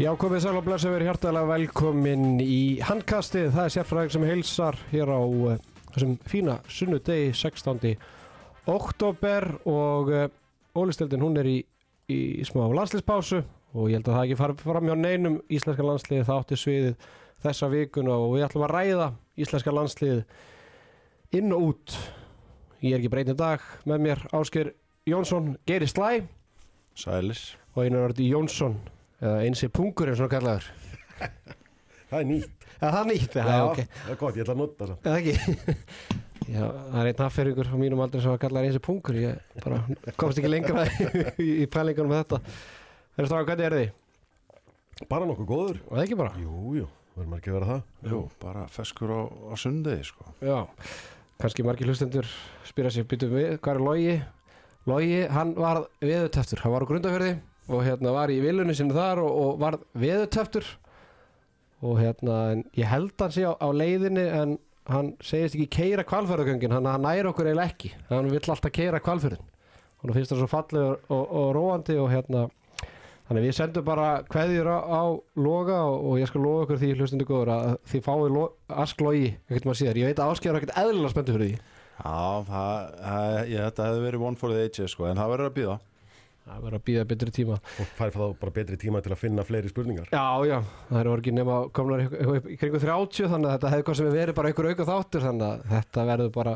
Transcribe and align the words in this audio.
Já, 0.00 0.14
komið 0.16 0.40
sæl 0.40 0.56
og 0.56 0.62
blessa 0.64 0.88
verið 0.88 1.10
hjartalega 1.10 1.48
velkomin 1.50 2.38
í 2.40 2.80
handkastið. 2.88 3.50
Það 3.52 3.66
er 3.66 3.72
sérfræðing 3.74 4.12
sem 4.14 4.22
heilsar 4.24 4.76
hér 4.88 5.10
á 5.12 5.20
uh, 5.20 5.56
þessum 5.90 6.14
fína 6.24 6.54
sunnudegi 6.72 7.34
16. 7.36 7.82
oktober 8.72 9.44
og 9.68 10.08
uh, 10.08 10.22
Ólisteldin 10.72 11.20
hún 11.20 11.36
er 11.36 11.50
í, 11.50 11.58
í 12.08 12.16
smá 12.48 12.62
landsliðspásu 12.78 13.42
og 13.74 13.90
ég 13.90 13.98
held 13.98 14.08
að 14.08 14.16
það 14.16 14.22
ekki 14.22 14.38
fara 14.38 14.56
fram 14.62 14.88
hjá 14.88 14.94
neinum 14.96 15.36
íslenska 15.52 15.84
landsliði 15.84 16.24
það 16.30 16.40
átti 16.40 16.58
sviðið 16.62 17.04
þessa 17.44 17.68
vikuna 17.74 18.14
og 18.22 18.32
við 18.38 18.44
ætlum 18.46 18.64
að 18.64 18.72
ræða 18.72 19.08
íslenska 19.44 19.74
landslið 19.76 20.22
inn 21.36 21.52
og 21.58 21.66
út. 21.74 21.98
Ég 22.80 22.94
er 22.94 23.02
ekki 23.02 23.12
breytið 23.18 23.36
dag 23.42 23.68
með 23.84 24.00
mér 24.06 24.24
Ásker 24.32 24.72
Jónsson, 25.12 25.58
Geiri 25.68 25.90
Slæ 25.92 26.22
Sælis 26.96 27.44
og 27.74 27.84
Einar 27.84 28.08
Ordi 28.08 28.30
Jónsson 28.32 28.78
eða 29.20 29.36
einsi 29.44 29.68
pungur 29.72 30.10
er 30.10 30.18
svona 30.18 30.32
kallaður. 30.32 30.70
Það 32.10 32.18
er 32.18 32.26
nýtt. 32.26 32.66
Það 32.80 32.96
er 32.98 33.08
nýtt, 33.10 33.34
já, 33.36 33.44
já, 33.44 33.62
ok. 33.68 33.80
Það 33.92 34.10
er 34.10 34.18
gott, 34.18 34.36
ég 34.38 34.44
ætla 34.44 34.54
að 34.56 34.60
nota 34.64 34.86
það. 34.88 35.06
Eða 35.06 35.18
ekki? 35.20 35.86
Já, 36.50 36.64
það 36.64 36.96
er 36.98 37.08
einn 37.10 37.20
aðferðingur 37.22 37.68
á 37.70 37.76
mínum 37.78 38.00
aldrei 38.02 38.22
sem 38.24 38.32
að 38.32 38.38
kalla 38.42 38.62
einsi 38.64 38.80
punkur. 38.82 39.18
Ég 39.20 39.58
bara 39.62 39.76
komst 40.18 40.40
ekki 40.40 40.48
lengra 40.50 40.86
í, 41.44 41.48
í 41.62 41.66
pælingunum 41.70 42.10
með 42.10 42.22
þetta. 42.24 42.38
Það 43.12 43.22
er 43.22 43.28
stráðan, 43.28 43.46
hvernig 43.50 43.66
er 43.68 43.76
þið? 43.76 45.04
Bara 45.12 45.28
nokkuð 45.28 45.48
góður. 45.52 45.78
Og 45.84 45.92
það 45.92 46.02
ekki 46.06 46.18
bara? 46.18 46.32
Jú, 46.40 46.72
jú, 46.80 46.88
verður 47.20 47.36
að 47.36 47.54
vera 47.58 47.68
það. 47.68 47.84
Jú, 48.10 48.22
bara 48.42 48.64
feskur 48.72 49.12
á, 49.14 49.20
á 49.30 49.54
sundegi 49.60 50.08
sko 50.08 50.34
Já, 50.42 50.56
kannski 51.44 51.68
margir 51.68 51.92
hlustendur 51.92 52.32
spyrja 52.66 52.96
sér, 52.96 53.06
byttum 53.12 53.36
við, 53.36 53.52
hvað 53.60 53.76
er 53.76 53.84
Logi? 53.86 54.18
Logi, 54.90 55.22
hann 55.30 55.54
var 55.60 55.84
veðutöftur, 56.02 56.64
hann 56.64 56.74
var 56.74 56.88
á 56.88 56.90
grundafjörði 56.90 57.36
og 57.70 57.84
hérna 57.86 58.14
var 58.14 58.32
í 58.32 58.40
vilunni 58.42 58.74
sinni 58.76 58.96
þar 58.96 59.22
og, 59.24 59.30
og 59.30 59.60
var 59.62 59.78
veðutöftur 59.98 60.66
og 61.80 61.96
hérna, 62.00 62.60
ég 62.76 62.90
held 62.90 63.14
hann 63.22 63.32
sé 63.32 63.46
á, 63.46 63.56
á 63.56 63.68
leiðinni 63.72 64.26
en 64.26 64.58
hann 64.90 65.14
segist 65.24 65.56
ekki 65.56 65.70
keira 65.70 66.04
kvalfjörðagöngin, 66.04 66.74
hann, 66.74 66.88
hann 66.90 67.06
næri 67.06 67.30
okkur 67.30 67.48
eiginlega 67.48 67.72
ekki, 67.72 67.92
hann 68.10 68.30
vill 68.32 68.42
alltaf 68.42 68.74
keira 68.74 69.00
kvalfjörðin 69.04 69.46
hann 70.00 70.16
finnst 70.16 70.32
það 70.34 70.42
svo 70.42 70.50
falleg 70.50 70.88
og, 70.88 71.12
og, 71.12 71.36
og 71.40 71.52
róandi 71.56 72.00
og 72.00 72.10
hérna 72.12 72.48
Þannig 73.30 73.44
við 73.46 73.52
sendum 73.54 73.84
bara 73.86 74.06
kveðjur 74.26 74.66
á, 74.66 74.78
á 74.90 75.02
loga 75.38 75.76
og, 75.86 76.16
ég 76.18 76.26
skal 76.26 76.40
lofa 76.42 76.64
okkur 76.64 76.80
því 76.80 76.88
hlustundu 76.96 77.26
góður 77.28 77.52
að 77.54 77.76
þið 77.86 78.00
fáið 78.02 78.32
lo, 78.34 78.46
asklogi 78.74 79.28
ekkert 79.46 79.68
maður 79.68 79.78
síðar. 79.78 80.00
Ég 80.00 80.10
veit 80.10 80.22
að 80.24 80.32
áskjör 80.32 80.50
er 80.50 80.58
ekkert 80.58 80.80
eðlilega 80.82 81.12
spenntu 81.12 81.36
fyrir 81.36 81.46
því. 81.46 81.60
Já, 82.00 82.16
það, 82.48 82.88
það, 83.04 83.36
ég, 83.52 83.62
þetta 83.68 83.86
hefði 83.86 84.02
verið 84.08 84.24
one 84.26 84.40
for 84.40 84.50
the 84.50 84.66
ages 84.66 84.96
sko 84.96 85.06
En 85.06 85.20
það 85.20 85.30
verður 85.36 85.50
að 85.52 85.56
býða 85.60 85.78
Það 86.46 86.62
verður 86.64 86.78
að 86.80 86.84
býða 86.88 87.02
betri 87.10 87.32
tíma. 87.36 87.56
Og 87.82 87.90
fær 87.98 88.10
þá 88.14 88.20
bara 88.40 88.54
betri 88.56 88.76
tíma 88.80 89.00
til 89.04 89.12
að 89.14 89.20
finna 89.20 89.44
fleiri 89.46 89.70
spurningar. 89.70 90.08
Já, 90.10 90.24
já, 90.48 90.56
það 90.88 91.00
eru 91.02 91.12
orgið 91.12 91.36
nema 91.36 91.58
í 92.50 92.56
kringu 92.58 92.80
30 92.82 93.28
þannig 93.30 93.50
að 93.50 93.54
þetta 93.56 93.72
hefði 93.74 93.86
hvað 93.90 93.98
sem 94.00 94.10
verið 94.14 94.38
bara 94.40 94.50
einhver 94.50 94.70
auka 94.72 94.86
þáttur 94.88 95.26
þannig 95.26 95.46
að 95.50 95.64
þetta 95.74 96.06
verður 96.10 96.32
bara 96.38 96.54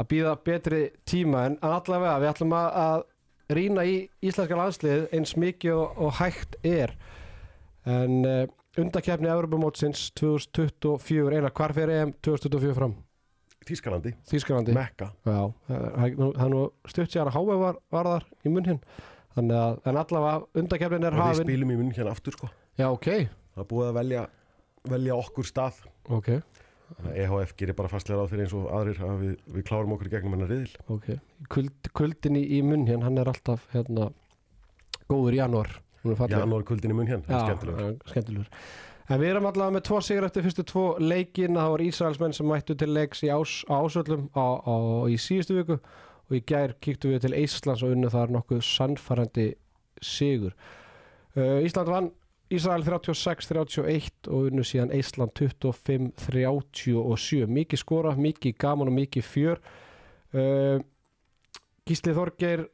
að 0.00 0.08
býða 0.12 0.34
betri 0.50 0.80
tíma 1.08 1.44
en 1.48 1.56
allavega 1.64 2.18
við 2.22 2.30
ætlum 2.34 2.54
að, 2.58 2.68
að 2.84 3.56
rýna 3.60 3.84
í 3.88 3.94
íslenska 4.28 4.58
landslið 4.60 5.06
eins 5.16 5.36
mikið 5.40 5.76
og, 5.78 6.00
og 6.06 6.12
hægt 6.20 6.58
er 6.66 6.92
en 7.90 8.18
uh, 8.26 8.42
undakefni 8.80 9.30
Evropamótsins 9.32 10.08
2024 10.20 11.38
eina 11.40 11.50
hvar 11.54 11.74
fyrir 11.76 12.02
EM 12.02 12.12
2024 12.22 12.76
fram? 12.76 12.98
Þískalandi, 13.70 14.14
Þískalandi 14.30 14.72
Mekka. 14.74 15.10
Já, 15.28 15.40
það 15.68 16.04
er 16.06 16.14
nú- 16.16 16.32
það 16.38 16.92
stutt 16.94 17.12
sér 17.12 17.28
að 17.28 17.34
HV 17.36 17.58
var, 17.60 17.80
var 17.92 18.08
þar 18.14 18.24
í 18.48 18.52
munn 18.54 18.68
hinn 18.70 18.80
þannig 19.36 19.58
að, 19.60 19.76
en 19.90 20.00
allavega 20.02 20.62
undakefnin 20.62 21.06
er 21.08 21.16
Og 21.16 21.28
við 21.30 21.42
spilum 21.44 21.72
í 21.74 21.78
munn 21.80 21.92
hérna 21.96 22.14
aftur 22.14 22.36
sko. 22.36 22.50
Já, 22.80 22.88
ok, 22.90 23.08
Það 23.54 23.62
er 23.64 23.68
búið 23.70 23.88
að 23.90 23.96
velja, 24.00 24.24
velja 24.90 25.16
okkur 25.20 25.48
stað. 25.48 25.80
ok, 26.08 26.30
EHF 27.14 27.52
gerir 27.58 27.76
bara 27.78 27.90
fastlega 27.90 28.18
ráð 28.18 28.32
fyrir 28.32 28.46
eins 28.48 28.54
og 28.58 28.66
aðrir 28.74 29.02
að 29.06 29.20
við, 29.22 29.34
við 29.54 29.66
klárum 29.68 29.92
okkur 29.94 30.08
í 30.08 30.12
gegnum 30.14 30.34
hennar 30.34 30.50
riðil. 30.50 30.72
ok 30.90 31.10
Kuld, 31.52 31.90
Kuldin 31.94 32.38
í, 32.40 32.44
í 32.58 32.62
munn 32.66 32.86
hérna, 32.88 33.06
hann 33.06 33.20
er 33.22 33.30
alltaf 33.30 33.66
hérna, 33.74 34.08
góður 35.10 35.36
janúar. 35.38 35.76
Janúar 36.02 36.64
kuldin 36.64 36.94
í 36.94 36.96
munn 36.96 37.10
hérna, 37.10 37.42
skemmtilegur. 38.08 38.48
En 39.10 39.18
við 39.18 39.32
erum 39.32 39.46
allavega 39.50 39.74
með 39.74 39.84
tvo 39.88 39.98
sigur 40.06 40.24
eftir 40.28 40.44
fyrstu 40.46 40.64
tvo 40.70 40.84
leikin 41.02 41.58
það 41.58 41.72
var 41.72 41.82
Ísraelsmenn 41.82 42.34
sem 42.36 42.46
mættu 42.46 42.76
til 42.78 42.92
leiks 42.94 43.24
í 43.26 43.30
ás, 43.34 43.56
ásöldum 43.66 44.28
á, 44.38 44.46
á, 44.62 44.74
í 45.10 45.16
síðustu 45.18 45.56
viku 45.58 45.80
og 46.30 46.38
í 46.38 46.44
gær 46.46 46.76
kíktu 46.82 47.10
við 47.10 47.26
til 47.26 47.38
Íslands 47.42 47.84
og 47.84 47.96
unnu 47.96 48.08
þar 48.12 48.32
nokkuð 48.36 48.62
sannfærandi 48.64 49.48
sigur. 50.00 50.54
Uh, 51.34 51.60
Ísland 51.66 51.90
vann 51.90 52.10
Ísrael 52.50 52.82
36-31 52.82 54.30
og 54.30 54.50
unnu 54.50 54.64
síðan 54.66 54.94
Ísland 54.94 55.34
25-37 55.38 57.46
mikið 57.46 57.82
skora, 57.82 58.16
mikið 58.18 58.56
gaman 58.58 58.90
og 58.90 58.96
mikið 58.96 59.26
fjör. 59.26 59.62
Uh, 60.34 60.78
Gísli 61.86 62.14
Þorgeir 62.14 62.66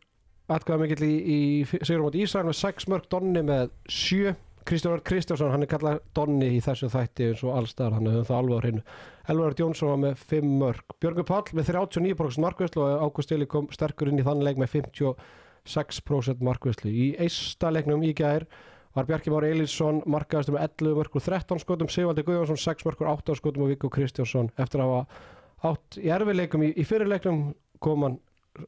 atkvæða 0.52 0.82
mikill 0.82 1.06
í, 1.08 1.14
í 1.16 1.38
sigurum 1.66 2.08
átt 2.10 2.20
Ísrael 2.20 2.48
með 2.48 2.60
6 2.60 2.88
mörg, 2.92 3.04
Donni 3.12 3.42
með 3.44 3.72
7 3.88 4.34
Kristján 4.66 5.02
Kristjánsson, 5.06 5.52
hann 5.54 5.62
er 5.62 5.70
kallað 5.70 6.00
Donni 6.16 6.48
í 6.56 6.62
þessu 6.64 6.88
þætti 6.90 7.28
eins 7.30 7.42
og 7.46 7.54
allstar, 7.54 7.92
hann 7.94 8.08
hefur 8.10 8.24
það 8.26 8.38
alveg 8.40 8.56
á 8.58 8.62
hreinu. 8.64 8.80
Elvar 9.30 9.54
Jónsson 9.60 9.92
var 9.92 10.00
með 10.02 10.24
5 10.32 10.54
mörg 10.62 10.96
Björgur 11.02 11.26
Pall 11.28 11.52
með 11.54 11.70
39% 11.70 12.42
markvæslu 12.42 12.82
og 12.82 13.04
Ágúst 13.06 13.34
Eli 13.36 13.46
kom 13.50 13.68
sterkur 13.70 14.10
inn 14.10 14.18
í 14.18 14.26
þann 14.26 14.42
leik 14.42 14.58
með 14.58 14.72
56% 14.74 16.42
markvæslu 16.48 16.90
í 16.90 17.06
eista 17.22 17.70
leiknum 17.70 18.02
í 18.06 18.10
gær 18.18 18.48
var 18.96 19.06
Bjarki 19.06 19.30
Már 19.30 19.46
Elísson 19.46 20.02
markaðist 20.08 20.50
með 20.50 20.66
11 20.66 20.98
mörgur 20.98 21.22
13 21.22 21.62
skotum, 21.62 21.90
Sigvaldi 21.92 22.26
Guðjónsson 22.26 22.58
6 22.58 22.86
mörgur 22.88 23.12
8 23.12 23.38
skotum 23.38 23.66
og 23.66 23.74
Viggo 23.74 23.90
Kristjánsson 23.92 24.50
eftir 24.58 24.82
að 24.82 24.94
hafa 24.96 25.70
átt 25.70 25.98
í 26.00 26.10
erfileikum 26.10 26.64
í, 26.66 26.72
í 26.74 26.86
fyrirleiknum 26.86 27.50
kom 27.82 28.06
hann 28.06 28.18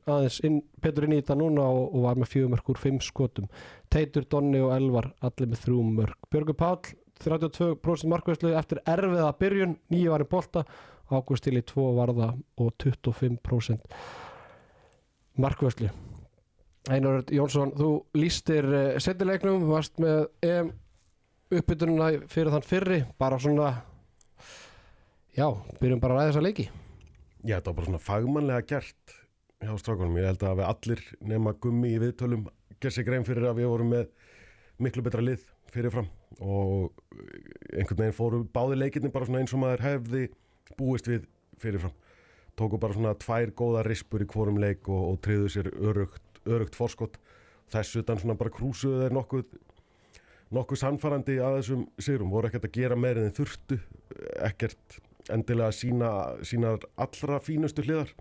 aðeins 0.07 0.39
inn, 0.47 0.61
betur 0.83 1.07
inn 1.07 1.17
í 1.17 1.21
þetta 1.21 1.39
núna 1.39 1.67
og, 1.67 1.85
og 1.95 2.07
var 2.07 2.21
með 2.21 2.33
fjögur 2.35 2.53
mörg 2.55 2.73
úr 2.73 2.81
fimm 2.83 3.01
skotum. 3.05 3.49
Teitur, 3.93 4.27
Donni 4.31 4.61
og 4.65 4.75
Elvar 4.77 5.13
allir 5.25 5.51
með 5.51 5.65
þrjú 5.65 5.85
mörg 5.89 6.31
Björgur 6.33 6.59
Páll 6.59 6.95
32% 7.19 8.11
markvæslu 8.13 8.53
eftir 8.55 8.83
erfiða 8.87 9.33
byrjun 9.41 9.79
nýju 9.91 10.15
var 10.15 10.23
í 10.23 10.31
bolta. 10.31 10.65
Ágúst 11.09 11.47
til 11.47 11.57
í 11.57 11.65
2 11.65 11.87
varða 11.97 12.35
og 12.61 12.75
25% 12.85 13.89
markvæslu 15.41 15.89
Einar 16.89 17.25
Jónsson 17.33 17.73
þú 17.77 17.91
lístir 18.17 18.65
uh, 18.69 18.99
setileiknum 19.03 19.67
varst 19.69 19.99
með 20.01 20.29
EM 20.45 20.71
uppbytununa 21.53 22.11
fyrir 22.29 22.53
þann 22.53 22.65
fyrri. 22.65 22.99
Bara 23.21 23.39
svona 23.41 23.73
já, 25.37 25.49
byrjum 25.81 26.01
bara 26.01 26.17
að 26.17 26.21
ræða 26.21 26.31
þessa 26.31 26.45
leiki. 26.45 26.69
Já, 27.45 27.59
þetta 27.59 27.71
var 27.71 27.79
bara 27.79 27.91
svona 27.91 28.05
fagmannlega 28.05 28.67
gert 28.69 29.18
hjá 29.63 29.75
strákunum. 29.81 30.19
Ég 30.19 30.29
held 30.31 30.45
að 30.47 30.59
við 30.61 30.69
allir 30.69 31.05
nema 31.33 31.55
gummi 31.63 31.93
í 31.95 32.01
viðtölum 32.03 32.47
gerð 32.79 32.95
sér 32.95 33.07
grein 33.09 33.27
fyrir 33.27 33.49
að 33.49 33.61
við 33.61 33.71
vorum 33.73 33.93
með 33.95 34.11
miklu 34.79 35.03
betra 35.03 35.25
lið 35.25 35.47
fyrirfram 35.73 36.07
og 36.39 36.93
einhvern 37.75 37.99
veginn 37.99 38.17
fóru 38.17 38.43
báði 38.55 38.79
leikinni 38.79 39.11
bara 39.13 39.27
svona 39.29 39.43
eins 39.43 39.55
og 39.57 39.63
maður 39.65 39.85
hefði 39.85 40.29
búist 40.79 41.11
við 41.11 41.27
fyrirfram. 41.59 41.97
Tóku 42.59 42.79
bara 42.81 42.95
svona 42.95 43.17
tvær 43.19 43.53
góða 43.59 43.83
rispur 43.87 44.23
í 44.23 44.29
hvorum 44.31 44.61
leik 44.63 44.89
og, 44.89 45.03
og 45.13 45.19
triðu 45.27 45.51
sér 45.53 45.73
örugt, 45.75 46.43
örugt 46.47 46.79
forskott. 46.79 47.19
Þessu 47.73 48.03
utan 48.05 48.21
svona 48.23 48.39
bara 48.39 48.55
krúsuðu 48.55 49.03
þeir 49.03 49.17
nokkuð 49.19 49.59
nokkuð 50.57 50.81
sannfarandi 50.81 51.37
að 51.45 51.59
þessum 51.59 51.83
sigrum 52.01 52.31
voru 52.33 52.49
ekkert 52.49 52.71
að 52.71 52.79
gera 52.79 52.97
meir 52.97 53.19
en 53.21 53.29
þeir 53.29 53.37
þurftu 53.43 53.77
ekkert 54.47 54.99
endilega 55.29 55.75
sína 55.77 56.13
sínar 56.47 56.87
allra 56.97 57.37
fínustu 57.45 57.85
hliðar 57.85 58.15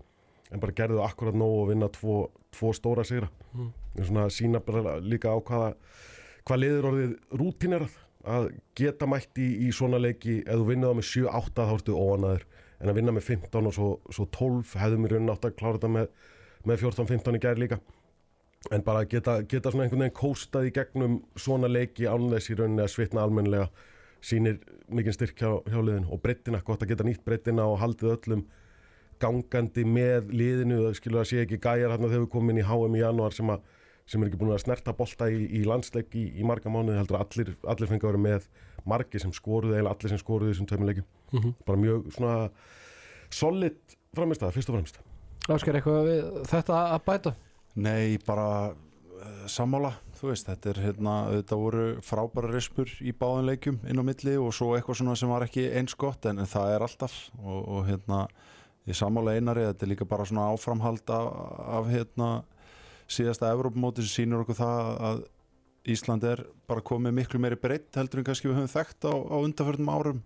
en 0.52 0.62
bara 0.62 0.76
gerðu 0.76 1.02
akkurat 1.04 1.36
nóg 1.36 1.56
að 1.62 1.72
vinna 1.72 1.88
tvo, 1.92 2.18
tvo 2.54 2.72
stóra 2.76 3.04
sigra. 3.04 3.28
Mm. 3.52 3.72
svona 4.04 4.28
sína 4.30 4.60
bara 4.60 4.98
líka 5.00 5.32
á 5.32 5.38
hvaða 5.40 5.72
hvað 6.48 6.62
liður 6.62 6.88
orðið 6.92 7.12
rútinerað 7.40 7.96
að 8.28 8.48
geta 8.76 9.08
mætt 9.08 9.38
í, 9.40 9.48
í 9.68 9.72
svona 9.74 10.00
leiki. 10.00 10.40
Ef 10.44 10.60
þú 10.60 10.66
vinnur 10.70 10.92
það 10.92 10.98
með 11.00 11.08
7-8 11.10 11.68
þá 11.68 11.74
ertu 11.74 11.98
óanaður 11.98 12.48
en 12.78 12.90
að 12.92 12.98
vinna 13.00 13.14
með 13.14 13.28
15 13.32 13.68
og 13.68 13.74
svo, 13.74 13.88
svo 14.14 14.26
12 14.36 14.74
hefðum 14.78 15.06
í 15.06 15.12
raunin 15.12 15.32
átt 15.34 15.48
að 15.48 15.56
klára 15.58 15.78
þetta 15.78 15.92
með, 15.96 16.10
með 16.68 16.84
14-15 16.84 17.38
í 17.38 17.42
gær 17.42 17.60
líka. 17.60 17.80
En 18.74 18.82
bara 18.86 19.04
geta, 19.08 19.38
geta 19.48 19.72
svona 19.72 19.86
einhvern 19.86 20.04
veginn 20.04 20.18
kóstað 20.18 20.68
í 20.68 20.74
gegnum 20.74 21.20
svona 21.38 21.70
leiki 21.70 22.08
án 22.10 22.30
þess 22.32 22.52
í 22.52 22.58
rauninni 22.58 22.84
að 22.84 22.92
svitna 22.94 23.24
almennilega. 23.24 23.68
Sýnir 24.24 24.58
mikinn 24.90 25.14
styrk 25.14 25.38
hjá, 25.38 25.50
hjá 25.62 25.78
liðinu 25.78 26.10
og 26.14 26.22
breyttina, 26.22 26.62
gott 26.66 26.82
að 26.82 26.92
geta 26.92 27.06
nýtt 27.06 27.22
breyttina 27.26 27.68
og 27.70 27.78
haldið 27.82 28.16
öllum 28.16 28.46
gangandi 29.22 29.84
með 29.88 30.30
liðinu, 30.34 30.78
það 30.86 30.96
skilur 31.00 31.20
að 31.22 31.28
sé 31.32 31.42
ekki 31.44 31.58
gæjar 31.64 31.92
hérna 31.94 32.08
þegar 32.12 32.24
við 32.26 32.30
komum 32.34 32.50
inn 32.54 32.62
í 32.62 32.66
HM 32.68 32.96
í 32.98 33.02
janúar 33.02 33.36
sem, 33.36 33.50
að, 33.54 33.60
sem 34.08 34.22
er 34.24 34.30
ekki 34.30 34.40
búin 34.40 34.54
að 34.56 34.62
snerta 34.64 34.94
bolta 34.96 35.28
í, 35.30 35.42
í 35.60 35.62
landsleik 35.68 36.14
í, 36.18 36.24
í 36.40 36.46
marga 36.48 36.70
mánuði, 36.72 36.98
heldur 37.00 37.18
að 37.20 37.26
allir, 37.26 37.54
allir 37.74 37.90
fengi 37.92 38.06
að 38.06 38.12
vera 38.12 38.24
með 38.28 38.48
margi 38.88 39.20
sem 39.20 39.32
skoruði, 39.36 39.78
eða 39.82 39.92
allir 39.94 40.14
sem 40.14 40.20
skoruði 40.22 40.54
þessum 40.54 40.68
tveimur 40.70 40.90
leikjum, 40.92 41.08
Mhm. 41.28 41.54
bara 41.68 41.78
mjög 41.82 42.06
svona 42.16 42.36
solid 43.30 43.76
framist 44.16 44.40
það, 44.42 44.54
fyrst 44.56 44.70
og 44.72 44.78
fremst. 44.78 45.00
Ásker 45.48 45.76
eitthvað 45.78 46.06
við 46.08 46.26
þetta 46.50 46.78
að 46.94 47.02
bæta? 47.08 47.32
Nei, 47.78 48.18
bara 48.26 48.46
uh, 48.72 49.46
sammála 49.50 49.92
þú 50.18 50.30
veist, 50.32 50.48
þetta 50.48 50.70
er 50.72 50.80
hérna, 50.82 51.14
þetta 51.36 51.58
voru 51.60 51.84
frábæra 52.04 52.50
rispur 52.52 52.90
í 53.04 53.12
báðum 53.14 53.46
leikjum 53.48 53.76
inn 53.88 54.00
á 54.00 54.04
milli 54.08 54.34
og 54.40 54.50
svo 54.56 54.72
eitthvað 54.76 54.98
svona 55.02 55.16
sem 55.20 55.30
var 55.30 55.44
ekki 55.46 55.68
eins 55.78 55.94
gott 56.00 56.26
en, 56.26 56.40
en 56.42 56.48
það 56.50 56.72
er 56.74 56.84
alltaf 56.88 57.14
og, 57.38 57.60
og 57.76 57.84
hérna, 57.86 58.24
ég 58.88 58.96
samála 58.96 59.36
einari 59.36 59.66
þetta 59.66 59.84
er 59.84 59.92
líka 59.92 60.06
bara 60.08 60.26
svona 60.28 60.48
áframhald 60.52 61.10
af, 61.12 61.26
af 61.78 61.90
hérna, 61.92 62.28
síðasta 63.08 63.52
Evrópumóti 63.52 64.04
sem 64.04 64.24
sýnir 64.24 64.44
okkur 64.44 64.58
það 64.58 64.94
að 65.10 65.26
Ísland 65.88 66.24
er 66.28 66.42
bara 66.68 66.84
komið 66.84 67.14
miklu 67.16 67.40
meiri 67.40 67.56
breytt 67.60 67.96
heldur 67.96 68.20
en 68.20 68.26
kannski 68.28 68.50
við 68.50 68.58
höfum 68.58 68.72
þekkt 68.74 69.06
á, 69.08 69.14
á 69.14 69.36
undarförnum 69.40 69.88
árum. 69.92 70.18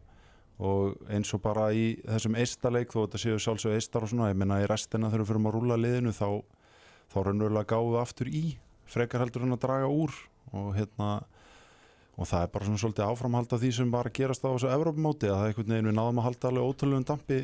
Og 0.63 0.97
eins 1.11 1.31
og 1.35 1.43
bara 1.43 1.69
í 1.75 2.01
þessum 2.07 2.37
eistaleik 2.39 2.91
þó 2.95 3.05
þetta 3.05 3.21
séu 3.23 3.39
sjálfsög 3.43 3.77
eistar 3.77 4.07
og 4.07 4.11
svona 4.11 4.31
ég 4.33 4.39
minna 4.39 4.61
í 4.63 4.67
restina 4.71 5.11
þegar 5.11 5.23
við 5.23 5.31
fyrir 5.31 5.47
að 5.47 5.57
rúla 5.57 5.79
liðinu 5.79 6.15
þá, 6.17 6.29
þá 7.15 7.17
raunverulega 7.29 7.71
gáðu 7.75 8.01
aftur 8.03 8.31
í 8.31 8.43
frekar 8.91 9.25
heldur 9.25 9.47
en 9.47 9.57
að 9.57 9.63
draga 9.67 9.91
úr. 9.91 10.15
Og 10.53 10.75
hérna 10.77 11.13
og 12.19 12.29
það 12.29 12.45
er 12.45 12.53
bara 12.53 12.69
svona 12.69 12.83
svolítið 12.83 13.09
áframhald 13.09 13.55
af 13.55 13.63
því 13.63 13.71
sem 13.77 13.93
var 13.93 14.11
að 14.11 14.19
gerast 14.19 14.45
á 14.45 14.51
þessu 14.51 14.73
Evrópumóti 14.75 15.31
að 15.31 15.39
það 15.39 15.45
er 15.45 15.53
einhvern 15.53 15.73
veginn 15.73 15.89
við 15.89 15.97
náðum 15.97 16.21
að 16.21 16.27
halda 16.29 16.51
alveg 16.51 16.69
ótrúlegum 16.69 17.07
dampi 17.09 17.39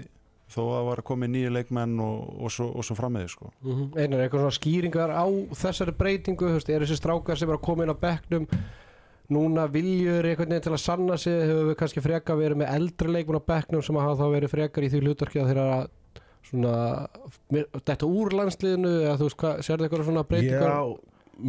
þó 0.48 0.58
að 0.64 0.72
það 0.74 0.86
var 0.88 1.00
að 1.02 1.06
koma 1.10 1.28
nýju 1.28 1.52
leikmenn 1.52 1.94
og, 2.00 2.18
og 2.46 2.52
svo, 2.54 2.66
og 2.72 2.84
svo 2.88 2.96
frammiði 2.96 3.28
sko. 3.34 3.50
Mm 3.66 3.82
Einar, 4.00 4.22
eitthvað 4.24 4.44
svona 4.46 4.56
skýringar 4.58 5.12
á 5.12 5.26
þessari 5.60 5.94
breytingu, 5.98 6.52
veist, 6.54 6.70
er 6.72 6.84
þessi 6.86 6.96
strákar 7.02 7.36
sem 7.40 7.50
er 7.52 7.58
að 7.58 7.66
koma 7.68 7.84
inn 7.84 7.92
á 7.92 7.98
bekknum 8.00 8.46
núna 9.28 9.66
viljur 9.68 10.24
einhvern 10.24 10.48
veginn 10.54 10.64
til 10.64 10.72
að 10.72 10.80
sanna 10.80 11.18
sig 11.20 11.34
hefur 11.44 11.66
við 11.68 11.76
kannski 11.82 12.00
frekar 12.00 12.38
verið 12.40 12.62
með 12.62 12.70
eldri 12.78 13.12
leikmenn 13.12 13.42
á 13.44 13.48
bekknum 13.52 13.82
sem 13.84 13.98
hafa 14.00 14.16
þá 14.22 14.26
verið 14.38 14.52
frekar 14.54 14.86
í 14.86 14.88
því 14.94 15.02
hlutverki 15.04 15.42
að 15.42 15.50
þeirra 15.50 15.66
svona 16.48 16.74
þetta 17.84 18.08
úr 18.08 18.32
landsliðinu 18.38 18.92
eða 19.02 19.16
þú 19.20 19.26
veist, 19.28 19.38
hvað, 19.42 19.58
sérðu 19.66 19.84
eitthvað 19.88 20.06
svona 20.08 20.24
breytingar? 20.30 20.72
Já, 20.72 20.80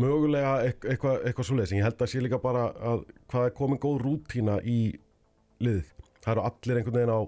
mögulega 0.03 0.51
eit- 0.67 0.87
eitthvað, 0.91 1.21
eitthvað 1.29 1.47
svoleiðis 1.47 1.71
en 1.71 1.79
ég 1.79 1.87
held 1.87 2.03
að 2.03 2.11
sé 2.11 2.23
líka 2.25 2.41
bara 2.43 2.65
að 2.91 3.05
hvað 3.31 3.47
er 3.47 3.55
komin 3.61 3.79
góð 3.79 4.01
rútína 4.03 4.57
í 4.67 4.79
liðið. 5.63 5.93
Það 6.19 6.33
eru 6.35 6.43
allir 6.49 6.81
einhvern 6.81 6.99
veginn 6.99 7.15
á 7.15 7.21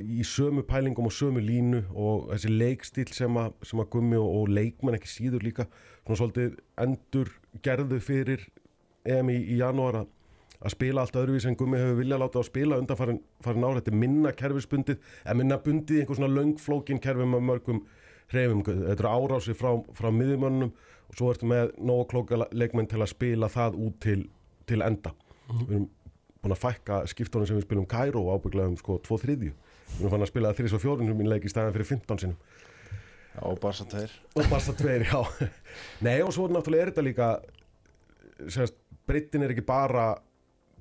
í 0.00 0.24
sömu 0.24 0.62
pælingum 0.64 1.08
og 1.08 1.12
sömu 1.12 1.42
línu 1.44 1.82
og 1.92 2.30
þessi 2.30 2.50
leikstíl 2.52 3.10
sem 3.12 3.36
að, 3.36 3.52
sem 3.66 3.80
að 3.82 3.90
gummi 3.92 4.16
og, 4.16 4.28
og 4.38 4.52
leikmenn 4.56 4.96
ekki 4.96 5.10
síður 5.10 5.44
líka 5.44 5.66
svona 6.06 6.18
svolítið 6.20 6.54
endur 6.80 7.32
gerðu 7.64 7.98
fyrir 8.00 8.46
EM 9.04 9.32
í, 9.34 9.36
í 9.52 9.58
janúar 9.60 10.02
að, 10.02 10.06
að 10.62 10.74
spila 10.76 11.04
allt 11.04 11.18
öðruvís 11.20 11.48
en 11.48 11.58
gummi 11.60 11.80
hefur 11.80 11.98
viljað 12.00 12.22
láta 12.24 12.40
á 12.40 12.44
spila 12.48 12.78
undan 12.80 12.98
farin, 12.98 13.20
ára, 13.44 13.82
þetta 13.82 13.98
minna 14.04 14.32
kerfisbundið 14.38 15.02
en 15.26 15.40
minna 15.42 15.60
bundið 15.60 15.98
í 15.98 16.04
einhver 16.04 16.20
svona 16.20 16.32
löngflókin 16.38 17.02
kerfi 17.02 17.28
með 17.28 17.44
mörgum 17.50 17.82
hreyfum, 18.32 18.62
þetta 18.64 18.94
eru 18.96 19.12
árásir 19.12 19.58
frá, 19.58 19.74
frá 19.92 20.08
miðjumönnum 20.14 20.70
og 20.72 21.18
svo 21.18 21.34
ertu 21.34 21.50
með 21.50 21.74
nógu 21.84 22.06
klóka 22.14 22.46
leikmenn 22.48 22.88
til 22.88 23.02
að 23.02 23.12
spila 23.12 23.50
það 23.52 23.76
út 23.84 23.98
til, 24.00 24.22
til 24.64 24.80
enda. 24.86 25.12
Við 25.50 25.74
erum 25.74 25.90
búin 26.40 26.54
að 26.56 26.62
fækka 26.62 27.02
skiptunum 27.10 27.46
sem 27.46 27.58
við 27.58 27.66
spilum 27.66 27.90
Kæró 27.90 28.24
ábygglega 28.32 28.72
um 28.72 28.78
sko 28.80 28.96
2 29.04 29.20
þriðju 29.26 29.52
við 29.94 30.04
erum 30.04 30.14
fann 30.14 30.26
að 30.26 30.32
spila 30.32 30.52
3 30.56 30.72
og 30.72 30.84
4 30.84 31.08
sem 31.08 31.18
mín 31.18 31.30
leik 31.30 31.46
í 31.46 31.52
staðan 31.52 31.74
fyrir 31.76 31.90
15 31.94 32.22
sinum 32.24 32.38
Já, 33.32 33.40
og 33.48 33.60
bara 33.62 33.76
samt 33.76 33.94
þeir 33.96 34.14
og 34.36 34.48
Barca 34.50 34.74
2, 34.76 34.96
já. 35.08 35.20
Nei 36.04 36.18
og 36.20 36.34
svo 36.36 36.48
náttúrulega 36.52 36.84
er 36.84 36.90
þetta 36.92 37.04
líka 37.06 37.28
sérst, 38.52 38.76
breytin 39.08 39.46
er 39.46 39.54
ekki 39.54 39.64
bara 39.64 40.10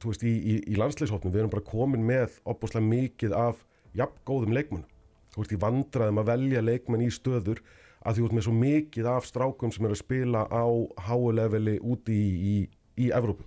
þú 0.02 0.12
veist, 0.12 0.26
í, 0.28 0.34
í, 0.36 0.56
í 0.74 0.80
landsleishopnum 0.80 1.32
við 1.32 1.44
erum 1.44 1.54
bara 1.54 1.68
komin 1.68 2.04
með 2.04 2.42
opbúslega 2.44 2.84
mikið 2.88 3.38
af 3.38 3.62
jafngóðum 3.96 4.56
leikmenn 4.58 4.84
þú 5.32 5.44
veist, 5.44 5.56
í 5.56 5.62
vandraðum 5.62 6.20
að 6.20 6.34
velja 6.34 6.66
leikmenn 6.66 7.06
í 7.06 7.12
stöður 7.14 7.64
að 8.02 8.18
þú 8.18 8.26
veist 8.26 8.36
með 8.36 8.48
svo 8.50 8.58
mikið 8.58 9.10
af 9.14 9.30
strákum 9.30 9.72
sem 9.72 9.88
eru 9.88 9.96
að 9.96 10.04
spila 10.04 10.44
á 10.52 10.66
háuleveli 11.08 11.78
úti 11.80 12.18
í, 12.18 12.30
í, 12.52 12.56
í 13.06 13.12
Evrópu. 13.14 13.46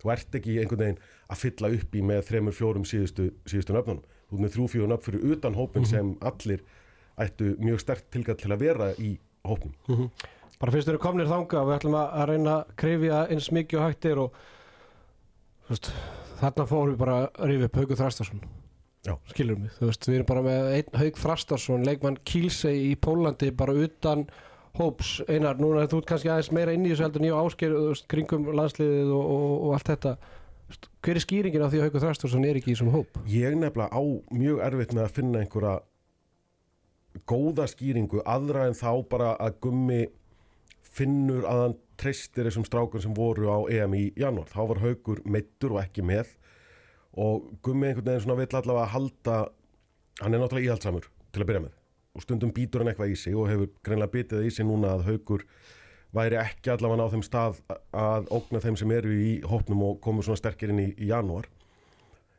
Þú 0.00 0.12
ert 0.14 0.36
ekki 0.38 0.60
einhvern 0.62 0.82
veginn 0.84 1.00
að 1.26 1.40
fylla 1.42 1.72
upp 1.74 1.96
í 1.96 2.04
með 2.06 2.22
þremur, 2.28 2.54
fjórum 2.54 2.86
síðustu, 2.86 3.32
síðustu 3.48 3.74
nöfnunum 3.74 4.04
þú 4.30 4.40
með 4.42 4.56
þrjú, 4.56 4.66
fjórum 4.72 4.92
nöfn 4.94 5.06
fyrir 5.06 5.36
utan 5.36 5.54
hópin 5.58 5.86
sem 5.86 6.14
allir 6.20 6.64
ættu 7.16 7.54
mjög 7.62 7.80
sterkt 7.80 8.10
tilgætt 8.12 8.42
til 8.42 8.52
að 8.52 8.64
vera 8.64 8.90
í 8.98 9.14
hópnum. 9.46 10.10
Bara 10.60 10.72
fyrst 10.72 10.88
eru 10.88 11.00
komnir 11.00 11.28
þanga 11.28 11.62
og 11.62 11.70
við 11.70 11.76
ætlum 11.78 11.96
að 12.00 12.12
að 12.16 12.28
reyna 12.30 12.52
að 12.58 12.76
krifja 12.80 13.22
eins 13.30 13.50
mikið 13.52 13.80
og 13.80 13.86
hægt 13.86 14.08
er 14.08 14.20
og 14.22 14.38
veist, 15.68 15.90
þarna 16.40 16.66
fórum 16.70 16.94
við 16.94 17.00
bara 17.02 17.18
að 17.26 17.50
rífa 17.50 17.68
upp 17.68 17.76
Haugur 17.80 18.00
Þrastarsson 18.00 18.42
Já. 19.06 19.14
skilur 19.30 19.60
mig, 19.60 19.70
þú 19.78 19.90
veist, 19.90 20.08
við 20.08 20.18
erum 20.18 20.28
bara 20.32 20.42
með 20.46 20.68
einn 20.78 20.98
Haug 20.98 21.20
Þrastarsson, 21.22 21.84
leikmann 21.86 22.18
Kílsei 22.26 22.74
í 22.88 22.94
Pólandi 22.98 23.52
bara 23.54 23.76
utan 23.86 24.26
hóps, 24.76 25.20
Einar, 25.28 25.60
núna 25.60 25.86
þú 25.88 26.00
ert 26.02 26.08
kannski 26.10 26.32
aðeins 26.32 26.50
meira 26.52 26.74
inn 26.74 26.84
í 26.84 26.90
þessu 26.92 27.06
heldur 27.06 27.24
nýja 27.24 27.38
ásker 27.40 27.76
kringum 28.10 28.50
landsliðið 28.56 29.12
og, 29.14 29.30
og, 29.36 29.52
og 29.68 29.76
allt 29.76 29.92
þetta 29.92 30.16
hver 30.66 31.18
er 31.18 31.22
skýringin 31.22 31.62
á 31.62 31.70
því 31.70 31.80
að 31.80 31.86
Haugur 31.86 32.02
Þrastarsson 32.02 32.46
er 32.46 32.58
ekki 32.58 32.72
í 32.72 32.74
þessum 32.74 32.94
hóp? 32.94 33.18
ég 33.30 33.54
nefnilega 33.54 33.94
á 33.94 34.02
mjög 34.34 34.62
erfitt 34.66 34.94
með 34.96 35.04
að 35.04 35.16
finna 35.20 35.42
einhverja 35.42 35.74
góða 37.30 37.66
skýringu 37.70 38.22
aðra 38.28 38.66
en 38.68 38.76
þá 38.76 38.90
bara 39.08 39.34
að 39.40 39.60
gummi 39.64 40.00
finnur 40.96 41.46
að 41.48 41.62
hann 41.62 41.76
treystir 42.00 42.48
þessum 42.48 42.66
strákun 42.66 43.04
sem 43.04 43.14
voru 43.16 43.48
á 43.48 43.58
EM 43.72 43.94
í 43.96 44.04
janúar 44.18 44.50
þá 44.52 44.60
var 44.72 44.82
haugur 44.82 45.22
meittur 45.24 45.76
og 45.76 45.82
ekki 45.84 46.04
með 46.04 46.34
og 47.16 47.46
gummi 47.64 47.88
einhvern 47.88 48.10
veginn 48.10 48.26
svona 48.26 48.40
vill 48.42 48.58
allavega 48.58 48.92
halda 48.92 49.36
hann 50.20 50.34
er 50.34 50.42
náttúrulega 50.42 50.72
íhaldsamur 50.72 51.08
til 51.32 51.42
að 51.42 51.50
byrja 51.50 51.64
með 51.66 51.74
og 52.16 52.24
stundum 52.24 52.52
býtur 52.56 52.82
hann 52.82 52.92
eitthvað 52.92 53.12
í 53.12 53.16
sig 53.20 53.36
og 53.36 53.48
hefur 53.50 53.72
greinlega 53.84 54.12
bitið 54.12 54.38
það 54.40 54.48
í 54.48 54.52
sig 54.56 54.68
núna 54.68 54.94
að 54.96 55.06
haugur 55.10 55.46
væri 56.16 56.38
ekki 56.40 56.72
allavega 56.72 57.06
á 57.06 57.12
þeim 57.12 57.24
stað 57.26 57.60
að 57.96 58.30
ógna 58.34 58.62
þeim 58.64 58.78
sem 58.80 58.94
eru 58.96 59.12
í 59.12 59.30
hópnum 59.46 59.84
og 59.86 60.00
komu 60.04 60.24
svona 60.24 60.40
sterkir 60.40 60.72
inn 60.72 60.82
í, 60.82 60.88
í 60.96 61.10
janúar. 61.10 61.48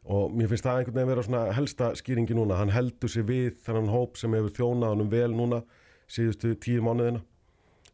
Og 0.07 0.31
mér 0.31 0.49
finnst 0.51 0.65
það 0.65 0.81
einhvern 0.81 0.97
veginn 0.97 1.11
vera 1.11 1.25
svona 1.25 1.43
helsta 1.57 1.91
skýringi 1.99 2.37
núna, 2.37 2.59
hann 2.61 2.71
heldur 2.71 3.11
sig 3.11 3.27
við 3.27 3.57
þennan 3.65 3.91
hóp 3.91 4.19
sem 4.19 4.33
hefur 4.37 4.55
þjónað 4.55 4.93
honum 4.95 5.11
vel 5.11 5.31
núna 5.35 5.61
síðustu 6.07 6.53
tíu 6.63 6.83
mánuðina. 6.85 7.21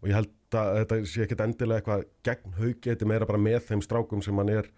Og 0.04 0.12
ég 0.12 0.20
held 0.20 0.58
að 0.60 0.80
þetta 0.82 1.00
sé 1.10 1.26
ekkert 1.26 1.44
endilega 1.48 1.82
eitthvað 1.82 2.08
gegn 2.28 2.58
haugi, 2.60 2.90
þetta 2.92 3.06
er 3.06 3.10
meira 3.10 3.30
bara 3.30 3.42
með 3.42 3.62
þeim 3.72 3.82
strákum 3.82 4.22
sem 4.22 4.38
hann 4.38 4.54
er 4.54 4.70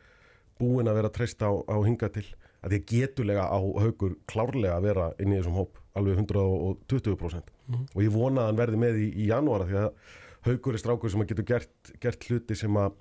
búinn 0.59 0.87
að 0.87 1.01
vera 1.01 1.11
að 1.11 1.17
treysta 1.17 1.51
á, 1.51 1.53
á 1.67 1.77
hinga 1.83 2.09
til, 2.15 2.25
að 2.63 2.71
því 2.71 2.79
að 2.79 2.85
getulega 2.93 3.47
á 3.51 3.59
haugur 3.59 4.15
klárlega 4.31 4.77
að 4.77 4.87
vera 4.87 5.09
inn 5.19 5.33
í 5.33 5.39
þessum 5.41 5.59
hóp 5.59 5.81
alveg 5.95 6.21
120% 6.23 7.51
og 7.95 7.99
ég 8.03 8.13
vona 8.13 8.43
að 8.43 8.49
hann 8.51 8.59
verði 8.59 8.79
með 8.81 9.01
í, 9.01 9.07
í 9.23 9.27
janúara 9.31 9.67
því 9.69 9.77
að 9.81 10.15
haugur 10.45 10.77
er 10.77 10.81
strákur 10.83 11.11
sem 11.13 11.21
að 11.23 11.31
getur 11.33 11.47
gert, 11.53 11.91
gert 12.03 12.27
hluti 12.29 12.55
sem 12.57 12.77
að 12.79 12.95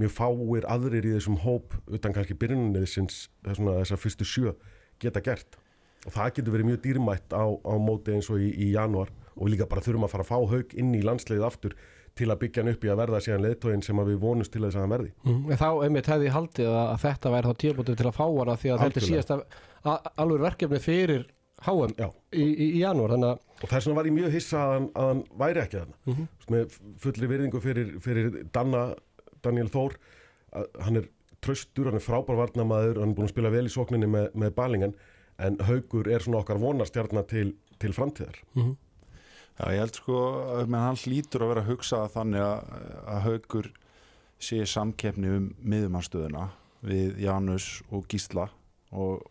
mjög 0.00 0.10
fáir 0.16 0.64
aðrir 0.68 1.06
í 1.06 1.12
þessum 1.16 1.36
hóp 1.44 1.74
utan 1.86 2.14
kannski 2.16 2.34
byrjunni 2.38 2.86
sinns 2.90 3.28
þessar 3.46 4.00
fyrstu 4.02 4.26
sjö 4.26 4.54
geta 5.02 5.22
gert 5.22 5.58
og 6.04 6.12
það 6.16 6.32
getur 6.38 6.54
verið 6.56 6.68
mjög 6.72 6.80
dýrmætt 6.84 7.32
á, 7.36 7.44
á 7.46 7.72
móti 7.80 8.12
eins 8.16 8.28
og 8.30 8.42
í, 8.42 8.50
í 8.52 8.72
januar 8.74 9.12
og 9.34 9.48
líka 9.50 9.66
bara 9.70 9.82
þurfum 9.82 10.04
að 10.06 10.12
fara 10.14 10.24
að 10.26 10.32
fá 10.32 10.38
haug 10.54 10.74
inn 10.78 10.90
í 10.98 11.02
landsliðið 11.06 11.46
aftur 11.46 11.76
til 12.14 12.28
að 12.30 12.38
byggja 12.44 12.62
hann 12.62 12.70
upp 12.74 12.84
í 12.86 12.90
að 12.92 12.98
verða 13.00 13.20
síðan 13.24 13.42
leiðtógin 13.46 13.82
sem 13.82 13.98
að 14.02 14.10
við 14.12 14.18
vonumst 14.22 14.52
til 14.54 14.62
þess 14.62 14.76
að 14.78 14.84
hann 14.84 14.92
verði 14.94 15.12
Mm. 15.24 15.48
Þá 15.58 15.68
einmitt 15.86 16.10
hefði 16.12 16.28
haldið 16.34 16.68
að, 16.70 16.84
að 16.92 17.00
þetta 17.06 17.32
væri 17.34 17.48
þá 17.48 17.56
tíðbútið 17.64 17.96
til 18.02 18.06
að 18.10 18.18
fá 18.18 18.26
hana 18.28 18.54
því 18.60 18.70
að 18.74 18.84
þetta 18.84 19.00
er 19.00 19.08
Algjörlega. 19.08 19.62
a- 19.94 20.12
alveg 20.22 20.44
verkefni 20.44 20.80
fyrir 20.84 21.24
HM 21.64 21.94
Já. 21.98 22.08
í, 22.32 22.44
í, 22.44 22.66
í 22.76 22.80
janúar 22.82 23.14
þannig 23.14 23.30
að 23.32 23.64
og 23.64 23.70
þess 23.70 23.86
vegna 23.88 23.96
var 24.00 24.08
ég 24.10 24.16
mjög 24.18 24.32
hissa 24.34 24.58
að 24.60 24.72
hann, 24.74 24.86
að 24.94 25.08
hann 25.10 25.22
væri 25.40 25.62
ekki 25.64 25.78
þarna 25.80 25.96
mm 26.04 26.14
Mhm. 26.14 26.28
með 26.54 26.78
fullri 27.00 27.28
virðingu 27.30 27.60
fyrir, 27.64 27.92
fyrir 28.04 28.38
Danna, 28.52 28.82
Daniel 29.42 29.68
Þór 29.72 29.96
að 30.54 30.66
hann 30.84 30.96
er 31.00 31.08
tröstur, 31.44 31.86
hann 31.90 31.98
er 32.00 32.04
frábær 32.04 32.36
varnamaður 32.40 33.00
hann 33.00 33.10
er 33.12 33.16
búin 33.18 33.28
að 33.28 33.34
spila 33.34 33.50
vel 33.52 33.66
í 33.68 33.72
sókninni 33.72 34.06
með, 34.08 34.30
með 34.34 34.54
balingen 34.56 34.94
en 35.38 35.56
Haugur 35.66 36.06
er 36.08 36.20
svona 36.22 36.40
okkar 36.44 36.60
vonarstjarnar 36.62 37.26
til, 37.28 37.54
til 37.82 37.92
framtíðar 37.96 38.36
Já, 39.54 39.70
ég 39.70 39.78
held 39.84 39.94
sko, 39.94 40.16
að- 40.58 40.66
menn 40.68 40.80
hann 40.82 40.96
hlýtur 40.98 41.44
að 41.44 41.50
vera 41.52 41.62
að 41.62 41.68
hugsa 41.70 41.98
þannig 42.10 42.42
að, 42.42 42.72
að 43.06 43.20
haugur 43.28 43.68
sé 44.42 44.64
samkeppni 44.66 45.28
um 45.30 45.44
miðumarstöðuna 45.62 46.48
við 46.84 47.20
Janus 47.22 47.68
og 47.94 48.04
Gísla 48.10 48.48
og, 48.92 49.22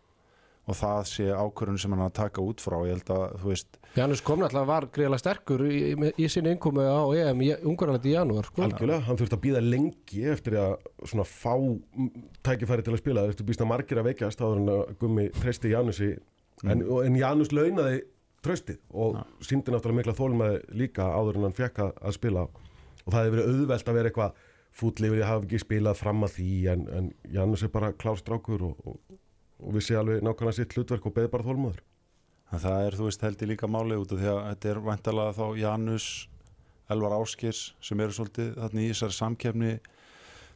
og 0.64 0.76
það 0.78 1.00
sé 1.10 1.24
ákvörðun 1.28 1.78
sem 1.82 1.92
hann 1.92 2.04
að 2.06 2.12
taka 2.16 2.40
út 2.44 2.62
frá. 2.64 2.76
Ég 2.88 2.94
held 2.96 3.10
að, 3.12 3.24
þú 3.42 3.50
veist, 3.52 3.78
Janus 3.94 4.22
kom 4.26 4.40
náttúrulega 4.40 4.66
var 4.70 4.86
greiðlega 4.90 5.20
sterkur 5.22 5.64
í, 5.68 5.80
í, 5.92 6.12
í 6.24 6.28
sinni 6.32 6.50
innkomu 6.54 6.82
á 6.82 7.04
EM 7.14 7.42
í 7.44 7.50
Ungarlandi 7.68 8.10
í 8.10 8.14
janúar 8.16 8.48
sko. 8.48 8.64
algjörlega, 8.66 9.04
hann 9.06 9.18
þurfti 9.20 9.36
að 9.36 9.42
býða 9.44 9.60
lengi 9.62 10.24
eftir 10.32 10.56
að 10.58 10.72
svona 11.04 11.26
fá 11.28 11.52
mm, 11.54 12.08
tækifæri 12.48 12.82
til 12.86 12.94
að 12.96 13.02
spila, 13.04 13.22
það 13.26 13.34
ertu 13.34 13.46
býst 13.52 13.62
að 13.62 13.70
margir 13.70 14.00
að 14.02 14.08
veikjast 14.08 14.42
áður 14.42 14.62
en 14.64 14.72
að 14.74 14.82
gummi 15.04 15.28
treysti 15.36 15.70
Janusi 15.76 16.10
en, 16.64 16.82
og- 16.88 17.04
en 17.06 17.20
Janus 17.20 17.52
launaði 17.54 18.00
tröstið 18.44 18.80
og 18.92 19.14
Ja. 19.20 19.22
síndi 19.46 19.70
náttúrulega 19.72 20.00
mikla 20.00 20.16
þólmaði 20.18 20.58
líka 20.80 21.06
áður 21.14 21.36
en 21.38 21.46
hann 21.48 21.56
fekk 21.60 21.78
að, 21.86 21.92
spila. 22.18 22.48
Og 23.04 23.12
það 23.12 23.22
hefur 23.28 23.36
verið 23.38 23.52
auðvelt 23.54 23.88
að 23.88 23.94
vera 24.00 24.10
eitthvað 24.10 24.42
fúll 24.74 24.90
yfir 25.06 25.20
að 25.22 25.28
hafa 25.30 25.44
ekki 25.46 25.60
spilað 25.62 25.96
fram 26.02 26.24
að 26.26 26.34
því 26.34 26.50
en, 26.72 26.82
en 26.98 27.12
Janus 27.30 27.62
er 27.62 27.70
bara 27.70 27.92
klárstrákur 27.94 28.64
og, 28.72 28.74
og, 28.90 28.98
og 29.62 29.74
við 29.76 29.88
sé 29.88 29.98
alveg 29.98 30.22
nákvæmlega 30.24 30.58
sitt 30.60 30.74
hlutverk 30.76 31.06
og 31.06 31.14
beði 31.16 31.32
bara 31.32 31.46
þólmaður 31.46 31.82
það 32.60 32.86
er, 32.86 32.96
þú 32.98 33.08
veist, 33.08 33.24
held 33.24 33.42
ég 33.42 33.50
líka 33.50 33.70
máli 33.70 33.98
út 33.98 34.12
af 34.14 34.20
því 34.20 34.30
að 34.30 34.40
þetta 34.50 34.70
er 34.70 34.80
væntalega 34.84 35.34
þá 35.38 35.44
Janus 35.58 36.06
Elvar 36.92 37.16
Áskirs 37.16 37.62
sem 37.82 38.00
eru 38.04 38.14
svolítið 38.14 38.50
þarna 38.58 38.82
í 38.82 38.88
þessari 38.92 39.16
samkeppni. 39.18 39.74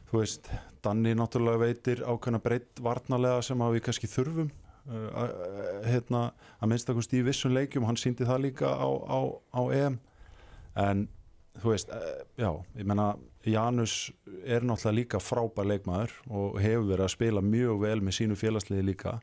Þú 0.09 0.21
veist, 0.21 0.49
Danni 0.85 1.13
náttúrulega 1.17 1.63
veitir 1.63 2.03
ákveðna 2.05 2.41
breytt 2.43 2.81
varnalega 2.85 3.41
sem 3.45 3.61
að 3.61 3.75
við 3.75 3.85
kannski 3.87 4.09
þurfum 4.09 4.49
uh, 4.49 5.07
að, 5.23 5.33
hérna, 5.89 6.21
að 6.59 6.71
minnst 6.71 6.91
okkur 6.93 7.07
stíð 7.07 7.25
vissum 7.29 7.55
leikjum, 7.55 7.87
hann 7.89 7.99
síndi 7.99 8.27
það 8.29 8.45
líka 8.47 8.71
á, 8.71 8.89
á, 8.89 9.19
á 9.53 9.61
EM. 9.75 9.99
En 10.79 11.07
þú 11.59 11.73
veist, 11.73 11.91
uh, 11.93 12.23
já, 12.39 12.51
ég 12.79 12.87
menna 12.89 13.11
Janus 13.47 14.11
er 14.43 14.65
náttúrulega 14.67 14.97
líka 14.97 15.19
frábær 15.23 15.67
leikmaður 15.69 16.15
og 16.27 16.59
hefur 16.59 16.89
verið 16.89 17.05
að 17.05 17.13
spila 17.13 17.43
mjög 17.45 17.83
vel 17.85 17.99
með 18.03 18.17
sínu 18.17 18.35
félagsliði 18.39 18.87
líka. 18.89 19.19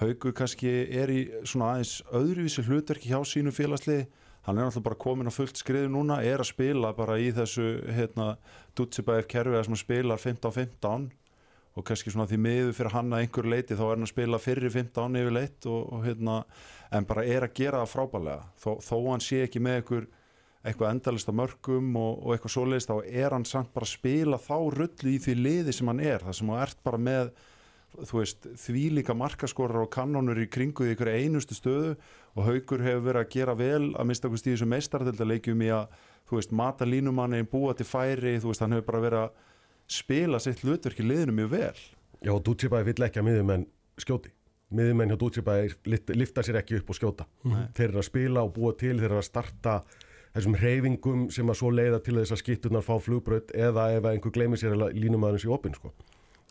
Haugur 0.00 0.34
kannski 0.36 0.72
er 0.90 1.12
í 1.12 1.22
svona 1.46 1.72
aðeins 1.72 2.00
öðruvísi 2.12 2.66
hlutverki 2.66 3.12
hjá 3.12 3.20
sínu 3.24 3.54
félagsliði 3.54 4.08
hann 4.44 4.58
er 4.58 4.66
náttúrulega 4.66 4.88
bara 4.90 5.00
komin 5.00 5.30
á 5.30 5.32
fullt 5.32 5.60
skriðu 5.60 5.90
núna 5.92 6.20
er 6.20 6.42
að 6.42 6.50
spila 6.50 6.92
bara 6.96 7.16
í 7.20 7.30
þessu 7.32 7.68
hérna, 7.96 8.34
Dutsibæf 8.76 9.28
kerfið 9.30 9.62
sem 9.68 9.78
spilar 9.80 10.20
15-15 10.20 11.06
og 11.74 11.86
kannski 11.88 12.12
svona 12.12 12.28
því 12.30 12.40
miður 12.44 12.74
fyrir 12.76 12.94
hann 12.94 13.14
að 13.14 13.24
einhver 13.24 13.48
leiti 13.50 13.78
þá 13.78 13.84
er 13.86 13.94
hann 13.94 14.06
að 14.06 14.12
spila 14.12 14.42
fyrir 14.42 14.74
15 14.74 15.20
yfir 15.22 15.34
leitt 15.34 15.70
og, 15.70 15.80
og 15.94 16.04
hérna, 16.04 16.42
en 16.92 17.08
bara 17.08 17.24
er 17.24 17.48
að 17.48 17.56
gera 17.56 17.80
það 17.82 17.94
frábælega 17.94 18.44
þó, 18.60 18.70
þó 18.84 18.96
hann 19.08 19.24
sé 19.24 19.40
ekki 19.46 19.64
með 19.64 19.80
einhver 19.80 20.06
eitthvað 20.64 20.94
endalist 20.94 21.28
á 21.28 21.34
mörgum 21.36 21.90
og, 22.00 22.22
og 22.24 22.34
eitthvað 22.34 22.54
svoleiðist 22.54 22.90
þá 22.90 22.96
er 23.04 23.34
hann 23.36 23.44
samt 23.48 23.72
bara 23.74 23.84
að 23.84 23.96
spila 23.98 24.38
þá 24.40 24.56
rullu 24.74 25.10
í 25.12 25.18
því 25.20 25.34
liði 25.40 25.74
sem 25.76 25.90
hann 25.90 26.00
er. 26.00 26.24
Það 26.24 26.38
sem 26.38 26.52
hann 26.52 26.64
ert 26.64 26.80
bara 26.86 27.00
með 27.00 27.34
veist, 28.10 28.48
því 28.58 28.84
líka 28.98 29.14
markaskorar 29.16 29.84
og 29.84 29.90
kannonur 29.94 30.40
í 30.42 30.48
kringu 30.50 30.86
í 30.86 30.94
ykkur 30.94 31.10
einustu 31.12 31.56
stöðu 31.56 31.94
og 32.34 32.46
Haugur 32.48 32.82
hefur 32.82 33.04
verið 33.08 33.20
að 33.22 33.32
gera 33.34 33.56
vel 33.58 33.92
að 33.92 34.08
mista 34.10 34.28
okkur 34.28 34.42
stíðu 34.42 34.62
sem 34.62 34.72
meistarðildaleikjum 34.72 35.66
í 35.66 35.70
að, 35.74 35.98
veist, 36.32 36.54
mata 36.56 36.88
línumanni 36.88 37.44
búa 37.50 37.74
til 37.76 37.86
færi, 37.86 38.38
veist, 38.42 38.64
hann 38.64 38.74
hefur 38.74 38.88
bara 38.88 39.04
verið 39.04 39.26
að 39.26 39.36
spila 39.94 40.40
sitt 40.40 40.64
hlutverk 40.64 41.02
í 41.02 41.06
liðinu 41.06 41.36
mjög 41.36 41.52
vel. 41.52 41.84
Já, 42.24 42.32
Dútsibæði 42.40 42.88
vill 42.88 43.06
ekki 43.06 43.20
að 43.20 43.28
miðjumenn 43.28 43.68
skjóti. 44.00 44.32
Miðjumenn 44.74 45.12
hjá 45.12 45.18
Dútsibæði 45.20 45.98
lifta 46.16 46.42
sér 46.42 46.58
ekki 46.62 46.80
upp 46.80 46.90
og 46.90 46.98
skjóta. 46.98 47.28
Nei. 47.44 47.66
þeir 47.76 47.88
eru 47.90 48.00
að 48.00 48.08
spila 48.08 48.44
og 48.46 48.54
búa 48.56 48.72
til, 48.80 48.96
þeir 48.96 49.10
eru 49.12 49.20
að 49.20 49.28
starta 49.28 49.76
þessum 50.34 50.56
reyfingum 50.58 51.26
sem 51.34 51.50
að 51.50 51.58
svo 51.60 51.70
leiða 51.74 52.00
til 52.02 52.16
þess 52.18 52.34
að 52.34 52.40
skittunar 52.42 52.84
fá 52.84 52.94
flugbröð 53.02 53.52
eða 53.54 53.88
ef 53.96 54.08
einhver 54.10 54.34
gleymir 54.34 54.60
sér 54.60 54.74
að 54.74 54.96
línumæðurins 54.98 55.46
í 55.46 55.52
opinn 55.54 55.76
sko. 55.76 55.92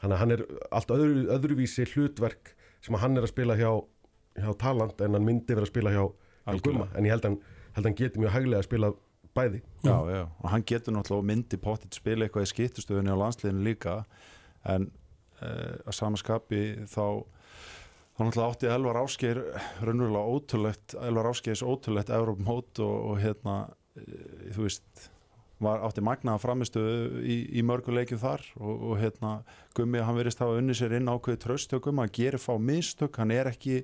þannig 0.02 0.16
að 0.16 0.22
hann 0.22 0.36
er 0.36 0.44
allt 0.72 0.94
öðru, 0.96 1.25
öðruvísi 1.36 1.88
hlutverk 1.94 2.54
sem 2.84 2.96
að 2.96 3.04
hann 3.06 3.18
er 3.18 3.28
að 3.28 3.34
spila 3.34 3.58
hjá, 3.60 3.72
hjá 4.40 4.52
Taland 4.60 5.04
en 5.04 5.18
hann 5.18 5.28
myndi 5.28 5.56
vera 5.56 5.68
að 5.68 5.74
spila 5.74 5.94
hjá, 5.96 6.04
hjá. 6.48 6.62
Gumma 6.63 6.88
en 6.96 7.08
ég 7.08 7.16
held 7.16 7.28
að 7.28 7.32
hann, 7.34 7.40
hann 7.80 8.00
geti 8.00 8.24
mjög 8.24 8.36
hæglega 8.38 8.63
að 8.63 8.70
spila 8.70 8.94
bæði 9.34 9.62
já, 9.84 9.96
já, 10.13 10.24
og 10.30 10.50
hann 10.54 10.66
getur 10.70 10.94
náttúrulega 10.96 11.30
myndi 11.32 11.60
pottit 11.60 11.96
spila 11.98 12.28
eitthvað 12.28 12.48
í 12.48 12.52
skiptustöðunni 12.52 13.16
á 13.16 13.18
landsliðinu 13.18 13.66
líka 13.66 13.96
en 14.70 14.92
uh, 15.42 15.80
að 15.84 15.96
samaskapi 15.98 16.63
þá 16.92 17.06
þá 18.13 18.22
náttúrulega 18.22 18.50
átti 18.51 18.70
Elvar 18.70 19.00
Ásgeir 19.01 19.39
raunverulega 19.82 20.36
ótrúlegt 20.36 20.96
Elvar 21.01 21.32
Ásgeirs 21.32 21.63
ótrúlegt 21.65 22.13
Evrópum 22.13 22.50
hót 22.50 22.82
og, 22.84 22.93
og 23.13 23.22
hérna 23.24 23.55
uh, 23.70 24.53
þú 24.53 24.67
veist 24.67 25.08
var, 25.63 25.82
átti 25.88 26.03
magnaða 26.05 26.41
framistöðu 26.43 27.24
í, 27.24 27.38
í 27.58 27.63
mörgu 27.65 27.96
leikjum 27.96 28.22
þar 28.22 28.43
og, 28.60 28.89
og 28.91 29.00
hérna 29.01 29.34
Gummi 29.77 30.03
hann 30.03 30.20
verist 30.20 30.43
hafa 30.43 30.60
unni 30.60 30.75
sér 30.77 30.98
inn 31.00 31.10
ákveði 31.10 31.41
tröst 31.46 31.74
hjá 31.74 31.82
Gummi, 31.82 32.03
hann 32.03 32.13
gerir 32.13 32.41
fá 32.41 32.53
mistök 32.60 33.17
hann 33.22 33.34
er 33.34 33.50
ekki, 33.53 33.82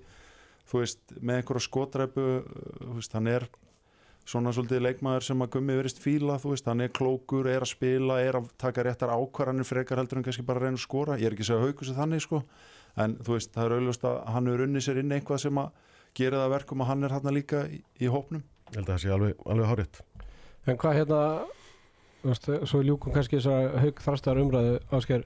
þú 0.69 0.83
veist 0.83 1.17
með 1.17 1.41
einhverja 1.41 1.65
skotræpu, 1.65 2.27
þú 2.83 2.93
veist 2.99 3.17
hann 3.17 3.31
er 3.31 3.49
svona 4.29 4.51
svolítið 4.53 4.83
leikmaður 4.85 5.25
sem 5.25 5.41
að 5.41 5.51
Gummi 5.55 5.77
verist 5.79 6.01
fíla, 6.03 6.37
þú 6.41 6.53
veist, 6.53 6.67
hann 6.69 6.83
er 6.85 6.91
klókur 6.93 7.47
er 7.49 7.63
að 7.65 7.71
spila, 7.71 8.19
er 8.21 8.37
að 8.37 8.51
taka 8.61 8.85
réttar 8.85 9.13
ákvarðanir 9.15 9.65
frekar 9.65 10.01
heldur 10.01 10.19
en 10.19 10.25
kannski 10.27 10.45
bara 10.45 10.61
að 10.61 10.67
reyna 10.67 10.77
að 10.77 10.83
skora. 10.83 11.17
Ég 11.17 11.31
er 11.31 11.33
ekki 11.33 11.47
að 11.47 11.49
segja 11.49 11.63
en 12.97 13.17
þú 13.23 13.35
veist, 13.37 13.53
það 13.53 13.65
er 13.65 13.77
auðvitað 13.77 14.11
að 14.15 14.33
hann 14.35 14.47
er 14.47 14.65
unni 14.65 14.81
sér 14.83 15.01
inn 15.03 15.11
eitthvað 15.15 15.43
sem 15.45 15.61
að 15.61 15.71
gera 16.17 16.43
það 16.43 16.53
verkum 16.55 16.81
að 16.83 16.89
hann 16.91 17.03
er 17.03 17.15
hann 17.15 17.33
líka 17.35 17.63
í, 17.69 17.81
í 18.01 18.09
hópnum. 18.11 18.43
Ég 18.69 18.79
held 18.79 18.85
að 18.87 18.93
það 18.95 19.01
sé 19.03 19.13
alveg, 19.15 19.43
alveg 19.49 19.69
hárétt 19.69 20.01
En 20.69 20.77
hvað 20.77 20.97
hérna 20.99 21.19
þú 22.21 22.31
veist, 22.31 22.49
svo 22.69 22.81
ljúkum 22.85 23.15
kannski 23.15 23.39
þess 23.39 23.51
að 23.53 23.77
haug 23.83 24.01
þrastar 24.05 24.41
umræðu 24.43 24.79
ásker 24.93 25.23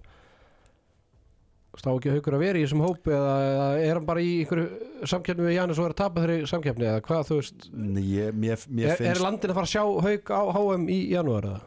stá 1.74 1.90
ekki 1.90 2.12
haugur 2.14 2.38
að 2.38 2.44
vera 2.44 2.60
í 2.60 2.66
þessum 2.68 2.84
hópi 2.86 3.14
eða, 3.16 3.34
eða 3.50 3.68
er 3.82 3.98
hann 3.98 4.06
bara 4.06 4.22
í 4.22 4.34
einhverju 4.44 5.08
samkeppni 5.10 5.48
við 5.48 5.56
Janus 5.58 5.80
og 5.82 5.88
er 5.88 5.96
að 5.96 6.02
tapa 6.04 6.24
þeirri 6.24 6.50
samkeppni 6.52 6.86
eða 6.86 7.04
hvað 7.08 7.24
þú 7.30 7.38
veist? 7.40 7.68
Ég, 7.98 8.36
mér, 8.44 8.66
mér 8.70 8.94
er, 8.94 9.06
er 9.10 9.22
landin 9.24 9.54
að 9.54 9.58
fara 9.58 9.70
að 9.70 9.74
sjá 9.74 9.84
haug 10.06 10.34
á 10.38 10.42
HM 10.54 10.86
í 10.94 11.00
janúar 11.16 11.50
eða? 11.50 11.62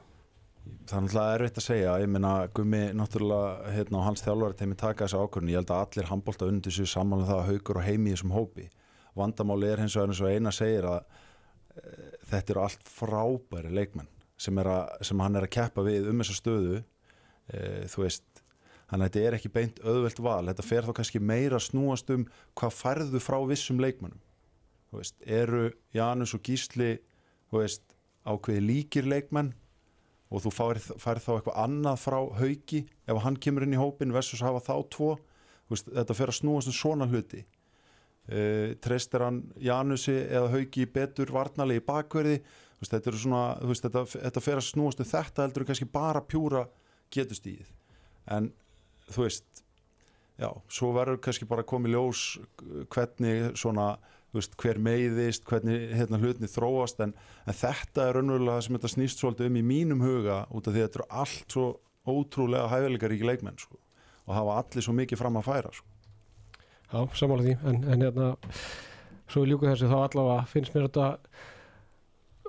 Það 0.86 0.96
er 0.96 1.04
náttúrulega 1.04 1.36
erfitt 1.36 1.60
að 1.60 1.66
segja. 1.66 1.94
Ég 2.02 2.10
meina 2.10 2.32
Gummi 2.54 2.82
náttúrulega 2.96 3.74
hérna, 3.74 4.00
og 4.00 4.06
hans 4.06 4.24
þjálfari 4.24 4.58
teimi 4.58 4.78
taka 4.78 5.06
þessu 5.06 5.22
ákvörðin 5.22 5.52
ég 5.52 5.60
held 5.60 5.72
að 5.74 5.84
allir 5.84 6.10
handbólta 6.10 6.48
undir 6.50 6.74
sig 6.74 6.90
saman 6.90 7.22
um 7.22 7.28
það 7.28 7.40
að 7.42 7.48
haugur 7.50 7.80
og 7.80 7.86
heimi 7.86 8.10
í 8.10 8.16
þessum 8.16 8.34
hópi. 8.36 8.66
Vandamáli 9.16 9.70
er 9.70 9.82
hins 9.82 9.96
vegar 9.96 10.12
eins 10.12 10.22
og 10.22 10.32
eina 10.32 10.52
segir 10.52 10.88
að 10.90 10.98
e, 11.02 11.84
þetta 12.30 12.54
eru 12.54 12.64
allt 12.66 12.90
frábæri 12.90 13.72
leikmenn 13.72 14.10
sem, 14.36 14.58
að, 14.60 14.82
sem 15.08 15.22
hann 15.24 15.40
er 15.40 15.46
að 15.48 15.54
keppa 15.56 15.86
við 15.86 16.10
um 16.12 16.22
þessa 16.22 16.38
stöðu. 16.40 16.82
E, 17.48 17.64
þú 17.92 18.04
veist 18.04 18.44
þannig 18.86 19.08
að 19.08 19.08
þetta 19.08 19.24
er 19.26 19.38
ekki 19.40 19.54
beint 19.56 19.82
auðvelt 19.82 20.22
val. 20.22 20.44
Þetta 20.52 20.68
fer 20.68 20.86
þá 20.86 20.94
kannski 21.00 21.22
meira 21.32 21.58
að 21.58 21.66
snúast 21.70 22.12
um 22.14 22.28
hvað 22.54 22.78
færðu 22.78 23.22
frá 23.24 23.40
vissum 23.48 23.82
leikmennum 23.82 24.22
þú 24.90 25.00
veist, 25.00 25.16
eru 25.26 25.68
Janus 25.94 26.34
og 26.36 26.42
Gísli 26.46 26.96
þú 27.50 27.62
veist, 27.62 27.84
ákveði 28.26 28.62
líkir 28.64 29.08
leikmenn 29.08 29.52
og 30.26 30.42
þú 30.42 30.52
fær, 30.54 30.80
fær 30.98 31.20
þá 31.22 31.30
eitthvað 31.36 31.60
annað 31.62 32.00
frá 32.02 32.18
hauki 32.40 32.82
ef 33.06 33.20
hann 33.22 33.38
kemur 33.38 33.66
inn 33.66 33.76
í 33.76 33.80
hópin 33.80 34.14
versus 34.14 34.42
hafa 34.42 34.62
þá 34.64 34.74
tvo. 34.92 35.12
Þú 35.66 35.74
veist, 35.74 35.92
þetta 35.98 36.16
fer 36.18 36.32
að 36.32 36.38
snúast 36.40 36.70
um 36.70 36.76
svona 36.76 37.08
hluti. 37.10 37.44
Uh, 38.26 38.74
treystir 38.82 39.22
hann 39.22 39.44
Janusi 39.62 40.16
eða 40.24 40.50
hauki 40.56 40.86
betur 40.90 41.30
varnalegi 41.34 41.84
bakverði? 41.86 42.40
Þú 42.76 42.82
veist, 42.82 42.96
þetta, 42.96 43.18
svona, 43.22 43.44
þú 43.60 43.70
veist, 43.70 43.86
þetta, 43.86 44.04
þetta 44.16 44.44
fer 44.48 44.60
að 44.60 44.66
snúast 44.66 45.02
um 45.02 45.10
þetta 45.12 45.46
heldur 45.46 45.62
en 45.62 45.70
kannski 45.70 45.88
bara 45.94 46.24
pjúra 46.26 46.66
getustíð 47.14 47.70
en 48.34 48.50
þú 49.12 49.26
veist 49.26 49.62
já, 50.40 50.50
svo 50.68 50.92
verður 50.96 51.20
kannski 51.24 51.48
bara 51.48 51.64
komið 51.66 51.94
ljós 51.94 52.22
hvernig 52.92 53.56
svona 53.58 53.94
þú 53.96 54.15
veist, 54.34 54.56
hver 54.60 54.78
meiðist, 54.82 55.44
hvernig 55.48 55.92
hérna, 55.96 56.20
hlutni 56.20 56.50
þróast 56.50 57.00
en, 57.04 57.14
en 57.46 57.56
þetta 57.56 58.06
er 58.08 58.18
raunverulega 58.18 58.58
það 58.58 58.66
sem 58.66 58.78
þetta 58.78 58.92
snýst 58.92 59.22
svolítið 59.22 59.50
um 59.50 59.58
í 59.60 59.64
mínum 59.66 60.04
huga 60.04 60.42
út 60.50 60.66
af 60.66 60.74
því 60.74 60.82
að 60.82 60.88
þetta 60.88 61.00
eru 61.00 61.08
allt 61.22 61.56
svo 61.56 61.66
ótrúlega 62.06 62.70
hæfileikaríki 62.70 63.26
leikmenn 63.26 63.58
sko, 63.60 63.78
og 64.26 64.36
hafa 64.36 64.58
allir 64.62 64.86
svo 64.86 64.94
mikið 64.96 65.22
fram 65.22 65.40
að 65.40 65.48
færa 65.48 65.72
sko. 65.74 65.88
Já, 66.86 67.00
samála 67.18 67.46
því 67.46 67.56
en, 67.66 67.82
en 67.90 68.06
hérna 68.06 68.28
svo 69.32 69.42
ljúku 69.46 69.66
þessu 69.66 69.90
þá 69.90 69.98
allavega 70.04 70.46
finnst 70.50 70.74
mér 70.74 70.86
þetta 70.86 71.08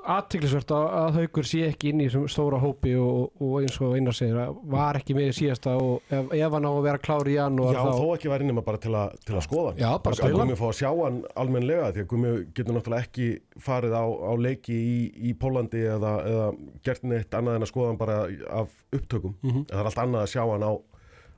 aðtiklisvert 0.08 0.72
að, 0.72 0.86
að 1.02 1.18
haugur 1.20 1.48
sé 1.50 1.60
ekki 1.68 1.90
inn 1.92 2.02
í 2.02 2.06
þessum 2.08 2.28
stóra 2.32 2.60
hópi 2.62 2.94
og, 3.02 3.34
og 3.44 3.54
eins 3.62 3.76
og 3.84 3.96
einar 3.98 4.16
segir 4.16 4.38
að 4.40 4.58
var 4.72 5.00
ekki 5.02 5.16
með 5.18 5.30
í 5.32 5.36
síðasta 5.38 5.74
og 5.82 6.08
ef, 6.14 6.30
ef 6.38 6.56
hann 6.56 6.68
á 6.68 6.72
að 6.72 6.80
vera 6.88 7.02
klár 7.04 7.28
í 7.28 7.36
janúar 7.36 7.76
Já, 7.76 7.82
þá 7.84 8.00
þó 8.00 8.08
ekki 8.16 8.32
væri 8.32 8.48
nema 8.48 8.64
bara 8.68 8.82
til, 8.84 8.94
a, 8.96 9.04
til 9.28 9.36
að 9.36 9.46
skoða 9.48 9.74
hann 9.74 9.82
Já, 9.84 9.90
bara 10.06 10.20
spila 10.20 10.32
hann. 10.32 10.40
Gummi 10.48 10.58
fá 10.62 10.66
að 10.70 10.78
sjá 10.80 10.90
hann 11.02 11.20
almennlega 11.44 11.90
því 11.98 12.04
að 12.06 12.10
Gummi 12.14 12.32
getur 12.58 12.78
náttúrulega 12.78 13.08
ekki 13.10 13.28
farið 13.68 13.98
á, 14.00 14.06
á 14.08 14.32
leiki 14.48 14.78
í, 14.78 14.98
í 15.30 15.34
Pólandi 15.44 15.84
eða, 15.98 16.14
eða 16.32 16.48
gert 16.88 17.08
neitt 17.12 17.38
annað 17.42 17.60
en 17.60 17.68
að 17.68 17.72
skoða 17.74 17.92
hann 17.94 18.02
bara 18.04 18.20
af 18.64 18.72
upptökum 18.96 19.36
Mhm. 19.44 19.66
en 19.68 19.74
það 19.76 19.82
er 19.84 19.92
allt 19.92 20.04
annað 20.08 20.24
að 20.26 20.32
sjá 20.34 20.44
hann 20.54 20.66
á, 20.68 20.74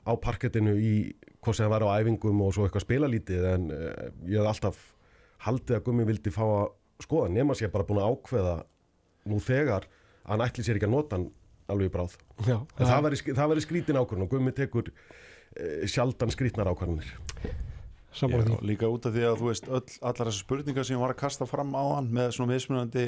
á 0.06 0.12
parkettinu 0.22 0.76
í 0.80 0.94
hvort 1.40 1.56
sem 1.56 1.66
hann 1.66 1.72
var 1.74 1.84
á 1.90 1.96
æfingum 2.00 2.40
og 2.46 2.54
svo 2.54 2.66
eitthvað 2.68 2.84
spila 2.86 3.08
lítið 3.10 3.44
en 3.54 3.70
uh, 3.74 4.10
ég 4.28 4.38
hef 4.40 4.48
alltaf 4.54 4.80
haldið 5.46 5.78
að 5.78 5.84
Gummi 5.86 6.04
vildi 6.08 6.32
fá 6.34 6.42
að 6.44 6.68
skoða 7.04 7.30
nema 7.32 7.56
sér 7.58 7.72
bara 7.72 7.86
búin 7.88 8.02
að 8.02 8.14
ákveða 8.14 8.54
nú 9.30 9.40
þegar 9.44 9.86
að 9.86 10.32
hann 10.32 10.44
ætli 10.46 10.66
sér 10.66 10.80
ekki 10.80 10.88
að 10.88 10.94
nota 10.96 11.18
hann 11.18 11.26
alveg 11.70 11.90
í 11.90 11.94
bráð. 11.94 12.16
Já, 12.48 12.56
en 12.58 12.90
það 12.90 13.50
væri 13.54 13.64
skrítin 13.64 13.98
ákvörðun 14.00 14.26
og 14.26 14.30
Gummi 14.32 14.52
tekur 14.56 14.90
uh, 14.90 15.82
sjaldan 15.90 16.32
skrítnar 16.34 16.70
ákvörðunir. 16.72 17.10
Líka 18.66 18.88
út 18.90 19.06
af 19.06 19.14
því 19.14 19.26
að 19.28 19.36
þú 19.38 19.50
veist 19.52 19.68
öll, 19.70 19.84
allar 20.02 20.30
þessar 20.30 20.40
spurningar 20.42 20.86
sem 20.88 20.98
var 20.98 21.12
að 21.14 21.20
kasta 21.20 21.46
fram 21.46 21.70
á 21.78 21.84
hann 21.94 22.08
með 22.10 22.32
svona 22.34 22.56
mismunandi 22.56 23.04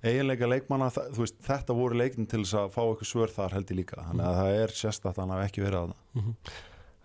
eiginleika 0.00 0.48
leikmanna, 0.48 0.88
veist, 1.14 1.36
þetta 1.44 1.76
voru 1.76 2.00
leikin 2.00 2.26
til 2.26 2.40
þess 2.42 2.56
að 2.56 2.72
fá 2.74 2.80
eitthvað 2.82 3.10
svör 3.12 3.34
þar 3.36 3.54
held 3.58 3.70
ég 3.70 3.78
líka. 3.82 4.00
Þannig 4.08 4.26
að 4.26 4.38
það 4.40 4.58
er 4.64 4.74
sérstætt 4.80 5.12
að 5.12 5.22
hann 5.22 5.34
hafi 5.36 5.46
ekki 5.50 5.64
verið 5.66 5.80
að 5.80 5.92
það 5.92 6.58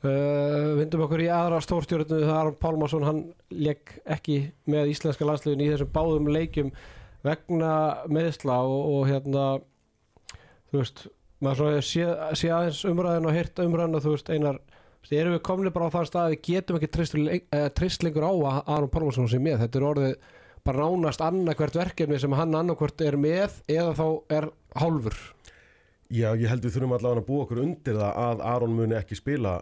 uh, 0.10 0.76
Vindum 0.80 1.06
okkur 1.06 1.24
í 1.26 1.32
aðra 1.34 1.62
stórstjórnu 1.64 2.22
það 2.22 2.36
Aron 2.36 2.60
Pálmarsson, 2.62 3.06
hann 3.08 3.22
leik 3.52 3.98
ekki 4.06 4.40
með 4.72 4.94
íslenska 4.94 5.28
landsliðin 5.28 5.66
í 5.66 5.72
þessum 5.74 5.92
báðum 5.96 6.32
leikjum 6.34 6.72
vegna 7.26 7.74
meðsla 8.12 8.62
og, 8.66 8.94
og 8.94 9.10
hérna 9.10 9.46
þú 10.70 10.82
veist, 10.82 11.06
maður 11.44 11.82
sé, 11.86 12.08
sé 12.38 12.54
aðeins 12.54 12.86
umræðin 12.90 13.30
og 13.30 13.38
heyrt 13.38 13.62
umræðin 13.66 14.00
og 14.00 14.06
þú 14.06 14.16
veist, 14.16 14.32
einar 14.32 14.62
erum 15.14 15.36
við 15.36 15.44
komni 15.46 15.74
bara 15.74 15.90
á 15.90 15.94
þann 15.94 16.10
stað 16.10 16.24
að 16.24 16.34
við 16.34 16.42
getum 16.48 16.80
ekki 16.80 17.38
uh, 17.38 17.68
treyst 17.78 18.06
lengur 18.06 18.26
á 18.26 18.34
að 18.34 18.74
Aron 18.78 18.92
Pálmarsson 18.94 19.30
sé 19.30 19.42
með, 19.42 19.62
þetta 19.66 19.82
er 19.82 19.88
orðið 19.92 20.18
bara 20.66 20.88
nánast 20.90 21.22
annað 21.22 21.60
hvert 21.60 21.78
verkefni 21.78 22.18
sem 22.22 22.34
hann 22.34 22.58
annarkvort 22.58 23.02
er 23.06 23.18
með 23.22 23.60
eða 23.70 23.94
þá 23.94 24.08
er 24.34 24.48
hálfur. 24.82 25.18
Já, 26.10 26.32
ég 26.38 26.50
held 26.50 26.66
við 26.66 26.74
þurfum 26.76 26.96
allavega 26.98 27.22
að 27.22 27.28
búa 27.28 27.46
okkur 27.46 27.62
undir 27.62 27.98
það 28.00 28.20
að 28.24 28.44
Aron 28.50 28.74
muni 28.78 28.98
ekki 28.98 29.18
spila 29.18 29.60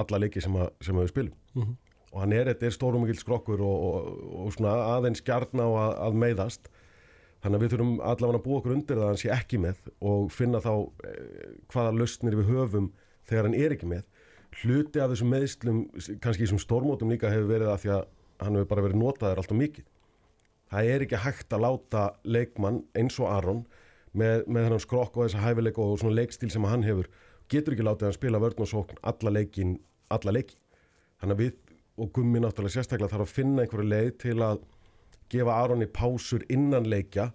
alla 0.00 0.20
leiki 0.22 0.42
sem, 0.44 0.54
að, 0.56 0.70
sem 0.84 0.96
að 0.96 1.06
við 1.06 1.12
spilum. 1.14 1.34
Mhm. 1.58 1.80
og 2.12 2.20
hann 2.20 2.32
er, 2.36 2.48
þetta 2.50 2.66
er 2.68 2.74
stórum 2.76 3.02
mikill 3.06 3.20
skrokkur 3.22 3.60
og, 3.64 3.84
og, 3.88 4.08
og 4.42 4.48
svona 4.52 4.72
aðeins 4.98 5.22
gjarna 5.24 5.64
á 5.64 5.70
að, 5.72 5.92
að 6.06 6.18
meiðast. 6.20 6.68
Þannig 7.42 7.56
að 7.56 7.62
við 7.64 7.72
þurfum 7.72 7.94
allavega 8.06 8.38
að 8.38 8.44
búa 8.44 8.58
okkur 8.60 8.74
undir 8.76 8.98
það 8.98 9.04
að 9.04 9.08
hann 9.10 9.20
sé 9.22 9.30
ekki 9.34 9.58
með 9.58 9.78
og 10.10 10.26
finna 10.30 10.60
þá 10.62 10.72
eh, 11.08 11.54
hvaða 11.72 11.94
lausnir 11.96 12.36
við 12.38 12.52
höfum 12.52 12.90
þegar 13.26 13.48
hann 13.48 13.56
er 13.58 13.74
ekki 13.74 13.88
með. 13.90 14.04
Hluti 14.60 15.00
af 15.00 15.10
þessum 15.10 15.32
meðslum 15.32 15.80
kannski 16.22 16.44
í 16.44 16.46
þessum 16.46 16.60
stórmótum 16.62 17.10
líka 17.10 17.32
hefur 17.32 17.48
verið 17.48 17.72
að 17.72 17.80
því 17.82 17.92
að 17.96 18.04
hann 18.44 18.58
hefur 18.58 18.70
bara 18.74 18.84
verið 18.86 19.00
notaður 19.00 19.42
alltaf 19.42 19.58
mikið. 19.58 19.88
Það 20.72 20.92
er 20.92 21.04
ekki 21.06 21.22
hægt 21.24 21.56
að 21.56 21.64
láta 21.64 22.04
leikmann 22.24 22.82
eins 22.96 23.18
og 23.20 23.32
Aron 23.32 23.64
með, 24.12 24.44
með 24.46 24.68
þennan 24.68 24.84
skrokk 24.84 25.16
og 25.16 25.26
þessa 25.26 25.42
hæfileik 25.42 25.80
og 25.82 25.96
svona 26.00 26.18
leikstíl 26.20 26.52
sem 26.52 26.68
hann 26.68 26.86
hefur 26.86 27.10
getur 27.52 27.76
ekki 27.76 27.86
látið 27.86 28.08
hann 28.08 28.16
spila 28.16 28.40
vörn 28.42 28.64
og 28.64 28.70
sókn 28.70 29.00
alla 29.12 29.34
leikin, 29.36 29.76
alla 30.12 30.34
leiki. 30.34 30.56
Þannig 31.22 31.36
að 31.36 31.42
við 31.44 31.58
og 32.02 32.12
Gummi 32.16 32.40
náttúrulega 32.40 32.78
sérstaklega 32.78 33.12
þarf 33.12 33.26
að 33.26 33.36
finna 33.36 33.64
einhverju 33.64 33.88
leið 33.88 34.12
til 34.22 34.36
að 34.42 34.62
gefa 35.32 35.56
Aroni 35.60 35.88
pásur 35.88 36.44
innan 36.52 36.88
leikja 36.88 37.30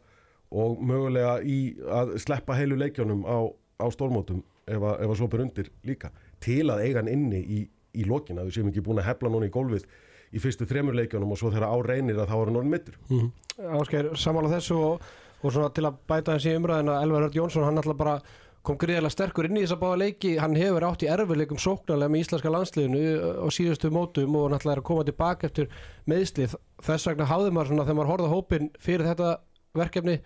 og 0.53 0.81
mögulega 0.81 1.38
í 1.43 1.59
að 1.91 2.15
sleppa 2.24 2.55
heilu 2.57 2.77
leikjónum 2.79 3.24
á, 3.27 3.38
á 3.83 3.86
stórmótum 3.93 4.41
ef 4.67 4.81
að, 4.81 4.95
ef 5.03 5.12
að 5.12 5.17
svo 5.19 5.29
ber 5.31 5.43
undir 5.45 5.71
líka. 5.88 6.12
Til 6.43 6.65
að 6.71 6.83
eiga 6.86 7.01
hann 7.01 7.12
inni 7.12 7.41
í, 7.41 7.62
í 7.97 8.07
lokina 8.07 8.45
við 8.47 8.57
séum 8.57 8.71
ekki 8.71 8.83
búin 8.86 9.01
að 9.01 9.09
hefla 9.12 9.31
núna 9.33 9.50
í 9.50 9.53
gólfið 9.53 9.86
í 10.36 10.41
fyrstu 10.43 10.67
þremur 10.67 10.97
leikjónum 10.97 11.31
og 11.31 11.39
svo 11.39 11.51
þegar 11.53 11.71
á 11.71 11.77
reynir 11.86 12.19
að 12.19 12.31
þá 12.31 12.36
er 12.38 12.50
hann 12.50 12.59
orðin 12.59 12.74
mittur 12.74 12.97
Ásgeir, 13.77 14.09
samála 14.19 14.51
þessu 14.51 14.75
og, 14.75 15.05
og 15.41 15.55
til 15.74 15.86
að 15.88 16.01
bæta 16.09 16.36
þessi 16.36 16.57
umræðina 16.59 16.97
Elvar 17.05 17.25
Hört 17.25 17.38
Jónsson, 17.38 17.65
hann 17.65 17.79
alltaf 17.79 17.97
bara 17.97 18.17
kom 18.67 18.77
gríðarlega 18.79 19.13
sterkur 19.13 19.47
inn 19.47 19.59
í 19.59 19.63
þess 19.63 19.75
að 19.77 19.83
báða 19.83 20.00
leiki. 20.03 20.31
Hann 20.41 20.55
hefur 20.59 20.86
átt 20.89 21.03
í 21.05 21.12
erfileikum 21.12 21.59
sóknarlega 21.62 22.12
með 22.13 22.24
íslenska 22.25 22.51
landsliðinu 22.51 23.03
á 23.39 23.47
síðustu 23.53 23.91
mótum 23.93 24.36
og 24.39 24.50
náttúrulega 24.51 24.75
er 24.75 24.81
að 24.81 24.88
koma 24.89 25.05
tilbaka 25.07 25.47
eftir 25.47 25.69
meðslið 26.09 26.57
þess 26.83 27.09
vegna 27.09 27.29
hafði 27.29 27.53
maður 27.55 27.71
svona 27.71 27.86
þegar 27.88 28.00
maður 28.00 28.12
horfði 28.12 28.27
á 28.27 28.36
hópin 28.36 28.74
fyrir 28.83 29.07
þetta 29.07 29.38
verkefni 29.77 30.17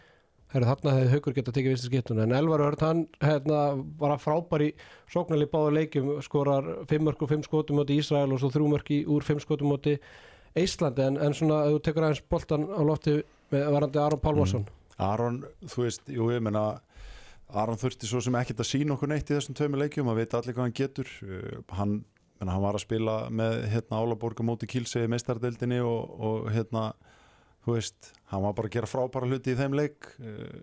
Heru, 0.52 0.68
þarna 0.68 0.94
hefði 0.98 1.12
haugur 1.14 1.36
getað 1.38 1.56
tekið 1.56 1.72
vistu 1.72 1.88
skiptuna. 1.88 2.26
En 2.26 2.34
Elvar 2.36 2.62
Hört 2.66 2.82
hann 2.84 3.06
hérna, 3.24 3.60
var 4.02 4.18
að 4.18 4.24
frábær 4.26 4.64
í 4.66 4.68
sóknarlega 5.14 5.52
báða 5.54 5.70
leikum 5.78 6.10
skorar 6.26 6.68
5 6.90 7.06
mörg 7.08 7.24
og 7.24 7.32
5 7.32 7.46
skotum 7.48 7.80
moti 7.80 7.96
Ísrael 8.02 8.34
og 8.36 8.42
svo 8.42 8.50
3 8.52 8.68
mörg 8.68 8.92
úr 9.08 9.24
5 9.24 9.46
skotum 9.46 9.72
moti 9.72 9.96
Íslandi 10.60 11.06
en, 11.08 11.22
en 11.24 11.38
svona 11.38 11.62
ef 11.70 11.78
þú 11.78 11.84
tekur 11.86 12.08
aðeins 12.10 12.24
boltan 12.28 12.68
á 12.68 12.82
lofti 12.84 13.14
með 13.54 13.70
varandi 13.78 14.04
Aron 14.04 14.24
Pálmarsson. 14.26 14.68
Aron, 15.00 15.40
þú 15.72 15.86
veist, 15.86 16.04
jú, 16.12 16.28
ég 16.36 16.44
menna 16.44 16.66
Aron 17.52 17.80
þurfti 17.80 18.08
svo 18.08 18.22
sem 18.24 18.36
ekkert 18.40 18.64
að 18.64 18.70
sína 18.70 18.96
okkur 18.96 19.12
neitt 19.12 19.30
í 19.30 19.36
þessum 19.36 19.56
tveimu 19.58 19.80
leikjum, 19.82 20.10
að 20.12 20.22
veit 20.22 20.36
allir 20.38 20.56
hvað 20.56 20.68
hann 20.68 20.78
getur. 20.78 21.14
Uh, 21.26 21.56
hann, 21.78 21.96
menna, 22.40 22.56
hann 22.56 22.64
var 22.64 22.78
að 22.78 22.86
spila 22.86 23.16
með 23.30 23.66
hérna 23.74 24.00
Álaborga 24.02 24.46
móti 24.48 24.70
Kílsegi 24.72 25.10
meistardeldinni 25.12 25.82
og, 25.84 26.14
og 26.22 26.52
hérna 26.56 26.92
þú 27.66 27.76
veist, 27.78 28.14
hann 28.32 28.46
var 28.46 28.56
bara 28.58 28.72
að 28.72 28.78
gera 28.78 28.90
frábæra 28.90 29.30
hluti 29.30 29.54
í 29.54 29.60
þeim 29.60 29.76
leik 29.78 30.08
uh, 30.22 30.62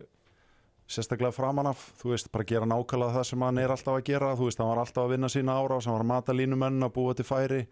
sérstaklega 0.89 1.35
framan 1.37 1.69
af, 1.71 1.83
þú 2.01 2.15
veist, 2.15 2.33
bara 2.33 2.49
gera 2.49 2.69
nákvæmlega 2.69 3.19
það 3.19 3.29
sem 3.29 3.45
hann 3.45 3.61
er 3.61 3.75
alltaf 3.75 3.99
að 3.99 4.07
gera, 4.09 4.33
þú 4.39 4.49
veist, 4.49 4.63
hann 4.63 4.73
var 4.73 4.83
alltaf 4.83 5.05
að 5.05 5.15
vinna 5.15 5.31
sína 5.33 5.59
ára, 5.61 5.79
hann 5.85 5.99
var 5.99 6.07
að 6.07 6.11
mata 6.15 6.37
línumenn 6.37 6.89
að 6.89 6.95
búa 6.97 7.15
til 7.19 7.29
færi, 7.29 7.63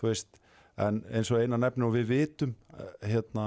þú 0.00 0.10
veist. 0.10 0.42
En 0.82 1.00
eins 1.08 1.30
og 1.32 1.40
eina 1.40 1.56
nefni 1.56 1.86
og 1.86 1.94
við 1.94 2.10
vitum 2.10 2.56
uh, 2.74 2.90
hérna, 3.06 3.46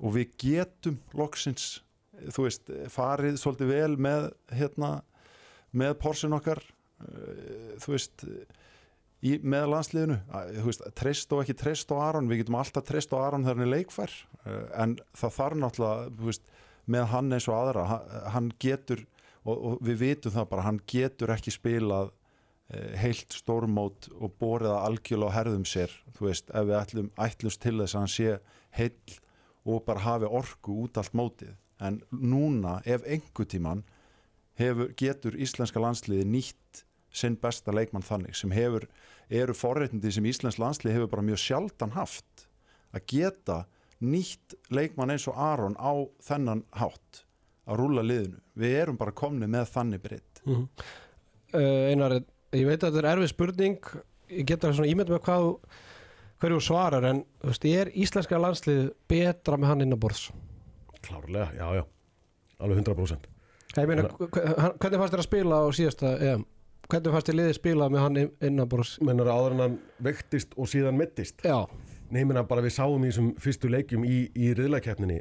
og 0.00 0.14
við 0.14 0.30
getum 0.40 1.00
loksins 1.18 1.80
þú 2.28 2.46
veist, 2.46 2.70
farið 2.92 3.38
svolítið 3.40 3.72
vel 3.72 3.96
með 4.00 4.30
hérna, 4.54 4.90
með 5.70 5.94
porsin 6.02 6.36
okkar 6.36 6.60
uh, 6.60 7.76
þú 7.82 7.94
veist 7.94 8.26
í, 9.20 9.36
með 9.42 9.68
landsliðinu. 9.74 10.18
Þú 10.58 10.66
veist, 10.68 10.86
treyst 10.98 11.34
og 11.34 11.42
ekki 11.44 11.56
treyst 11.60 11.92
á 11.92 11.96
Aron 12.08 12.30
við 12.30 12.42
getum 12.42 12.58
alltaf 12.60 12.86
treyst 12.88 13.12
á 13.12 13.18
Aron 13.20 13.44
þegar 13.44 13.58
hann 13.58 13.66
er 13.66 13.72
leikfær 13.74 14.14
uh, 14.44 14.66
en 14.82 14.96
það 15.16 15.36
þarf 15.38 15.60
náttúrulega 15.64 16.14
þú 16.20 16.30
veist, 16.30 16.54
með 16.90 17.10
hann 17.12 17.36
eins 17.36 17.48
og 17.50 17.58
aðra 17.58 17.84
hann, 18.34 18.52
getur, 18.62 19.04
og, 19.44 19.54
og 19.54 19.84
við 19.86 20.00
vitum 20.04 20.34
það 20.34 20.50
bara 20.54 20.66
hann 20.66 20.80
getur 20.90 21.34
ekki 21.36 21.54
spilað 21.54 22.10
uh, 22.10 22.92
heilt 23.00 23.36
stórmót 23.36 24.10
og 24.16 24.36
borið 24.40 24.72
að 24.74 24.86
algjörlega 24.88 25.34
á 25.34 25.36
herðum 25.38 25.66
sér 25.68 25.96
þú 26.16 26.30
veist, 26.30 26.50
ef 26.50 26.70
við 26.70 26.78
ætlum, 26.80 27.12
ætlumst 27.20 27.62
til 27.62 27.76
þess 27.82 27.96
að 27.96 28.00
hann 28.04 28.14
sé 28.16 28.38
heill 28.78 29.18
og 29.68 29.84
bara 29.84 30.06
hafi 30.06 30.30
orku 30.30 30.78
út 30.86 30.98
allt 31.00 31.16
mótið 31.16 31.52
en 31.80 32.00
núna 32.10 32.80
ef 32.84 33.04
einhver 33.06 33.48
tíman 33.48 33.82
hefur, 34.60 34.92
getur 34.96 35.36
íslenska 35.40 35.80
landsliði 35.82 36.26
nýtt 36.28 36.84
sinn 37.10 37.38
besta 37.40 37.74
leikmann 37.74 38.06
þannig 38.06 38.36
sem 38.38 38.52
hefur, 38.54 38.86
eru 39.30 39.54
forreitindi 39.56 40.12
sem 40.14 40.26
íslensk 40.26 40.60
landslið 40.62 40.98
hefur 40.98 41.12
bara 41.14 41.26
mjög 41.26 41.42
sjaldan 41.42 41.94
haft 41.96 42.46
að 42.94 43.06
geta 43.14 43.58
nýtt 44.00 44.56
leikmann 44.70 45.12
eins 45.14 45.26
og 45.30 45.38
Aron 45.38 45.76
á 45.76 45.92
þennan 46.24 46.64
hátt 46.78 47.24
að 47.70 47.82
rúla 47.82 48.02
liðinu. 48.02 48.38
Við 48.58 48.76
erum 48.82 48.98
bara 48.98 49.14
komni 49.14 49.46
með 49.50 49.68
þannig 49.74 50.02
breytt. 50.02 50.42
mm 50.44 50.54
-hmm. 50.54 50.68
uh, 51.54 51.90
Einar, 51.90 52.22
ég 52.52 52.66
veit 52.66 52.82
að 52.82 52.90
þetta 52.90 53.02
er 53.02 53.12
erfið 53.12 53.32
spurning 53.34 53.90
ég 54.30 54.46
geta 54.46 54.72
svona 54.72 54.90
ímynd 54.90 55.10
með 55.10 55.22
hvað 55.26 55.48
hverju 56.40 56.60
svarar 56.64 57.04
en 57.04 57.24
veist, 57.44 57.64
er 57.64 57.90
íslenska 57.94 58.38
landslið 58.40 58.92
betra 59.10 59.58
með 59.60 59.72
hann 59.72 59.84
innaborðs? 59.86 60.30
Klárlega, 61.06 61.50
já, 61.56 61.66
já, 61.80 61.84
alveg 62.60 62.82
100% 62.84 63.30
Ég 63.78 63.86
meina, 63.86 64.08
hvernig 64.10 64.98
fannst 64.98 65.12
þér 65.14 65.20
að 65.22 65.26
spila 65.28 65.60
á 65.62 65.66
síðasta 65.70 66.08
EM? 66.18 66.40
Hvernig 66.90 67.12
fannst 67.14 67.28
þér 67.30 67.36
liðið 67.38 67.52
spila 67.54 67.86
með 67.92 68.02
hann 68.02 68.16
innaborðs? 68.48 68.96
mennar 69.06 69.30
áður 69.30 69.54
en 69.54 69.62
hann 69.62 69.76
vektist 70.02 70.56
og 70.58 70.66
síðan 70.72 70.98
mittist. 70.98 71.44
Já, 71.46 71.68
Nei, 72.10 72.24
menna 72.26 72.42
bara 72.42 72.64
við 72.64 72.74
sáum 72.74 73.04
í 73.06 73.12
þessum 73.12 73.28
fyrstu 73.38 73.70
leikjum 73.70 74.02
í, 74.02 74.24
í 74.34 74.50
riðlakeppninni 74.58 75.20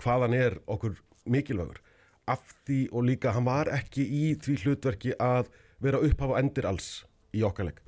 hvað 0.00 0.24
hann 0.24 0.36
er 0.38 0.56
okkur 0.64 0.96
mikilvægur. 1.28 1.82
Af 2.32 2.46
því 2.64 2.78
og 2.88 3.04
líka 3.04 3.34
hann 3.36 3.44
var 3.44 3.68
ekki 3.76 4.06
í 4.08 4.22
því 4.40 4.56
hlutverki 4.62 5.12
að 5.20 5.52
vera 5.84 6.00
upphafa 6.00 6.40
endir 6.40 6.64
alls 6.70 7.04
í 7.36 7.44
okkar 7.44 7.68
leik. 7.68 7.84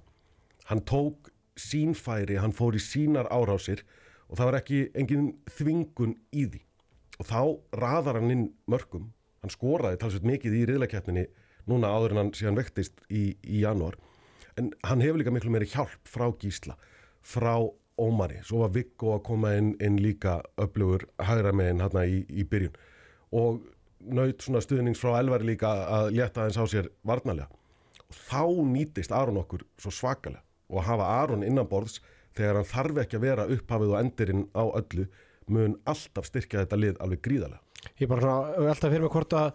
Hann 0.68 0.84
tók 0.84 1.32
sínfæri, 1.56 2.36
hann 2.36 2.52
fór 2.52 2.76
í 2.76 2.84
sínar 2.84 3.32
árásir 3.32 3.86
og 4.28 4.36
það 4.36 4.50
var 4.50 4.60
ekki 4.60 4.84
engin 4.92 5.30
þvingun 5.56 6.18
í 6.36 6.44
því 6.44 6.67
og 7.18 7.26
þá 7.28 7.40
raðar 7.82 8.20
hann 8.20 8.34
inn 8.34 8.48
mörgum 8.70 9.10
hann 9.42 9.52
skoraði 9.52 10.00
talsveit 10.02 10.26
mikið 10.26 10.56
í 10.60 10.64
riðlakeppninni 10.68 11.26
núna 11.68 11.90
áður 11.92 12.14
en 12.14 12.22
hann 12.22 12.34
síðan 12.36 12.58
vektist 12.58 13.02
í, 13.08 13.36
í 13.44 13.62
janúar. 13.62 13.98
En 14.58 14.72
hann 14.88 15.02
hefur 15.04 15.20
líka 15.20 15.32
miklu 15.34 15.52
meiri 15.54 15.68
hjálp 15.70 16.08
frá 16.08 16.26
Gísla 16.40 16.78
frá 17.22 17.54
Ómari, 17.98 18.38
svo 18.46 18.60
var 18.62 18.70
Viggo 18.70 19.16
að 19.16 19.24
koma 19.26 19.56
inn, 19.58 19.72
inn 19.82 19.96
líka 19.98 20.36
öflugur 20.62 21.08
hægra 21.18 21.50
megin 21.50 21.82
hérna 21.82 22.04
í, 22.06 22.20
í 22.30 22.44
byrjun. 22.46 22.76
Og 23.34 23.64
naut 24.14 24.44
svona 24.44 24.62
stuðnings 24.62 25.00
frá 25.02 25.16
Elvari 25.18 25.48
líka 25.48 25.72
að 25.96 26.12
létta 26.14 26.44
aðeins 26.44 26.60
á 26.62 26.64
sér 26.70 26.90
varnalega 27.02 27.50
og 28.08 28.20
þá 28.30 28.42
nýtist 28.70 29.12
Aron 29.12 29.40
okkur 29.42 29.66
svo 29.82 29.90
svakalega. 29.92 30.44
Og 30.70 30.78
að 30.80 30.86
hafa 30.92 31.08
Aron 31.24 31.42
innanborðs 31.44 31.98
þegar 32.36 32.60
hann 32.60 32.70
þarf 32.70 33.02
ekki 33.02 33.18
að 33.18 33.26
vera 33.26 33.48
upphafið 33.50 33.92
og 33.92 33.98
endirinn 33.98 34.46
á 34.54 34.64
öllu 34.64 35.08
mun 35.54 35.74
alltaf 35.88 36.28
styrkja 36.28 36.64
þetta 36.64 36.78
lið 36.78 37.02
alveg 37.04 37.24
gríðarlega. 37.24 37.64
Ég 37.98 38.10
bara 38.10 38.24
svona 38.24 38.68
velta 38.68 38.90
fyrir 38.90 39.04
mig 39.06 39.14
hvort 39.14 39.36
að 39.38 39.50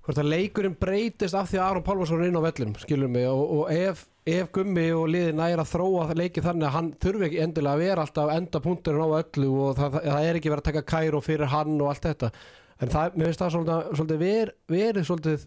hvort 0.00 0.20
að 0.22 0.30
leikurinn 0.32 0.76
breytist 0.80 1.36
af 1.36 1.50
því 1.50 1.58
að 1.60 1.66
Aron 1.66 1.84
Pálmarsson 1.84 2.22
er 2.22 2.30
inn 2.30 2.38
á 2.40 2.46
vellum, 2.46 2.72
skilur 2.80 3.10
mig 3.12 3.26
og, 3.28 3.42
og 3.58 3.72
ef, 3.74 4.06
ef 4.24 4.48
Gummi 4.54 4.86
og 4.96 5.10
liðin 5.12 5.36
næra 5.38 5.64
að 5.66 5.74
þróa 5.74 6.06
það 6.08 6.20
leikið 6.22 6.46
þannig 6.48 6.68
að 6.68 6.74
hann 6.76 6.88
þurfi 7.04 7.26
ekki 7.28 7.42
endilega 7.44 7.76
að 7.76 7.84
vera 7.84 8.06
alltaf 8.06 8.32
enda 8.34 8.62
punkturinn 8.64 9.04
á 9.04 9.18
öllu 9.20 9.50
og 9.66 9.76
það, 9.76 9.98
það, 9.98 10.08
það 10.08 10.28
er 10.30 10.40
ekki 10.40 10.52
verið 10.54 10.64
að 10.64 10.70
taka 10.70 10.84
kæru 10.94 11.22
fyrir 11.26 11.52
hann 11.52 11.76
og 11.76 11.92
allt 11.92 12.08
þetta. 12.08 12.32
En 12.80 12.92
það, 12.94 13.16
mér 13.20 13.28
finnst 13.28 13.44
það 13.44 13.54
svolítið, 13.54 13.94
svolítið 14.00 14.24
ver, 14.24 14.52
verið 14.72 15.08
svolítið 15.10 15.46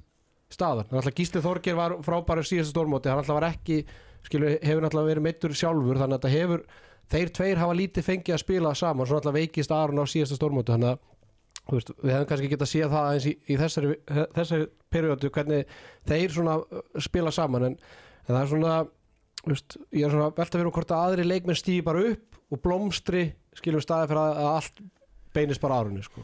staðan, 0.53 0.89
þannig 0.91 1.09
að 1.09 1.17
Gísli 1.17 1.41
Þorgir 1.41 1.77
var 1.79 1.95
frábæri 2.05 2.45
síðasta 2.45 2.75
stórmóti, 2.75 3.09
hann 3.09 3.23
alltaf 3.23 3.39
var 3.39 3.49
ekki 3.49 3.79
skilur, 4.27 4.59
hefur 4.61 4.85
alltaf 4.85 5.07
verið 5.07 5.25
meittur 5.25 5.55
sjálfur 5.57 5.97
þannig 5.97 6.19
að 6.19 6.27
þetta 6.27 6.33
hefur, 6.37 6.65
þeir 7.13 7.33
tveir 7.37 7.61
hafa 7.61 7.77
lítið 7.77 8.07
fengið 8.07 8.35
að 8.35 8.43
spila 8.43 8.73
saman, 8.77 9.07
svona 9.09 9.21
alltaf 9.21 9.35
veikist 9.37 9.73
Aron 9.73 10.01
á 10.01 10.05
síðasta 10.09 10.37
stórmóti, 10.39 10.73
þannig 10.73 10.95
að 10.95 11.11
veist, 11.71 11.93
við 12.01 12.13
hefum 12.15 12.29
kannski 12.31 12.49
getað 12.51 12.65
að 12.65 12.71
síða 12.73 12.89
það 12.93 13.07
aðeins 13.09 13.27
í, 13.29 13.33
í 13.47 13.57
þessari, 13.61 13.93
þessari 14.35 14.67
periodu 14.93 15.31
hvernig 15.33 15.75
þeir 16.09 16.37
uh, 16.43 16.63
spila 17.03 17.33
saman 17.33 17.69
en, 17.69 17.77
en 18.25 18.33
það 18.33 18.41
er 18.41 18.51
svona 18.51 18.75
veist, 19.47 19.77
ég 19.91 20.07
er 20.07 20.13
svona 20.13 20.31
velta 20.35 20.59
fyrir 20.59 20.75
hvort 20.77 20.93
að 20.93 21.07
aðri 21.07 21.27
leikmenn 21.27 21.59
stýði 21.59 21.85
bara 21.87 22.05
upp 22.11 22.39
og 22.53 22.63
blómstri 22.63 23.25
skilum 23.57 23.83
staði 23.83 24.11
fyrir 24.11 24.23
að, 24.23 24.39
að 24.43 24.49
allt 24.53 24.81
beinist 25.33 25.63
bara 25.63 25.81
árunni 25.81 26.05
sko. 26.05 26.23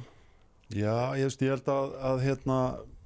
Já, 0.70 1.16
ég, 1.18 1.26
veist, 1.26 1.42
ég 1.42 1.56
held 1.56 1.70
að, 1.74 1.94
að 2.12 2.26
hérna, 2.28 2.58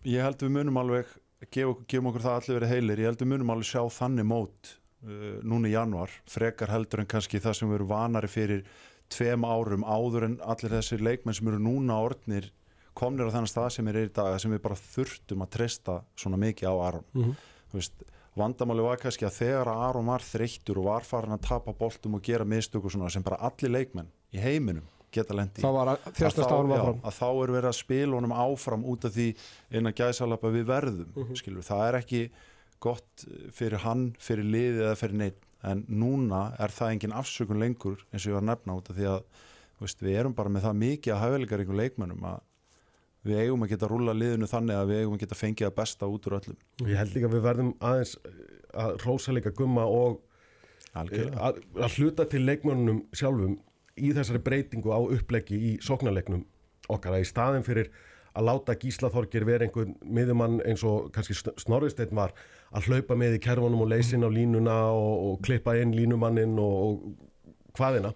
ég 0.10 0.26
held 0.26 0.42
við 0.44 0.56
munum 0.58 0.80
alveg 0.82 1.12
gefa, 1.54 1.76
gefum 1.88 2.10
okkur 2.12 2.26
það 2.26 2.40
allir 2.40 2.58
verið 2.60 2.74
heilir, 2.74 3.04
ég 3.04 3.12
held 3.12 3.22
við 3.24 3.32
munum 3.32 3.54
alveg 3.54 3.70
sjá 3.70 3.84
þannig 4.00 4.28
mót 4.28 4.74
uh, 5.04 5.40
núna 5.44 5.68
í 5.70 5.74
januar, 5.76 6.10
frekar 6.30 6.70
heldur 6.74 7.00
en 7.04 7.06
kannski 7.08 7.40
það 7.44 7.54
sem 7.60 7.74
erum 7.76 7.88
vanari 7.88 8.28
fyrir 8.28 8.64
tveim 9.10 9.44
árum 9.46 9.84
áður 9.84 10.26
en 10.30 10.38
allir 10.42 10.72
þessir 10.80 11.02
leikmenn 11.04 11.36
sem 11.38 11.48
eru 11.52 11.60
núna 11.60 12.00
orðnir 12.02 12.52
komnir 12.98 13.28
á 13.30 13.34
þennan 13.34 13.50
stað 13.52 13.70
sem 13.76 13.88
er 13.90 13.96
í 14.04 14.08
dag 14.14 14.40
sem 14.42 14.52
við 14.54 14.62
bara 14.62 14.76
þurftum 14.80 15.42
að 15.46 15.50
treysta 15.58 16.02
svona 16.16 16.38
mikið 16.38 16.70
á 16.70 16.76
Aron 16.88 17.06
Mhm. 17.14 17.36
Þú 17.74 17.80
veist, 17.80 17.94
vandamáli 18.38 18.84
var 18.86 18.98
kannski 19.02 19.26
að 19.26 19.38
þegar 19.42 19.68
að 19.68 19.82
Aron 19.90 20.06
var 20.06 20.20
þreyttur 20.22 20.78
og 20.78 20.86
var 20.86 21.02
farin 21.02 21.34
að 21.34 21.42
tapa 21.42 21.74
boltum 21.74 22.16
og 22.16 22.22
gera 22.22 22.46
mistök 22.46 22.86
og 22.86 22.92
svona 22.92 23.10
sem 23.12 23.24
bara 23.24 23.38
allir 23.42 23.70
leikmenn 23.74 24.08
í 24.34 24.38
heiminum 24.40 24.86
geta 25.14 25.34
lendi 25.34 25.62
árum 26.54 26.72
áfram 26.74 27.02
að 27.04 27.18
þá 27.20 27.28
er 27.44 27.52
verið 27.54 27.70
að 27.70 27.78
spila 27.78 28.16
honum 28.18 28.32
áfram 28.34 28.86
út 28.86 29.06
af 29.06 29.12
því 29.14 29.28
innan 29.72 29.94
gæsalapa 29.94 30.50
við 30.54 30.66
verðum 30.66 31.10
Mhm. 31.16 31.36
skilur, 31.36 31.62
það 31.66 31.88
er 31.90 32.00
ekki 32.02 32.30
gott 32.84 33.26
fyrir 33.56 33.84
hann, 33.86 34.12
fyrir 34.22 34.48
liðið 34.48 34.86
eða 34.90 35.00
fyrir 35.00 35.20
neitt 35.22 35.50
en 35.64 35.86
núna 35.88 36.50
er 36.60 36.74
það 36.76 36.96
engin 36.96 37.16
afsökun 37.16 37.62
lengur 37.62 38.02
eins 38.12 38.26
og 38.26 38.34
ég 38.34 38.38
var 38.38 38.44
að 38.44 38.50
nefna 38.52 38.78
út 38.80 38.90
af 38.92 38.98
því 38.98 39.10
að 39.14 39.22
veist, 39.84 40.04
við 40.04 40.18
erum 40.20 40.36
bara 40.36 40.52
með 40.52 40.68
það 40.68 40.82
mikið 40.82 41.16
að 41.16 41.24
hæfilegar 41.24 41.64
ykkur 41.64 41.80
leikmennum 41.80 42.28
að 42.28 42.42
við 43.24 43.40
eigum 43.40 43.64
að 43.64 43.74
geta 43.74 43.90
rúla 43.92 44.16
liðinu 44.16 44.50
þannig 44.52 44.80
að 44.80 44.90
við 44.92 45.02
eigum 45.02 45.18
að 45.18 45.24
geta 45.24 45.68
að 45.68 45.76
besta 45.78 46.10
út 46.12 46.26
úr 46.28 46.38
öllum. 46.40 46.58
Ég 46.84 47.00
held 47.00 47.14
líka 47.16 47.30
að 47.30 47.36
við 47.38 47.46
verðum 47.48 47.74
aðeins 47.80 48.16
eh, 48.20 48.40
að 48.84 48.96
rósa 49.06 49.36
líka 49.36 49.54
gumma 49.56 49.86
og 49.88 50.18
eh, 50.94 51.30
að, 51.32 51.62
að 51.80 52.00
hluta 52.00 52.26
til 52.28 52.44
leikmönnum 52.44 53.06
sjálfum 53.16 53.56
í 53.96 54.12
þessari 54.16 54.42
breytingu 54.44 54.92
á 54.92 55.00
uppleggi 55.00 55.56
í 55.56 55.72
sóknarleiknum 55.84 56.44
okkar. 56.92 57.16
Að 57.16 57.24
í 57.24 57.30
staðin 57.30 57.64
fyrir 57.64 57.94
að 58.34 58.48
láta 58.50 58.76
Gísla 58.82 59.12
Þorgir 59.14 59.46
vera 59.48 59.68
einhvern 59.68 59.96
miðumann 60.04 60.60
eins 60.66 60.84
og 60.88 61.12
kannski 61.16 61.38
Snorristeinn 61.38 62.16
var 62.18 62.34
að 62.74 62.90
hlaupa 62.90 63.18
með 63.20 63.38
í 63.38 63.42
kerfunum 63.44 63.84
og 63.86 63.92
leysin 63.92 64.26
á 64.26 64.30
línuna 64.34 64.78
og, 64.92 65.14
og 65.28 65.42
klippa 65.46 65.76
inn 65.78 65.94
línumannin 65.96 66.58
og, 66.62 66.74
og 66.88 67.78
hvaðina 67.78 68.14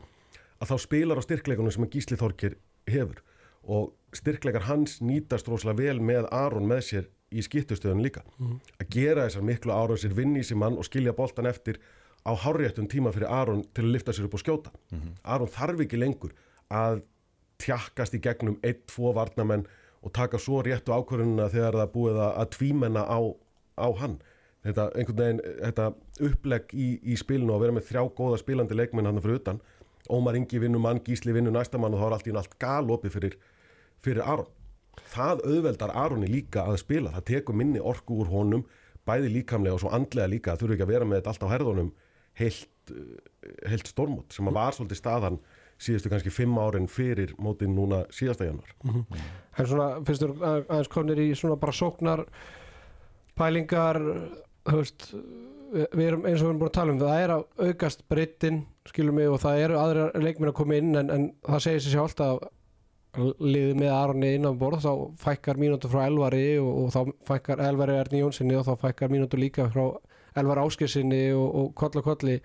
að 0.58 0.72
þá 0.72 0.78
spilar 0.82 1.22
á 1.22 1.26
styrkleikunum 1.26 1.74
sem 1.74 1.86
að 1.86 1.94
Gísli 1.94 2.18
Þorgir 2.18 2.58
hefur. 2.90 3.22
Og 3.68 3.94
styrkleikar 4.16 4.66
hans 4.70 4.98
nýtast 5.04 5.50
rosalega 5.52 5.84
vel 5.84 6.02
með 6.02 6.30
Aron 6.34 6.68
með 6.70 6.84
sér 6.88 7.08
í 7.30 7.44
skiptustöðun 7.44 8.02
líka. 8.02 8.24
Að 8.80 8.90
gera 8.96 9.28
þessar 9.28 9.46
miklu 9.46 9.76
Aron 9.76 10.00
sér 10.02 10.16
vinni 10.18 10.42
í 10.42 10.48
sér 10.48 10.60
mann 10.62 10.80
og 10.80 10.88
skilja 10.88 11.14
boltan 11.14 11.50
eftir 11.50 11.80
á 12.26 12.32
hárréttum 12.34 12.88
tíma 12.90 13.12
fyrir 13.14 13.30
Aron 13.30 13.66
til 13.76 13.86
að 13.86 13.94
lifta 13.94 14.16
sér 14.16 14.30
upp 14.30 14.38
og 14.40 14.44
skjóta. 14.44 14.72
Aron 15.24 15.52
þarf 15.52 15.84
ekki 15.86 16.00
lengur 16.00 16.34
að 16.72 17.04
tjakkast 17.62 18.16
í 18.16 18.22
gegnum 18.22 18.58
einn, 18.64 18.82
tvo 18.88 19.14
varnamenn 19.18 19.68
og 20.02 20.14
taka 20.14 20.40
svo 20.40 20.62
réttu 20.64 20.94
ákvörðunina 20.94 21.50
þegar 21.52 21.82
það 21.82 21.94
búið 21.94 22.20
að 22.24 22.50
tvímenna 22.56 23.04
á, 23.04 23.20
á 23.78 23.88
hann 24.02 24.18
þetta, 24.68 24.86
einhvern 25.00 25.18
veginn, 25.22 25.42
þetta 25.64 25.88
upplegg 26.28 26.74
í, 26.76 26.88
í 27.14 27.18
spilinu 27.20 27.56
og 27.56 27.62
vera 27.64 27.76
með 27.76 27.88
þrjá 27.90 28.04
góða 28.18 28.40
spilandi 28.42 28.78
leikmenn 28.78 29.10
hann 29.10 29.22
fyrir 29.24 29.40
utan. 29.42 29.62
Ómar 30.14 30.38
Ingi 30.40 30.60
vinnur 30.64 30.80
mann, 30.84 31.02
Gísli 31.04 31.34
vinnur 31.36 31.52
næsta 31.56 31.80
mann 31.82 31.94
og 31.98 32.00
þá 32.02 32.08
er 32.08 32.16
allt 32.18 32.28
í 32.28 32.32
einu 32.32 32.42
allt 32.44 32.58
galopið 32.64 33.16
fyrir, 33.18 33.38
fyrir 34.06 34.24
Aron. 34.24 34.48
Það 35.14 35.44
auðveldar 35.46 35.92
Aroni 35.94 36.30
líka 36.32 36.64
að 36.68 36.80
spila. 36.82 37.12
Það 37.18 37.26
tekur 37.34 37.58
minni 37.60 37.80
orku 37.84 38.22
úr 38.24 38.32
honum 38.32 38.64
bæði 39.08 39.30
líkamlega 39.36 39.76
og 39.78 39.84
svo 39.84 39.92
andlega 39.96 40.32
líka. 40.32 40.56
Það 40.56 40.64
þurfi 40.66 40.78
ekki 40.78 40.88
að 40.88 40.94
vera 40.96 41.06
með 41.08 41.20
þetta 41.22 41.34
allt 41.34 41.46
á 41.48 41.54
herðunum 41.54 41.92
heilt, 42.38 42.92
eh, 42.92 43.70
heilt 43.70 43.88
stormót 43.90 44.34
sem 44.36 44.48
að 44.50 44.58
var 44.60 44.76
svolítið 44.78 45.00
staðan 45.02 45.40
síðustu 45.78 46.10
kannski 46.10 46.32
fimm 46.34 46.56
árin 46.58 46.88
fyrir 46.90 47.36
mótin 47.38 47.76
núna 47.78 48.00
síðasta 48.10 48.48
januar 48.48 48.72
en 49.62 49.66
svona 49.70 49.88
finnst 50.08 50.24
að- 50.26 50.66
aðeins 50.66 50.90
konir 50.90 51.20
í 51.22 51.28
svona 51.38 51.58
bara 51.62 51.72
sóknar 51.78 52.24
pælingar 53.38 54.00
þú 54.02 54.47
veist 54.76 55.08
við 55.68 55.88
við 55.94 56.06
erum 56.08 56.26
eins 56.28 56.42
og 56.42 56.46
við 56.46 56.50
erum 56.50 56.60
búin 56.62 56.70
að 56.70 56.78
tala 56.78 56.94
um 56.94 57.00
það 57.02 57.22
er 57.22 57.34
að 57.34 57.46
aukast 57.68 58.04
breyttin 58.08 58.62
skilum 58.88 59.18
mig 59.20 59.32
og 59.32 59.42
það 59.44 59.64
eru 59.66 59.80
aðra 59.82 60.06
leikminn 60.24 60.52
að 60.52 60.58
koma 60.62 60.78
inn 60.80 60.96
en, 60.96 61.10
en 61.12 61.26
það 61.44 61.64
segir 61.66 61.84
sér 61.84 61.96
sjálft 61.98 62.24
að 62.24 62.46
liðið 63.18 63.80
með 63.80 63.94
Aronni 63.94 64.30
innan 64.38 64.60
borð 64.60 64.84
þá 64.86 64.92
fækkar 65.22 65.60
mínútur 65.60 65.92
frá 65.92 66.06
Elvari 66.06 66.60
og, 66.62 66.70
og 66.84 66.92
þá 66.94 67.00
fækkar 67.28 67.64
Elvari 67.66 67.98
Erni 67.98 68.22
Jónssoni 68.22 68.58
og 68.58 68.68
þá 68.68 68.86
fækkar 68.86 69.12
mínútur 69.14 69.42
líka 69.42 69.68
frá 69.74 69.86
Elvar 70.38 70.62
Áskessinni 70.62 71.24
og, 71.34 71.48
og 71.48 71.72
koll 71.78 71.98
og 71.98 72.06
kolli. 72.06 72.38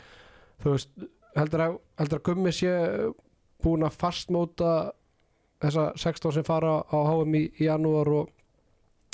Þú 0.63 0.75
veist 0.75 1.05
heldur 1.37 1.65
að, 1.67 1.77
heldur 2.01 2.21
að 2.21 2.27
Gummi 2.31 2.55
sé 2.57 2.73
búin 3.63 3.85
að 3.87 3.99
fastmóta 4.01 4.73
þessa 5.63 5.91
16 6.01 6.39
sem 6.39 6.47
fara 6.47 6.81
á 6.83 6.99
HM 7.11 7.37
í, 7.39 7.45
í 7.61 7.69
janúar 7.69 8.11
og 8.23 8.33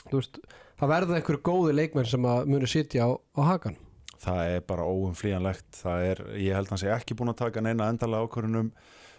þú 0.08 0.20
veist, 0.20 0.40
það 0.78 0.94
verða 0.94 1.18
einhverju 1.18 1.44
góði 1.44 1.76
leikmenn 1.76 2.08
sem 2.08 2.28
að 2.28 2.48
muni 2.52 2.70
sitja 2.70 3.06
á, 3.06 3.10
á 3.14 3.40
hakan 3.54 3.78
það 4.18 4.54
er 4.54 4.64
bara 4.66 4.86
er, 6.10 6.22
ég 6.38 6.56
held 6.56 6.66
að 6.66 6.74
hann 6.74 6.82
sé 6.82 6.94
ekki 6.94 7.16
búin 7.18 7.32
að 7.32 7.42
taka 7.44 7.62
neina 7.62 7.90
endalega 7.90 8.26
ákvörðunum 8.26 8.72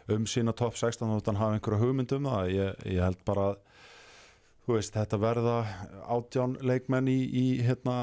um 0.10 0.28
sína 0.28 0.54
top 0.58 0.78
16 0.78 1.10
þótt 1.14 1.32
hann 1.32 1.40
hafa 1.40 1.58
einhverja 1.58 1.82
hugmynd 1.84 2.14
um 2.18 2.30
það. 2.30 2.52
Ég, 2.56 2.86
ég 2.96 3.04
held 3.06 3.20
bara 3.28 3.50
að 3.52 3.58
veist, 4.70 4.94
þetta 4.94 5.18
verða 5.18 5.56
átján 6.14 6.52
leikmenn 6.62 7.10
í, 7.10 7.18
í 7.26 7.46
hérna 7.66 7.96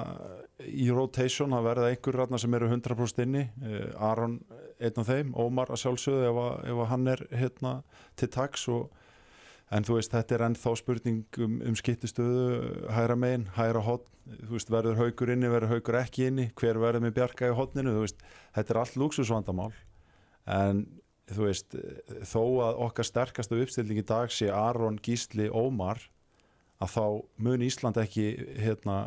í 0.67 0.89
rotation, 0.91 1.55
það 1.55 1.69
verða 1.69 1.91
einhver 1.93 2.19
rannar 2.21 2.43
sem 2.43 2.57
eru 2.59 2.71
100% 2.73 3.23
inni, 3.23 3.45
uh, 3.63 4.09
Aron 4.09 4.41
einn 4.83 4.99
af 5.03 5.07
þeim, 5.07 5.31
Ómar 5.39 5.71
að 5.71 5.85
sjálfsögðu 5.85 6.25
ef, 6.27 6.41
að, 6.43 6.57
ef 6.73 6.81
að 6.83 6.91
hann 6.91 7.13
er 7.13 7.23
hérna 7.31 7.75
til 8.19 8.31
taks 8.35 8.67
og 8.75 9.05
en 9.75 9.87
þú 9.87 9.97
veist, 9.99 10.13
þetta 10.13 10.37
er 10.37 10.45
ennþá 10.47 10.75
spurning 10.79 11.41
um, 11.43 11.57
um 11.67 11.79
skiptistöðu 11.79 12.91
hæra 12.95 13.17
megin, 13.19 13.49
hæra 13.57 13.83
hotn 13.83 14.13
þú 14.27 14.57
veist, 14.57 14.71
verður 14.71 15.01
haugur 15.01 15.33
inni, 15.35 15.51
verður 15.51 15.77
haugur 15.77 15.99
ekki 16.01 16.29
inni? 16.31 16.49
Hver 16.59 16.81
verður 16.83 17.07
með 17.07 17.17
bjarga 17.19 17.51
í 17.51 17.57
hotninu 17.57 17.95
þú 17.95 18.05
veist, 18.05 18.25
þetta 18.57 18.75
er 18.75 18.81
allt 18.83 18.99
lúksusvandamál 19.01 19.73
en 20.57 20.87
þú 21.31 21.47
veist 21.49 21.77
þó 22.27 22.43
að 22.69 22.83
okkar 22.87 23.09
sterkastu 23.09 23.61
uppstilling 23.63 24.03
í 24.03 24.07
dag 24.07 24.31
sé 24.35 24.51
Aron, 24.55 24.99
Gísli, 25.03 25.49
Ómar 25.51 26.03
að 26.83 26.93
þá 26.93 27.05
mun 27.43 27.65
Ísland 27.65 27.99
ekki 27.99 28.29
hérna 28.61 28.99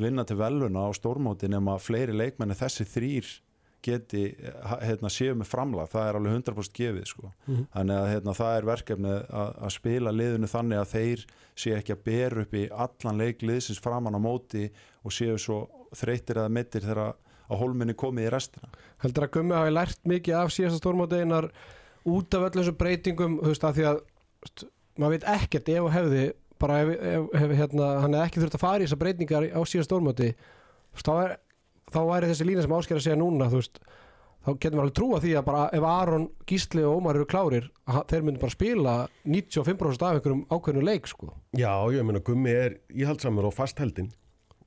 vinna 0.00 0.24
til 0.26 0.38
veluna 0.40 0.88
á 0.88 0.90
stórmóti 0.96 1.48
nema 1.50 1.78
fleiri 1.80 2.16
leikmenni 2.16 2.56
þessi 2.58 2.86
þrýr 2.88 3.30
geti 3.84 4.22
hérna, 4.82 5.10
séu 5.12 5.34
með 5.38 5.50
framlag 5.50 5.90
það 5.92 6.08
er 6.08 6.18
alveg 6.18 6.36
100% 6.38 6.76
gefið 6.76 7.08
sko. 7.08 7.32
Mhm. 7.46 7.66
þannig 7.74 7.96
að 7.96 8.10
hérna, 8.12 8.36
það 8.40 8.56
er 8.56 8.68
verkefni 8.70 9.14
að, 9.16 9.50
að 9.66 9.74
spila 9.76 10.14
liðinu 10.14 10.50
þannig 10.50 10.82
að 10.82 10.92
þeir 10.94 11.24
séu 11.54 11.74
ekki 11.78 11.96
að 11.96 12.04
bera 12.10 12.44
upp 12.44 12.54
í 12.54 12.64
allan 12.86 13.20
leik 13.20 13.44
liðsins 13.44 13.82
framan 13.82 14.16
á 14.16 14.20
móti 14.20 14.68
og 15.04 15.14
séu 15.14 15.38
svo 15.40 15.60
þreytir 15.96 16.42
eða 16.42 16.54
mittir 16.54 16.86
þegar 16.86 17.02
að 17.50 17.60
hólminni 17.60 17.96
komið 17.98 18.28
í 18.28 18.32
restina 18.34 18.70
heldur 19.02 19.26
að 19.26 19.32
Gummi 19.36 19.56
hafi 19.56 19.72
lært 19.74 20.04
mikið 20.08 20.36
af 20.38 20.52
síðasta 20.54 20.78
stórmótiðinar 20.82 21.50
út 22.10 22.36
af 22.36 22.46
öllum 22.46 22.62
þessum 22.62 22.78
breytingum 22.80 23.38
þú 23.40 23.52
veist 23.52 23.66
að 23.66 23.78
því 23.78 23.88
að 23.90 24.00
veist, 24.44 24.64
maður 25.00 25.16
veit 25.16 25.28
ekkert 25.34 25.72
ef 25.74 25.86
og 25.86 25.92
hefði 25.94 26.24
bara 26.60 26.80
ef, 26.84 26.90
ef, 26.94 27.28
ef 27.40 27.54
hérna, 27.56 27.88
hann 28.04 28.14
hefði 28.14 28.26
ekki 28.26 28.42
þurft 28.42 28.58
að 28.58 28.64
fara 28.64 28.80
í 28.80 28.86
þessar 28.86 29.02
breytingar 29.02 29.48
á 29.50 29.60
síðasta 29.64 30.00
veist, 30.94 31.06
þá, 31.06 31.12
er, 31.24 31.36
þá 31.90 32.00
væri 32.08 32.30
þessi 32.30 32.46
lína 32.48 32.64
sem 32.64 32.76
ásker 32.76 32.98
að 32.98 33.04
segja 33.06 33.18
núna 33.20 33.48
veist, 33.52 33.80
þá 34.44 34.50
getum 34.54 34.78
við 34.78 34.82
alveg 34.84 34.96
trúa 34.98 35.20
því 35.24 35.34
að 35.36 35.46
bara 35.50 35.66
ef 35.76 35.86
Aron, 35.90 36.28
Gísli 36.48 36.86
og 36.86 37.00
Ómar 37.00 37.18
eru 37.18 37.28
klárir 37.28 37.68
þeir 38.10 38.24
myndi 38.26 38.42
bara 38.42 38.54
spila 38.54 38.94
95% 39.26 40.06
af 40.06 40.16
einhverjum 40.16 40.46
ákveðnu 40.48 40.86
leik 40.86 41.10
sko. 41.10 41.34
Já, 41.58 41.72
ég 41.92 42.06
meina 42.06 42.22
Gummi 42.24 42.54
er 42.54 42.78
íhaldsamur 42.94 43.50
og 43.50 43.56
fastheldin 43.56 44.10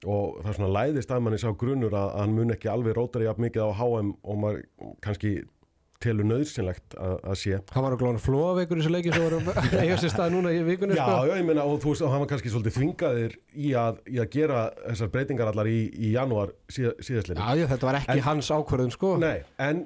og 0.04 0.40
það 0.42 0.50
er 0.52 0.58
svona 0.60 0.74
læðist 0.76 1.12
að 1.16 1.24
manni 1.24 1.40
sá 1.40 1.50
grunur 1.56 1.94
að, 1.96 2.10
að 2.12 2.22
hann 2.26 2.38
mun 2.38 2.54
ekki 2.54 2.70
alveg 2.72 2.98
rótari 2.98 3.28
jafn 3.30 3.46
mikið 3.46 3.64
á 3.64 3.70
HM 3.80 4.10
og 4.20 4.40
maður 4.42 4.64
kannski 5.04 5.34
telur 6.04 6.28
nöðsynlegt 6.30 6.96
að, 7.00 7.34
sé 7.40 7.58
hann 7.74 7.86
var 7.86 7.96
að 7.96 8.02
glóna 8.04 8.22
flóaveikur 8.22 8.78
í 8.78 8.84
þessu 8.84 8.94
leiki 8.94 9.14
sem 9.16 9.24
voru 9.26 9.40
að 9.54 9.76
eiga 9.82 9.98
sér 10.02 10.14
stað 10.14 10.34
núna 10.36 10.52
í 10.54 10.62
vikunni 10.68 10.98
Já, 10.98 11.04
sko. 11.08 11.18
já, 11.30 11.34
ég 11.40 11.48
meina 11.48 11.66
og 11.70 11.80
þú 11.84 11.94
veist 11.94 12.06
hann 12.06 12.24
var 12.26 12.30
kannski 12.34 12.52
svolítið 12.54 12.78
þvingaðir 12.78 13.36
í 13.56 13.74
að, 13.80 14.00
í 14.12 14.20
að 14.24 14.30
gera 14.38 14.62
þessar 14.90 15.12
breytingar 15.16 15.52
allar 15.54 15.70
í, 15.72 15.78
í 15.94 16.14
janúar 16.18 16.54
síð, 16.72 16.92
síðastlinn 17.08 17.40
já, 17.44 17.52
já, 17.64 17.68
þetta 17.74 17.90
var 17.92 18.00
ekki 18.02 18.18
En- 18.20 18.26
hans 18.28 18.52
ákvörðun 18.54 18.94
sko. 18.96 19.14
Nei, 19.24 19.38
en 19.64 19.86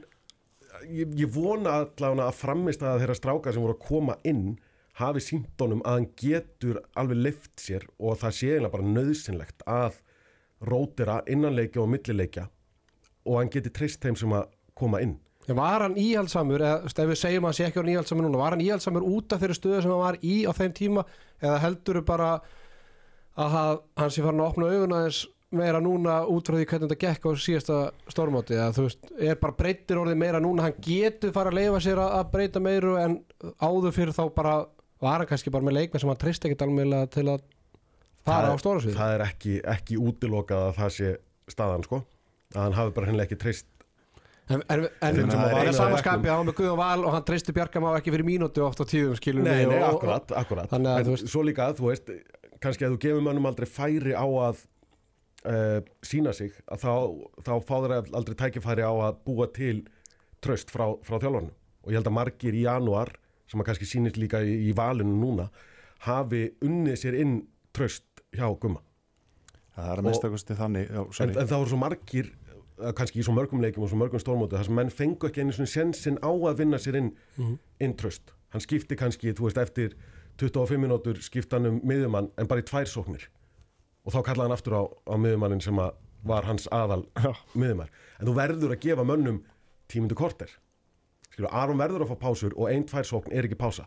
ég, 0.89 1.13
ég 1.23 1.29
vona 1.37 1.77
allavega 1.83 2.27
að 2.31 2.39
framist 2.41 2.83
að 2.85 3.03
þeirra 3.03 3.17
stráka 3.21 3.53
sem 3.55 3.63
voru 3.65 3.77
að 3.77 3.85
koma 3.87 4.17
inn 4.27 4.57
hafi 4.97 5.21
sínt 5.21 5.61
honum 5.61 5.81
að 5.85 5.99
hann 5.99 6.09
getur 6.17 6.79
alveg 6.97 7.19
lift 7.27 7.53
sér 7.61 7.83
og 8.01 8.15
það 8.23 8.33
sé 8.39 8.47
eiginlega 8.55 8.73
bara 8.73 8.91
nöðsynlegt 8.95 9.65
að 9.69 9.99
rótira 10.65 11.19
innanleikja 11.29 11.83
og 11.83 11.91
millileikja 11.93 12.47
og 13.27 13.35
hann 13.41 13.51
geti 13.53 13.69
treyst 13.75 14.01
þeim 14.01 14.15
sem 14.17 14.33
að 14.33 14.47
koma 14.77 15.01
inn 15.05 15.17
var 15.55 15.81
hann 15.85 15.95
íhaldsamur, 15.95 16.59
eða 16.59 16.83
ef 16.91 17.07
við 17.07 17.17
segjum 17.21 17.45
að 17.45 17.47
hann 17.47 17.53
sé 17.55 17.65
ekki 17.69 17.79
orðinn 17.79 17.93
íhaldsamur 17.95 18.25
núna, 18.27 18.37
var 18.41 18.51
hann 18.57 18.65
íhaldsamur 18.65 19.05
út 19.07 19.31
af 19.31 19.39
þeirri 19.39 19.55
stöðu 19.55 19.81
sem 19.85 19.91
hann 19.93 20.01
var 20.03 20.17
í 20.21 20.35
á 20.43 20.51
þeim 20.57 20.73
tíma 20.75 21.05
eða 21.41 21.59
heldur 21.63 22.01
bara 22.03 22.41
að 23.37 23.49
ha- 23.55 23.79
hann 24.01 24.09
sé 24.11 24.21
farin 24.25 24.41
að 24.43 24.49
opna 24.51 24.67
augun 24.73 24.95
aðeins 24.97 25.21
meira 25.55 25.79
núna 25.79 26.17
út 26.27 26.43
frá 26.49 26.57
því 26.59 26.65
hvernig 26.67 26.89
þetta 26.91 26.99
gekk 27.05 27.23
á 27.23 27.31
síðasta 27.39 27.75
stórmóti? 28.11 28.57
Eða 28.57 28.73
þú 28.75 28.83
veist, 28.89 29.05
er 29.29 29.35
bara 29.39 29.55
breyttir 29.55 30.01
orðið 30.01 30.17
meira 30.19 30.41
núna, 30.43 30.65
hann 30.67 30.81
getur 30.83 31.31
fara 31.31 31.53
að 31.53 31.59
leifa 31.61 31.79
sér 31.85 32.01
að, 32.03 32.25
breyta 32.33 32.59
meiru 32.59 32.97
en 32.99 33.15
áður 33.63 33.95
fyrir 33.95 34.11
þá 34.17 34.25
bara 34.35 34.55
var 34.99 35.21
hann 35.21 35.29
kannski 35.29 35.53
bara 35.53 35.63
með 35.63 35.77
leikmenn 35.79 36.01
sem 36.03 36.09
hann 36.11 36.19
treyst 36.19 36.43
ekkert 36.49 36.65
alveg 36.67 37.09
til 37.15 37.23
að 37.31 37.45
fara 38.27 38.49
á 38.49 38.51
Það- 38.51 38.59
stóra 38.65 38.81
svið 38.83 38.97
Það 38.99 39.13
er 39.15 39.23
ekki, 39.29 39.55
ekki 39.63 39.97
útilokað 40.03 40.65
að 40.67 40.75
það 40.81 40.91
sé 40.97 41.13
staðan 41.47 41.83
sko. 41.87 42.01
Að 42.55 42.61
hann 42.65 42.73
hafi 42.81 42.91
bara 42.97 43.07
hennilega 43.07 43.29
ekki 43.31 43.39
treyst 43.45 43.65
En, 44.47 44.61
en, 44.71 44.85
en, 44.87 45.17
en 45.19 45.27
að 45.27 45.33
það 45.33 45.49
reyna 45.51 45.61
er 45.63 45.69
á 45.69 45.75
samanskapi 45.75 46.21
bekknum. 46.23 46.31
að 46.31 46.37
hann 46.37 46.47
með 46.47 46.55
Guðjón 46.61 46.77
Val 46.79 47.01
og 47.03 47.11
hann 47.17 47.25
treysti 47.27 47.53
Bjarka 47.57 47.81
má 47.83 47.89
ekki 47.97 48.13
fyrir 48.15 48.27
mínútu 48.27 48.63
oft 48.63 48.79
á 48.79 48.85
tíðum 48.87 49.17
skilur 49.19 49.43
Nei, 49.43 49.65
við 49.65 49.73
nei, 49.73 49.81
og- 49.81 49.97
akkurat, 49.97 50.31
akkurat. 50.39 50.69
Þannig 50.71 50.91
að 50.93 50.99
En 51.01 51.05
þú 51.09 51.15
veist- 51.17 51.27
svo 51.33 51.43
líka, 51.43 51.67
þú 51.75 51.89
veist, 51.91 52.11
kannski 52.63 52.85
að 52.87 52.95
þú 52.95 52.99
gefur 53.03 53.25
mönnum 53.27 53.49
aldrei 53.49 53.67
færi 53.67 54.15
á 54.15 54.23
að 54.23 54.61
uh, 55.51 55.79
sína 56.03 56.33
sig 56.33 56.55
að 56.71 56.79
þá, 56.85 56.93
þá 57.43 57.51
fá 57.67 57.75
þeir 57.83 57.95
aldrei 58.21 58.35
tækifæri 58.39 58.87
á 58.87 58.93
að 59.09 59.19
búa 59.27 59.47
til 59.53 59.83
tröst 60.43 60.71
frá, 60.71 60.87
frá 61.03 61.19
þjálfarnu 61.19 61.51
og 61.83 61.91
ég 61.91 61.99
held 61.99 62.07
að 62.07 62.17
margir 62.17 62.55
í 62.55 62.63
janúar 62.65 63.11
sem 63.47 63.59
að 63.61 63.69
kannski 63.69 63.87
sýnist 63.89 64.17
líka 64.19 64.41
í, 64.43 64.55
í 64.69 64.73
valinu 64.75 65.13
núna 65.17 65.49
hafi 66.07 66.53
unnið 66.63 66.97
sér 67.03 67.19
inn 67.19 67.37
tröst 67.75 68.03
hjá 68.35 68.47
Gumma 68.59 68.79
það 69.77 69.91
er 69.93 70.01
að 70.01 70.07
minnstakosti 70.09 70.57
þannig 70.57 70.89
já, 70.91 71.01
en, 71.23 71.33
það 71.37 71.55
voru 71.61 71.71
svo 71.71 71.79
margir 71.81 72.29
eh, 72.33 72.36
kannski 72.97 73.21
í 73.21 73.25
svo 73.25 73.33
mörgum 73.35 73.61
leikjum 73.63 73.85
og 73.85 73.91
svo 73.91 73.99
mörgum 73.99 74.21
stórmóti 74.21 74.57
þar 74.57 74.67
sem 74.69 74.77
menn 74.77 74.93
fengu 74.93 75.29
ekki 75.29 75.43
einu 75.43 75.55
svona 75.55 75.71
sjensin 75.71 76.19
á 76.21 76.29
að 76.29 76.59
vinna 76.61 76.79
sér 76.81 76.99
inn, 77.01 77.13
inn 77.81 77.95
tröst 77.97 78.33
hann 78.53 78.63
skipti 78.63 78.97
kannski, 78.97 79.33
þú 79.35 79.47
veist, 79.47 79.59
eftir 79.61 79.95
25 80.39 80.81
minútur 80.81 81.19
skipta 81.23 81.57
hann 81.57 81.71
um 81.71 81.79
miðjumann 81.87 82.29
en 82.37 82.49
bara 82.49 82.63
í 82.63 82.67
tvær 82.67 82.87
sóknir. 82.89 83.27
Og 84.05 84.13
þá 84.13 84.21
kallaði 84.29 84.45
hann 84.47 84.55
aftur 84.55 84.77
á, 84.77 84.83
á 84.87 85.15
miðjumannin 85.19 85.63
sem 85.63 85.81
að 85.81 85.95
var 86.27 86.47
hans 86.47 86.65
aðal 86.73 87.03
miðjumar 87.59 87.91
en 88.17 88.27
þú 88.27 88.33
verður 88.37 88.73
að 88.73 88.81
gefa 88.85 89.05
mönnum 89.07 89.43
tímundu 89.91 90.17
korter. 90.17 90.49
Skilur, 91.31 91.51
Aron 91.51 91.79
verður 91.79 92.05
að 92.05 92.13
fá 92.13 92.21
pásur 92.27 92.55
og 92.57 92.71
ein, 92.71 92.85
tvær 92.87 93.07
sókn 93.07 93.35
er 93.35 93.47
ekki 93.47 93.59
pása. 93.59 93.85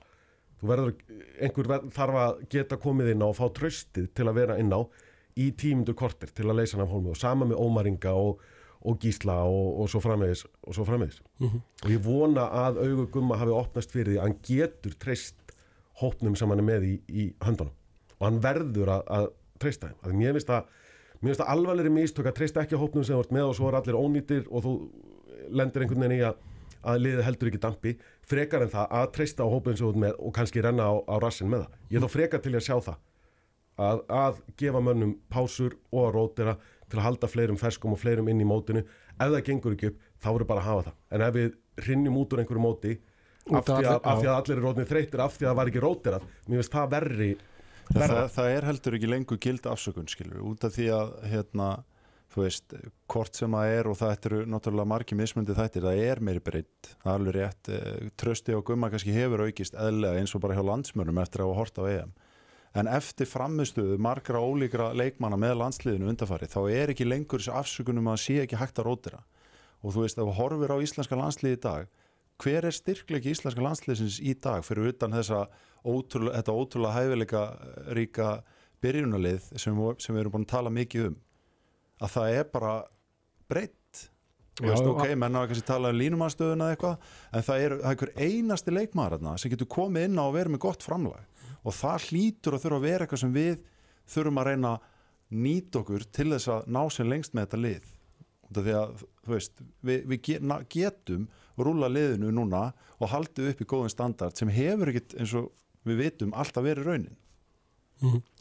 Þú 0.60 0.68
verður, 0.70 0.94
einhver 1.40 1.70
ver, 1.70 1.86
þarf 1.96 2.20
að 2.20 2.42
geta 2.52 2.78
komið 2.80 3.14
inn 3.14 3.24
á 3.24 3.28
og 3.30 3.36
fá 3.38 3.46
tröstið 3.56 4.10
til 4.16 4.28
að 4.28 4.38
vera 4.42 4.58
inn 4.60 4.72
á 4.76 4.80
í 5.40 5.50
tímundu 5.56 5.94
korter 5.96 6.30
til 6.36 6.48
að 6.48 6.60
leysa 6.60 6.76
hann 6.76 6.84
af 6.84 6.92
hólmi. 6.92 7.14
Og 7.14 7.20
sama 7.20 7.48
með 7.48 7.62
Ómaringa 7.64 8.12
og, 8.12 8.42
og 8.80 8.98
Gísla 9.02 9.36
og, 9.44 9.80
og 9.82 9.90
svo 9.92 10.00
framvegis 10.00 10.46
og 10.62 10.76
svo 10.76 10.86
framvegis. 10.88 11.20
Og 11.84 11.90
ég 11.92 12.00
vona 12.04 12.46
að 12.64 12.80
augu 12.84 13.06
gumma 13.12 13.36
hafi 13.40 13.52
opnast 13.52 13.92
fyrir 13.92 14.14
því 14.14 14.18
að 14.18 14.26
hann 14.26 14.38
getur 14.46 14.96
treyst 15.02 15.54
hópnum 16.00 16.36
sem 16.36 16.48
hann 16.48 16.62
er 16.62 16.68
með 16.68 16.86
í, 16.88 16.94
í 17.08 17.26
höndunum. 17.44 17.74
Og 18.20 18.26
hann 18.26 18.40
verður 18.44 18.94
að, 18.96 19.02
að 19.18 19.26
treysta 19.60 19.90
þeim. 19.90 19.98
Að 20.04 20.16
mér 20.20 20.38
finnst 20.38 20.54
finnst 21.20 21.42
það 21.42 21.52
alvarlegri 21.52 21.92
mistök 21.92 22.30
að 22.30 22.38
treysta 22.38 22.62
ekki 22.64 22.78
hópnum 22.80 23.04
sem 23.04 23.18
ert 23.20 23.34
með 23.34 23.50
og 23.50 23.58
svo 23.58 23.68
er 23.68 23.76
allir 23.80 23.98
ónýtir 23.98 24.46
og 24.48 24.64
þú 24.64 24.72
lendir 25.52 25.84
einhvern 25.84 26.04
veginn 26.06 26.16
í 26.16 26.24
að, 26.24 26.40
að 26.80 27.02
liðið 27.04 27.26
heldur 27.26 27.50
ekki 27.50 27.60
dampi 27.60 27.94
frekar 28.30 28.64
en 28.64 28.72
það 28.72 28.96
að 29.00 29.06
treysta 29.18 29.44
á 29.44 29.52
hópum 29.52 29.76
sem 29.76 29.90
ert 29.90 30.00
með 30.06 30.16
og 30.16 30.34
kannski 30.36 30.64
renna 30.64 30.88
á, 30.88 30.94
á 30.96 31.14
rassin 31.20 31.50
með 31.52 31.66
það. 31.66 31.78
Ég 31.90 31.98
er 31.98 32.06
þá 32.06 32.14
frekar 32.16 32.44
til 32.44 32.54
að 32.54 32.66
sjá 32.66 32.76
það. 32.88 33.00
Að, 33.80 34.00
að 34.12 34.40
gefa 34.60 34.80
mönnum 34.84 35.14
pásur 35.32 35.76
og 35.92 36.06
að 36.06 36.14
rótira 36.16 36.56
til 36.90 37.00
að 37.00 37.06
halda 37.06 37.30
fleirum 37.30 37.60
ferskum 37.60 37.94
og 37.94 38.00
fleirum 38.02 38.28
inn 38.32 38.42
í 38.42 38.48
mótinu. 38.48 38.82
Ef 39.16 39.30
það 39.30 39.44
gengur 39.46 39.76
ekki 39.76 39.92
upp, 39.92 40.02
þá 40.20 40.28
verður 40.32 40.50
bara 40.50 40.64
að 40.64 40.68
hafa 40.70 40.86
það. 40.88 40.98
En 41.10 41.24
ef 41.26 41.36
við 41.36 41.54
hrinnjum 41.84 42.18
út 42.20 42.34
úr 42.34 42.42
einhverju 42.42 42.64
móti 42.64 42.96
af 43.48 43.66
því, 43.66 43.76
að, 43.84 44.00
af 44.04 44.20
því 44.20 44.28
að 44.28 44.34
allir 44.36 44.56
er 44.56 44.64
rótnið 44.66 44.90
þreytir, 44.90 45.22
af 45.24 45.36
því 45.36 45.46
að 45.46 45.50
það 45.50 45.58
var 45.60 45.70
ekki 45.70 45.84
rótirað, 45.84 46.26
mér 46.46 46.60
finnst 46.60 46.74
það 46.74 46.90
verri 46.94 47.30
það, 47.36 48.02
verra. 48.02 48.24
það 48.34 48.56
er 48.56 48.66
heldur 48.68 48.96
ekki 48.98 49.10
lengur 49.10 49.40
gild 49.46 49.70
afsökun 49.70 50.10
skilur, 50.10 50.42
út 50.50 50.66
af 50.66 50.74
því 50.76 50.88
að 50.94 51.12
hérna, 51.32 51.68
þú 52.30 52.44
veist, 52.44 52.76
hvort 53.10 53.40
sem 53.40 53.56
það 53.58 53.74
er 53.76 53.90
og 53.90 53.98
það 54.00 54.28
eru 54.30 54.40
náttúrulega 54.54 54.92
margi 54.92 55.18
mismundi 55.18 55.56
þættir 55.58 55.88
það 55.88 56.02
er 56.06 56.24
meiri 56.28 56.44
breytt, 56.46 56.92
það 56.92 57.12
er 57.12 57.16
alveg 57.16 57.38
rétt 57.38 57.72
eh, 57.74 58.10
trösti 58.20 58.56
og 58.56 58.66
gumma 58.70 58.90
kannski 58.92 59.14
hefur 59.16 59.46
aukist 59.46 59.78
eðlega 59.78 60.20
eins 60.20 60.36
og 60.36 60.44
bara 60.44 60.58
hjá 60.58 60.64
landsmörnum 60.68 61.22
eftir 61.24 61.44
að 61.44 61.50
hafa 61.50 61.64
hort 61.64 61.80
á 61.80 61.84
EM 61.90 62.14
en 62.78 62.90
eftir 62.90 63.26
framistuðu 63.26 63.98
margra 64.02 64.42
ólíkra 64.42 64.90
leikmanna 64.94 65.38
með 65.40 65.56
landsliðinu 65.62 66.10
undarfari 66.12 66.48
þá 66.50 66.60
er 66.70 66.92
ekki 66.92 67.08
lengur 67.08 67.42
þessi 67.42 67.56
afsökunum 67.58 68.12
að 68.12 68.20
sé 68.24 68.36
ekki 68.44 68.60
hægt 68.60 68.78
að 68.78 68.86
rótira 68.86 69.24
og 69.80 69.94
þú 69.94 70.04
veist, 70.04 70.20
ef 70.20 70.28
þú 70.28 70.36
horfir 70.36 70.74
á 70.76 70.82
íslenska 70.84 71.18
landsliði 71.18 71.58
í 71.58 71.62
dag 71.64 71.90
hver 72.40 72.68
er 72.68 72.76
styrkleiki 72.76 73.34
íslenska 73.34 73.64
landsliðsins 73.64 74.20
í 74.22 74.36
dag 74.38 74.62
fyrir 74.64 74.92
utan 74.92 75.16
þessa 75.16 75.48
ótrúlega, 75.84 76.38
þetta 76.38 76.56
ótrúlega 76.56 76.94
hæfileika 76.96 77.42
ríka 77.96 78.30
byrjunarlið 78.84 79.50
sem, 79.58 79.82
sem 79.98 80.14
við 80.14 80.22
erum 80.22 80.36
búin 80.36 80.46
að 80.46 80.54
tala 80.54 80.72
mikið 80.72 81.10
um? 81.10 81.18
Að 82.00 82.14
það 82.14 82.36
er 82.38 82.48
bara 82.54 82.74
breytt 83.50 83.76
Já, 84.60 84.68
veist, 84.68 84.84
ok, 84.84 85.04
menn 85.16 85.36
á 85.36 85.40
kannski 85.48 85.64
tala 85.64 85.90
um 85.92 85.96
línumanstöðuna 85.96 86.66
eða 86.68 86.74
eitthvað, 86.74 87.12
en 87.32 87.44
það 87.46 87.62
er, 87.64 87.74
það 87.74 87.84
er 87.84 87.92
einhver 87.92 88.10
einasti 88.20 88.74
leikmaður 88.74 89.28
sem 89.40 89.52
getur 89.52 89.68
komið 89.72 90.08
inn 90.08 90.20
á 90.20 90.24
að 90.26 90.34
vera 90.36 90.52
með 90.52 90.62
gott 90.66 90.84
framlag 90.84 91.39
og 91.60 91.76
það 91.76 92.08
hlýtur 92.08 92.56
að 92.56 92.64
þurfa 92.64 92.80
að 92.80 92.86
vera 92.86 93.06
eitthvað 93.06 93.22
sem 93.24 93.34
við 93.34 93.56
þurfum 94.10 94.40
að 94.40 94.50
reyna 94.50 94.74
að 94.74 94.88
nýta 95.30 95.80
okkur 95.82 96.04
til 96.10 96.28
þess 96.32 96.50
að 96.50 96.68
ná 96.74 96.82
sem 96.90 97.10
lengst 97.10 97.34
með 97.34 97.46
þetta 97.46 97.62
lið. 97.64 97.88
Því 98.50 98.72
að, 98.74 99.02
veist, 99.30 99.60
við, 99.86 100.06
við 100.10 100.22
getum 100.74 101.28
rúla 101.60 101.90
liðinu 101.92 102.32
núna 102.34 102.70
og 102.98 103.12
haldið 103.12 103.52
upp 103.52 103.60
í 103.62 103.68
góðin 103.68 103.92
standard 103.92 104.38
sem 104.38 104.50
hefur 104.50 104.90
ekkit 104.90 105.14
eins 105.20 105.34
og 105.38 105.50
við 105.86 106.00
vitum 106.04 106.32
alltaf 106.36 106.64
verið 106.64 106.88
raunin. 106.88 107.18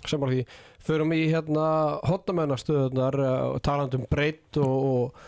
Sem 0.07 0.21
var 0.21 0.31
því 0.31 0.45
förum 0.87 1.13
í 1.13 1.25
hérna 1.27 1.65
hotnamennastöðunar 2.07 3.17
og 3.51 3.59
talandi 3.65 3.99
um 3.99 4.07
breytt 4.09 4.59
og, 4.63 4.87
og, 4.89 5.21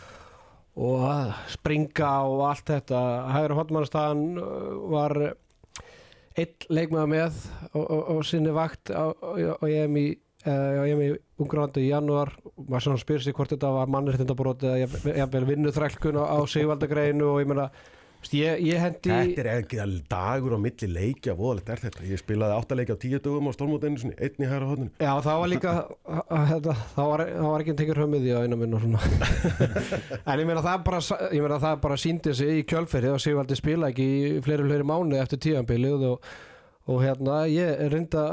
og 0.87 1.33
springa 1.51 2.11
og 2.31 2.45
allt 2.47 2.71
þetta. 2.71 3.01
Hægur 3.35 3.57
hotnamennastæðan 3.59 4.23
var 4.95 5.17
einn 6.39 6.67
leikmaður 6.71 7.09
með 7.11 7.39
og, 7.73 7.83
og, 7.83 8.01
og 8.15 8.21
sinni 8.27 8.53
vakt 8.55 8.91
á, 8.93 9.11
á, 9.11 9.29
á 9.59 9.65
EM 9.67 9.97
í 9.99 10.05
uh, 10.47 10.79
á 10.79 10.83
EM 10.87 11.01
í 11.05 11.09
Ungrandi 11.41 11.83
í 11.85 11.89
janúar. 11.91 12.31
Og 12.55 12.67
maður 12.69 12.85
svona 12.87 13.01
spyr 13.01 13.23
sig 13.25 13.35
hvort 13.35 13.51
þetta 13.51 13.71
var 13.75 13.91
mannréttindabrót 13.91 14.63
eða 14.67 14.83
jafn- 14.85 15.17
jafnvel 15.17 15.47
vinnuþrælkun 15.51 16.21
á, 16.21 16.23
á 16.31 16.37
Sigvaldagreinu 16.47 17.33
og 17.33 17.41
ég 17.43 17.49
meina 17.51 17.67
ég, 18.37 18.59
ég 18.67 18.77
hendi 18.77 19.09
Þetta 19.09 19.41
er 19.41 19.49
ekki 19.57 19.79
dagur 20.11 20.53
á 20.53 20.59
milli 20.61 20.87
leikja, 20.93 21.33
voðalegt 21.37 21.71
er 21.73 21.81
þetta. 21.87 22.03
Ég 22.05 22.21
spilaði 22.21 22.57
áttaleiki 22.59 22.93
á 22.93 23.01
tíu 23.01 23.19
dögum 23.23 23.49
á 23.49 23.53
stormótinu, 23.55 23.97
svona 24.01 24.17
einn 24.21 24.45
í 24.45 24.49
hæra 24.51 24.67
hodninu. 24.69 24.91
Já, 25.01 25.11
það 25.25 25.39
var 25.41 25.49
líka 25.51 25.73
þetta, 26.51 26.75
það 26.95 27.09
var, 27.11 27.23
það 27.33 27.49
var 27.49 27.65
ekki 27.65 27.89
höfmið 28.01 28.27
í 28.29 28.35
á 28.37 28.39
einu 28.45 28.59
minn 28.61 28.77
og 28.77 28.85
svona 28.85 29.01
en 30.31 30.43
ég 30.43 30.47
meina 30.49 30.63
það 30.65 30.85
bara 30.87 31.01
ég 31.31 31.41
meina 31.43 31.59
það 31.65 31.81
bara 31.87 31.97
síndi 32.03 32.33
sig 32.37 32.61
í 32.61 32.63
kjölferði 32.69 33.11
og 33.15 33.21
Sigvaldi 33.23 33.57
spila 33.59 33.89
ekki 33.91 34.05
í 34.07 34.31
fleiri 34.45 34.65
fleiri 34.69 34.87
mánu 34.87 35.17
eftir 35.19 35.41
tíðanbilið 35.45 36.05
og, 36.11 36.29
og 36.91 37.01
hérna 37.05 37.41
ég 37.51 37.81
reynda 37.93 38.23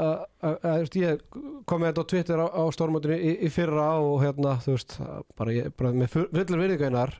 að, 0.43 0.85
ég 1.01 1.23
kom 1.69 1.81
með 1.83 1.91
þetta 1.91 2.05
á 2.05 2.09
Twitter 2.13 2.43
á, 2.43 2.47
á 2.49 2.63
stormotinu 2.75 3.17
í, 3.17 3.33
í 3.47 3.51
fyrra 3.53 3.89
og 4.03 4.21
hérna 4.23 4.57
þú 4.63 4.75
veist 4.77 4.97
bara, 5.39 5.55
ég, 5.55 5.73
bara 5.79 5.93
með 5.95 6.13
full- 6.15 6.29
fullur 6.33 6.63
virðingaunar 6.65 7.17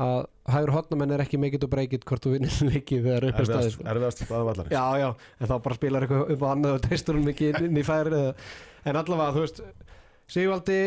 að 0.00 0.24
hægur 0.50 0.72
hotnamenn 0.74 1.14
er 1.14 1.22
ekki 1.22 1.38
make 1.38 1.58
it 1.58 1.64
og 1.66 1.70
break 1.70 1.92
it 1.94 2.04
hvort 2.08 2.24
þú 2.24 2.34
vinnir 2.34 2.54
leikið 2.72 3.08
þegar 3.08 3.26
upp 3.28 3.40
er 3.40 3.48
staðið 3.48 3.66
Erfiðast, 3.66 3.88
erfiðast 3.92 4.22
staða 4.24 4.46
vallarins. 4.48 4.74
Já, 4.74 4.84
já, 4.98 5.08
en 5.38 5.50
þá 5.50 5.56
bara 5.66 5.78
spilar 5.78 6.06
eitthvað 6.06 6.32
upp 6.34 6.44
á 6.44 6.48
annað 6.50 6.78
og 6.78 6.86
teistur 6.88 7.18
hún 7.18 7.28
mikið 7.28 7.60
inn 7.68 7.78
í 7.78 7.84
færi 7.86 8.22
en 8.84 9.00
allavega, 9.00 9.34
þú 9.36 9.44
veist 9.44 9.62
Sigvaldi 10.34 10.78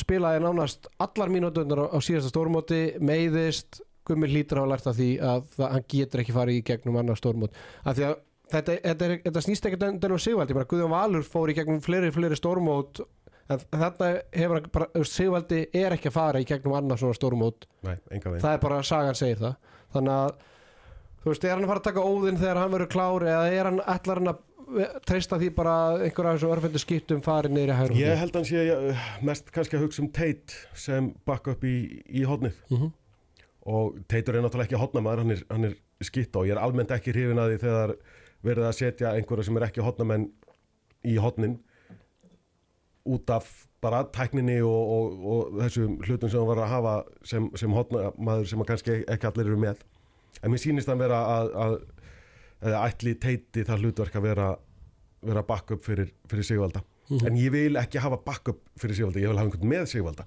spilaði 0.00 0.44
nánast 0.44 0.88
allar 1.02 1.32
mínúturnar 1.32 1.84
á, 1.84 1.86
á 1.92 1.98
síðasta 2.04 2.32
stórmóti 2.32 2.80
meiðist, 3.04 3.82
Gummi 4.06 4.28
hlýtur 4.30 4.60
hafa 4.60 4.70
lært 4.70 4.86
af 4.86 4.96
því 4.96 5.08
að 5.18 5.46
það, 5.56 5.70
hann 5.74 5.86
getur 5.90 6.22
ekki 6.22 6.34
farið 6.36 6.58
í 6.60 6.64
gegnum 6.68 6.98
annar 7.00 7.18
stórmót, 7.18 7.56
af 7.82 7.96
því 7.98 8.04
að 8.06 8.16
þetta, 8.52 8.76
þetta, 8.84 9.08
þetta 9.24 9.42
snýst 9.42 9.66
ekkert 9.66 9.86
enn 9.88 10.12
um 10.12 10.22
Sigvaldi 10.22 10.56
bara 10.56 10.68
Guðjón 10.70 10.92
Valur 10.92 11.26
fór 11.26 11.50
í 11.50 11.56
gegnum 11.58 11.82
fleiri, 11.84 12.12
fleiri 12.14 12.38
stórmót 12.38 13.02
en 13.50 13.60
þarna 13.70 14.08
hefur 14.34 14.56
hann 14.58 14.70
bara, 14.74 15.04
Sigvaldi 15.06 15.60
er 15.76 15.94
ekki 15.96 16.10
að 16.10 16.16
fara 16.18 16.40
í 16.42 16.46
gegnum 16.48 16.74
annar 16.78 16.98
svona 16.98 17.14
stórmót 17.18 17.66
Nei, 17.86 17.94
það 18.18 18.50
er 18.52 18.62
bara 18.64 18.80
sagan 18.86 19.14
segir 19.18 19.38
það. 19.42 19.54
Þannig 19.94 20.16
að 20.16 20.32
þú 21.22 21.30
veist, 21.32 21.44
er 21.46 21.54
hann 21.54 21.64
að 21.66 21.70
fara 21.72 21.82
að 21.82 21.88
taka 21.90 22.06
óðinn 22.10 22.40
þegar 22.42 22.60
hann 22.62 22.74
verður 22.74 22.90
klár 22.96 23.26
eða 23.30 23.46
er 23.54 23.68
hann 23.70 23.80
ætlar 23.86 24.20
hann 24.22 24.32
að 24.34 24.42
treysta 25.06 25.38
því 25.38 25.48
bara 25.54 25.72
að 25.92 26.00
einhver 26.08 26.26
af 26.26 26.36
þessu 26.40 26.48
örfendu 26.50 26.80
skiptum 26.82 27.20
fari 27.22 27.50
niður 27.54 27.70
í 27.70 27.76
hægrum 27.78 27.98
Ég 28.00 28.18
held 28.18 28.32
að 28.34 28.40
hann 28.40 28.48
sé 28.50 28.62
uh, 28.74 29.04
mest 29.28 29.52
kannski 29.54 29.78
að 29.78 29.84
hugsa 29.86 30.02
um 30.02 30.08
Tate 30.16 30.56
sem 30.74 31.12
bakk 31.28 31.52
upp 31.54 31.62
í, 31.70 31.74
í 32.10 32.24
hodnið 32.26 32.56
Mhm. 32.74 32.90
og 33.66 34.00
Teitur 34.10 34.34
er 34.38 34.42
náttúrulega 34.42 34.66
ekki 34.72 34.80
hodnamaður, 34.82 35.22
hann 35.22 35.36
er, 35.36 35.44
hann 35.50 35.68
er 35.70 35.76
skitt 36.06 36.34
og 36.38 36.46
ég 36.50 36.56
er 36.56 36.62
almennt 36.62 36.90
ekki 36.94 37.14
hrifin 37.14 37.38
að 37.38 37.54
því 37.54 37.60
þegar 37.62 37.94
verið 38.46 38.66
að 38.68 38.76
setja 38.80 39.14
einhverja 39.16 39.46
sem 39.48 39.56
er 39.62 39.68
ekki 39.68 39.86
hodnamenn 39.86 40.26
í 41.06 41.14
hodnin 41.22 41.56
út 43.06 43.30
af 43.34 43.48
bara 43.84 44.02
tækninni 44.12 44.56
og, 44.64 44.92
og, 44.96 45.26
og 45.32 45.58
þessum 45.60 45.98
hlutum 46.02 46.30
sem 46.32 46.40
hann 46.40 46.48
var 46.48 46.62
að 46.64 46.72
hafa 46.72 46.94
sem, 47.28 47.50
sem 47.58 47.74
hodnamaður 47.76 48.48
sem 48.50 48.64
að 48.64 48.70
kannski 48.70 48.96
ekki 49.04 49.28
allir 49.30 49.50
eru 49.50 49.60
með. 49.62 49.84
En 50.42 50.52
mér 50.52 50.62
sýnist 50.62 50.90
hann 50.90 51.00
vera 51.00 51.20
að, 51.36 51.52
að 51.64 51.76
eða 52.66 52.82
ætli 52.88 53.14
Teiti 53.20 53.64
það 53.66 53.84
hlutverk 53.84 54.18
að 54.18 54.28
vera, 54.30 54.50
vera 55.26 55.44
backup 55.46 55.84
fyrir, 55.86 56.12
fyrir 56.30 56.48
Sigvalda. 56.48 56.82
En 57.22 57.36
ég 57.38 57.52
vil 57.54 57.78
ekki 57.78 58.02
hafa 58.02 58.18
backup 58.24 58.64
fyrir 58.80 58.98
Sigvalda, 58.98 59.22
ég 59.22 59.30
vil 59.30 59.38
hafa 59.38 59.50
einhvern 59.50 59.72
með 59.72 59.90
Sigvalda. 59.92 60.26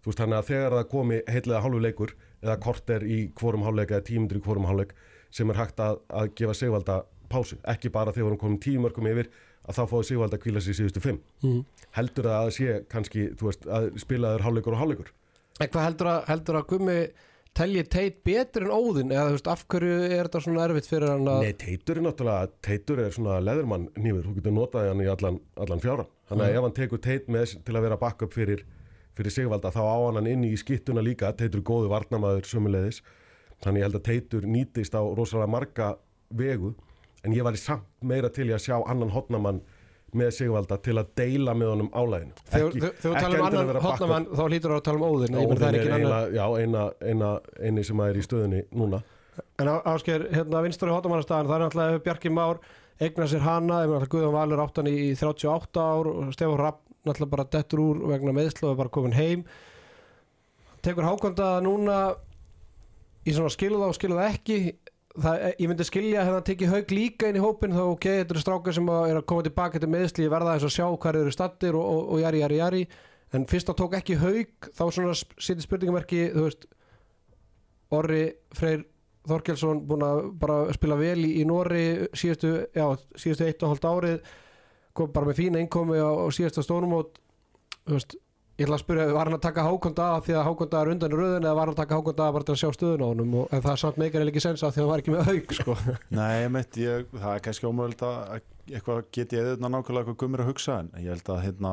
Þú 0.00 0.12
veist 0.12 0.20
þannig 0.22 0.38
að 0.38 0.50
þegar 0.50 0.76
það 0.76 0.90
komi 0.94 1.22
heitlega 1.28 1.62
hálfu 1.64 1.80
leikur 1.84 2.12
eða 2.40 2.60
korter 2.62 3.04
í 3.04 3.18
hvorum 3.36 3.64
hálfleik 3.66 3.90
eða 3.92 4.06
tímundur 4.06 4.38
í 4.38 4.44
hvorum 4.44 4.68
hálfleik 4.68 4.94
sem 5.34 5.50
er 5.52 5.58
hægt 5.60 5.82
að, 5.82 5.98
að 6.08 6.30
gefa 6.38 6.54
Sigvalda 6.56 7.00
pásu, 7.30 7.56
ekki 7.64 7.92
bara 7.94 8.12
þegar 8.12 8.32
erum 8.32 8.38
komin 8.42 8.60
tíu 8.60 8.80
mörgum 8.82 9.06
yfir 9.10 9.30
að 9.68 9.76
þá 9.78 9.82
fáið 9.92 10.06
Sigvalda 10.10 10.36
að 10.38 10.44
kvíla 10.44 10.60
í 10.64 10.74
síðustu 10.76 11.00
fimm 11.04 11.18
Mhm. 11.42 11.64
heldur 11.96 12.24
það 12.30 12.44
að 12.44 12.52
sé 12.58 12.84
kannski, 12.90 13.26
þú 13.36 13.48
veist, 13.50 13.66
að 13.66 13.90
spilaður 14.02 14.44
hálfleikur 14.46 14.76
og 14.76 14.80
hálfleikur 14.84 15.10
En 15.60 15.68
hvað 15.68 15.84
heldur 15.90 16.06
að, 16.08 16.20
heldur 16.30 16.56
að 16.56 16.66
Gummi 16.70 16.98
telji 17.52 17.82
teit 17.90 18.20
betur 18.24 18.62
en 18.64 18.70
óðinn 18.72 19.10
eða 19.12 19.26
þú 19.28 19.34
veist, 19.36 19.48
af 19.50 19.64
hverju 19.68 19.96
er 20.16 20.28
þetta 20.28 20.40
svona 20.44 20.62
erfitt 20.68 20.86
fyrir 20.88 21.08
hann 21.10 21.26
að 21.28 21.42
Nei, 21.44 21.52
Teitur 21.60 21.98
er 21.98 22.04
náttúrulega, 22.06 22.50
Teitur 22.62 23.00
er 23.04 23.10
svona 23.10 23.40
leðurmann 23.44 23.88
nýfur, 23.98 24.24
þú 24.30 24.34
getur 24.38 24.54
notað 24.56 24.88
hann 24.88 25.02
í 25.04 25.08
allan, 25.10 25.40
allan 25.58 25.80
fjáran. 25.82 26.06
Þannig 26.30 26.44
að 26.46 26.50
Mm. 26.50 26.56
ef 26.56 26.62
hann 26.62 26.76
tekur 26.78 27.00
Teit 27.02 27.26
með 27.28 27.64
til 27.64 27.74
að 27.74 27.82
vera 27.82 27.96
backup 27.98 28.32
fyrir, 28.32 28.62
fyrir 29.18 29.30
Sigvalda 29.34 29.72
þá 29.74 29.82
á 29.82 29.98
hann 30.14 30.26
inn 30.30 30.44
í 30.44 30.54
skittuna 30.56 31.02
líka, 31.02 31.32
Teitur 31.36 31.58
er 31.60 31.66
góðu 31.66 31.90
varnamaður 31.90 32.46
sömuleiðis. 32.46 33.02
Þannig 33.60 33.84
að 33.84 34.02
Teitur 34.02 34.42
nýtist 34.46 34.94
á 34.96 35.02
rosalega 35.02 35.50
marga 35.50 35.96
vegu, 36.32 36.74
en 37.24 37.32
ég 37.36 37.44
var 37.44 37.52
í 37.56 37.60
samt 37.60 37.86
meira 38.02 38.30
til 38.32 38.48
í 38.48 38.54
að 38.56 38.64
sjá 38.66 38.76
annan 38.88 39.10
hotnamann 39.14 39.60
með 40.16 40.32
Sigvalda 40.34 40.76
til 40.82 40.96
að 40.98 41.12
deila 41.20 41.52
með 41.54 41.68
honum 41.70 41.90
álæðinu. 41.94 42.32
þegar 42.50 42.94
þú 42.98 43.12
tala 43.14 43.38
um 43.38 43.46
annan 43.46 43.80
hotnamann 43.84 44.26
þá 44.26 44.42
hlýtur 44.48 44.72
það 44.72 44.80
að 44.80 44.84
tala 44.88 44.98
um 44.98 45.22
ég 45.22 45.48
menn 45.52 45.60
það 45.60 45.74
er 45.78 45.92
annan 45.94 46.06
eina, 46.10 46.20
já, 46.34 46.44
eina, 46.64 46.84
eina, 47.12 47.28
eini 47.62 47.84
sem 47.86 48.00
er 48.00 48.18
í 48.18 48.24
stöðunni 48.26 48.62
núna. 48.74 49.02
En 49.60 49.68
á- 49.70 49.82
Ásgeir, 49.86 50.26
hérna 50.34 50.62
vinstur 50.64 50.90
í 50.90 50.94
hotamannastæðan, 50.96 51.46
það 51.46 51.56
er 51.56 51.62
náttúrulega 51.64 52.02
Bjarki 52.04 52.30
Már 52.34 52.58
eignar 53.00 53.28
sér 53.30 53.40
hana, 53.46 53.82
ef 53.84 53.88
náttúrulega 53.90 54.12
Guðjón 54.16 54.34
Valur 54.34 54.62
áttan 54.66 54.90
í 54.90 54.96
38 55.16 55.80
ár 55.80 56.10
og 56.10 56.32
Stefán 56.34 56.58
Rapp 56.58 56.80
náttúrulega 57.06 57.30
bara 57.30 57.44
dettur 57.54 57.78
úr 57.80 58.02
vegna 58.10 58.34
meðslu 58.36 58.66
og 58.66 58.72
er 58.74 58.80
bara 58.82 58.88
komin 58.92 59.14
heim. 59.16 59.44
Tekur 60.82 61.04
hákonda 61.06 61.60
núna 61.64 62.00
í 63.28 63.32
svona 63.36 63.52
skiluða 63.52 63.88
og 63.92 63.96
skiluða 63.96 64.26
ekki. 64.34 64.58
Það, 65.10 65.44
ég 65.58 65.66
myndi 65.66 65.84
skilja 65.88 66.22
hefði 66.22 66.36
hann 66.36 66.44
tekið 66.46 66.70
haug 66.70 66.92
líka 66.94 67.28
inn 67.28 67.38
í 67.40 67.42
hópin 67.42 67.72
þá 67.74 67.80
ok, 67.82 68.04
þetta 68.20 68.34
eru 68.36 68.42
strákar 68.44 68.76
sem 68.76 68.90
að 68.94 69.06
er 69.08 69.16
að 69.18 69.24
koma 69.32 69.42
tilbaka 69.42 69.80
til 69.82 69.88
meðsli, 69.90 70.28
verða 70.30 70.52
þess 70.54 70.68
að 70.68 70.74
sjá 70.76 70.84
hvað 71.02 71.18
eru 71.18 71.32
stattir 71.34 71.78
og, 71.78 71.88
og, 71.94 72.02
og 72.14 72.20
jari, 72.22 72.42
jari, 72.44 72.60
jari. 72.60 72.82
En 73.34 73.46
fyrst 73.50 73.70
þá 73.70 73.74
tók 73.80 73.96
ekki 73.98 74.20
haug 74.20 74.68
þá 74.70 74.84
svona 74.86 75.16
sitið 75.18 75.66
spurningamerki, 75.66 76.22
veist 76.36 76.68
Orri 77.90 78.22
Freyr 78.54 78.86
Þorkelsson 79.28 79.82
búin 79.88 80.04
að 80.06 80.22
bara 80.40 80.60
spila 80.74 80.96
vel 80.98 81.18
í, 81.26 81.34
í 81.42 81.46
Nóri 81.48 81.84
síðustu, 82.16 82.54
já, 82.72 82.86
síðustu 83.18 83.46
eitt 83.46 83.62
og 83.66 83.74
hálft 83.74 83.88
árið 83.90 84.30
kom 84.96 85.10
bara 85.14 85.28
með 85.28 85.42
fína 85.42 85.60
innkomi 85.60 86.00
á, 86.00 86.08
á 86.08 86.26
síðasta 86.32 86.64
stórumót 86.64 87.18
þú 87.84 87.98
veist, 87.98 88.16
ég 88.60 88.66
ætla 88.66 88.76
að 88.76 88.82
spyrja, 88.84 89.06
var 89.16 89.28
hann 89.30 89.36
að 89.38 89.44
taka 89.46 89.62
hákonda 89.64 90.06
af 90.18 90.26
því 90.26 90.34
að 90.36 90.46
hákonda 90.50 90.80
er 90.84 90.90
undan 90.92 91.14
í 91.14 91.18
röðun 91.20 91.46
eða 91.46 91.56
var 91.56 91.70
hann 91.70 91.74
að 91.74 91.80
taka 91.80 91.96
hákonda 91.98 92.26
af 92.26 92.34
bara 92.36 92.46
til 92.48 92.54
að 92.54 92.60
sjá 92.60 92.70
stöðun 92.76 93.04
á 93.04 93.08
og, 93.08 93.44
en 93.56 93.62
það 93.64 93.70
er 93.72 93.80
samt 93.82 94.00
meikar 94.02 94.24
ekki 94.28 94.42
sens 94.44 94.64
af 94.66 94.74
því 94.74 94.80
að 94.80 94.84
hann 94.84 94.90
var 94.92 95.02
ekki 95.02 95.14
með 95.14 95.30
haug 95.30 95.54
sko. 95.56 95.76
Nei, 96.20 96.32
ég 96.44 96.50
meit, 96.52 96.80
ég, 96.80 97.06
það 97.16 97.34
er 97.38 97.44
kannski 97.46 97.68
ómögulegt 97.70 98.04
að 98.04 98.18
að 98.20 98.76
eitthvað 98.76 99.00
get 99.16 99.32
ég 99.34 99.48
eða 99.54 99.70
nákvæmlega 99.72 100.04
eitthvað 100.04 100.18
gummir 100.22 100.44
að 100.44 100.50
hugsa 100.52 100.76
en 100.84 100.90
ég 101.00 101.08
held 101.14 101.30
að 101.32 101.40
hérna, 101.46 101.72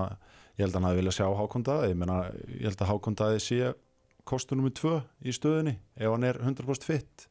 ég 0.58 0.64
held 0.66 0.72
að 0.74 0.80
hann 0.80 0.88
hafi 0.90 1.00
viljað 1.02 1.18
sjá 1.20 1.28
Hákondaði, 1.42 1.90
ég 1.92 2.00
meina, 2.02 2.18
ég 2.56 2.66
held 2.72 2.82
að 2.86 2.92
Hákondaði 2.94 3.44
sé 3.44 3.60
kostur 4.28 4.58
nummið 4.60 4.78
tvö 4.80 4.94
í 5.28 5.36
stöðunni 5.36 5.76
ef 6.00 6.14
hann 6.16 6.26
er 6.28 6.40
100% 6.42 6.88
fitt 6.88 7.28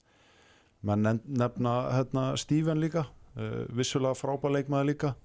menn 0.87 1.03
nefn- 1.03 1.41
nefna 1.41 1.73
hérna, 1.97 2.27
Stíven 2.39 2.79
líka, 2.85 3.07
uh, 3.41 3.65
vissulega 3.75 4.15
frábæleikmaði 4.21 4.93
líka 4.93 5.11
uh, 5.17 5.25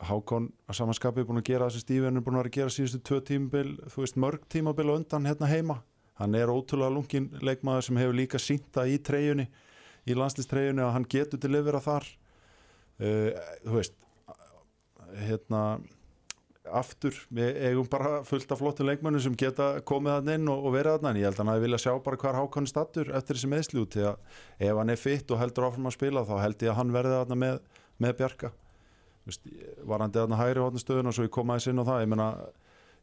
Hákon 0.00 0.46
að 0.64 0.78
samanskapi 0.78 1.20
er 1.20 1.26
búin 1.28 1.42
að 1.42 1.48
gera 1.50 1.66
þessi 1.68 1.82
Stíven 1.84 2.16
er 2.16 2.24
búin 2.24 2.38
að 2.40 2.46
gera 2.54 2.72
síðustu 2.72 3.00
tvö 3.04 3.18
tímabil 3.28 3.74
þú 3.92 4.04
veist 4.04 4.16
mörg 4.16 4.46
tímabil 4.48 4.86
á 4.88 4.96
undan 4.96 5.28
hérna 5.28 5.50
heima. 5.50 5.82
Hann 6.16 6.36
er 6.38 6.48
ótrúlega 6.48 6.94
lungin 6.94 7.26
leikmaður 7.44 7.88
sem 7.88 8.00
hefur 8.00 8.16
líka 8.16 8.40
sínta 8.40 8.86
í 8.88 8.96
treyjunni 9.04 9.50
í 10.08 10.16
landslýstreyjunni 10.16 10.84
að 10.84 10.94
hann 10.96 11.08
getur 11.12 11.42
til 11.42 11.52
yfir 11.58 11.76
að 11.76 11.86
þar. 11.90 12.08
Uh, 12.94 13.28
þú 13.66 13.76
veist 13.76 14.00
hérna 15.28 15.60
aftur, 16.64 17.20
við 17.28 17.60
eigum 17.68 17.88
bara 17.92 18.22
fullt 18.24 18.48
af 18.54 18.62
flottum 18.62 18.88
leikmönnum 18.88 19.20
sem 19.20 19.36
geta 19.36 19.82
komið 19.84 20.14
hann 20.14 20.34
inn 20.38 20.48
og, 20.48 20.64
og 20.64 20.76
verið 20.78 21.04
hann, 21.04 21.18
ég 21.20 21.28
held 21.28 21.42
að 21.42 21.50
hann 21.50 21.64
vilja 21.66 21.82
sjá 21.84 21.92
bara 22.00 22.20
hvað 22.22 22.38
Hákon 22.40 22.70
stattur 22.70 23.12
eftir 23.12 23.36
þessi 23.36 23.50
meðsli 23.52 23.82
út 23.82 23.92
því 23.98 24.06
að 24.08 24.68
ef 24.70 24.80
hann 24.80 24.94
er 24.94 25.02
fitt 25.04 25.34
og 25.34 25.42
heldur 25.42 25.68
áfram 25.68 25.90
að 25.90 25.98
spila 25.98 26.24
þá 26.24 26.36
held 26.40 26.64
ég 26.64 26.72
að 26.72 26.78
hann 26.80 26.94
verði 26.94 27.18
hann 27.20 27.42
með, 27.44 27.58
með 28.00 28.16
Bjarka 28.22 28.54
Þú 29.24 29.30
veist, 29.32 29.46
var 29.88 30.04
hann 30.04 30.12
deðan 30.12 30.36
hægri 30.36 30.60
hotna 30.60 30.82
stöðun 30.82 31.08
og 31.08 31.14
svo 31.16 31.24
ég 31.24 31.32
kom 31.32 31.48
aðeins 31.54 31.70
inn 31.72 31.80
á 31.80 31.88
það 31.88 32.02
ég 32.04 32.10
meina, 32.12 32.28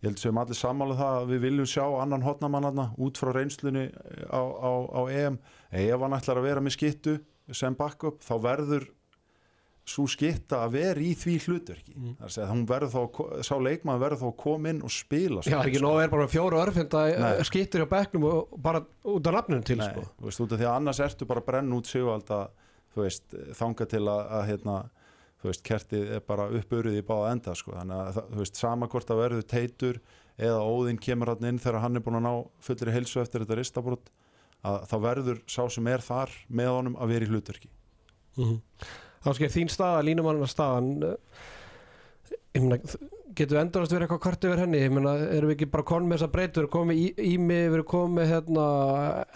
ég 0.01 0.07
held 0.11 0.19
sem 0.21 0.37
allir 0.37 0.57
sammála 0.59 0.97
það 0.99 1.17
að 1.21 1.29
við 1.33 1.43
viljum 1.47 1.69
sjá 1.71 1.85
annan 2.03 2.21
hotnamann 2.25 2.67
hann 2.69 2.81
út 3.01 3.17
frá 3.21 3.31
reynslunni 3.33 3.87
á, 4.29 4.41
á, 4.41 4.71
á 4.93 5.01
EM 5.09 5.39
ef 5.71 5.99
hann 6.05 6.17
ætlar 6.19 6.37
að 6.41 6.45
vera 6.51 6.61
með 6.61 6.75
skittu 6.77 7.15
sem 7.51 7.73
backup 7.75 8.21
þá 8.21 8.33
verður 8.45 8.85
svo 9.91 10.05
skitta 10.07 10.59
að 10.61 10.75
vera 10.77 11.01
í 11.01 11.11
því 11.17 11.33
hlutverki 11.47 11.95
Mm. 11.97 12.11
þar 12.19 12.27
að 12.27 12.33
segja 12.35 12.45
að 12.45 12.51
hún 12.53 12.65
verður 12.69 12.91
þá 12.93 12.99
að 13.01 13.41
sá 13.49 13.55
leikmaður 13.65 14.01
verður 14.05 14.19
þá 14.21 14.27
að 14.29 14.35
koma 14.43 14.69
inn 14.69 14.81
og 14.85 14.91
spila 14.93 15.41
Já, 15.43 15.57
ekki 15.65 15.81
nóg 15.81 15.95
að 15.97 16.03
er 16.05 16.11
bara 16.13 16.27
fjóru 16.31 16.59
örfinda 16.61 17.01
Nei. 17.17 17.43
skittur 17.49 17.81
hjá 17.81 17.89
bekknum 17.89 18.27
og 18.29 18.53
bara 18.61 18.83
út 19.09 19.27
af 19.27 19.33
nafninu 19.39 19.65
til 19.65 19.79
Nei, 19.81 19.89
sko. 19.89 20.05
þú 20.21 20.29
veist, 20.29 20.43
út 20.45 20.53
af 20.53 20.61
því 20.61 20.67
að 20.69 20.75
annars 20.77 21.01
ertu 21.01 21.25
bara 21.27 21.41
að 21.41 21.49
brenna 21.49 21.75
út 21.81 21.89
sigvalda 21.89 22.39
þú 22.93 23.01
veist, 23.07 23.35
þanga 23.57 23.89
til 23.89 24.03
að, 24.05 24.21
að 24.37 24.45
hérna, 24.51 24.77
þú 25.41 25.49
veist, 25.49 25.63
kertið 25.67 26.15
er 26.17 26.25
bara 26.25 26.47
uppurðið 26.53 27.01
í 27.01 27.05
báða 27.05 27.35
enda, 27.35 27.55
sko, 27.57 27.75
þannig 27.77 28.01
að 28.01 28.19
þú 28.31 28.41
veist, 28.43 28.61
sama 28.61 28.89
hvort 28.91 29.13
að 29.13 29.21
verður 29.23 29.47
teitur 29.49 30.01
eða 30.41 30.63
óðinn 30.65 31.01
kemur 31.01 31.33
hann 31.33 31.47
inn 31.49 31.61
þegar 31.61 31.83
hann 31.85 31.97
er 31.97 32.05
búin 32.05 32.19
að 32.21 32.27
ná 32.27 32.33
fullri 32.65 32.95
heilsu 32.95 33.21
eftir 33.21 33.43
þetta 33.43 33.59
ristabrót 33.59 34.11
að 34.61 34.83
þá 34.89 34.97
verður 35.05 35.39
sá 35.49 35.63
sem 35.73 35.87
er 35.89 36.03
þar 36.05 36.33
með 36.49 36.75
honum 36.75 36.99
að 37.01 37.15
vera 37.15 37.27
í 37.27 37.31
hlutverki. 37.31 37.71
Mm 38.37 38.59
Þá 39.21 39.33
sker 39.37 39.51
þín 39.53 39.69
staða, 39.69 40.05
línumannar 40.05 40.49
staðan 40.49 40.87
eh, 41.05 41.41
meina, 42.57 42.79
getur 43.37 43.57
við 43.57 43.59
endurast 43.61 43.93
verið 43.93 44.07
eitthvað 44.07 44.21
kvart 44.23 44.47
yfir 44.47 44.61
henni? 44.63 44.79
Meina, 44.89 45.13
erum 45.27 45.51
við 45.51 45.59
ekki 45.59 45.67
bara 45.75 45.85
konum 45.91 46.09
með 46.09 46.19
þessa 46.19 46.31
breyt 46.33 46.55
við 46.55 46.63
erum 46.63 46.71
komið 46.73 47.01
í, 47.03 47.35
mig, 47.37 47.67
við 47.67 47.77
erum 47.77 47.89
komið 47.91 48.31
hérna, 48.31 48.65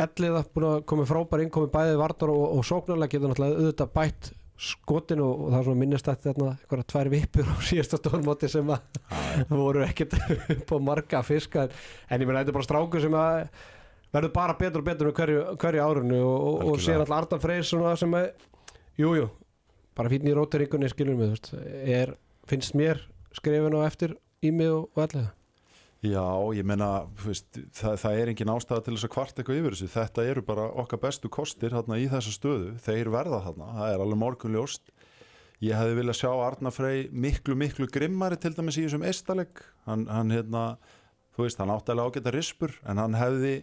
elliða, 0.07 0.41
komið 0.89 1.11
frábær 1.11 1.43
inn 1.45 1.53
komið 1.53 1.71
bæðið 1.75 2.01
varnar 2.01 2.33
og, 2.33 2.45
og 2.57 2.65
sóknarlega 2.65 3.13
getur 3.13 3.31
náttúrulega 3.31 3.61
auðvitað 3.61 3.93
bætt 3.99 4.31
skotin 4.55 5.21
og, 5.23 5.45
og 5.45 5.51
það 5.51 5.57
er 5.59 5.65
svona 5.67 5.99
þetta 5.99 6.49
eitthvað 6.51 6.83
tvær 6.91 7.11
vippur 7.11 7.47
á 7.51 7.55
síðasta 7.69 7.99
stórmóti 7.99 8.49
sem 8.51 8.69
að 8.71 8.99
voru 9.61 9.83
ekkert 9.85 10.15
upp 10.55 10.75
á 10.75 10.77
marga 10.89 11.23
fiskar 11.27 11.73
en 12.09 12.21
ég 12.21 12.27
meina 12.27 12.43
þetta 12.43 12.53
er 12.53 12.59
bara 12.59 12.67
strákur 12.67 13.03
sem 13.03 13.17
að 13.19 13.39
verður 14.15 14.35
bara 14.35 14.57
betur 14.59 14.81
og 14.81 14.87
betur 14.87 15.09
með 15.09 15.17
hverju, 15.19 15.45
hverju 15.59 15.83
árunni 15.83 16.19
og, 16.23 16.35
og, 16.35 16.69
og 16.71 16.83
sér 16.83 17.01
alltaf 17.01 17.17
Ardan 17.17 17.43
Freyr 17.43 17.65
sem 17.67 18.15
að 18.15 18.29
jújú, 18.95 19.25
jú, 19.25 19.31
bara 19.97 20.11
fínn 20.11 20.29
í 20.29 20.35
rótaríkunni 20.35 20.91
skilur 20.91 21.17
mig, 21.19 21.33
þú 21.33 21.35
veist, 21.35 21.51
er, 21.97 22.13
finnst 22.47 22.77
mér 22.79 23.03
skrifin 23.35 23.75
á 23.75 23.83
eftir 23.83 24.15
í 24.39 24.53
mig 24.55 24.71
og, 24.71 24.87
og 24.95 25.03
allega 25.03 25.33
Já, 26.05 26.25
ég 26.53 26.65
veist, 27.23 27.57
það, 27.73 27.95
það 28.01 28.19
er 28.19 28.29
engin 28.31 28.51
ástæða 28.53 28.83
til 28.85 28.93
þess 28.93 29.07
að 29.07 29.11
kvart 29.15 29.39
eitthvað 29.39 29.59
yfir 29.59 29.75
þessu. 29.75 29.87
Þetta 29.93 30.25
eru 30.29 30.43
bara 30.45 30.65
okkar 30.83 31.01
bestu 31.01 31.31
kostir 31.33 31.73
þarna 31.73 31.97
í 32.01 32.07
þessa 32.11 32.33
stöðu. 32.35 32.73
Þeir 32.85 33.09
verða 33.13 33.39
þarna, 33.47 33.69
það 33.79 33.93
er 33.93 34.03
alveg 34.03 34.19
morgunljóst. 34.21 34.91
Ég 35.63 35.79
hefði 35.79 35.95
viljað 36.01 36.19
sjá 36.19 36.29
Arna 36.33 36.71
Frey 36.75 37.05
miklu, 37.09 37.55
miklu 37.57 37.87
grimmari 37.89 38.37
til 38.37 38.51
dæmis 38.57 38.77
í 38.77 38.83
þessum 38.85 39.05
eistaleg. 39.07 39.63
Hann, 39.87 40.03
hann 40.11 40.33
hérna, 40.35 40.65
þú 41.37 41.47
veist, 41.47 41.61
hann 41.63 41.73
áttalega 41.73 42.11
ágæta 42.11 42.35
rispur, 42.35 42.75
en 42.85 43.01
hann 43.01 43.15
hefði, 43.17 43.55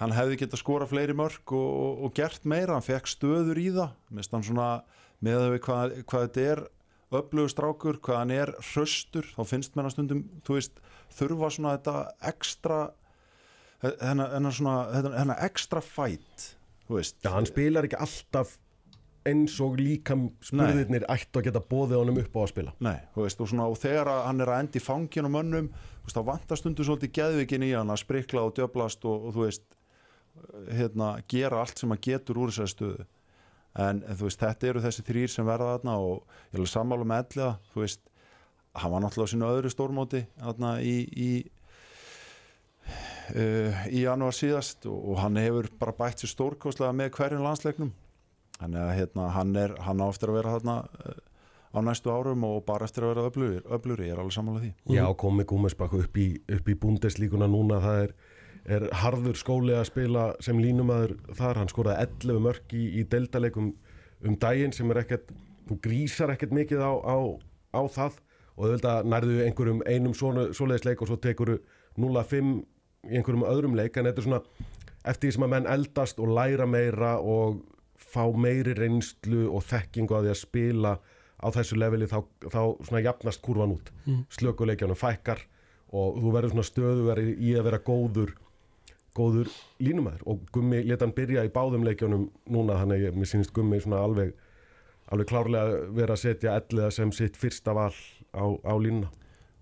hann 0.00 0.16
hefði 0.16 0.40
getað 0.42 0.62
skora 0.64 0.88
fleiri 0.90 1.14
mörg 1.18 1.54
og, 1.54 1.68
og, 1.68 2.02
og 2.08 2.16
gert 2.18 2.48
meira. 2.48 2.74
Hann 2.74 2.88
fekk 2.88 3.12
stöður 3.12 3.60
í 3.60 3.68
það. 3.76 3.94
Mist 4.16 4.34
hann 4.34 4.48
svona, 4.48 4.72
með 5.22 5.44
þau 5.44 5.62
hvað, 5.68 5.96
hvað 6.08 6.26
þetta 6.26 6.50
er 6.56 6.66
öflugur 7.08 7.52
strákur, 7.52 7.98
hvað 8.04 8.22
hann 8.22 8.32
er 8.34 8.52
hraustur, 8.72 9.28
þá 9.36 9.42
finnst 9.48 9.76
mér 9.76 9.88
að 9.88 9.94
stundum, 9.94 10.24
þú 10.44 10.56
veist, 10.58 10.82
þurfa 11.18 11.50
svona 11.54 11.74
þetta 11.76 11.96
ekstra 12.30 12.78
hennar, 13.82 14.52
svona 14.54 14.78
hennar, 14.94 15.42
ekstra 15.46 15.82
fætt 15.84 16.54
þú 16.88 16.98
veist. 16.98 17.20
Já, 17.22 17.32
hann 17.34 17.48
spilar 17.48 17.86
ekki 17.86 18.00
alltaf 18.00 18.56
eins 19.28 19.58
og 19.60 19.76
líka 19.76 20.16
spurðirnir 20.46 21.04
ættu 21.10 21.40
að 21.40 21.48
geta 21.50 21.60
bóðið 21.60 21.98
honum 22.00 22.20
upp 22.22 22.38
á 22.38 22.40
að 22.40 22.50
spila. 22.52 22.72
Nei, 22.84 22.96
þú 23.12 23.26
veist, 23.26 23.42
og, 23.42 23.50
svona, 23.50 23.66
og 23.68 23.76
þegar 23.80 24.10
hann 24.24 24.40
er 24.40 24.52
að 24.52 24.62
endi 24.64 24.80
fangin 24.80 25.28
á 25.28 25.30
mönnum, 25.34 25.68
þú 25.68 26.08
veist, 26.08 26.16
þá 26.16 26.30
vantar 26.30 26.60
stundu 26.60 26.86
svolítið 26.86 27.12
geðvikin 27.18 27.66
í 27.66 27.74
hann 27.74 27.92
að 27.92 28.02
sprikla 28.04 28.46
og 28.48 28.54
djöblast 28.56 29.04
og, 29.08 29.28
og 29.28 29.36
þú 29.36 29.44
veist, 29.44 29.66
hérna, 30.78 31.10
gera 31.28 31.60
allt 31.60 31.82
sem 31.82 31.92
hann 31.92 32.04
getur 32.08 32.40
úr 32.40 32.54
þessari 32.54 32.72
stöðu. 32.72 33.08
En, 33.78 34.00
en 34.00 34.16
þú 34.16 34.30
veist, 34.30 34.40
þetta 34.46 34.70
eru 34.70 34.84
þessi 34.86 35.04
þrýr 35.10 35.34
sem 35.34 35.48
verða 35.48 35.74
þarna 35.74 35.98
og 36.06 36.38
ég 36.54 36.62
vil 36.62 36.70
sammála 36.72 37.08
með 37.10 37.26
elliða, 37.26 37.52
þú 37.74 37.84
veist 37.84 38.04
hann 38.76 38.92
var 38.92 39.04
náttúrulega 39.04 39.32
sínu 39.32 39.48
öðru 39.48 39.70
stórmóti 39.72 40.24
þarna 40.38 40.74
í 40.84 40.96
í, 41.08 41.30
uh, 43.34 43.86
í 43.90 44.04
janúar 44.04 44.36
síðast 44.36 44.86
og, 44.90 44.98
og 45.12 45.22
hann 45.22 45.38
hefur 45.40 45.70
bara 45.80 45.96
bætt 45.96 46.22
sér 46.22 46.34
stórkostlega 46.34 46.94
með 46.96 47.14
hverjum 47.16 47.46
landsleiknum. 47.46 47.94
Þannig 48.58 48.82
að 48.82 48.94
hérna, 48.98 49.30
hann 49.36 49.56
er 49.58 49.74
hann 49.86 50.02
á 50.02 50.06
eftir 50.08 50.32
að 50.32 50.40
vera 50.40 50.54
þarna 50.56 50.76
uh, 50.84 51.18
á 51.74 51.78
næstu 51.84 52.12
árum 52.12 52.46
og 52.48 52.64
bara 52.66 52.88
eftir 52.88 53.06
að 53.06 53.14
vera 53.14 53.28
öflugir, 53.28 53.62
öflugir 53.66 54.06
ég 54.06 54.14
er 54.14 54.22
alveg 54.22 54.36
sammála 54.36 54.62
því. 54.64 54.72
Já, 54.96 55.04
komið 55.20 55.50
Gúmesbakk 55.52 55.98
upp 55.98 56.18
í, 56.18 56.28
í 56.40 56.78
búndeslíkuna 56.82 57.48
núna, 57.50 57.80
það 57.84 58.04
er, 58.06 58.14
er 58.78 58.86
harður 59.02 59.38
skóli 59.38 59.76
að 59.76 59.90
spila 59.90 60.30
sem 60.44 60.60
línumæður 60.62 61.18
þar, 61.38 61.60
hann 61.62 61.72
skoraði 61.72 62.08
11 62.24 62.40
mörg 62.46 62.74
í, 62.76 62.86
í 63.00 63.04
deltaleikum 63.10 63.74
um 64.26 64.38
daginn 64.40 64.74
sem 64.74 64.90
er 64.90 65.04
ekkert, 65.04 65.30
þú 65.68 65.78
grísar 65.84 66.32
ekkert 66.34 66.56
mikið 66.56 66.82
á, 66.82 66.92
á, 67.04 67.18
á 67.76 67.80
það 67.92 68.18
og 68.58 68.66
auðvitað 68.66 69.06
nærðu 69.06 69.38
einhverjum 69.44 69.82
einum 69.86 70.14
svoleiðisleik 70.18 71.02
og 71.02 71.10
svo 71.10 71.18
tekuru 71.22 71.58
0-5 71.98 72.48
í 73.06 73.18
einhverjum 73.18 73.46
öðrum 73.46 73.76
leik. 73.78 73.96
En 73.96 74.08
þetta 74.08 74.22
er 74.22 74.26
svona 74.26 74.40
eftir 75.04 75.28
því 75.28 75.34
sem 75.36 75.46
að 75.46 75.52
menn 75.54 75.68
eldast 75.70 76.18
og 76.22 76.32
læra 76.34 76.66
meira 76.66 77.12
og 77.22 77.60
fá 77.98 78.24
meiri 78.34 78.74
reynslu 78.78 79.46
og 79.52 79.62
þekkingu 79.68 80.18
á 80.18 80.20
því 80.24 80.32
að 80.32 80.40
spila 80.40 80.96
á 81.38 81.46
þessu 81.54 81.78
leveli 81.78 82.08
þá, 82.10 82.18
þá 82.50 82.60
svona 82.88 83.04
jafnast 83.04 83.44
kurvan 83.46 83.76
út. 83.76 83.92
Mm. 84.08 84.26
slökuleikjanum 84.34 84.98
fækkar 84.98 85.44
og 85.94 86.18
þú 86.18 86.34
verður 86.34 86.54
svona 86.56 86.68
stöðugar 86.68 87.22
í, 87.22 87.54
að 87.54 87.68
vera 87.70 87.82
góður 87.84 88.34
góður 89.18 89.50
línumæður. 89.82 90.26
Og 90.30 90.42
Gummi 90.54 90.82
leta 90.86 91.06
hann 91.06 91.14
byrja 91.14 91.46
í 91.46 91.54
báðum 91.54 91.86
leikjunum 91.86 92.28
núna 92.50 92.78
þannig 92.82 93.08
að 93.08 93.18
mér 93.18 93.30
sýnist 93.30 93.54
Gummi 93.54 93.80
svona 93.82 94.02
alveg 94.04 94.34
alveg 95.08 95.30
klárlega 95.30 95.78
vera 95.96 96.14
að 96.14 96.22
setja 96.22 96.56
elliða 96.58 96.90
sem 96.92 97.12
sitt 97.16 97.38
fyrsta 97.40 97.72
val 97.76 97.94
á, 98.34 98.44
á 98.44 98.74
línuna. 98.80 99.12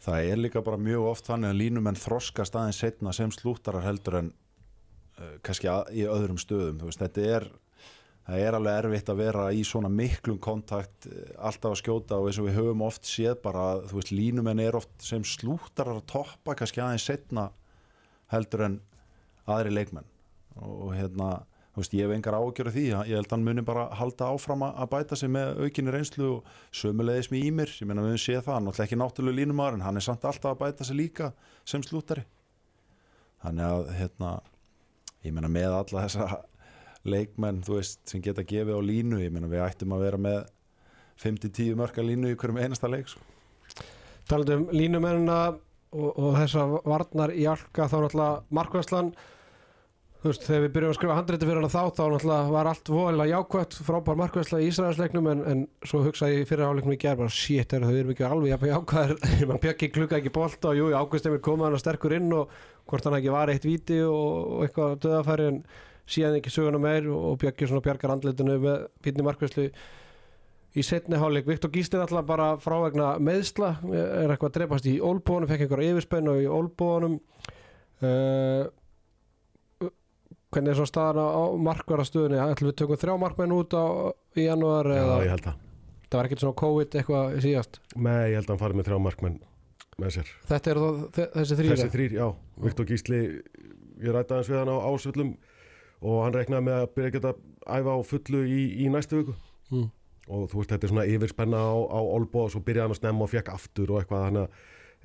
Það 0.06 0.30
er 0.30 0.40
líka 0.40 0.62
bara 0.62 0.78
mjög 0.78 1.06
oft 1.10 1.28
þannig 1.30 1.52
að 1.52 1.60
línumenn 1.60 1.98
þroskast 1.98 2.56
aðeins 2.58 2.80
setna 2.82 3.14
sem 3.16 3.30
slúttarar 3.32 3.86
heldur 3.86 4.18
en 4.20 4.32
uh, 5.18 5.36
kannski 5.46 5.70
að, 5.72 5.88
í 5.96 6.04
öðrum 6.10 6.38
stöðum. 6.40 6.82
Veist, 6.84 7.00
þetta 7.02 7.30
er 7.36 7.48
er 8.26 8.56
alveg 8.58 8.80
erfitt 8.80 9.10
að 9.12 9.20
vera 9.20 9.42
í 9.54 9.62
svona 9.66 9.90
miklum 9.92 10.38
kontakt 10.42 11.06
eh, 11.06 11.30
alltaf 11.38 11.76
að 11.76 11.80
skjóta 11.82 12.18
og 12.18 12.26
eins 12.26 12.40
og 12.42 12.48
við 12.48 12.56
höfum 12.58 12.82
oft 12.82 13.06
séð 13.06 13.36
bara 13.44 13.66
að 13.76 14.10
línumenn 14.10 14.62
er 14.64 14.78
oft 14.78 14.90
sem 14.98 15.22
slúttarar 15.22 16.00
að 16.00 16.08
toppa 16.10 16.56
kannski 16.58 16.82
aðeins 16.82 17.06
setna 17.06 17.50
heldur 18.32 18.64
en 18.66 18.80
aðri 19.46 19.76
leikmenn. 19.76 20.08
Og 20.58 20.90
hérna 20.96 21.44
veist, 21.76 21.94
ég 21.96 22.06
hef 22.06 22.14
engar 22.16 22.36
ágjörð 22.38 22.74
því, 22.74 22.84
ég 23.10 23.18
held 23.18 23.28
að 23.28 23.34
hann 23.36 23.46
muni 23.46 23.64
bara 23.66 23.86
halda 23.98 24.30
áfram 24.32 24.64
að 24.66 24.88
bæta 24.94 25.18
sig 25.18 25.30
með 25.32 25.60
aukinni 25.64 25.92
reynslu 25.92 26.28
og 26.38 26.50
sömulegis 26.72 27.30
með 27.32 27.46
Ímir, 27.50 27.72
ég 27.76 27.88
meina 27.88 28.04
við 28.04 28.14
höfum 28.14 28.24
séð 28.24 28.42
það, 28.46 28.58
náttúrulega 28.64 28.86
ekki 28.86 29.00
náttúrulega 29.02 29.40
línumar 29.40 29.76
en 29.76 29.84
hann 29.84 30.00
er 30.00 30.06
samt 30.06 30.24
alltaf 30.24 30.54
að 30.54 30.62
bæta 30.64 30.88
sig 30.88 30.96
líka 30.96 31.30
sem 31.68 31.84
slúttari. 31.84 32.24
Þannig 33.44 33.66
að 33.68 33.90
hérna 34.00 34.32
ég 35.26 35.36
meina 35.36 35.52
með 35.52 35.78
alla 35.82 36.06
þessa 36.06 36.40
leikmenn, 37.06 37.62
þú 37.66 37.78
veist, 37.78 38.00
sem 38.10 38.24
geta 38.24 38.44
gefið 38.46 38.80
á 38.80 38.82
línu, 38.82 39.20
ég 39.22 39.34
meina 39.34 39.50
við 39.50 39.64
ættum 39.66 39.94
að 39.94 40.06
vera 40.06 40.20
með 40.20 40.40
5-10 41.22 41.76
mörka 41.78 42.04
línu 42.04 42.32
í 42.32 42.36
hverjum 42.38 42.60
einasta 42.60 42.90
leik 42.90 43.08
sko. 43.08 43.22
talandi 44.28 44.56
um 44.58 44.66
línumennina 44.74 45.38
og, 45.96 46.10
og 46.10 46.36
þessa 46.40 46.66
varnar 46.84 47.32
í 47.32 47.46
alka 47.48 47.86
þá 47.88 47.96
náttúrulega 48.02 48.58
markværslan 48.58 49.12
þú 50.26 50.32
veist, 50.32 50.46
þegar 50.46 50.62
við 50.64 50.72
byrjum 50.74 50.90
að 50.90 50.96
skrifa 50.98 51.16
handrétti 51.16 51.46
fyrir 51.46 51.60
hana 51.60 51.70
þá 51.70 51.82
þá 51.94 52.00
náttúrulega 52.10 52.50
var 52.50 52.68
allt 52.70 52.88
voðalega 52.90 53.32
jákvæmt 53.32 53.76
frábær 53.86 54.18
markværsla 54.18 54.60
í 54.60 54.68
Ísraelsleiknum 54.70 55.28
en, 55.30 55.42
en 55.46 55.60
svo 55.86 56.00
hugsaði 56.02 56.40
ég 56.40 56.48
fyrir 56.50 56.66
áleiknum 56.66 56.94
í 56.96 56.98
gerð 57.02 57.20
bara 57.22 57.34
shit, 57.36 57.74
er, 57.76 57.84
þau 57.86 57.98
erum 58.00 58.14
ekki 58.14 58.26
alveg 58.26 58.50
jafn 58.50 58.70
jákvæðir 58.72 59.44
mann 59.50 59.60
bjöggi 59.62 59.90
klukka 59.94 60.18
ekki 60.18 60.32
bolta 60.34 60.72
og 60.72 60.80
jú, 60.80 60.88
Ágúst 60.98 61.28
Emil 61.30 61.42
kom 61.46 61.62
hann 61.62 61.76
sterkur 61.78 62.16
inn 62.16 62.32
og 62.34 62.56
hvort 62.90 63.06
hann 63.06 63.18
ekki 63.20 63.34
var 63.34 63.52
eitt 63.52 63.66
víti 63.68 64.00
og, 64.06 64.40
og 64.56 64.64
eitthvað 64.66 64.96
döðafæri 65.04 65.50
en 65.52 65.60
síðan 66.10 66.40
ekki 66.40 66.54
söguna 66.54 66.80
meir 66.82 67.06
og 67.12 67.38
bjöggi 67.42 67.70
svona 67.70 67.84
bjargar 67.86 68.16
andlitinu 68.16 68.58
með 68.62 68.88
fínni 69.06 69.26
markværslu 69.26 69.68
í 70.76 70.84
setni 70.84 71.18
hálfleik. 71.18 71.46
Viktor 71.48 71.72
Gístin 71.72 72.02
alltaf 72.02 72.26
bara 72.28 72.48
frávegna 72.62 73.14
meðsla 73.22 73.76
er 73.88 74.32
eitthvað 74.32 74.50
að 74.50 74.56
drepast 74.58 74.88
í 74.90 74.98
ólbónum 75.00 75.48
fekk 75.50 75.64
einhverja 75.64 75.94
yfirspennu 75.94 76.34
í 76.42 76.50
ólbónum 76.52 77.16
uh, 78.04 78.66
hvernig 80.56 80.72
er 80.72 80.78
svo 80.78 80.86
staðan 80.88 81.20
á 81.20 81.42
markvarastöðunni 81.68 82.38
ætlum 82.40 82.70
við 82.70 82.78
tökum 82.80 83.00
þrjá 83.00 83.16
markmenn 83.20 83.52
út 83.56 83.76
á, 83.76 83.84
í 84.40 84.46
janúar 84.46 84.88
Já, 84.88 85.00
eða 85.02 85.16
ég 85.26 85.32
held 85.34 85.48
að 85.50 85.58
það 86.06 86.16
var 86.16 86.28
ekkert 86.28 86.42
svona 86.44 86.58
COVID 86.62 86.96
eitthvað 87.00 87.36
síðast? 87.44 87.78
Nei, 87.96 88.30
ég 88.30 88.38
held 88.38 88.46
að 88.46 88.52
hann 88.54 88.62
farið 88.62 88.78
með 88.80 88.88
þrjá 88.88 89.00
markmenn 89.06 89.36
með 89.96 90.14
sér. 90.16 90.30
Þetta 90.50 90.70
er 90.72 90.80
þó 90.80 90.86
þe- 91.16 91.28
þessi 91.34 91.58
þrýra 91.58 91.76
Þessi 91.76 91.92
þrýr, 91.96 92.16
já, 92.16 92.26
Viktor 92.66 92.88
Gísli 92.88 93.20
ég 93.26 94.14
rætti 94.16 94.36
aðeins 94.36 94.50
við 94.52 94.58
hann 94.60 94.72
á 94.72 94.78
ásvöllum 94.86 95.34
og 96.06 96.16
hann 96.24 96.36
reknaði 96.36 96.66
með 96.68 96.78
að 96.82 96.88
byrja 96.96 97.10
að 97.10 97.16
geta 97.16 97.34
æfa 97.76 97.96
á 97.96 98.00
fullu 98.06 98.42
í, 98.44 98.60
í 98.84 98.88
næstu 98.92 99.20
viku. 99.22 99.36
Mm. 99.72 99.86
og 100.30 100.48
þú 100.52 100.60
veist, 100.60 100.70
þetta 100.72 100.86
er 100.86 100.92
svona 100.92 101.06
yfirspenna 101.10 101.58
á, 101.58 101.74
á 101.74 102.00
Olbo 102.00 102.44
og 102.46 102.52
svo 102.52 102.60
byrjaði 102.62 102.86
hann 102.86 102.94
að 102.94 103.00
snemma 103.00 103.26
og 103.26 103.32
fekk 103.32 103.48
aftur 103.54 103.90
og 103.94 104.02
eitthvað, 104.02 104.26
þannig 104.28 104.42
að 104.44 104.50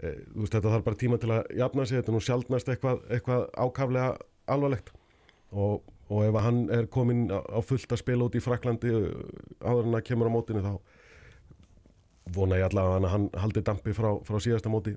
e, 0.02 0.49
þetta 0.52 0.74
þarf 0.76 0.86
bara 0.86 0.99
tíma 1.02 1.20
til 1.22 1.32
að 1.34 1.52
jafna 1.62 1.86
sig, 1.88 1.97
þetta 2.02 2.12
er 2.12 2.18
nú 2.18 2.22
sjaldnast 2.26 2.72
eitthvað, 2.74 3.02
eitthvað 3.10 3.47
ákaflega 3.58 4.10
alvarlegt 4.52 4.91
og, 5.52 5.84
og 6.12 6.26
ef 6.26 6.36
að 6.39 6.45
hann 6.47 6.64
er 6.74 6.89
komin 6.91 7.28
á, 7.32 7.39
á 7.39 7.60
fullt 7.66 7.91
að 7.91 8.02
spila 8.02 8.28
út 8.28 8.38
í 8.38 8.43
Fraklandi 8.43 8.91
áður 9.62 9.88
en 9.88 9.99
að 9.99 10.06
kemur 10.08 10.32
á 10.32 10.36
mótinu 10.36 10.64
þá 10.66 10.74
vona 12.36 12.60
ég 12.60 12.68
allavega 12.70 12.99
að 13.02 13.14
hann 13.14 13.30
haldi 13.43 13.64
dampi 13.66 13.95
frá, 13.95 14.14
frá 14.24 14.38
síðasta 14.43 14.72
móti 14.72 14.95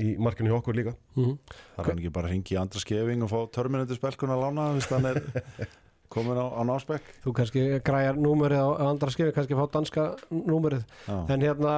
í 0.00 0.14
markinu 0.22 0.48
hjá 0.48 0.56
okkur 0.56 0.76
líka. 0.76 0.94
Mm. 1.18 1.36
það 1.76 1.82
er 1.82 1.90
hann 1.90 2.00
ekki 2.00 2.12
bara 2.14 2.28
að 2.28 2.34
ringi 2.36 2.54
í 2.54 2.60
andra 2.60 2.80
skefing 2.80 3.24
og 3.26 3.32
fá 3.32 3.38
törminandi 3.58 3.96
spelkun 3.98 4.32
að 4.32 4.44
lána 4.46 4.68
hvis 4.76 4.88
hann 4.92 5.08
er 5.10 5.20
komin 6.12 6.40
á, 6.40 6.46
á 6.48 6.60
náspekk 6.68 7.10
þú 7.24 7.34
kannski 7.36 7.64
græjar 7.84 8.20
númerið 8.20 8.62
á, 8.64 8.68
andra 8.88 9.12
skrifi 9.12 9.34
kannski 9.36 9.58
fá 9.58 9.66
danska 9.72 10.06
númerið. 10.30 10.86
Já. 11.08 11.18
en 11.28 11.44
hérna 11.44 11.74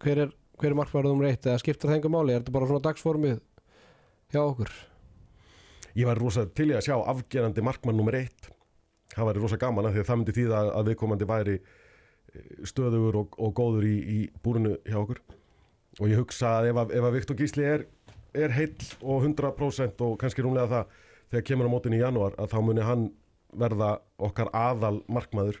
hver 0.00 0.24
er, 0.24 0.32
hver 0.60 0.70
er 0.72 0.78
markvarðum 0.78 1.24
reitt 1.24 1.44
eða 1.44 1.60
skiptir 1.60 1.90
það 1.90 1.98
engu 1.98 2.12
máli, 2.14 2.36
er 2.36 2.44
þetta 2.44 2.56
bara 2.56 2.70
svona 2.70 2.84
dagsformið 2.88 3.40
hjá 4.32 4.42
okkur 4.44 4.72
Ég 5.98 6.06
var 6.06 6.20
rosa 6.20 6.44
til 6.54 6.70
í 6.70 6.76
að 6.78 6.84
sjá 6.86 6.94
afgerandi 7.10 7.62
markmann 7.64 7.96
nummer 7.98 8.14
eitt. 8.14 8.52
Það 9.16 9.30
væri 9.30 9.42
rosa 9.42 9.58
gaman 9.58 9.88
að 9.88 9.96
því 9.96 10.02
að 10.02 10.08
það 10.08 10.18
myndi 10.20 10.34
þýða 10.36 10.58
að 10.78 10.90
viðkomandi 10.92 11.26
væri 11.26 11.54
eh, 11.58 12.50
stöðugur 12.70 13.18
og, 13.18 13.38
og 13.42 13.54
góður 13.56 13.86
í, 13.88 13.96
í 13.98 14.18
búrinu 14.44 14.76
hjá 14.86 14.98
okkur. 15.00 15.22
Og 15.98 16.12
ég 16.12 16.20
hugsa 16.20 16.58
að 16.60 16.68
ef 16.70 16.80
að, 16.84 16.92
ef 17.00 17.06
að 17.08 17.16
Viktor 17.16 17.38
Gísli 17.40 17.66
er, 17.66 17.84
er 18.36 18.54
heill 18.54 18.76
og 19.00 19.26
100% 19.26 20.04
og 20.06 20.14
kannski 20.20 20.44
rúmlega 20.44 20.70
það 20.70 20.94
þegar 21.32 21.46
kemur 21.50 21.66
á 21.66 21.72
mótinu 21.72 21.98
í 21.98 22.02
janúar 22.04 22.36
að 22.38 22.52
þá 22.52 22.58
muni 22.68 22.84
hann 22.86 23.08
verða 23.58 23.90
okkar 24.22 24.52
aðal 24.54 25.00
markmaður 25.08 25.58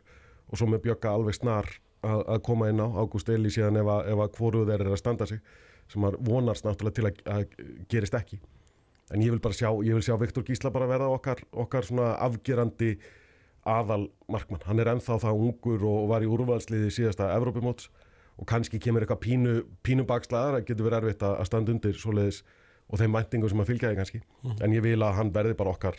og 0.48 0.60
svo 0.60 0.68
með 0.70 0.84
bjögga 0.86 1.16
alveg 1.16 1.34
snar 1.34 1.66
að, 2.04 2.22
að 2.22 2.44
koma 2.46 2.68
inn 2.70 2.84
á 2.84 2.86
Ágúst 3.00 3.32
Eli 3.32 3.50
síðan 3.50 3.80
ef 3.80 3.90
að, 3.90 4.12
að 4.12 4.30
hvoruð 4.36 4.70
þeir 4.70 4.84
eru 4.84 4.94
að 4.94 5.02
standa 5.02 5.26
sig 5.26 5.42
sem 5.88 6.04
að 6.04 6.20
vonast 6.28 6.68
náttúrulega 6.68 7.00
til 7.00 7.32
að 7.32 7.58
gerist 7.90 8.16
ekki 8.16 8.38
en 9.14 9.22
ég 9.24 9.30
vil 9.32 9.40
bara 9.40 9.54
sjá, 9.56 9.70
ég 9.84 9.94
vil 9.96 10.04
sjá 10.04 10.16
Viktor 10.20 10.44
Gísla 10.44 10.70
bara 10.74 10.88
verða 10.90 11.08
okkar, 11.14 11.40
okkar 11.52 11.86
svona 11.88 12.10
afgerandi 12.26 12.98
aðal 13.68 14.08
markmann, 14.32 14.62
hann 14.68 14.80
er 14.80 14.90
ennþá 14.94 15.18
það 15.24 15.40
ungur 15.46 15.82
og 15.88 16.08
var 16.12 16.24
í 16.24 16.28
úrvalsliði 16.30 16.90
síðasta 16.94 17.30
Evrópumóts 17.36 17.88
og 18.38 18.46
kannski 18.48 18.78
kemur 18.80 19.02
eitthvað 19.04 19.20
pínu, 19.24 19.54
pínu 19.84 20.04
bakslaðar, 20.08 20.58
það 20.60 20.68
getur 20.70 20.86
verið 20.88 20.98
erfitt 21.08 21.24
að 21.26 21.34
að 21.42 21.48
standa 21.50 21.72
undir 21.74 21.96
svoleiðis 21.98 22.42
og 22.88 23.00
þeim 23.02 23.16
væntingum 23.18 23.50
sem 23.52 23.60
að 23.64 23.68
fylgja 23.72 23.90
þig 23.90 23.98
kannski, 24.00 24.20
en 24.64 24.72
ég 24.76 24.84
vil 24.86 25.02
að 25.04 25.16
hann 25.18 25.32
verði 25.34 25.56
bara 25.58 25.72
okkar, 25.74 25.98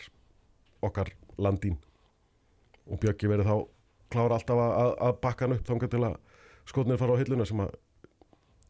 okkar 0.82 1.12
landín. 1.38 1.76
Og 2.90 2.98
Bjöggi 2.98 3.28
verði 3.30 3.46
þá 3.46 3.54
klára 4.10 4.38
alltaf 4.40 4.58
að, 4.58 4.72
að- 4.80 4.96
að 5.06 5.20
bakka 5.22 5.46
hann 5.46 5.54
upp 5.58 5.68
þangað 5.68 5.92
til 5.92 6.00
að 6.08 6.16
skotnir 6.72 6.98
fara 6.98 7.14
á 7.14 7.20
hilluna 7.20 7.46
sem 7.46 7.60
að 7.62 7.76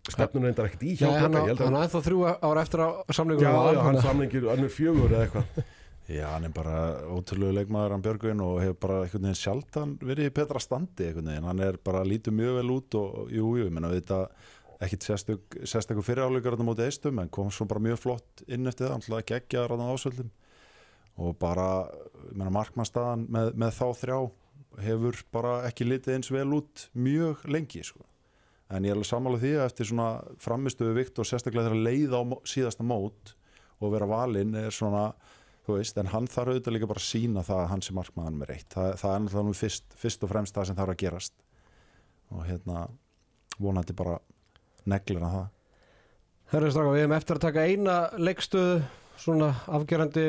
stefnun 0.08 0.46
reyndar 0.48 0.70
ekkert 0.70 0.86
í 0.86 0.94
hjá 0.96 1.04
Já, 1.06 1.18
hann, 1.20 1.34
Bjögga, 1.34 1.42
á, 1.42 1.44
ég 1.44 1.52
held 1.52 1.60
að 1.60 1.68
hann 1.68 1.76
á 1.76 1.82
ennþá 1.84 2.00
þrjú 2.06 2.22
ára 2.30 2.62
eftir 2.64 2.82
á 2.82 2.88
samlingum 3.12 3.44
Já, 3.44 3.52
já, 3.74 3.80
hann 3.84 4.00
framlengir 4.00 4.48
önnur 4.54 4.72
fjögur 4.72 5.12
eða 5.12 5.26
eitthvað. 5.26 5.60
Já, 6.10 6.24
hann 6.32 6.46
er 6.48 6.54
bara 6.54 6.78
ótrúlegu 7.14 7.54
leikmaður 7.54 7.92
hann 7.94 8.02
Björgvin 8.02 8.40
og 8.42 8.56
hefur 8.58 8.78
bara 8.82 9.02
einhvern 9.04 9.28
veginn 9.28 9.38
sjaldan 9.38 9.92
verið 10.02 10.30
í 10.30 10.32
betra 10.40 10.62
standi 10.62 11.06
einhvern 11.06 11.28
veginn, 11.30 11.46
hann 11.46 11.62
er 11.62 11.78
bara 11.86 12.00
lítið 12.02 12.34
mjög 12.34 12.56
vel 12.56 12.72
út 12.74 12.96
og 12.98 13.30
jú, 13.30 13.52
jú, 13.60 13.68
ég 13.68 13.76
menna 13.76 13.92
þetta 13.92 14.24
sérstök, 14.80 15.60
sérstakur 15.68 16.02
fyriráleikar 16.02 16.56
á 16.58 16.66
móti 16.66 16.82
eistum, 16.82 17.20
en 17.22 17.30
kom 17.30 17.52
svo 17.54 17.68
bara 17.70 17.84
mjög 17.84 18.00
flott 18.02 18.42
inn 18.48 18.66
eftir 18.66 18.88
það, 18.88 18.96
hann 18.96 19.06
hlaði 19.06 19.28
geggja 19.30 19.66
ráðan 19.70 19.92
ásöldum 19.92 20.32
og 21.20 21.36
bara 21.38 21.68
ég 22.30 22.36
menna 22.38 22.52
markmannstaðan 22.58 23.26
með, 23.30 23.52
með 23.60 23.74
þá 23.76 23.86
þrjá 24.02 24.18
hefur 24.80 25.22
bara 25.34 25.56
ekki 25.68 25.86
litið 25.86 26.16
eins 26.16 26.30
vel 26.32 26.48
út 26.56 26.86
mjög 26.96 27.44
lengi 27.50 27.82
sko. 27.86 28.02
En 28.70 28.84
ég 28.86 28.92
er 28.92 28.96
alveg 28.98 29.08
sammála 29.10 29.40
því 29.42 29.50
að 29.58 29.66
eftir 29.66 29.88
svona 29.90 30.08
framistuðu 30.42 30.94
vikt 31.00 31.18
og 31.18 31.26
sérstaklega 31.28 31.68
þegar 31.68 31.84
leið 31.88 32.14
á 32.16 32.20
mó- 32.30 32.40
síðasta 32.46 32.86
mót 32.86 33.34
og 33.80 33.92
vera 33.94 34.06
valinn 34.10 34.54
er 34.60 34.70
svona 34.74 35.08
þú 35.66 35.76
veist, 35.78 35.98
en 36.00 36.10
hann 36.12 36.26
þarf 36.30 36.54
auðvitað 36.54 36.74
líka 36.76 36.88
bara 36.90 37.02
að 37.02 37.08
sína 37.10 37.42
það 37.46 37.60
að 37.64 37.70
hann 37.74 37.82
sé 37.84 37.94
markmaðan 37.96 38.38
með 38.40 38.52
reitt 38.54 38.74
það, 38.74 38.90
það 39.02 39.14
er 39.14 39.22
náttúrulega 39.24 39.48
nú 39.50 39.56
fyrst, 39.60 39.96
fyrst 40.00 40.24
og 40.26 40.30
fremst 40.32 40.56
það 40.56 40.68
sem 40.70 40.78
þarf 40.78 40.94
að 40.94 41.00
gerast. 41.02 41.34
Og 42.30 42.44
hérna 42.46 42.84
vonandi 43.60 43.94
bara 43.98 44.16
neglir 44.88 45.22
að 45.26 45.34
það. 45.36 45.48
Herri 46.50 46.70
straka, 46.72 46.94
við 46.94 47.04
hefum 47.04 47.16
eftir 47.18 47.38
að 47.38 47.44
taka 47.44 47.66
eina 47.70 47.96
leikstöð 48.18 48.72
svona 49.20 49.50
afgerandi 49.70 50.24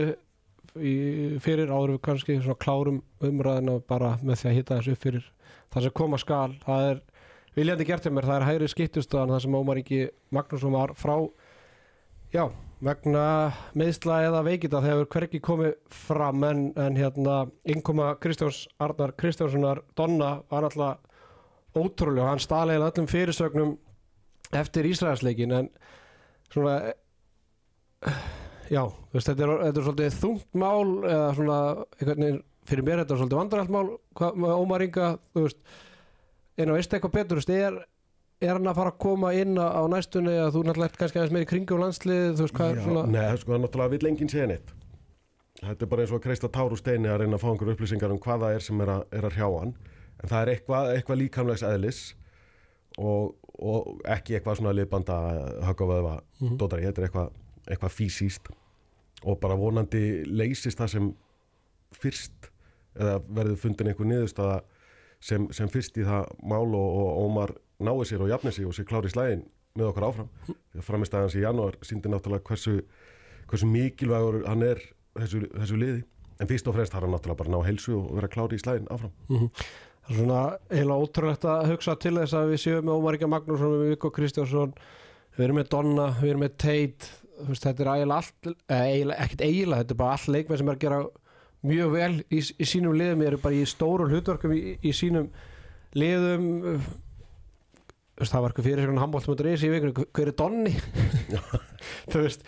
í, 0.78 0.94
fyrir 1.42 1.72
áður 1.72 1.96
við 1.96 2.02
kannski 2.06 2.38
svona 2.42 2.60
klárum 2.62 3.00
umræðina 3.24 3.80
bara 3.90 4.16
með 4.22 4.42
því 4.44 4.50
að 4.52 4.58
hitta 4.60 4.78
þessu 4.82 4.96
upp 4.98 5.06
fyrir 5.08 5.26
það 5.72 5.88
sem 5.88 5.96
koma 6.02 6.20
skal, 6.22 6.52
það 6.66 6.88
er 6.92 7.02
viljandi 7.58 7.88
gert 7.88 8.06
hjá 8.06 8.14
mér, 8.14 8.28
það 8.30 8.38
er 8.40 8.48
hægri 8.48 8.72
skiptustöðan 8.72 9.34
það 9.36 9.42
sem 9.46 9.56
Ómar 9.60 9.80
Ingi 9.82 10.02
Magnússon 10.32 10.76
var 10.76 10.94
frá 11.00 11.16
já, 12.32 12.46
vegna 12.82 13.26
meðsla 13.78 14.22
eða 14.28 14.44
veikita 14.48 14.82
þegar 14.84 15.10
hverki 15.12 15.42
komið 15.44 15.76
fram 15.92 16.46
en, 16.48 16.66
en 16.80 17.00
hérna 17.00 17.44
innkoma 17.68 18.14
Kristjáns 18.24 18.64
Arnar 18.82 19.16
Kristjánssonar 19.20 19.84
Donna 20.00 20.38
var 20.52 20.68
náttúrulega 20.68 20.98
ótrúlega, 21.76 22.28
hann 22.28 22.44
staðlega 22.44 22.90
öllum 22.92 23.08
fyrirsögnum 23.08 23.78
eftir 24.56 24.88
Ísraelsleikin 24.90 25.54
en 25.56 25.70
svona 26.52 26.80
já, 28.72 28.84
veist, 29.14 29.28
þetta 29.28 29.46
er, 29.46 29.54
þetta 29.68 29.80
er 29.80 29.86
svolítið 29.86 30.18
þungt 30.24 30.60
mál 30.60 31.12
eða 31.12 31.30
svona, 31.38 31.62
fyrir 32.02 32.86
mér 32.88 33.04
þetta 33.04 33.16
er 33.16 33.22
svolítið 33.22 33.40
vandralt 33.40 33.74
mál 33.76 33.86
hvað, 34.18 34.44
Ómar 34.56 34.86
Inga, 34.88 35.14
þú 35.36 35.48
veist 35.48 35.64
en 36.64 36.72
á 36.72 36.78
veist 36.78 36.94
eitthvað 36.94 37.16
betur, 37.18 37.42
er 37.52 37.82
er 38.42 38.56
hann 38.58 38.66
að 38.72 38.78
fara 38.80 38.90
að 38.90 38.98
koma 39.04 39.34
inn 39.38 39.54
á, 39.62 39.70
á 39.70 39.82
næstunni 39.86 40.32
að 40.34 40.56
þú 40.56 40.62
náttúrulega 40.66 40.90
ert 40.90 40.98
kannski 40.98 41.20
aðeins 41.20 41.34
meir 41.36 41.44
í 41.46 41.50
kringum 41.52 41.82
landslið 41.84 42.32
þú 42.40 42.46
veist, 42.48 42.56
hvað 42.58 42.72
er 42.72 42.80
svona 42.86 43.04
Nei, 43.14 43.38
sko, 43.38 43.58
náttúrulega 43.62 43.92
vill 43.94 44.08
enginn 44.10 44.32
segja 44.34 44.48
neitt. 44.50 44.72
Þetta 45.62 45.86
er 45.86 45.90
bara 45.92 46.02
eins 46.02 46.12
og 46.12 46.18
að 46.18 46.24
kreista 46.26 46.50
tár 46.50 46.74
úr 46.74 46.80
steini 46.82 47.12
að 47.12 47.20
reyna 47.22 47.38
að 47.38 47.44
fá 47.44 47.50
einhver 47.52 47.70
upplýsingar 47.76 48.12
um 48.16 48.18
hvað 48.24 48.42
það 48.48 48.56
er 48.58 48.66
sem 48.66 48.82
er 48.82 48.90
að, 48.96 49.04
er 49.14 49.28
að 49.30 49.36
hrjá 49.38 49.48
hann. 49.60 49.76
En 50.24 50.32
það 50.32 50.42
er 50.42 50.52
eitthvað, 50.56 50.90
eitthvað 50.96 51.20
líkamlegs 51.22 51.64
eðlis 51.70 52.00
og, 52.98 53.36
og 53.62 54.02
ekki 54.10 54.40
eitthvað 54.40 54.58
svona 54.58 54.74
liðbanda 54.74 55.20
högg 55.70 55.86
á 55.86 55.92
vöðva 55.94 56.16
Mhm. 56.42 56.58
dótari, 56.58 56.88
þetta 56.90 57.02
er 57.04 57.08
eitthvað, 57.12 57.30
eitthvað 57.70 57.94
fysíst 58.00 58.50
og 59.22 59.38
bara 59.40 59.54
vonandi 59.56 60.24
leysist 60.26 60.80
það 60.82 60.90
sem 60.96 61.12
fyrst 61.94 62.50
eða 62.98 63.20
verður 63.30 63.60
fundin 63.62 63.92
einhver 63.92 64.10
niðurstaða 64.10 64.62
sem, 65.22 65.48
sem 65.54 65.70
fyrst 65.72 65.98
í 66.02 66.06
það 66.08 66.30
mál 66.44 66.66
og, 66.68 66.88
og 67.02 67.20
Ómar 67.26 67.54
nái 67.82 67.94
sér 68.10 68.26
og 68.26 68.32
jafni 68.32 68.54
sig 68.54 68.68
og 68.68 68.76
sér 68.78 68.88
klári 68.90 69.12
slægin 69.12 69.46
með 69.78 69.92
okkur 69.92 70.08
áfram. 70.08 70.32
Framistæðans 70.88 71.38
í 71.38 71.44
janúar 71.46 71.78
síndi 71.86 72.12
náttúrulega 72.12 72.46
hversu, 72.50 72.80
hversu 73.50 73.70
mikilvægur 73.70 74.42
hann 74.50 74.66
er 74.68 74.82
þessu, 75.20 75.46
þessu 75.54 75.80
liði. 75.80 76.04
En 76.42 76.50
fyrst 76.50 76.68
og 76.68 76.76
fremst 76.76 76.98
har 76.98 77.06
hann 77.06 77.14
náttúrulega 77.16 77.44
bara 77.44 77.54
að 77.54 77.56
ná 77.56 77.70
heilsu 77.70 77.96
og 78.00 78.12
vera 78.18 78.32
klári 78.32 78.60
í 78.60 78.64
slægin 78.64 78.90
áfram. 78.92 79.14
Það 80.02 80.16
er 80.16 80.18
svona 80.18 80.42
eiginlega 80.72 81.06
ótrúlegt 81.06 81.44
að 81.46 81.68
hugsa 81.70 81.96
til 82.02 82.16
þess 82.18 82.34
að 82.34 82.52
við 82.52 82.64
séum 82.64 82.88
með 82.88 82.98
Ómar 82.98 83.18
Inga 83.18 83.28
Magnússon 83.30 83.76
við 83.78 83.92
Viggo 83.94 84.10
Kristjánsson 84.16 84.74
við 85.38 85.46
erum 85.46 85.60
með 85.62 85.70
Donna, 85.72 86.08
við 86.18 86.34
erum 86.34 86.42
með 86.48 86.56
veist, 87.48 87.66
þetta 87.66 87.84
er 87.84 87.92
eiginlega 87.96 88.20
allt 88.20 88.50
eh, 88.52 88.82
eiginlega, 88.82 89.26
ekkert 89.26 89.44
eiginlega, 89.46 89.84
þetta 89.84 89.96
er 89.96 90.00
bara 90.02 90.18
all 90.18 90.36
leikmenn 90.36 90.62
sem 90.62 90.72
er 90.72 90.78
að 90.78 90.84
gera 90.86 91.00
mjög 91.68 91.94
vel 91.94 92.12
í, 92.34 92.42
í 92.42 92.68
sínum 92.68 92.98
liðum 92.98 93.24
eru 93.28 93.40
bara 93.42 93.58
í 93.58 93.68
stóru 93.70 94.10
hlutverkum 94.10 94.54
í, 94.56 94.76
í 94.82 94.94
sínum 94.96 95.30
liðum. 95.98 96.50
Það 98.22 98.44
var 98.44 98.52
eitthvað 98.52 98.68
fyrir 98.68 98.86
svona 98.86 99.02
handbóltum 99.02 99.48
í 99.52 99.72
vikunni, 99.72 100.10
hver 100.14 100.30
er 100.30 100.38
Donni? 100.38 100.76
Þú 102.12 102.26
veist 102.28 102.44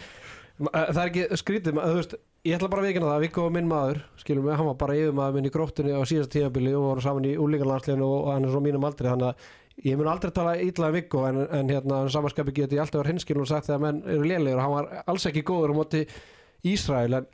ma- 0.61 0.73
það 0.91 1.01
er 1.01 1.09
ekki 1.09 1.39
skrítið, 1.41 1.79
þú 1.79 1.97
veist 1.97 2.15
ég 2.43 2.57
ætla 2.57 2.69
bara 2.69 2.83
að 2.83 2.89
vikina 2.91 3.09
það, 3.09 3.23
Viggo 3.23 3.45
var 3.45 3.53
minn 3.55 3.69
maður 3.71 3.99
skilum 4.19 4.47
við, 4.47 4.55
hann 4.59 4.69
var 4.69 4.77
bara 4.81 4.97
yfir 4.99 5.15
maður 5.17 5.37
minn 5.37 5.47
í 5.49 5.53
gróttunni 5.53 5.95
á 5.95 6.01
síðasta 6.05 6.35
tíðabili 6.37 6.73
og 6.75 6.85
voru 6.89 7.03
saman 7.05 7.27
í 7.29 7.33
úlingarlandsliðinu 7.39 8.09
og 8.09 8.27
hann 8.33 8.47
er 8.47 8.53
svo 8.53 8.61
mínum 8.63 8.87
aldrei, 8.87 9.07
þannig 9.09 9.29
að 9.31 9.87
ég 9.87 9.97
mun 9.97 10.09
aldrei 10.11 10.33
tala 10.35 10.57
ítla 10.61 10.89
um 10.91 10.97
Viggo 10.97 11.23
en, 11.29 11.39
en 11.47 11.71
hérna 11.71 12.01
samanskapi 12.13 12.53
geti 12.59 12.81
alltaf 12.81 13.01
verið 13.01 13.15
hinskilin 13.15 13.45
og 13.45 13.49
sagt 13.49 13.69
þegar 13.69 13.83
menn 13.87 14.03
eru 14.05 14.27
lélegir 14.27 14.59
og 14.59 14.65
hann 14.65 14.75
var 14.75 14.91
alls 15.09 15.25
ekki 15.31 15.45
góður 15.47 15.73
á 15.73 15.79
móti 15.79 16.03
Ísrael 16.67 17.17
en, 17.21 17.29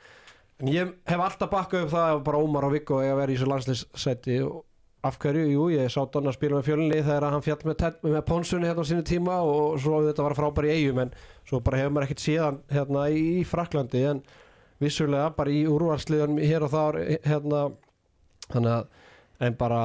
en 0.59 0.71
ég 0.73 0.95
hef 1.07 1.21
alltaf 1.23 1.51
bakkað 1.51 1.85
upp 1.85 1.93
það 1.93 2.09
að 2.13 2.23
bara 2.27 2.41
Ómar 2.43 2.67
og 2.67 2.73
Viggo 2.75 2.99
að 3.03 3.15
vera 3.21 3.31
í 3.31 3.37
þessu 3.37 3.49
landslýssæti 3.53 4.41
og 4.47 4.65
af 5.07 5.15
hverju, 5.15 5.45
jú, 5.47 5.65
ég 5.71 5.87
sá 5.91 6.01
Donna 6.11 6.33
spila 6.35 6.57
með 6.59 6.67
fjölinni 6.67 6.99
þegar 6.99 7.29
hann 7.31 7.43
fjall 7.45 7.61
með, 7.63 7.83
með 8.03 8.23
Ponsunni 8.27 8.67
hérna 8.67 8.83
á 8.83 8.89
sínu 8.89 9.05
tíma 9.07 9.37
og 9.47 9.79
svo 9.79 10.01
þetta 10.03 10.25
var 10.25 10.35
frábær 10.35 10.67
í 10.67 10.73
eigum 10.75 10.99
en 11.05 11.13
svo 11.47 11.61
bara 11.63 11.79
hefur 11.79 11.93
maður 11.95 12.09
ekkert 12.09 12.23
séðan 12.25 12.59
hérna 12.73 13.05
í, 13.07 13.45
Fraklandi 13.47 14.03
en 14.09 14.21
vissulega 14.83 15.31
bara 15.37 15.55
í 15.55 15.63
úrvarsliðunum 15.71 16.43
hér 16.43 16.67
og 16.67 16.73
þar 16.75 16.99
hérna 17.23 17.63
þannig 18.49 18.73
að 18.75 19.45
en 19.47 19.55
bara 19.59 19.83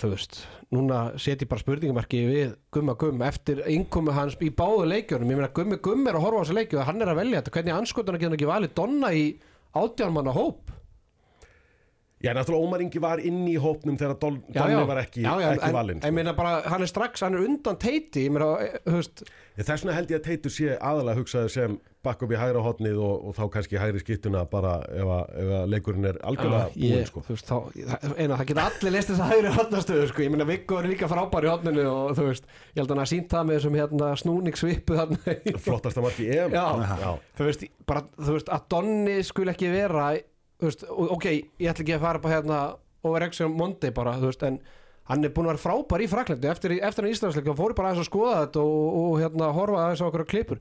þú 0.00 0.12
veist, 0.12 0.42
núna 0.70 0.98
set 1.18 1.40
ég 1.42 1.48
bara 1.50 1.62
spurningamarki 1.64 2.20
við 2.28 2.52
Gumma 2.72 2.94
Gumm 3.00 3.24
eftir 3.24 3.64
innkomu 3.72 4.12
hans 4.14 4.36
í 4.36 4.52
báðu 4.52 4.84
leikjörnum, 4.92 5.32
ég 5.32 5.40
meina 5.40 5.54
Gummi 5.56 5.80
Gumm 5.80 6.04
er 6.06 6.18
að 6.18 6.26
horfa 6.26 6.40
á 6.40 6.44
þessu 6.44 6.58
leikjör, 6.60 6.84
hann 6.86 7.00
er 7.00 7.10
að 7.10 7.22
velja 7.22 7.40
þetta, 7.40 7.54
hvernig 7.56 7.76
anskotuna 7.78 8.20
getur 8.20 8.30
hann 8.30 8.38
ekki 8.38 8.52
valið 8.52 8.76
Donna 8.76 9.10
í 9.16 9.24
átjánmanna 9.72 10.32
hóp 10.32 10.79
Já, 12.20 12.34
náttúrulega 12.36 12.66
Ómar 12.66 12.82
Ingi 12.84 13.00
var 13.00 13.20
inn 13.24 13.46
í 13.48 13.54
hópnum 13.56 13.96
þegar 13.96 14.18
Don, 14.20 14.34
Donni 14.52 14.80
var 14.90 14.98
ekki, 15.06 15.22
já, 15.24 15.30
já, 15.40 15.54
ekki 15.56 15.70
valinn 15.72 16.02
ég 16.02 16.04
sko. 16.04 16.16
meina 16.18 16.34
bara, 16.36 16.58
hann 16.68 16.82
er 16.84 16.90
strax, 16.90 17.22
hann 17.24 17.38
er 17.38 17.46
undan 17.46 17.78
teiti 17.80 18.26
ég 18.26 18.34
meina, 18.34 18.50
veist 18.84 19.22
Ég, 19.58 19.64
Þess 19.66 19.82
vegna 19.82 19.94
held 19.96 20.12
ég 20.12 20.20
að 20.20 20.26
Teitur 20.28 20.52
sé 20.54 20.74
aðalega 20.78 21.18
hugsaður 21.20 21.50
sem 21.52 21.72
bakk 22.06 22.22
upp 22.24 22.30
í 22.32 22.36
hægra 22.38 22.60
hotnið 22.64 23.00
og, 23.02 23.24
og 23.28 23.34
þá 23.36 23.42
kannski 23.56 23.80
hægri 23.80 24.00
skiptuna 24.00 24.44
bara 24.48 24.76
ef 24.88 25.08
að, 25.16 25.32
ef 25.42 25.50
að 25.58 25.64
leikurinn 25.74 26.06
er 26.08 26.20
algjörlega 26.24 26.68
Já, 26.70 26.92
búinn 26.94 27.08
sko. 27.10 27.22
þú 27.26 27.34
veist, 27.34 27.50
þá, 27.50 28.14
eina, 28.20 28.38
það 28.40 28.46
geta 28.52 28.64
allir 28.70 28.94
leist 28.94 29.10
þess 29.10 29.20
að 29.24 29.32
hægri 29.34 29.52
hotnastöðu, 29.58 30.06
sko, 30.12 30.24
ég 30.24 30.32
meina 30.36 30.46
Viggo 30.48 30.78
er 30.80 30.88
líka 30.92 31.10
frábær 31.10 31.48
í 31.48 31.50
hotninu 31.52 31.84
og 31.90 32.14
þú 32.16 32.28
veist, 32.30 32.48
ég 32.72 32.80
held 32.80 32.86
að 32.86 32.94
hann 32.94 33.04
að 33.04 33.10
sínt 33.12 33.34
það 33.34 33.48
með 33.50 33.58
þessum 33.58 33.78
hérna 33.82 34.10
snúningsvipu 34.22 34.96
þarna 35.00 35.36
í- 35.36 35.56
Flottasta 35.66 36.04
marki 36.06 36.30
EM 36.36 36.56
Já. 36.56 36.64
Já. 37.04 37.12
þú 37.40 37.50
veist, 37.50 37.66
bara, 37.90 38.04
þú 38.16 38.38
veist, 38.38 38.54
að 38.56 38.66
Donni 38.76 39.18
skul 39.28 39.50
ekki 39.52 39.72
vera, 39.74 40.08
veist, 40.68 40.84
og- 40.88 41.10
ok, 41.16 41.24
ég 41.60 41.70
ætla 41.72 41.84
ekki 41.84 41.96
að 41.96 42.04
fara 42.04 42.18
bara 42.18 42.34
hérna 42.36 42.60
over 43.04 43.22
Exxon 43.26 43.56
Monday 43.56 43.90
bara, 43.96 44.16
þú 44.20 44.28
veist, 44.28 44.42
en 44.44 44.60
hann 45.10 45.24
er 45.24 45.30
búin 45.34 45.48
að 45.48 45.54
vera 45.56 45.64
frábær 45.64 46.04
í 46.04 46.08
Fraklandi 46.10 46.48
eftir, 46.50 46.74
eftir 46.82 47.04
hann 47.04 47.12
Íslandsleik, 47.14 47.46
hann 47.46 47.56
fór 47.58 47.74
bara 47.74 47.90
aðeins 47.90 48.04
að 48.06 48.10
skoða 48.10 48.40
þetta 48.44 48.60
og, 48.60 48.98
og, 49.00 49.14
hérna 49.22 49.52
horfa 49.56 49.80
aðeins 49.86 50.02
á 50.04 50.08
okkur 50.10 50.26
klippur 50.30 50.60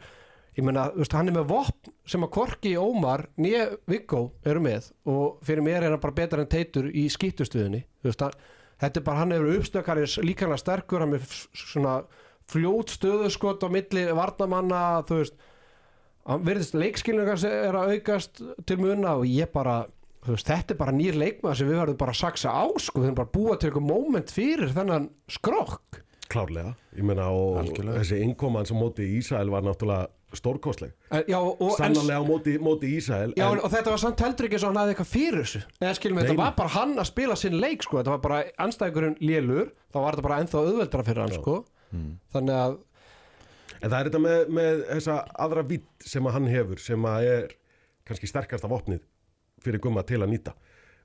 ég 0.57 0.63
meina, 0.65 0.87
þú 0.95 1.03
veist, 1.03 1.13
hann 1.13 1.27
er 1.29 1.35
með 1.37 1.49
vopn 1.51 1.91
sem 2.09 2.23
að 2.25 2.31
Korki 2.37 2.71
Ómar, 2.79 3.27
nýja 3.37 3.67
Viggo 3.87 4.23
eru 4.43 4.59
með 4.63 4.89
og 5.05 5.37
fyrir 5.45 5.61
mér 5.63 5.83
er 5.83 5.91
hann 5.93 5.99
bara 6.01 6.17
betur 6.17 6.39
en 6.41 6.49
teitur 6.49 6.89
í 6.89 7.05
skýtustuðinni 7.13 7.83
þú 8.01 8.09
veist, 8.09 8.23
hann, 8.25 8.39
þetta 8.81 8.99
er 8.99 9.05
bara, 9.05 9.19
hann 9.21 9.35
hefur 9.35 9.59
uppstökar 9.59 10.01
líkanlega 10.25 10.57
sterkur, 10.63 11.05
hann 11.05 11.13
er 11.19 11.27
svona 11.53 11.99
fljót 12.49 12.89
stöðuskot 12.95 13.61
á 13.61 13.69
milli 13.69 14.07
varnamanna, 14.17 15.03
þú 15.05 15.19
veist 15.21 15.35
hann 15.35 15.48
verðist 16.37 16.75
leikskilningar 16.77 17.45
er 17.49 17.77
að 17.79 17.95
aukast 17.97 18.43
til 18.69 18.77
muna 18.81 19.15
og 19.17 19.25
ég 19.29 19.49
bara 19.53 19.85
þú 20.25 20.35
veist, 20.35 20.49
þetta 20.51 20.75
er 20.75 20.79
bara 20.81 20.91
nýr 20.95 21.15
leikmaður 21.17 21.57
sem 21.61 21.69
við 21.69 21.79
verðum 21.79 21.97
bara 22.01 22.11
að 22.13 22.19
saksa 22.19 22.51
á 22.53 22.65
sko, 22.77 22.99
við 22.99 23.07
verðum 23.07 23.17
bara 23.21 23.29
að 23.29 23.35
búa 23.39 23.57
til 23.57 23.69
eitthvað 23.69 23.87
moment 23.87 24.31
fyrir 24.35 24.73
þennan 24.75 25.09
skrokk. 25.31 26.01
Klárlega, 26.29 26.75
ég 26.93 27.05
meina 27.09 27.29
og 27.33 27.55
Algjörlega. 27.63 28.01
þessi 28.03 28.19
innkoman 28.21 28.67
sem 28.69 28.77
móti 28.77 29.07
Ísrael 29.17 29.49
var 29.49 29.63
náttúrulega 29.65 30.09
stórkostleg. 30.37 30.91
En- 31.09 31.23
já, 31.25 31.39
og, 31.39 31.57
en, 31.63 31.71
Sannarlega 31.79 32.19
á 32.21 32.25
móti, 32.27 32.53
móti 32.61 32.91
Ísrael 32.99 33.33
já, 33.33 33.47
en, 33.47 33.63
og 33.63 33.71
þetta 33.73 33.89
var 33.95 33.97
samt 34.03 34.19
heldur 34.21 34.45
ekki 34.45 34.59
svo 34.61 34.69
hann 34.69 34.77
hafði 34.77 34.93
eitthvað 34.93 35.09
fyrir 35.15 35.41
þessu. 35.41 35.61
Eða 35.81 35.95
skilum 35.97 36.19
við, 36.19 36.27
þetta 36.27 36.43
var 36.43 36.53
bara 36.59 36.69
hann 36.75 36.93
að 37.01 37.09
spila 37.09 37.35
sinn 37.39 37.57
leik 37.57 37.81
sko, 37.87 37.97
þetta 37.97 38.13
var 38.13 38.21
bara 38.27 38.43
anstæðingurinn 38.67 39.17
lélur 39.25 39.71
þá 39.89 39.97
var 40.03 40.13
þetta 40.13 40.27
bara 40.27 40.39
ennþá 40.43 40.61
auðveldra 40.67 41.07
fyrir 41.07 41.23
hann 41.25 41.33
sko. 41.39 41.57
Þannig 42.35 42.53
að 42.59 42.77
en 43.79 43.91
það 43.91 43.99
er 43.99 44.09
þetta 44.09 44.21
með, 44.23 44.41
með 44.57 44.81
þessa 44.89 45.19
aðra 45.45 45.63
vitt 45.69 46.09
sem 46.11 46.27
að 46.27 46.35
hann 46.37 46.49
hefur 46.51 46.83
sem 46.83 47.07
að 47.09 47.29
er 47.29 47.55
kannski 48.07 48.29
sterkasta 48.29 48.69
vopnið 48.71 49.05
fyrir 49.63 49.81
gumma 49.83 50.03
til 50.07 50.21
að 50.23 50.33
nýta. 50.33 50.55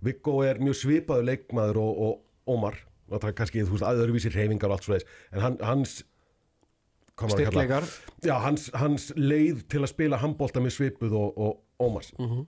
Viggo 0.05 0.41
er 0.45 0.61
mjög 0.63 0.79
svipaður 0.81 1.29
leikmaður 1.31 1.81
og, 1.83 2.03
og 2.07 2.55
Ómar 2.55 2.77
og 3.09 3.21
það 3.21 3.31
er 3.31 3.37
kannski, 3.39 3.63
þú 3.65 3.77
veist, 3.77 3.87
aðurvísi 3.89 4.33
reyfingar 4.33 4.71
og 4.73 4.79
allt 4.79 4.87
svo 4.89 4.97
en 4.99 5.43
hann, 5.43 5.57
hans 5.65 6.03
styrkleikar. 7.15 7.87
Já, 8.25 8.35
hans, 8.43 8.69
hans 8.75 9.11
leið 9.17 9.65
til 9.71 9.85
að 9.85 9.93
spila 9.93 10.19
handbólta 10.23 10.63
með 10.63 10.77
svipuð 10.79 11.15
og, 11.19 11.39
og 11.39 11.85
Ómars. 11.85 12.13
Mhm. 12.19 12.47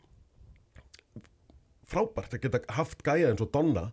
frábært 1.87 2.35
að 2.35 2.41
geta 2.43 2.59
haft 2.75 3.03
gæja 3.07 3.29
eins 3.31 3.43
og 3.45 3.53
Donna 3.55 3.93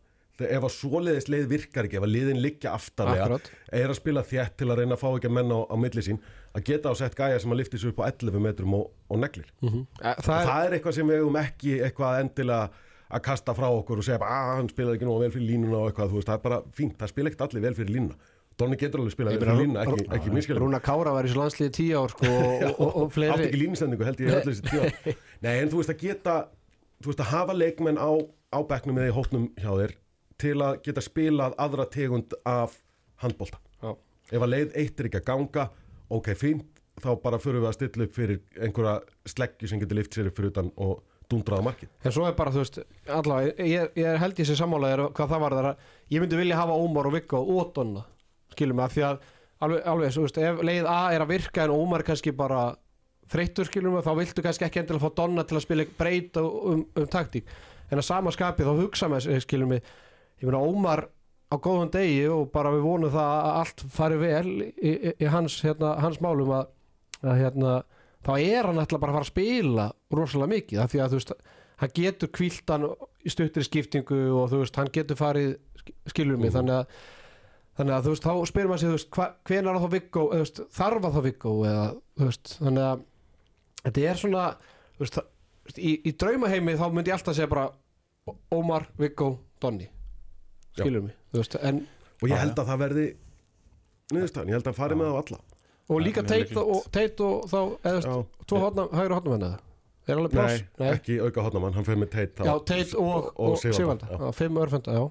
ef 0.49 0.63
að 0.67 0.73
svoleiðis 0.75 1.27
leið 1.31 1.45
virkar 1.51 1.87
ekki 1.87 1.97
ef 1.99 2.05
að 2.07 2.13
liðin 2.13 2.41
liggja 2.43 2.73
aftarlega 2.77 3.25
Akkurat. 3.27 3.51
er 3.79 3.89
að 3.93 3.99
spila 3.99 4.23
þétt 4.27 4.55
til 4.59 4.69
að 4.69 4.79
reyna 4.81 4.97
að 4.97 5.01
fá 5.03 5.09
ekki 5.13 5.29
að 5.31 5.35
menna 5.39 5.57
á, 5.57 5.61
á 5.69 5.75
milli 5.79 6.03
sín 6.05 6.19
að 6.53 6.65
geta 6.69 6.91
á 6.91 6.93
sett 6.99 7.15
gæja 7.17 7.39
sem 7.43 7.51
að 7.53 7.61
lifti 7.61 7.79
sér 7.81 7.93
upp 7.93 8.01
á 8.03 8.09
11 8.11 8.39
metrum 8.43 8.73
og, 8.79 8.91
og 9.09 9.19
neglir 9.23 9.47
Mhm. 9.61 9.85
Eh, 10.01 10.15
það 10.19 10.23
það 10.27 10.39
er, 10.41 10.47
það 10.51 10.65
er 10.67 10.77
eitthvað 10.77 10.97
sem 10.99 11.07
við 11.13 11.21
hefum 11.21 11.39
ekki 11.43 11.73
eitthvað 11.87 12.19
endilega 12.23 12.69
að 13.13 13.21
kasta 13.27 13.53
frá 13.53 13.67
okkur 13.69 13.99
og 14.01 14.05
segja 14.07 14.19
að 14.25 14.55
hann 14.57 14.69
spilaði 14.71 14.97
ekki 14.97 15.05
nógu 15.09 15.19
vel 15.21 15.33
fyrir 15.35 15.49
línuna 15.51 15.77
og 15.83 15.89
eitthvað, 15.91 16.13
veist, 16.15 16.27
það 16.29 16.37
er 16.39 16.45
bara 16.47 16.61
fínt, 16.73 16.95
það 16.97 17.11
spila 17.13 17.29
ekkert 17.29 17.43
allir 17.47 17.61
vel 17.67 17.75
fyrir 17.77 17.93
línuna 17.97 18.15
Donni 18.53 18.77
getur 18.77 19.01
alveg 19.01 19.13
spilað 19.15 19.33
vel 19.33 19.41
fyrir 19.47 19.61
línuna, 19.63 19.83
ekki, 19.85 20.03
ekki 20.13 20.33
miskilum 20.33 20.61
Rúna 20.61 20.79
Kára 20.81 21.13
var 21.15 21.25
í 21.25 21.31
svo 21.31 21.41
landsliði 21.41 21.71
tíu 21.73 21.97
ár 22.03 22.11
sko, 22.13 22.29
og, 22.29 22.65
og, 22.85 22.89
og, 23.01 23.07
fleiri 23.13 23.47
ekki 23.47 23.61
línustendingu 23.63 24.05
held 24.05 24.21
ég 24.21 24.29
öllu 24.29 24.51
þessi 24.53 24.65
tíu 24.67 24.81
ár. 24.83 25.15
Nei, 25.45 25.55
en 25.63 25.71
þú 25.73 25.79
veist 25.81 25.93
að 25.93 26.03
geta 26.03 26.35
þú 27.01 27.09
veist 27.09 27.23
að 27.25 27.31
hafa 27.33 27.55
leikmenn 27.57 27.97
á, 27.97 28.09
á 28.53 28.59
bekknum 28.69 28.99
eða 29.01 29.09
í 29.09 29.15
hótnum 29.17 29.47
hjá 29.57 29.71
þér 29.73 29.95
til 30.43 30.57
að 30.61 30.81
geta 30.85 31.03
spilað 31.03 31.55
aðra 31.63 31.87
tegund 31.91 32.35
af 32.49 32.77
handbolta. 33.23 33.59
Já. 33.83 33.95
Ef 34.33 34.43
að 34.43 34.53
leið 34.53 34.77
eitt 34.81 34.99
er 34.99 35.09
ekki 35.09 35.21
að 35.21 35.27
ganga, 35.31 35.67
ok, 36.13 36.29
fínt 36.37 36.69
þá 37.01 37.09
bara 37.23 37.39
förum 37.41 37.63
við 37.63 37.71
að 37.71 37.77
stilla 37.77 38.05
upp 38.05 38.13
fyrir 38.15 38.39
einhverja 38.61 38.99
sleggju 39.33 39.69
sem 39.69 39.81
getur 39.81 39.99
lift 39.99 40.15
sér 40.15 40.29
upp 40.29 40.37
fyrir 40.37 40.53
utan 40.53 40.69
og 40.83 41.01
dundraða 41.31 41.65
markið. 41.65 41.91
En 42.03 42.13
svo 42.13 42.27
er 42.27 42.35
bara, 42.37 42.53
þú 42.53 42.63
veist, 42.63 42.79
allavega, 43.07 43.53
ég, 43.65 43.95
ég 43.99 44.09
er 44.09 44.19
held 44.21 44.39
ég 44.39 44.49
sér 44.49 44.59
sammálaðir 44.59 45.05
hvað 45.15 45.31
það 45.33 45.43
var 45.45 45.55
þar 45.57 45.69
að 45.71 45.87
ég 46.13 46.23
myndi 46.23 46.39
vilja 46.39 46.59
hafa 46.59 46.77
Ómar 46.77 47.09
og 47.09 47.15
Viggo 47.15 47.41
og 47.55 47.73
Donna, 47.75 48.05
skilum 48.53 48.79
mig, 48.79 48.85
af 48.85 48.95
því 48.95 49.05
að 49.07 49.27
alveg, 49.65 49.83
alveg, 49.93 50.15
þú 50.15 50.25
veist, 50.27 50.39
ef 50.49 50.63
leið 50.69 50.89
A 50.91 50.99
er 51.15 51.25
að 51.25 51.33
virka 51.33 51.65
en 51.65 51.75
Ómar 51.75 52.05
kannski 52.05 52.35
bara 52.37 52.63
þreyttur, 53.33 53.69
skilum 53.69 53.97
mig, 53.97 54.05
þá 54.05 54.13
viltu 54.19 54.45
kannski 54.45 54.67
ekki 54.67 54.83
endilega 54.83 55.07
fá 55.07 55.17
Donna 55.21 55.45
til 55.47 55.57
að 55.57 55.65
spila 55.65 55.87
breyta 55.97 56.43
um, 56.43 56.85
um 56.85 57.09
taktík, 57.09 57.49
en 57.89 58.01
að 58.01 58.09
sama 58.09 58.33
skapi 58.35 58.67
þá 58.67 58.73
hugsa 58.83 59.09
með 59.11 59.31
skilum 59.47 59.73
mig, 59.75 59.93
ég 60.43 60.49
meina 60.49 60.59
Ómar 60.67 61.05
á 61.53 61.55
góðum 61.63 61.89
degi 61.93 62.27
og 62.33 62.49
bara 62.53 62.71
við 62.73 62.83
vonum 62.83 63.11
það 63.13 63.31
að 63.39 63.57
allt 63.63 63.83
fari 63.93 64.19
vel 64.21 64.47
í, 64.59 64.69
í, 64.91 64.93
í 65.23 65.29
hans, 65.31 65.59
hérna, 65.63 65.95
hans 66.03 66.19
málum 66.23 66.51
að, 66.57 66.69
að 67.23 67.39
hérna, 67.39 67.73
þá 68.25 68.31
er 68.41 68.69
hann 68.69 68.81
ætla 68.83 68.99
bara 68.99 69.13
að 69.13 69.17
fara 69.19 69.27
að 69.27 69.31
spila 69.31 69.85
rosalega 70.17 70.53
mikið, 70.57 70.79
af 70.83 70.91
því 70.93 71.01
að 71.03 71.11
þú 71.13 71.19
veist 71.21 71.33
hann 71.83 71.93
getur 71.97 72.31
kvílt 72.33 72.73
hann 72.73 72.87
í 73.23 73.31
stuttri 73.33 73.63
skiptingu 73.67 74.19
og 74.39 74.49
þú 74.51 74.61
veist, 74.63 74.79
hann 74.81 74.91
getur 74.93 75.19
farið 75.19 75.53
skilur 76.11 76.37
mig, 76.39 76.51
Mhm. 76.51 76.57
þannig 76.57 76.75
að 76.79 76.85
þannig 77.77 77.93
að 77.97 78.03
þú 78.05 78.11
veist, 78.13 78.23
þá 78.27 78.33
spyrir 78.49 78.69
maður 78.69 78.79
sig, 78.79 78.89
þú 78.89 78.97
veist, 78.97 79.09
hvenar 79.49 79.79
þá 79.81 79.87
veist, 80.39 80.59
þarf 80.77 81.05
að 81.07 81.15
þá 81.17 81.21
Viggo 81.25 81.53
eða, 81.65 81.85
þú 82.19 82.27
veist, 82.29 82.57
þannig 82.61 82.83
að 82.89 83.05
þetta 83.83 84.03
er 84.09 84.15
svona, 84.21 84.43
þú 84.97 85.03
veist, 85.05 85.17
í, 85.77 85.93
í 86.07 86.11
draumaheimi 86.17 86.75
þá 86.77 86.85
myndi 86.93 87.09
ég 87.11 87.17
alltaf 87.17 87.35
segja 87.35 87.49
bara 87.49 87.69
Ómar, 88.53 88.85
Viggo, 88.97 89.31
Donni 89.59 89.89
skilur 90.77 91.05
mig, 91.07 91.17
þú 91.33 91.41
veist, 91.43 91.57
en 91.61 91.83
og 92.23 92.29
ég 92.31 92.39
held 92.39 92.59
að 92.59 92.69
það 92.71 92.81
verði 92.85 93.05
niðurstaðan, 94.13 94.51
ég 94.51 94.57
held 94.59 94.69
að 94.71 94.77
fari 94.79 94.97
með 94.99 95.11
á 95.11 95.15
alla. 95.23 95.39
Og 95.91 95.99
líka 95.99 96.23
teit 96.23 96.53
og, 96.59 96.85
teit 96.95 97.19
og 97.23 97.47
þá, 97.51 97.59
eða, 97.91 98.13
tvo 98.47 98.61
hotna, 98.63 98.85
hægri 98.95 99.17
hotnamenn 99.17 99.47
eða? 99.49 99.59
Er 100.03 100.19
alveg 100.19 100.33
pláss? 100.35 100.63
Nei, 100.79 100.87
ekki 100.97 101.17
auka 101.23 101.43
hotnamann, 101.45 101.75
hann 101.77 101.85
fyrir 101.87 101.99
með 102.01 102.09
teit 102.11 102.33
þá. 102.35 102.43
Já, 102.47 102.53
Teit 102.67 102.95
og, 102.99 103.29
og 103.39 103.53
og, 103.55 103.61
já, 103.63 104.31
Fimm 104.35 104.57
örfenda, 104.63 104.95
já, 104.97 105.03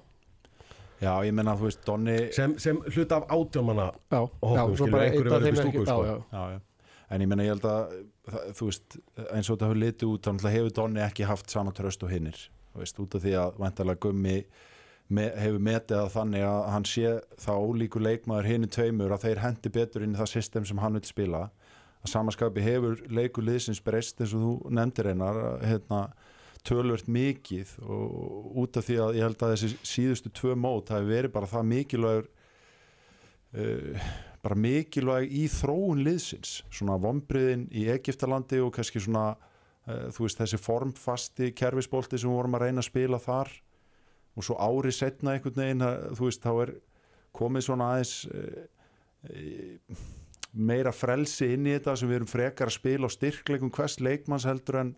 Já, 1.03 1.11
ég 1.27 1.33
menna 1.35 1.55
þú 1.59 1.67
veist, 1.67 1.81
Donni 1.87 2.17
sem, 2.35 2.53
sem 2.61 2.77
hluta 2.93 3.17
af 3.19 3.25
átjónmanna 3.33 3.87
já, 3.91 4.19
Og 4.21 4.53
svo 4.77 4.85
skilur, 4.85 4.91
bara 4.93 5.07
einhverju 5.09 5.25
einn 5.25 5.33
af 5.33 5.41
verður 5.41 5.47
þeim 5.47 5.57
upp 5.57 5.65
í 5.65 5.67
ekki. 5.67 5.85
stúku, 5.87 6.03
já, 6.05 6.13
já. 6.13 6.21
já, 6.37 6.43
já. 6.53 6.59
en 7.09 7.23
ég 7.25 7.31
menna 7.31 7.47
ég 7.47 7.51
held 7.53 7.65
að 7.69 7.95
það, 8.29 8.45
þú 8.59 8.67
veist, 8.69 8.95
eins 9.23 9.49
og 9.49 9.57
þetta 9.57 9.67
hefur 9.67 9.81
litið 9.83 10.11
út 10.13 10.21
þá 10.23 10.29
náttúrulega 10.31 10.55
hefur 10.57 10.75
Donni 10.79 11.03
ekki 11.03 11.27
haft 11.27 11.53
sama 11.53 11.73
tröst 11.75 12.05
og 12.07 12.13
hinnir 12.13 12.37
þú 12.73 12.83
veist, 12.85 13.01
út 13.03 13.17
af 13.19 13.25
því 13.25 13.33
að 13.41 13.59
vantarlega 13.65 14.03
gummi 14.05 14.37
me, 15.13 15.29
hefur 15.37 15.63
metið 15.63 15.99
að 15.99 16.11
þannig 16.17 16.45
að 16.47 16.59
hann 16.73 16.85
sé 16.89 17.13
það 17.43 17.65
ólíku 17.67 18.01
leikmaður 18.01 18.49
hinni 18.49 18.69
tveimur 18.71 19.13
að 19.13 19.27
þeir 19.27 19.41
hendi 19.43 19.71
betur 19.77 20.05
inn 20.05 20.15
í 20.15 20.19
það 20.19 20.31
system 20.33 20.67
sem 20.69 20.81
hann 20.83 20.97
vil 20.97 21.05
spila. 21.07 21.47
Að 22.03 22.11
samaskapi 22.11 22.63
hefur 22.65 23.01
leikur 23.13 23.45
liðsins 23.47 23.81
breyst 23.83 24.21
eins 24.21 24.35
og 24.35 24.43
þú 24.43 24.75
nefndir 24.75 25.11
einar 25.13 25.39
hérna, 25.63 26.03
tölvört 26.67 27.09
mikið 27.11 27.73
og 27.83 28.59
út 28.63 28.77
af 28.79 28.87
því 28.87 28.99
að 29.03 29.17
ég 29.17 29.27
held 29.27 29.41
að 29.43 29.53
þessi 29.53 29.71
síðustu 29.87 30.31
tvö 30.31 30.55
mót 30.55 30.93
hafi 30.93 31.09
verið 31.09 31.33
bara 31.33 31.49
það 31.51 31.65
mikilvægur 31.71 32.29
uh, 33.59 34.05
bara 34.43 34.59
mikilvæg 34.59 35.31
í 35.31 35.43
þróun 35.51 36.03
liðsins. 36.03 36.61
Svona 36.71 36.99
vombriðin 37.03 37.67
í 37.71 37.87
Egiptalandi 37.91 38.61
og 38.63 38.73
kannski 38.77 39.03
svona 39.03 39.33
uh, 39.35 40.07
þú 40.15 40.27
veist 40.27 40.39
þessi 40.39 40.59
formfasti 40.59 41.51
kerfisbolti 41.55 42.19
sem 42.19 42.31
við 42.31 42.39
vorum 42.39 42.59
að 42.59 42.67
reyna 42.67 42.83
að 42.83 42.91
spila 42.91 43.21
þar 43.23 43.51
og 44.33 44.45
svo 44.45 44.57
ári 44.57 44.93
setna 44.95 45.35
einhvern 45.35 45.59
veginn 45.59 45.85
að, 45.85 46.09
þú 46.17 46.27
veist 46.29 46.43
þá 46.43 46.51
er 46.65 46.73
komið 47.33 47.65
svona 47.67 47.89
aðeins 47.93 48.13
uh, 48.29 50.03
meira 50.53 50.93
frelsi 50.93 51.53
inn 51.55 51.67
í 51.67 51.73
þetta 51.75 51.97
sem 51.97 52.09
við 52.09 52.19
erum 52.21 52.29
frekar 52.29 52.69
að 52.69 52.77
spila 52.77 53.09
á 53.09 53.15
styrkleikum 53.15 53.73
hvers 53.73 53.99
leikmanns 54.03 54.47
heldur 54.49 54.79
en, 54.83 54.95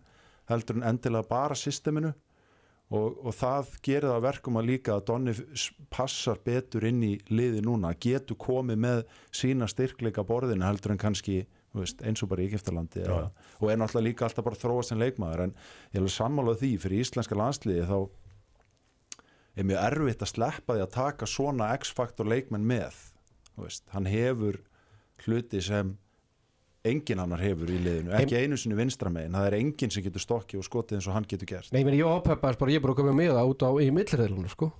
heldur 0.50 0.80
en 0.80 0.88
endilega 0.90 1.28
bara 1.30 1.56
systeminu. 1.56 2.12
Og, 2.94 3.16
og 3.26 3.34
það 3.34 3.70
gerir 3.82 4.04
það 4.06 4.16
að 4.16 4.26
verkum 4.28 4.58
að 4.60 4.68
líka 4.68 4.92
að 4.94 5.06
Donni 5.08 5.32
passar 5.90 6.38
betur 6.44 6.84
inn 6.86 7.00
í 7.02 7.16
liði 7.32 7.64
núna, 7.66 7.90
getur 7.98 8.38
komið 8.38 8.78
með 8.84 9.00
sína 9.34 9.66
styrkleika 9.66 10.22
á 10.22 10.28
borðinu 10.28 10.68
heldur 10.68 10.94
en 10.94 11.00
kannski 11.02 11.40
veist, 11.74 12.04
eins 12.06 12.22
og 12.22 12.30
bara 12.30 12.44
í 12.44 12.46
Egiptalandi 12.46 13.02
og 13.10 13.66
er 13.72 13.80
náttúrulega 13.80 14.06
líka 14.06 14.28
alltaf 14.28 14.46
bara 14.46 14.60
þróast 14.60 14.94
en 14.94 15.02
leikmaður 15.02 15.48
en 15.48 15.56
ég 15.56 15.98
alveg 15.98 16.14
sammálað 16.14 16.62
því 16.62 16.70
fyrir 16.84 17.02
íslenska 17.02 17.38
landsliði 17.40 17.88
þá 17.90 17.98
er 19.56 19.68
mjög 19.68 19.84
erfitt 19.88 20.24
að 20.24 20.32
sleppa 20.32 20.76
því 20.76 20.84
að 20.84 20.96
taka 20.96 21.28
svona 21.30 21.70
X-faktor 21.80 22.28
leikmenn 22.28 22.66
með. 22.68 22.96
Veist, 23.56 23.86
hann 23.94 24.08
hefur 24.10 24.60
hluti 25.24 25.62
sem 25.64 25.94
enginn 26.86 27.22
annar 27.22 27.40
hefur 27.42 27.70
í 27.72 27.78
liðinu, 27.82 28.12
ekki 28.14 28.36
einu 28.38 28.58
sinni 28.60 28.76
vinstra 28.78 29.10
megin, 29.10 29.34
það 29.34 29.48
er 29.48 29.56
enginn 29.58 29.90
sem 29.90 30.04
getur 30.04 30.22
stokki 30.22 30.60
og 30.60 30.66
skotið 30.66 31.00
eins 31.00 31.08
og 31.10 31.16
hann 31.16 31.26
getur 31.26 31.48
gert. 31.50 31.72
Nei, 31.72 31.80
ég 31.80 31.88
meni, 31.88 31.98
ég 31.98 32.20
ápeppaðist 32.20 32.60
bara, 32.60 32.74
ég 32.76 32.84
bara 32.84 32.94
komið 32.98 33.16
með 33.18 33.32
það 33.34 33.54
út 33.54 33.64
á 33.66 33.70
í 33.82 33.88
millirreilunum, 33.96 34.52
sko 34.52 34.70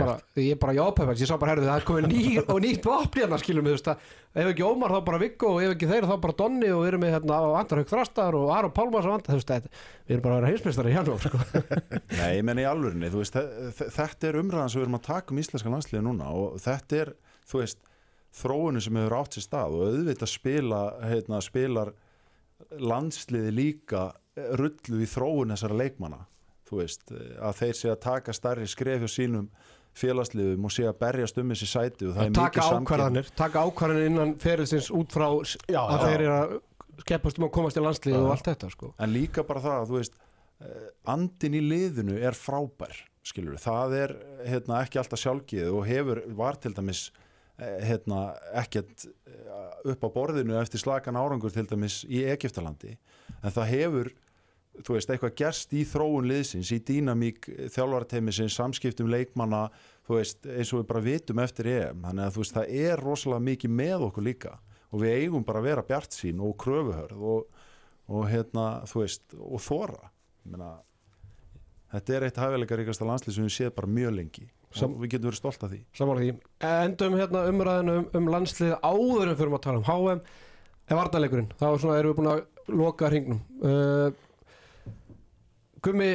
bara, 0.00 0.14
ég 0.40 0.54
er 0.54 0.58
bara 0.60 0.74
ápeppaðist, 0.86 1.22
ég 1.24 1.28
sá 1.30 1.36
bara, 1.40 1.52
herðu, 1.54 1.66
það 1.70 1.78
er 1.80 1.86
komið 1.88 2.06
ný 2.10 2.22
og 2.42 2.58
nýtt 2.64 2.86
vopni 2.90 3.22
hérna, 3.24 3.38
skilum 3.40 3.68
við, 3.70 3.90
ef 3.90 4.50
ekki 4.50 4.64
Ómar 4.66 4.92
þá 4.94 5.00
bara 5.08 5.20
Viggo 5.22 5.52
og 5.54 5.62
ef 5.64 5.74
ekki 5.74 5.88
þeir 5.90 6.06
þá 6.10 6.14
bara 6.24 6.36
Donni 6.40 6.70
og 6.74 6.82
við 6.84 6.90
erum 6.92 7.02
með 7.04 7.14
hérna 7.16 7.38
Andar 7.60 7.80
Haug 7.80 7.90
Þrastar 7.90 8.38
og 8.40 8.50
Aron 8.56 8.74
Pálmars 8.76 9.08
og 9.08 9.16
Andar, 9.16 9.32
þú 9.34 9.38
veist, 9.40 9.52
þetta- 9.54 9.72
við 10.06 10.14
erum 10.16 10.24
bara 10.26 10.34
að 10.36 10.40
vera 10.40 10.50
heimsmeistari 10.52 10.94
hérna, 10.94 11.18
sko. 11.24 11.40
Nei, 12.20 12.30
ég 12.36 12.44
menna 12.46 12.64
í 12.64 12.68
alvörinni, 12.70 13.10
þú 13.14 13.22
veist, 13.24 13.36
þe- 13.38 13.72
þe- 13.80 13.90
þetta 13.96 14.28
er 14.30 14.40
umræðan 14.44 14.70
sem 14.74 14.80
við 14.82 14.86
erum 14.88 14.98
að 15.00 15.06
taka 15.08 15.34
um 15.34 15.42
íslenska 15.44 15.72
landsliði 15.74 16.04
núna 16.06 16.30
og 16.36 16.60
þetta 16.62 17.00
er, 17.04 17.12
þú 17.50 17.62
veist, 17.64 17.80
þróunin 18.40 18.84
sem 18.84 19.00
hefur 19.00 19.16
átt 19.18 19.34
sér 19.38 19.46
stað 19.48 19.74
og 19.74 19.86
auðvitað 19.90 20.30
spila, 20.30 20.82
heitna, 21.02 21.40
spilar 21.42 21.90
landsliði 22.78 23.52
líka 23.56 24.04
eh, 24.36 24.52
rullu 24.60 25.00
í 25.02 25.08
þróun 25.10 25.54
þessara 25.54 25.78
leikmanna, 25.80 26.20
þú 26.70 26.80
veist, 26.80 27.04
eh, 27.12 27.34
að 27.42 27.60
þeir 27.60 27.76
sé 27.80 27.90
að 27.92 28.00
taka 28.06 28.32
stærri 28.36 28.66
skref 28.70 29.04
hjá 29.04 29.10
sínum 29.18 29.50
félagsliðum 30.00 30.64
og 30.68 30.72
sé 30.72 30.86
að 30.86 30.98
berjast 31.02 31.38
um 31.42 31.50
þessi 31.50 31.66
sæti 31.66 32.06
og 32.06 32.14
það 32.16 32.24
er 32.28 32.34
mikið 32.36 32.62
samkeppni. 32.62 32.86
ákvarðanir, 32.86 33.30
taka 33.40 33.62
ákvarðanir 33.66 34.10
innan 34.10 34.34
ferilsins 34.38 34.90
út 34.94 35.14
frá 35.16 35.26
Já, 35.66 35.80
að 35.82 35.96
já. 35.96 36.02
þeir 36.06 36.20
eru 36.26 36.34
að 36.36 36.56
keppast 37.10 37.40
um 37.40 37.46
að 37.48 37.54
komast 37.56 37.80
í 37.80 37.82
landslið 37.82 38.18
og 38.20 38.30
allt 38.36 38.50
þetta, 38.52 38.70
sko 38.70 38.92
en 39.00 39.12
líka 39.14 39.44
bara 39.48 39.64
það 39.64 39.78
að 39.80 39.88
þú 39.90 39.96
veist 39.98 40.20
eh, 40.60 40.86
andin 41.10 41.56
í 41.58 41.62
liðinu 41.64 42.18
er 42.20 42.38
frábær 42.38 43.00
skilur, 43.26 43.58
það 43.60 43.96
er 43.98 44.14
hérna, 44.46 44.78
ekki 44.84 45.00
alltaf 45.02 45.20
sjálfgeð 45.20 45.74
og 45.74 45.88
hefur 45.90 46.22
var 46.38 46.56
til 46.62 46.72
dæmis 46.76 47.02
eh, 47.58 47.80
hérna, 47.90 48.22
ekkert 48.62 49.08
upp 49.90 50.06
á 50.06 50.08
borðinu 50.14 50.56
eftir 50.60 50.80
slagan 50.82 51.18
árangur 51.18 51.52
til 51.54 51.66
dæmis 51.68 52.02
í 52.06 52.22
Egiptalandi 52.30 52.94
en 53.42 53.54
það 53.54 53.72
hefur 53.74 54.12
þú 54.80 54.96
veist, 54.96 55.10
eitthvað 55.10 55.36
gerst 55.40 55.74
í 55.76 55.84
þróun 55.88 56.28
liðsins 56.30 56.70
í 56.74 56.80
dýnamík 56.86 57.50
þjálfarteimisins 57.74 58.56
samskiptum 58.56 59.10
leikmanna, 59.12 59.66
þú 60.06 60.20
veist 60.20 60.46
eins 60.46 60.70
og 60.74 60.82
við 60.82 60.86
bara 60.92 61.04
vitum 61.04 61.42
eftir 61.42 61.70
EM. 61.74 62.04
Þannig 62.06 62.26
að 62.26 62.36
þú 62.36 62.44
veist, 62.44 62.56
það 62.56 62.76
er 62.84 63.04
rosalega 63.04 63.46
mikið 63.50 63.74
með 63.82 64.06
okkur 64.10 64.26
líka. 64.26 64.54
Og 64.90 65.04
við 65.04 65.18
eigum 65.18 65.44
bara 65.46 65.60
að 65.62 65.68
vera 65.70 65.86
bjart 65.86 66.16
sín 66.16 66.40
og 66.42 66.56
kröfuhörð 66.58 67.26
og, 67.34 67.66
og 68.10 68.24
hérna, 68.30 68.70
þú 68.90 69.04
veist, 69.04 69.36
og 69.38 69.62
þóra 69.62 70.10
Meina, 70.48 70.70
þetta 71.92 72.16
er 72.16 72.26
eitt 72.28 72.40
hæfileika 72.40 72.78
ríkasta 72.78 73.08
landslið 73.08 73.36
sem 73.36 73.46
við 73.46 73.56
séð 73.56 73.74
bara 73.76 73.90
mjög 73.98 74.14
lengi. 74.16 74.46
Sam- 74.70 74.94
og 74.94 75.02
við 75.02 75.16
getum 75.16 75.30
verið 75.30 75.40
stolt 75.40 75.64
af 75.66 75.72
því. 75.72 75.80
Samála 75.98 76.22
því. 76.22 76.30
Endum 76.68 77.16
hérna 77.18 77.42
umræðinu 77.50 77.96
um, 77.98 78.08
um 78.14 78.30
landslið 78.30 78.76
áður 78.86 79.32
en 79.32 79.38
fyrir 79.40 79.56
að 79.56 79.64
tala 79.66 79.80
um 79.80 79.88
HM 79.88 80.20
en 80.90 80.98
varnarleikurinn, 80.98 81.50
þá 81.58 81.64
er 81.68 81.80
svona, 81.82 81.98
erum 81.98 82.12
við 82.12 82.20
búin 82.20 82.30
að 82.30 82.42
loka 82.80 83.10
hringnum. 83.10 83.40
Uh, 83.60 84.29
Gummi 85.84 86.10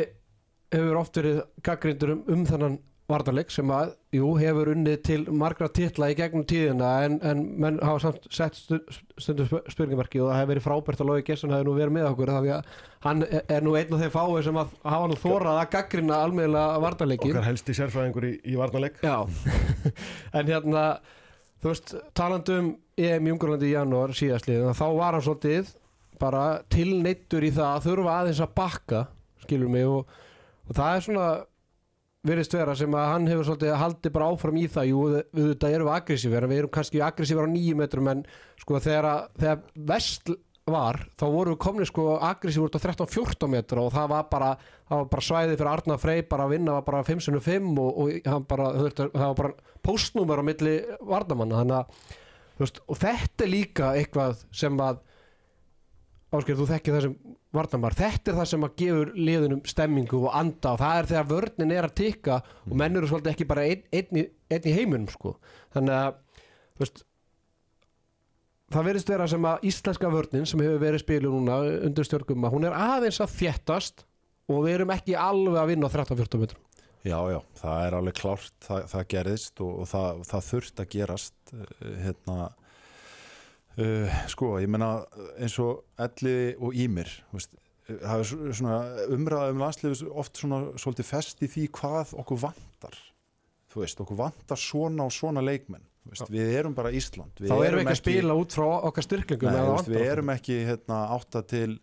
hefur 0.73 0.99
oft 0.99 1.17
verið 1.17 1.39
gaggrindur 1.65 2.15
um, 2.15 2.25
um 2.31 2.43
þennan 2.47 2.77
varnarleik 3.05 3.51
sem 3.53 3.69
að, 3.69 3.91
jú, 4.15 4.31
hefur 4.41 4.71
unnið 4.71 4.95
til 5.05 5.19
margra 5.37 5.67
titla 5.69 6.07
í 6.09 6.15
gegnum 6.17 6.45
tíðina 6.49 6.87
en, 7.05 7.19
en 7.21 7.43
menn 7.61 7.77
hafa 7.85 8.07
samt 8.07 8.23
sett 8.33 8.57
stund, 8.57 8.87
stundu 9.21 9.45
spurningamarki 9.45 10.23
og 10.23 10.31
það 10.31 10.39
hefur 10.39 10.51
verið 10.51 10.65
frábært 10.65 11.03
að 11.03 11.11
Lói 11.11 11.25
Gesson 11.27 11.53
hefur 11.53 11.69
nú 11.69 11.75
verið 11.77 11.95
með 11.99 12.07
okkur 12.09 12.31
því 12.33 12.53
að 12.55 12.71
hann 13.05 13.21
er 13.29 13.65
nú 13.65 13.75
einn 13.77 13.93
af 13.93 14.01
þeim 14.01 14.15
fáið 14.15 14.39
sem 14.47 14.59
að 14.63 14.73
hafa 14.95 15.11
nú 15.11 15.19
þórað 15.21 15.61
að 15.61 15.69
gaggrina 15.75 16.21
almeðlega 16.25 16.81
varnarleikin 16.87 17.35
okkar 17.35 17.47
helsti 17.51 17.77
sérfræðingur 17.77 18.27
í, 18.31 18.33
í 18.41 18.57
varnarleik. 18.57 18.97
Já, 19.05 19.17
en 20.39 20.49
hérna 20.49 20.85
þú 21.61 21.71
veist, 21.71 21.97
talandi 22.17 22.57
um 22.57 22.71
EM 22.97 23.27
í 23.27 23.35
Ungarlandi 23.35 23.69
í 23.69 23.75
janúar 23.75 24.17
síðastliðin 24.17 24.73
þá 24.77 24.87
var 24.97 25.19
hann 25.19 25.27
svolítið 25.27 25.75
bara 26.17 26.45
tilneittur 26.73 27.45
í 27.45 27.53
það 27.53 27.69
að 27.69 27.85
þurfa 27.89 28.17
aðeins 28.23 28.41
að 28.41 28.57
bakka 28.57 29.01
skilur 29.45 29.71
mig 29.71 29.85
og, 29.89 30.15
og 30.65 30.77
það 30.77 30.95
er 30.95 31.05
svona 31.05 31.27
verðist 32.25 32.55
vera 32.57 32.73
sem 32.77 32.95
að 32.97 33.11
hann 33.11 33.27
hefur 33.29 33.47
svolítið 33.49 33.77
haldið 33.77 34.15
bara 34.15 34.31
áfram 34.33 34.57
í 34.57 34.65
það. 34.71 34.89
Jú, 34.89 35.03
við 35.13 35.51
þetta 35.51 35.71
erum 35.77 35.91
aggressíver 35.93 36.49
við 36.49 36.63
erum 36.63 36.73
kannski 36.73 37.03
aggressíver 37.05 37.45
á 37.45 37.53
nýju 37.53 37.77
metrum 37.77 38.09
en 38.11 38.25
sko 38.61 38.81
þegar, 38.81 39.29
þegar 39.37 39.63
vest 39.91 40.33
var, 40.65 40.97
þá 41.13 41.25
vorum 41.29 41.53
við 41.53 41.61
komni 41.61 41.85
sko 41.85 42.07
aggressíver 42.25 42.71
út 42.71 42.77
á 42.81 42.85
13-14 42.87 43.51
metra 43.53 43.83
og 43.85 43.93
það 43.93 44.11
var 44.15 44.27
bara, 44.31 44.51
það 44.89 45.01
var 45.03 45.09
bara 45.13 45.25
svæðið 45.27 45.57
fyrir 45.59 45.71
Arna 45.75 45.97
Frey 46.01 46.23
bara 46.25 46.47
að 46.47 46.53
vinna 46.55 46.77
var 46.79 46.87
bara 46.87 47.03
5-5 47.05 47.67
og, 47.83 47.99
og 48.01 48.29
hann 48.33 48.47
bara, 48.49 48.69
það 48.97 49.11
var 49.21 49.35
bara 49.41 49.75
postnúmer 49.85 50.41
á 50.41 50.47
milli 50.47 50.79
vardamanna 51.05 51.61
þannig 51.61 51.77
að, 51.77 52.15
þú 52.55 52.65
veist, 52.65 52.81
og 52.89 53.01
þetta 53.03 53.45
er 53.45 53.53
líka 53.53 53.91
eitthvað 53.99 54.41
sem 54.49 54.81
að 54.81 55.03
Ásker, 56.35 56.57
þú 56.57 56.65
þekkir 56.67 56.95
það 56.95 57.03
sem 57.05 57.13
varnamar 57.57 57.95
þetta 57.97 58.31
er 58.31 58.37
það 58.39 58.49
sem 58.51 58.67
að 58.67 58.77
gefur 58.81 59.11
liðunum 59.17 59.63
stemmingu 59.69 60.21
og 60.21 60.37
anda 60.37 60.75
og 60.75 60.81
það 60.83 60.99
er 60.99 61.09
þegar 61.11 61.27
vörnin 61.31 61.73
er 61.75 61.87
að 61.87 61.97
tikka 62.01 62.39
og 62.43 62.77
menn 62.81 62.99
eru 62.99 63.09
svolítið 63.09 63.33
ekki 63.33 63.49
bara 63.49 63.65
einn, 63.65 63.83
einn, 63.95 64.21
í, 64.21 64.25
einn 64.51 64.69
í 64.69 64.75
heiminum 64.75 65.11
sko. 65.11 65.35
Þannig 65.75 65.97
að 65.99 66.41
veist 66.81 67.05
það 68.73 68.89
verðist 68.89 69.11
vera 69.13 69.29
sem 69.29 69.47
að 69.47 69.65
íslenska 69.69 70.11
vörnin 70.11 70.49
sem 70.49 70.61
hefur 70.63 70.81
verið 70.81 71.03
spilu 71.03 71.31
núna 71.33 71.61
undir 71.87 72.07
stjörgum 72.07 72.47
að 72.47 72.55
hún 72.57 72.67
er 72.69 72.77
aðeins 72.77 73.21
að 73.23 73.35
þéttast 73.39 74.05
og 74.51 74.65
við 74.65 74.77
erum 74.77 74.93
ekki 74.95 75.17
alveg 75.17 75.59
að 75.61 75.71
vinna 75.71 75.89
á 75.89 75.93
13-14 75.93 76.41
metrum. 76.41 76.61
Já, 77.05 77.19
já, 77.29 77.39
það 77.59 77.83
er 77.85 77.95
alveg 77.99 78.17
klárt 78.17 78.53
það, 78.65 78.85
það 78.89 79.09
gerðist 79.13 79.61
og, 79.61 79.73
og 79.83 79.89
það, 79.91 80.21
það 80.25 80.45
þurft 80.47 80.81
að 80.81 80.87
gerast 80.95 81.53
eh, 81.53 81.73
hérna 82.01 82.37
Uh, 83.75 84.07
sko, 84.31 84.53
ég 84.63 84.69
meina 84.71 85.01
eins 85.35 85.57
og 85.59 85.81
Elliði 85.99 86.53
og 86.63 86.77
Ímir 86.79 87.09
veist, 87.33 87.57
uh, 87.89 87.97
það 87.99 88.21
er 88.21 88.29
svo- 88.29 88.53
svona 88.55 88.77
umræða 89.11 89.49
um 89.51 89.59
landslið 89.59 90.03
oft 90.15 90.39
svona 90.39 90.61
svolítið 90.79 91.09
fest 91.09 91.43
í 91.43 91.49
því 91.51 91.65
hvað 91.75 92.13
okkur 92.23 92.39
vantar. 92.45 92.95
Þú 93.73 93.81
veist, 93.83 93.99
okkur 93.99 94.15
vantar 94.21 94.61
svona 94.61 95.03
og 95.03 95.11
svona 95.11 95.43
leikmenn. 95.43 95.83
Veist, 96.07 96.29
við 96.31 96.53
erum 96.59 96.75
bara 96.77 96.91
Ísland. 96.95 97.33
Við 97.41 97.49
Þá 97.49 97.55
erum 97.65 97.79
við 97.79 97.83
ekki 97.83 97.95
að 97.97 97.99
spila 98.03 98.37
út 98.39 98.55
frá 98.55 98.67
okkar 98.87 99.03
styrklingum 99.07 99.51
við 99.89 100.05
erum 100.05 100.29
ekki 100.35 100.57
hérna, 100.69 100.99
8 101.17 101.41
til 101.49 101.79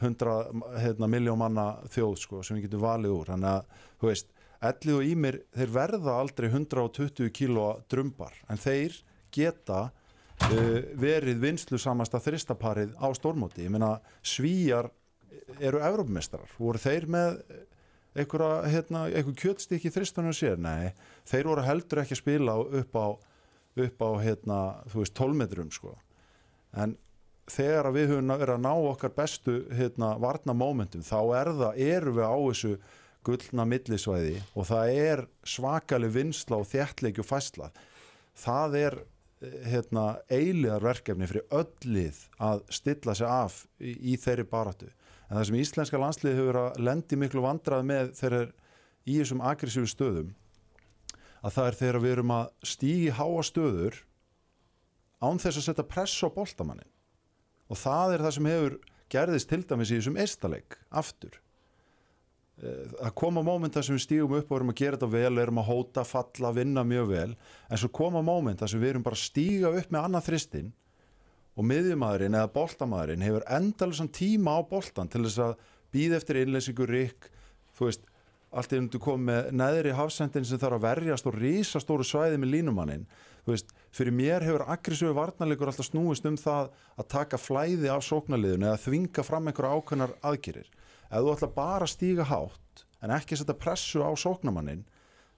100 0.00 0.78
hérna, 0.80 1.08
miljón 1.10 1.38
manna 1.42 1.66
þjóð 1.92 2.14
sko, 2.22 2.40
sem 2.42 2.56
við 2.56 2.68
getum 2.70 2.84
valið 2.86 3.12
úr. 3.18 3.26
Þannig 3.34 3.50
að 3.50 3.66
þú 4.00 4.08
veist, 4.08 4.30
Ellið 4.64 4.94
og 4.96 5.04
Ímir 5.10 5.38
þeir 5.52 5.72
verða 5.74 6.14
aldrei 6.22 6.48
120 6.48 7.28
kílóa 7.36 7.82
drumbar 7.92 8.32
en 8.48 8.56
þeir 8.56 8.96
geta 9.34 9.90
uh, 10.42 10.80
verið 11.00 11.42
vinslu 11.42 11.78
samasta 11.80 12.20
þristaparið 12.22 12.96
á 12.98 13.08
stórmóti. 13.16 13.66
Ég 13.66 13.74
meina 13.74 13.98
svíjar 14.24 14.90
eru 15.60 15.82
Evrópumestrar, 15.84 16.50
voru 16.58 16.80
þeir 16.80 17.06
með 17.10 17.38
einhverja, 18.14 18.64
hérna, 18.70 19.06
einhver 19.10 19.36
kjötstykki 19.38 19.90
þristunum 19.92 20.34
sér, 20.36 20.58
nei. 20.60 20.92
Þeir 21.28 21.50
voru 21.50 21.64
heldur 21.66 22.04
ekki 22.04 22.16
að 22.16 22.22
spila 22.22 22.58
upp 22.62 22.98
á 22.98 23.06
upp 23.74 24.04
á 24.06 24.10
hérna, 24.22 24.58
þú 24.90 25.02
veist, 25.02 25.14
12 25.18 25.38
metrum 25.38 25.70
sko. 25.74 25.96
En 26.78 26.96
þegar 27.50 27.90
við 27.94 28.12
höfum 28.12 28.32
verið 28.32 28.54
að 28.56 28.62
ná 28.64 28.72
okkar 28.74 29.14
bestu 29.16 29.56
hérna, 29.74 30.14
varna 30.22 30.54
momentum 30.56 31.02
þá 31.04 31.18
er 31.40 31.50
það, 31.58 31.80
erum 31.88 32.18
við 32.18 32.28
á 32.30 32.36
þessu 32.38 32.76
gullna 33.24 33.66
millisvæði 33.68 34.38
og 34.52 34.68
það 34.68 35.00
er 35.00 35.24
svakalig 35.48 36.12
vinsla 36.12 36.60
og 36.60 36.68
þjættleiki 36.68 37.22
og 37.22 37.28
fæsla 37.28 37.70
það 38.36 38.78
er 38.80 38.96
hérna, 39.68 40.04
eiligar 40.32 40.84
verkefni 40.84 41.28
fyrir 41.30 41.46
öllið 41.54 42.20
að 42.42 42.62
stilla 42.74 43.14
sig 43.16 43.28
af 43.28 43.64
í, 43.78 44.14
í 44.14 44.16
þeirri 44.20 44.46
baráttu. 44.50 44.90
En 45.28 45.38
það 45.38 45.46
sem 45.48 45.58
íslenska 45.60 46.00
landslið 46.00 46.38
hefur 46.40 46.60
að 46.60 46.80
lendi 46.84 47.18
miklu 47.20 47.44
vandrað 47.44 47.86
með 47.88 48.12
þeirra 48.18 48.42
í 49.04 49.18
þessum 49.18 49.44
aggressífu 49.44 49.90
stöðum 49.90 50.32
að 51.44 51.56
það 51.56 51.68
er 51.68 51.78
þegar 51.80 52.00
við 52.00 52.14
erum 52.16 52.34
að 52.34 52.50
stígi 52.64 53.14
háa 53.18 53.44
stöður 53.44 54.00
án 55.24 55.40
þess 55.40 55.60
að 55.60 55.66
setja 55.68 55.86
press 55.88 56.24
á 56.24 56.28
boltamannin 56.32 56.90
og 57.68 57.80
það 57.80 58.14
er 58.14 58.24
það 58.24 58.36
sem 58.36 58.50
hefur 58.50 58.76
gerðist 59.12 59.50
til 59.50 59.62
dæmis 59.68 59.92
í 59.92 59.98
þessum 59.98 60.20
eistaleik 60.20 60.78
aftur 60.88 61.40
Eh, 62.62 62.86
það 63.00 63.14
koma 63.18 63.42
móment 63.42 63.74
þar 63.74 63.86
sem 63.88 63.96
við 63.96 64.04
stígum 64.04 64.36
upp 64.38 64.50
og 64.52 64.60
erum 64.60 64.70
að 64.70 64.80
gera 64.80 64.98
þetta 64.98 65.10
vel, 65.10 65.38
erum 65.42 65.58
að 65.58 65.68
hóta, 65.72 66.06
falla, 66.06 66.52
vinna 66.54 66.84
mjög 66.86 67.10
vel. 67.10 67.34
En 67.66 67.80
svo 67.80 67.90
koma 67.90 68.22
móment 68.22 68.62
þar 68.62 68.70
sem 68.70 68.82
við 68.82 68.92
erum 68.92 69.06
bara 69.06 69.18
að 69.18 69.26
stíga 69.26 69.72
upp 69.74 69.90
með 69.90 70.06
annað 70.06 70.26
þristin 70.28 70.72
og 71.54 71.68
miðjumæðurinn 71.70 72.38
eða 72.38 72.52
boltamæðurinn 72.54 73.26
hefur 73.26 73.46
endalisann 73.56 74.10
tíma 74.14 74.58
á 74.58 74.60
boltan 74.66 75.10
til 75.10 75.22
þess 75.26 75.42
að 75.42 75.54
býða 75.94 76.18
eftir 76.18 76.40
innleysingur 76.40 76.90
rík, 76.90 77.28
þú 77.74 77.88
veist 77.88 78.08
allt 78.54 78.74
í 78.74 78.78
undu 78.78 79.00
kom 79.02 79.22
með 79.26 79.50
neðri 79.54 79.94
hafsendin 79.94 80.46
sem 80.46 80.58
þarf 80.62 80.78
að 80.78 80.86
verjast 80.86 81.28
og 81.30 81.38
rísastóru 81.38 82.06
svæði 82.06 82.38
með 82.42 82.52
línumannin, 82.54 83.06
þú 83.46 83.54
veist 83.54 83.74
fyrir 83.94 84.14
mér 84.14 84.46
hefur 84.46 84.66
aggressíu 84.74 85.14
varnarleikur 85.14 85.70
alltaf 85.70 85.88
snúist 85.88 86.26
um 86.26 86.38
það 86.38 86.70
að 86.98 87.10
taka 87.14 87.38
flæði 87.38 87.90
af 87.90 88.06
sóknarliðun 88.06 88.66
eða 88.68 88.82
þvinga 88.86 89.26
fram 89.26 89.50
einhverja 89.50 89.78
ákveðnar 89.78 90.14
aðgerir 90.22 90.70
ef 91.10 91.20
þú 91.20 91.32
ætla 91.34 91.48
bara 91.54 91.84
að 91.88 91.92
stíga 91.94 92.24
hátt 92.30 92.84
en 93.04 93.10
ekki 93.10 93.36
setja 93.36 93.54
pressu 93.54 94.00
á 94.04 94.10
sóknamannin 94.16 94.84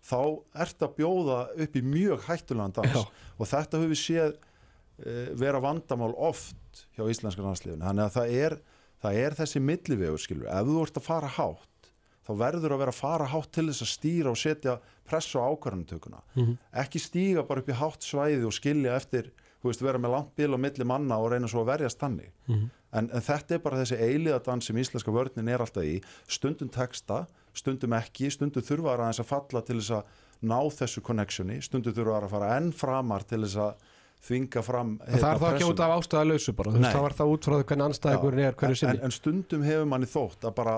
þá 0.06 0.18
ert 0.62 0.82
að 0.86 0.94
bjóða 1.00 1.38
upp 1.64 1.76
í 1.76 1.82
mjög 1.82 2.26
hættulegan 2.28 2.72
dans. 2.76 3.06
Og 3.40 3.48
þetta 3.50 3.80
höfum 3.80 3.90
við 3.90 3.98
séð 4.04 4.34
uh, 4.36 5.30
vera 5.34 5.58
vandamál 5.60 6.12
oft 6.14 6.84
hjá 6.94 7.02
íslenska 7.10 7.42
landsliðinu. 7.42 7.82
Þannig 7.82 8.04
að 8.06 8.14
það 8.16 8.34
er, 8.44 8.56
það 9.02 9.18
er 9.24 9.34
þessi 9.40 9.62
millivegur 9.66 10.22
skilur, 10.22 10.46
ef 10.52 10.68
þú 10.70 10.76
ert 10.84 11.00
að 11.02 11.08
fara 11.08 11.32
hátt 11.40 11.90
þá 12.26 12.30
verður 12.40 12.72
að 12.74 12.80
vera 12.82 12.90
að 12.94 12.98
fara 12.98 13.26
hátt 13.30 13.50
til 13.54 13.66
þess 13.68 13.82
að 13.84 13.90
stýra 13.92 14.30
og 14.32 14.38
setja 14.40 14.72
pressu 15.06 15.38
á 15.38 15.46
ákvarðantökuna 15.46 16.22
Mhm. 16.34 16.56
ekki 16.82 16.98
stíga 16.98 17.44
bara 17.46 17.60
upp 17.62 17.68
í 17.70 17.76
hátt 17.78 18.02
svæði 18.02 18.46
og 18.48 18.52
skilja 18.56 18.96
eftir, 18.98 19.28
þú 19.62 19.70
veist, 19.70 19.82
vera 19.82 19.98
með 19.98 20.10
langt 20.14 20.32
bíl 20.36 20.52
og 20.54 20.58
milli 20.60 20.84
manna 20.84 21.18
og 21.22 21.30
reyna 21.30 21.46
svo 21.46 21.62
að 21.62 21.70
verjast 21.78 21.98
þannig. 22.02 22.30
Mhm. 22.48 22.70
En, 22.92 23.08
en 23.10 23.24
þetta 23.24 23.56
er 23.56 23.64
bara 23.64 23.80
þessi 23.82 23.98
eiliðadans 23.98 24.68
sem 24.68 24.78
íslenska 24.82 25.14
vörnin 25.14 25.50
er 25.50 25.64
alltaf 25.64 25.86
í 25.86 25.98
stundum 26.28 26.70
texta, 26.72 27.24
stundum 27.56 27.96
ekki 27.98 28.30
stundum 28.34 28.64
þurfa 28.64 28.94
aðeins 28.96 29.22
að 29.22 29.30
falla 29.32 29.64
til 29.66 29.80
þess 29.80 29.98
að 29.98 30.22
ná 30.46 30.58
þessu 30.78 31.02
connectioni, 31.04 31.60
stundum 31.64 31.96
þurfa 31.96 32.22
að 32.22 32.32
fara 32.34 32.56
enn 32.58 32.72
framar 32.76 33.24
til 33.28 33.42
þess 33.44 33.60
að 33.66 33.86
þvinga 34.26 34.62
fram 34.64 34.94
En 35.06 35.20
það 35.20 35.30
er 35.30 35.40
þá 35.40 35.48
ekki 35.52 35.70
út 35.70 35.82
af 35.84 35.96
ástæða 35.96 36.28
lausu 36.30 36.54
bara, 36.56 36.76
Nei. 36.76 36.86
það 36.88 37.02
var 37.04 37.16
það 37.18 37.32
út 37.32 37.48
frá 37.48 37.56
því 37.56 37.66
hvernig 37.70 37.88
anstæðingurinn 37.90 38.46
er 38.46 38.56
hverju 38.60 38.76
en, 38.76 38.80
sinni. 38.80 39.02
en 39.06 39.14
stundum 39.14 39.66
hefur 39.66 39.90
manni 39.90 40.08
þótt 40.10 40.46
að 40.48 40.56
bara 40.56 40.76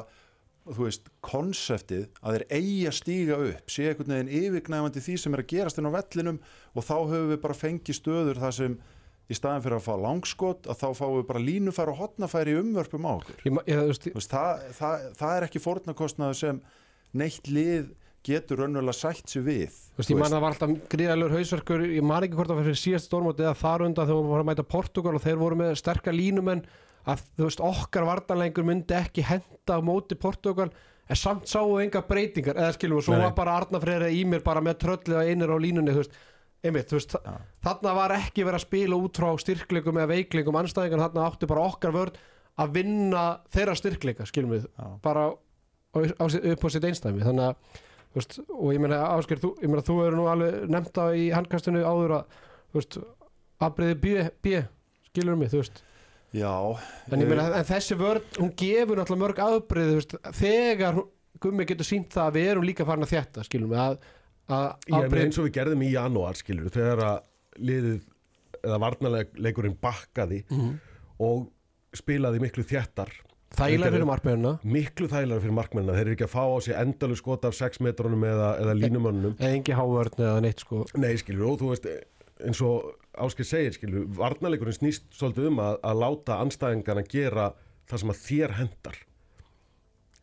þú 0.69 0.85
veist, 0.85 1.09
konseptið 1.25 2.05
að 2.21 2.37
þeir 2.37 2.45
eigi 2.59 2.83
að 2.91 2.97
stíga 2.99 3.39
upp 3.47 3.73
sé 3.73 3.89
einhvern 3.89 4.15
veginn 4.15 4.33
yfirgnæfandi 4.43 5.03
því 5.05 5.17
sem 5.23 5.37
er 5.37 5.43
að 5.43 5.51
gerast 5.55 5.81
inn 5.81 5.89
á 5.89 5.97
vellinum 5.97 6.41
og 6.75 6.85
þá 6.85 6.95
höfum 6.99 7.31
við 7.33 7.41
bara 7.47 7.57
fengið 7.57 7.99
stöður 7.99 8.43
þar 8.43 8.57
sem 8.59 8.77
í 9.29 9.37
staðin 9.37 9.65
fyrir 9.65 9.79
að 9.79 9.87
fá 9.87 9.95
langskot 10.01 10.69
að 10.73 10.81
þá 10.81 10.89
fáum 10.97 11.17
við 11.19 11.27
bara 11.29 11.45
línufæri 11.45 11.93
og 11.93 12.03
hotnafæri 12.03 12.57
umvörpum 12.59 13.09
á 13.09 13.13
okkur. 13.13 13.41
Ég, 13.45 13.59
ég, 13.69 13.81
veist, 13.91 14.11
veist, 14.15 14.33
það, 14.33 14.67
það, 14.79 15.07
það 15.21 15.35
er 15.37 15.47
ekki 15.49 15.65
fórnarkostnaður 15.65 16.39
sem 16.39 16.61
neitt 17.19 17.51
lið 17.53 17.91
getur 18.29 18.61
raunverulega 18.63 18.97
sætt 18.97 19.31
sér 19.31 19.45
við 19.47 19.69
Þú 19.69 20.01
veist, 20.01 20.13
ég 20.13 20.19
man 20.19 20.29
að 20.29 20.35
það 20.35 20.45
var 20.45 20.55
alltaf 20.55 20.91
gríðalur 20.93 21.35
hausverkur, 21.37 21.85
ég 21.93 22.05
man 22.07 22.27
ekki 22.27 22.39
hvort 22.39 22.51
það 22.51 22.61
var 22.61 22.69
fyrir 22.69 22.81
síðast 22.83 23.09
stórmóti 23.09 23.45
eða 23.45 23.57
þar 23.63 23.85
undan 23.87 24.09
þegar 24.09 24.21
við 24.21 24.33
vorum 24.33 24.45
að 24.45 24.51
mæta 24.51 24.67
Portugal 24.75 25.15
og 25.17 25.25
þeir 25.25 25.41
voru 25.41 25.59
með 25.61 25.73
sterkar 25.81 26.17
línumenn 26.17 26.65
að 27.09 27.25
þú 27.39 27.49
veist, 27.49 27.65
okkar 27.65 28.07
vartanlengur 28.09 28.67
myndi 28.69 28.97
ekki 28.99 29.25
henda 29.27 29.79
á 29.79 29.81
móti 29.85 30.19
Portugal 30.19 30.69
en 31.09 31.17
samt 31.17 31.49
sáu 31.49 31.79
enga 31.81 32.03
breytingar 32.05 32.59
eða 32.59 32.75
skilum 32.77 33.01
við, 33.01 33.07
svo 33.09 33.17
Nei, 33.17 33.25
var 33.25 33.37
bara 33.39 33.57
Arna 33.63 33.81
Freyra 33.81 34.11
í 34.13 34.25
mér 34.29 34.45
bara 34.45 34.63
með 34.65 34.83
tröllið 34.85 35.21
að 35.23 35.31
einir 35.33 35.55
á 35.55 35.57
línunni 35.63 35.95
þú 35.95 36.03
veist, 36.03 36.19
einmitt, 36.65 36.91
þú 36.91 36.99
veist, 36.99 37.17
Já. 37.19 37.35
þarna 37.69 37.95
var 37.99 38.15
ekki 38.17 38.47
verið 38.47 38.59
að 38.59 38.65
spila 38.67 38.99
út 38.99 39.21
frá 39.21 39.29
styrkleikum 39.45 40.01
eða 40.01 40.13
veikleikum 40.15 40.59
anstæðingan, 40.59 41.05
þarna 41.07 41.27
áttu 41.29 41.49
bara 41.51 41.67
okkar 41.69 41.95
vörn 41.95 42.17
að 42.59 42.73
vinna 42.75 43.27
þeirra 43.55 43.77
styrkleika, 43.79 44.27
skilum 44.29 44.57
við 44.57 44.65
Já. 44.67 44.87
bara 45.05 45.29
á, 45.31 45.99
á, 46.19 46.25
upp 46.27 46.67
á 46.67 46.69
sitt 46.75 46.89
einstæmi 46.89 47.27
þannig 47.27 47.53
að 47.53 47.77
þú 48.09 48.21
veist, 48.21 48.39
og 48.49 48.73
ég 48.75 48.83
meina 48.83 49.03
Ásker, 49.15 49.43
þú, 49.43 49.53
ég 49.63 49.71
meina 49.71 49.85
þú 49.87 49.99
eru 50.07 50.19
nú 50.19 50.27
alveg 50.33 50.65
nefnt 50.73 50.99
á 50.99 51.07
í 51.15 51.29
handkastinu 51.35 51.85
áður 51.85 52.17
að 52.19 52.41
þú 52.73 52.81
veist, 52.81 52.99
afbreyði 53.69 54.01
B, 54.03 54.25
B 54.43 54.65
skilur 55.11 55.39
mig, 55.39 55.53
þú 55.53 55.63
veist 55.63 55.85
Já, 56.37 56.51
en 57.09 57.23
ég 57.23 57.31
meina, 57.31 57.47
en 57.57 57.65
þessi 57.69 57.97
vörn, 57.97 58.25
hún 58.37 58.51
gefur 58.59 58.99
náttúrulega 58.99 59.23
mörg 59.23 59.39
afbreyði, 59.47 59.95
þú 59.95 60.01
veist, 60.03 60.19
þegar 60.43 61.01
Gummi 61.39 61.63
getur 61.69 61.87
sínt 61.87 62.11
það 62.11 62.27
að 62.27 62.35
við 62.35 62.49
erum 62.51 62.65
líka 62.67 62.85
farin 62.89 63.07
að 63.07 63.13
þjætta 63.13 63.45
skilur 63.47 63.71
mig, 63.71 63.79
að, 63.79 64.01
að 64.49 65.17
eins 65.23 65.39
og 65.39 65.47
við 65.49 65.55
gerðum 65.59 65.83
í 65.85 65.93
janúar 65.93 66.39
skilur 66.39 66.71
þegar 66.75 67.03
að 67.05 67.19
liðið 67.59 68.01
eða 68.65 68.79
varnarleikurinn 68.85 69.79
bakkaði 69.83 70.45
Mhm. 70.51 70.77
og 71.21 71.49
spilaði 71.95 72.41
miklu 72.43 72.65
þjættar 72.69 73.11
þægilega 73.57 73.93
fyrir 73.95 74.07
markmennina 74.09 74.53
miklu 74.65 75.09
þægilega 75.09 75.41
fyrir 75.45 75.57
markmennina 75.57 75.95
þeir 75.97 76.07
eru 76.07 76.15
ekki 76.17 76.27
að 76.29 76.35
fá 76.35 76.43
á 76.45 76.59
sig 76.61 76.75
endalu 76.77 77.17
skot 77.17 77.45
af 77.49 77.55
6 77.57 77.81
metrónum 77.81 78.25
eða, 78.29 78.49
eða 78.61 78.75
línumönnum 78.77 79.37
eða 79.39 79.53
engi 79.57 79.73
hávörn 79.79 80.19
eða 80.21 80.41
neitt 80.45 80.61
sko. 80.61 80.85
Nei, 80.97 81.15
skilur, 81.17 81.53
og 81.55 81.61
þú 81.63 81.71
veist 81.73 81.87
eins 82.45 82.61
og 82.63 82.95
Ásker 83.19 83.43
segir, 83.43 83.73
skilur 83.75 84.05
varnarleikurinn 84.15 84.77
snýst 84.77 85.09
svolítið 85.11 85.49
um 85.49 85.57
að, 85.59 85.79
að 85.83 85.97
láta 86.05 86.37
anstæðingarna 86.39 87.03
gera 87.11 87.49
það 87.91 87.99
sem 88.05 88.13
að 88.13 88.21
þér 88.29 88.53
hendar 88.61 88.99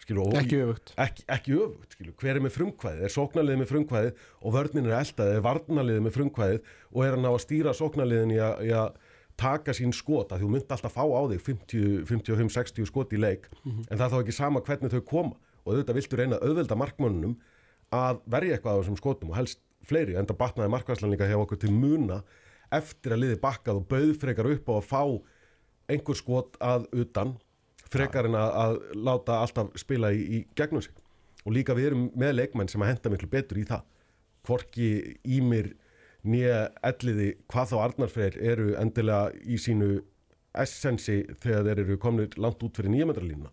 skilur, 0.06 0.30
og 0.30 0.38
ekki 0.40 0.62
öfugt. 0.64 0.94
Ekki, 1.02 1.26
ekki 1.36 1.58
öfugt, 1.58 1.96
skilur, 1.98 2.16
hver 2.22 2.38
er 2.38 2.46
með 2.46 2.54
frumkvæðið? 2.56 3.04
Er 3.08 3.14
sóknarliðið 3.16 3.62
með 3.62 3.72
frumkvæðið? 3.72 4.24
Og 4.42 4.56
vörnin 4.56 4.90
er 4.90 4.96
eldaðið, 5.00 5.40
er 5.40 5.46
varnarliðið 5.50 6.06
með 6.06 6.16
frumkvæðið? 6.20 6.72
Og 6.94 7.04
er 7.06 7.18
hann 7.18 7.28
á 7.28 7.32
að 7.34 7.44
stýra 7.46 7.76
sóknarliðin 7.76 8.36
í 8.36 8.40
í 8.40 8.72
að 8.78 9.02
taka 9.36 9.76
sín 9.76 9.92
skot? 9.96 10.32
Að 10.32 10.46
þú 10.46 10.52
myndi 10.54 10.76
alltaf 10.78 10.96
fá 10.96 11.04
á 11.04 11.22
þig 11.34 11.44
50, 11.50 12.06
55-60 12.12 12.90
skot 12.92 13.14
í 13.18 13.20
leik. 13.20 13.50
En 13.90 13.98
það 13.98 14.06
er 14.06 14.14
þá 14.14 14.20
ekki 14.22 14.38
sama 14.38 14.64
hvernig 14.64 14.94
þau 14.94 15.04
koma. 15.10 15.38
Og 15.66 15.74
auðvitað 15.74 16.00
viltu 16.00 16.20
reyna 16.20 16.38
að 16.38 16.52
auðvelda 16.52 16.78
markmönnum 16.78 17.38
að 17.96 18.22
verja 18.30 18.56
eitthvað 18.56 18.78
á 18.78 18.80
þessum 18.82 19.00
skotum 19.02 19.32
og 19.34 19.40
helst 19.40 19.62
fleiri, 19.86 20.16
en 20.18 20.26
það 20.26 20.40
batnaði 20.42 20.74
markværslan 20.74 21.14
líka 21.14 21.28
hjá 21.30 21.38
okkur 21.38 21.60
til 21.62 21.74
muna 21.74 22.24
eftir 22.74 23.14
að 23.14 23.22
liði 23.22 23.40
bakkað 23.42 23.82
og 23.82 23.88
bauð 23.90 24.14
frekar 24.22 24.50
upp 24.50 24.70
á 24.70 24.74
að 24.76 24.88
fá 24.90 25.02
einhver 25.92 26.18
skot 26.18 26.58
að 26.64 26.88
utan 26.98 27.36
frekar 27.92 28.30
en 28.30 28.38
að, 28.40 28.52
að 28.64 28.78
láta 29.08 29.40
alltaf 29.44 29.74
spila 29.80 30.12
í, 30.14 30.22
í 30.22 30.40
gegnum 30.58 30.84
sig. 30.86 30.94
Og 31.46 31.54
líka 31.54 31.76
við 31.78 31.92
erum 31.92 32.08
með 32.18 32.38
leikmenn 32.40 32.72
sem 32.72 32.82
að 32.82 32.94
henda 32.94 33.12
miklu 33.14 33.30
betur 33.30 33.60
í 33.62 33.66
það. 33.70 33.84
Hvorki 34.46 34.88
Ímir 35.38 35.74
nýja 36.26 36.70
elliði 36.86 37.30
hvað 37.52 37.72
þá 37.72 37.76
Arnarfreyr 37.84 38.38
eru 38.42 38.72
endilega 38.82 39.34
í 39.46 39.60
sínu 39.62 40.00
essensi 40.56 41.22
þegar 41.44 41.68
þeir 41.68 41.84
eru 41.84 41.98
komnir 42.02 42.36
langt 42.42 42.64
út 42.66 42.78
fyrir 42.80 42.94
nýjametralínuna. 42.94 43.52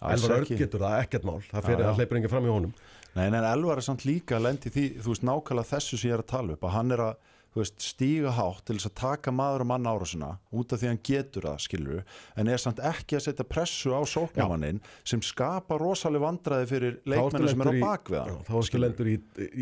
Alls 0.00 0.24
Elvar 0.24 0.38
Örn 0.40 0.58
getur 0.60 0.80
það 0.80 1.02
ekkert 1.04 1.26
mál. 1.28 1.40
Það 1.50 1.60
Já, 1.60 1.66
fyrir 1.66 1.82
já. 1.84 1.88
að 1.90 1.98
hleypur 2.00 2.18
enginn 2.20 2.32
fram 2.32 2.46
í 2.46 2.52
honum. 2.54 2.74
Nei, 3.16 3.24
en 3.26 3.36
Elvar 3.40 3.80
er 3.80 3.84
samt 3.84 4.06
líka 4.06 4.38
lendi 4.40 4.70
því, 4.72 4.84
þú 5.02 5.12
veist, 5.12 5.24
nákvæmlega 5.26 5.70
þessu 5.74 5.98
sem 5.98 6.10
ég 6.12 6.16
er 6.16 6.22
að 6.22 6.30
tala 6.30 6.54
upp, 6.54 6.64
að 6.64 6.74
hann 6.76 6.94
er 6.94 7.02
að 7.08 7.29
veist, 7.58 7.80
stíga 7.82 8.30
hátt 8.36 8.60
til 8.68 8.76
þess 8.78 8.86
að 8.86 8.94
taka 9.00 9.32
maður 9.34 9.64
og 9.64 9.68
mann 9.72 9.88
árásina 9.90 10.28
út 10.54 10.70
af 10.72 10.78
því 10.78 10.86
hann 10.90 11.00
getur 11.02 11.46
það, 11.48 11.56
skilur 11.64 12.02
en 12.38 12.50
er 12.52 12.60
samt 12.62 12.78
ekki 12.78 13.16
að 13.18 13.24
setja 13.26 13.46
pressu 13.50 13.90
á 13.90 14.00
sóknamannin 14.06 14.78
sem 15.02 15.22
skapa 15.26 15.78
rosaleg 15.82 16.22
vandræði 16.22 16.68
fyrir 16.70 16.98
leikmennu 17.10 17.50
sem 17.50 17.64
er 17.66 17.70
á 17.70 17.74
bakvið 17.82 18.20
hann 18.22 18.44
þá 18.46 18.54
ertu 18.60 18.82
lendur 18.84 19.10
í, 19.10 19.16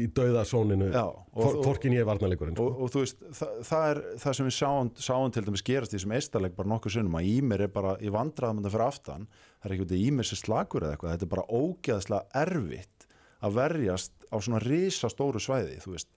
í 0.05 0.07
dauða 0.13 0.45
sóninu. 0.45 0.91
Já, 0.93 1.07
og- 1.09 1.57
og- 1.65 1.81
ég 1.89 2.05
varnarleikurinn 2.05 2.59
og, 2.61 2.77
og 2.85 2.93
þú 2.93 3.05
veist, 3.07 3.25
það, 3.41 3.57
það 3.71 3.89
er 3.95 4.03
það 4.27 4.37
sem 4.39 4.47
við 4.51 4.57
sáum, 4.59 4.91
sáum 5.09 5.33
til 5.33 5.45
dæmis 5.49 5.65
gerast 5.65 5.95
í 5.95 5.97
þessum 5.97 6.15
eistarleik 6.19 6.57
bara 6.59 6.69
nokkuð 6.75 6.93
sinnum 6.99 7.17
að 7.19 7.31
Ímir 7.33 7.65
er 7.65 7.73
bara 7.73 7.97
í 8.05 8.13
vandræðum 8.13 8.61
þetta 8.61 8.75
fyrir 8.77 8.87
aftan, 8.91 9.27
það 9.63 9.71
er 9.71 9.75
ekki 9.79 9.87
út 9.89 9.97
í 9.97 10.03
Ímir 10.11 10.29
sem 10.29 10.39
slagur 10.45 10.85
eða 10.85 10.93
eitthvað, 10.99 11.17
þetta 11.17 11.27
er 11.29 11.33
bara 11.33 11.49
ógeðslega 11.49 12.45
erfitt 12.45 13.07
að 13.41 13.55
verjast 13.55 14.13
á 14.29 14.37
svona 14.43 14.61
risa 14.61 15.09
stóru 15.09 15.41
svæði, 15.41 15.79
þú 15.81 15.95
veist 15.97 16.09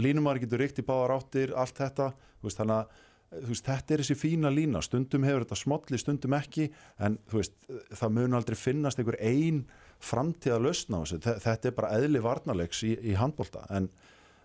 línumar 0.00 0.38
getur 0.42 0.58
ríkt 0.62 0.80
í 0.82 0.86
báðar 0.86 1.16
áttir, 1.18 1.52
allt 1.58 1.76
þetta. 1.78 2.08
Veist, 2.44 2.58
þannig 2.60 2.80
að 2.82 3.48
veist, 3.48 3.66
þetta 3.66 3.94
er 3.96 4.02
þessi 4.04 4.16
fína 4.18 4.50
lína, 4.54 4.82
stundum 4.84 5.24
hefur 5.26 5.44
þetta 5.46 5.58
smolli, 5.58 5.98
stundum 5.98 6.36
ekki, 6.38 6.68
en 7.02 7.16
veist 7.32 7.54
það 7.98 8.12
mun 8.18 8.36
aldrei 8.38 8.58
finnast 8.58 9.00
einhver 9.02 9.18
ein 9.24 9.64
framtíða 10.04 10.60
lausn 10.62 10.94
á 10.94 10.98
þessu, 11.02 11.20
Þe- 11.24 11.38
þetta 11.46 11.70
er 11.70 11.76
bara 11.78 11.94
eðli 11.98 12.20
varnarleiks 12.22 12.82
í, 12.86 12.92
í 13.10 13.14
handbolta. 13.18 13.64
En, 13.74 13.88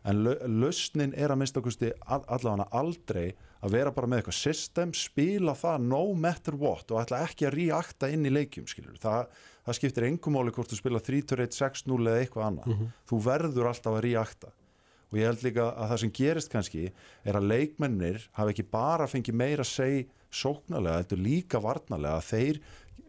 en 0.10 0.24
lausnin 0.62 1.14
er 1.20 1.34
að 1.34 1.41
minnst 1.41 1.57
okkursti 1.60 1.91
allavega 2.07 2.70
aldrei 2.80 3.28
að 3.60 3.74
vera 3.76 3.91
bara 3.91 4.07
með 4.07 4.22
eitthvað 4.22 4.38
system, 4.39 4.93
spila 4.95 5.53
það 5.60 5.82
no 5.91 6.01
matter 6.16 6.55
what 6.55 6.93
og 6.95 7.01
ætla 7.01 7.20
ekki 7.28 7.49
að 7.49 7.57
reakta 7.60 8.07
inn 8.14 8.24
í 8.26 8.32
leikjum, 8.32 8.70
skilur, 8.72 8.95
það, 9.03 9.28
það 9.68 9.78
skiptir 9.82 10.07
engum 10.07 10.38
máli 10.38 10.53
hvort 10.55 10.72
þú 10.72 10.80
spila 10.80 11.01
3-1, 11.03 11.57
6-0 11.60 11.99
eða 12.07 12.22
eitthvað 12.24 12.45
annað, 12.53 12.86
þú 13.12 13.20
verður 13.28 13.68
alltaf 13.74 13.97
að 13.99 14.05
reakta 14.07 14.53
og 15.10 15.18
ég 15.18 15.26
held 15.30 15.45
líka 15.45 15.72
að 15.72 15.91
það 15.91 16.01
sem 16.03 16.14
gerist 16.20 16.51
kannski 16.53 16.84
er 17.26 17.39
að 17.39 17.49
leikmennir 17.49 18.28
hafa 18.38 18.53
ekki 18.53 18.68
bara 18.70 19.10
fengið 19.10 19.39
meira 19.41 19.66
að 19.66 19.72
seg 19.72 20.14
sóknarlega, 20.30 21.01
heldur 21.01 21.24
líka 21.24 21.62
varnarlega 21.64 22.22
þeir, 22.22 22.62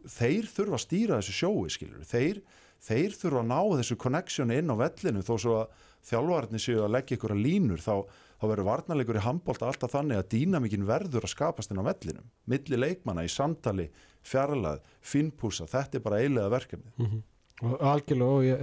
þeir 0.09 0.49
þurfa 0.49 0.79
að 0.79 0.85
stýra 0.87 1.21
þessu 1.21 1.37
sjói 1.37 1.75
skilur, 1.75 2.09
þeir, 2.09 2.41
þeir 2.81 3.17
þurfa 3.21 3.43
að 3.43 3.51
ná 3.51 3.61
þessu 3.83 3.99
connectioni 4.01 4.59
inn 4.63 4.73
á 4.73 4.77
vellinu. 4.81 5.25
Þó 5.27 5.35
svo 5.37 5.57
að 5.61 5.87
þjálfarnir 6.09 6.65
séu 6.65 6.85
að 6.85 6.95
leggja 6.97 7.19
ykkur 7.19 7.35
að 7.35 7.43
línur 7.45 7.83
þá, 7.85 7.95
þá 8.41 8.45
verður 8.49 8.69
varnarleikur 8.71 9.19
í 9.21 9.25
handbólta 9.27 9.69
alltaf 9.69 9.93
þannig 9.93 10.21
að 10.21 10.31
dýnamíkin 10.33 10.87
verður 10.89 11.27
að 11.29 11.35
skapast 11.35 11.75
inn 11.75 11.83
á 11.85 11.89
vellinum, 11.91 12.31
milli 12.49 12.81
leikmanna 12.81 13.27
í 13.27 13.33
samtali, 13.33 13.91
fjarlað, 14.25 14.81
finnpúsa 15.05 15.69
þetta 15.69 16.01
er 16.01 16.07
bara 16.07 16.23
eiginlega 16.23 16.55
verkefni 16.57 16.95
og 16.97 17.21
algjörlega 17.61 18.37
og 18.37 18.45
ég, 18.47 18.63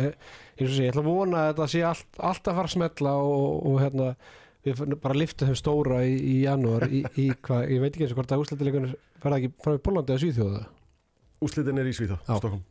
og 0.57 0.69
sé, 0.73 0.83
ég 0.83 0.91
ætla 0.91 1.03
að 1.03 1.09
vona 1.11 1.41
að 1.43 1.49
þetta 1.51 1.67
sé 1.73 1.81
allt, 1.87 2.07
allt 2.31 2.47
að 2.51 2.57
fara 2.59 2.69
að 2.71 2.75
smetla 2.75 3.13
og, 3.21 3.65
og 3.71 3.79
hérna 3.83 4.07
við 4.67 4.81
bara 5.03 5.15
liftum 5.21 5.47
þeim 5.51 5.59
stóra 5.59 5.99
í, 6.07 6.15
í 6.17 6.35
janúar 6.45 6.87
í, 6.89 7.03
í 7.21 7.27
hvað, 7.45 7.67
ég 7.71 7.83
veit 7.83 7.91
ekki 7.93 8.07
eins 8.07 8.15
og 8.15 8.21
hvort 8.21 8.33
að 8.35 8.43
úsletilegunir 8.45 8.95
verða 9.23 9.39
ekki 9.41 9.51
frá 9.63 9.75
í 9.77 9.83
Pólandi 9.85 10.15
eða 10.15 10.23
Svíþjóða 10.25 10.63
Úslitin 11.45 11.77
er 11.77 11.85
í 11.85 11.91
Svíþá, 11.93 12.15
Já. 12.25 12.37
Stokkum 12.41 12.63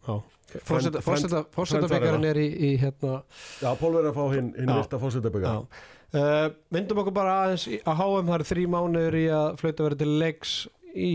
Fórseta- 0.66 0.98
Frend- 1.02 1.04
fórseta- 1.06 1.42
frend- 1.44 1.52
Fórsetabyggarinn 1.54 2.22
frendverða. 2.22 2.30
er 2.32 2.38
í, 2.42 2.48
í 2.66 2.80
hérna 2.82 3.12
Já, 3.62 3.68
Pól 3.78 3.92
verður 3.94 4.10
að 4.10 4.16
fá 4.18 4.24
hinn 4.34 4.48
hin 4.56 4.70
Já. 4.72 4.74
virta 4.80 4.98
fórsetaböggar 5.02 5.54
já. 5.54 5.84
Uh, 6.16 6.48
myndum 6.74 7.00
okkur 7.02 7.14
bara 7.14 7.32
aðeins 7.44 7.64
að 7.82 7.96
HM 8.00 8.28
það 8.30 8.34
eru 8.36 8.46
þrý 8.50 8.64
mánuður 8.74 9.16
í 9.18 9.24
að 9.36 9.48
flauta 9.60 9.86
verið 9.86 10.02
til 10.02 10.12
leiks 10.22 10.52
í 10.94 11.10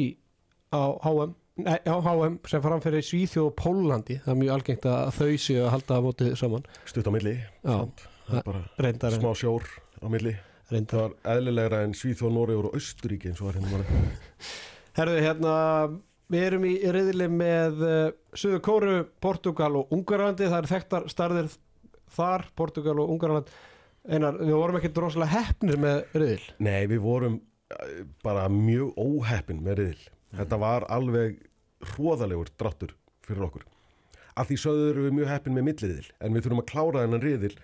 á 0.72 0.82
HM 1.03 1.32
Nei, 1.66 1.78
á 1.88 1.95
HM 2.01 2.38
sem 2.49 2.64
framfyrir 2.64 3.05
Svíþjóð 3.05 3.49
og 3.49 3.55
Pólandi 3.59 4.18
það 4.24 4.34
er 4.34 4.39
mjög 4.41 4.53
algengt 4.55 4.88
að 4.91 5.12
þau 5.18 5.32
séu 5.45 5.64
að 5.66 5.74
halda 5.76 5.97
að 5.97 6.05
mótið 6.07 6.36
saman. 6.41 6.70
Stutt 6.89 7.09
á 7.09 7.12
milli 7.14 7.36
er 7.38 8.99
bara 9.01 9.14
smá 9.18 9.32
sjór 9.38 9.68
á 10.01 10.07
milli. 10.12 10.36
Reyndar. 10.72 10.91
Það 10.91 11.26
var 11.26 11.34
eðlilegra 11.36 11.82
en 11.86 11.95
Svíþjóð, 11.99 12.36
Nóriður 12.36 12.70
og 12.70 12.78
Östuríki 12.80 13.32
eins 13.32 13.41
og 13.43 13.49
var 13.49 13.59
hérna 13.59 13.74
bara 13.74 14.05
Herðu, 14.95 15.18
hérna, 15.24 15.55
við 16.32 16.45
erum 16.47 16.68
í 16.68 16.72
riðli 16.95 17.28
með 17.32 17.84
uh, 17.88 17.97
Suður 18.36 18.64
Kóru, 18.64 18.95
Portugal 19.24 19.74
og 19.80 19.91
Ungarlandi, 19.95 20.47
það 20.47 20.57
eru 20.62 20.72
þekktar 20.72 21.12
starðir 21.12 21.51
þar, 22.12 22.47
Portugal 22.59 22.97
og 23.03 23.14
Ungarland 23.16 23.51
einar, 24.07 24.39
við 24.39 24.55
vorum 24.57 24.80
ekki 24.80 24.91
droslega 24.95 25.32
heppnir 25.32 25.80
með 25.80 26.01
riðil. 26.18 26.49
Nei, 26.64 26.82
við 26.89 27.03
vorum 27.03 27.38
eh, 27.72 28.01
bara 28.26 28.47
mjög 28.51 28.97
óheppin 28.99 29.62
með 29.64 29.82
riðil. 29.82 30.09
Þetta 30.39 30.59
var 30.62 30.88
alveg 30.91 31.39
hróðalegur 31.93 32.51
dráttur 32.59 32.95
fyrir 33.25 33.45
okkur. 33.47 33.65
Að 34.39 34.51
því 34.51 34.57
sögðu 34.63 34.89
erum 34.91 35.07
við 35.07 35.15
mjög 35.19 35.32
heppin 35.32 35.55
með 35.57 35.67
milliriðil, 35.67 36.09
en 36.19 36.36
við 36.36 36.45
þurfum 36.45 36.63
að 36.63 36.69
klára 36.71 37.03
þennan 37.05 37.25
riðil 37.25 37.55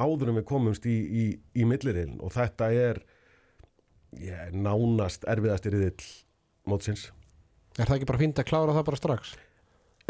áður 0.00 0.32
en 0.32 0.38
við 0.40 0.46
komumst 0.48 0.88
í, 0.88 0.96
í, 0.96 1.24
í 1.56 1.68
milliriðilin 1.68 2.20
og 2.24 2.34
þetta 2.34 2.70
er 2.76 3.00
yeah, 4.20 4.50
nánast 4.52 5.24
erfiðasti 5.28 5.72
riðil 5.74 6.10
mótsins. 6.68 7.08
Er 7.78 7.86
það 7.86 8.00
ekki 8.00 8.10
bara 8.10 8.20
fínt 8.20 8.40
að 8.42 8.50
klára 8.50 8.76
það 8.76 8.86
bara 8.90 9.00
strax? 9.00 9.34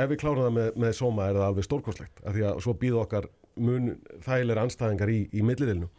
Ef 0.00 0.08
við 0.11 0.20
klárum 0.22 0.46
það 0.46 0.54
með, 0.56 0.70
með 0.80 0.94
sóma 0.96 1.26
er 1.28 1.38
það 1.38 1.48
alveg 1.48 1.66
stórkostlegt, 1.66 2.22
af 2.24 2.36
því 2.36 2.46
að 2.48 2.62
svo 2.64 2.76
býða 2.80 3.02
okkar 3.04 3.26
mun 3.61 3.90
þægilega 4.24 4.64
anstæðingar 4.66 5.12
í, 5.12 5.20
í 5.34 5.44
milliriðilinu. 5.44 5.90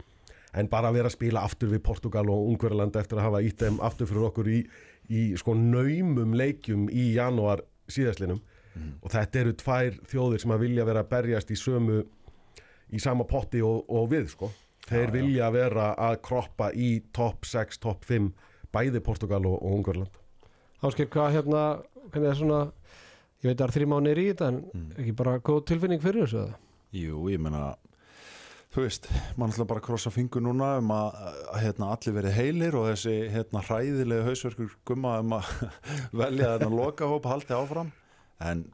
En 0.57 0.67
bara 0.71 0.89
að 0.89 0.97
vera 0.99 1.07
að 1.07 1.15
spila 1.15 1.43
aftur 1.47 1.69
við 1.71 1.83
Portugal 1.85 2.25
og 2.31 2.49
Ungverjaland 2.51 2.97
eftir 2.99 3.19
að 3.19 3.27
hafa 3.29 3.43
ítt 3.47 3.61
þeim 3.61 3.77
aftur 3.87 4.09
fyrir 4.09 4.27
okkur 4.27 4.49
í, 4.51 4.57
í 5.11 5.21
sko 5.39 5.53
naumum 5.57 6.33
leikjum 6.39 6.87
í 6.89 7.09
janúar 7.17 7.61
síðaslinum 7.91 8.39
og 9.03 9.11
þetta 9.11 9.39
eru 9.41 9.53
tvær 9.59 9.97
þjóðir 10.07 10.39
sem 10.45 10.53
að 10.55 10.61
vilja 10.63 10.85
vera 10.87 11.01
að 11.03 11.09
berjast 11.11 11.51
í 11.51 11.57
sömu 11.59 11.97
í 12.95 12.99
sama 13.03 13.25
potti 13.27 13.59
og, 13.63 13.83
og 13.91 14.07
við 14.11 14.29
sko. 14.31 14.47
Þeir 14.87 15.03
Já, 15.03 15.07
já. 15.09 15.13
vilja 15.15 15.49
vera 15.53 15.89
að 15.99 16.15
kroppa 16.25 16.71
í 16.73 16.87
topp 17.15 17.45
6, 17.47 17.77
topp 17.83 18.07
5 18.07 18.31
bæði 18.73 19.01
Portugal 19.03 19.43
og, 19.45 19.57
og 19.59 19.75
Ungverjaland. 19.77 20.15
Ásker, 20.81 21.07
hvað 21.13 21.35
hérna, 21.35 21.61
hvernig 22.11 22.31
er 22.31 22.39
svona, 22.39 22.61
ég 23.43 23.51
veit 23.51 23.53
að 23.53 23.61
það 23.61 23.67
er 23.69 23.75
þrý 23.75 23.87
mánuðir 23.91 24.21
í 24.23 24.27
þetta, 24.31 24.47
en 24.47 24.61
Mm. 24.73 24.87
ekki 24.97 25.13
bara 25.19 25.35
góð 25.39 25.59
tilfinning 25.69 26.01
fyrir 26.01 26.25
þessu? 26.25 26.45
Jú, 26.95 27.21
ég 27.31 27.39
meina 27.43 27.75
þú 28.71 28.85
veist, 28.85 29.07
mann 29.39 29.51
ætla 29.51 29.67
bara 29.67 29.81
að 29.81 29.87
krossa 29.89 30.11
fingur 30.13 30.43
núna 30.45 30.73
um 30.79 30.91
að, 30.95 31.17
að 31.51 31.63
hérna, 31.65 31.91
allir 31.95 32.17
verið 32.17 32.37
heilir 32.37 32.77
og 32.79 32.87
þessi 32.91 33.15
hérna, 33.33 33.63
hræðilegu 33.67 34.27
hausverkur 34.29 34.75
gumma 34.87 35.17
um 35.21 35.37
að 35.39 35.53
velja 36.23 36.55
þennan 36.55 36.77
lokahóp 36.79 37.27
haldi 37.27 37.57
áfram. 37.57 37.91
En 38.41 38.65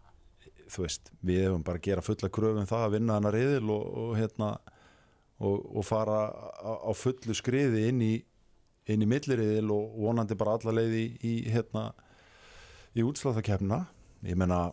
þú 0.70 0.86
veist, 0.86 1.12
við 1.26 1.48
hefum 1.48 1.66
bara 1.66 1.82
að 1.82 1.88
gera 1.90 2.06
fulla 2.06 2.32
kröfum 2.34 2.70
það 2.70 2.88
að 2.88 2.98
vinna 2.98 3.20
þennan 3.20 3.36
riðil 3.38 3.76
og, 3.76 3.86
og 4.04 4.16
hérna 4.20 4.50
og, 5.38 5.56
og 5.80 5.86
fara 5.86 6.24
á, 6.30 6.72
á 6.88 6.92
fullu 6.98 7.36
skriði 7.38 7.88
inn 7.92 8.04
í 8.06 8.16
inn 8.88 9.04
í 9.04 9.08
milliriðil 9.10 9.72
og 9.76 9.96
vonandi 10.00 10.38
bara 10.40 10.56
alla 10.58 10.76
leið 10.80 10.94
í, 10.96 11.06
í 11.28 11.34
hérna 11.52 11.90
í 12.96 13.04
útsláðakefna 13.06 13.82
ég 14.28 14.40
meina 14.40 14.68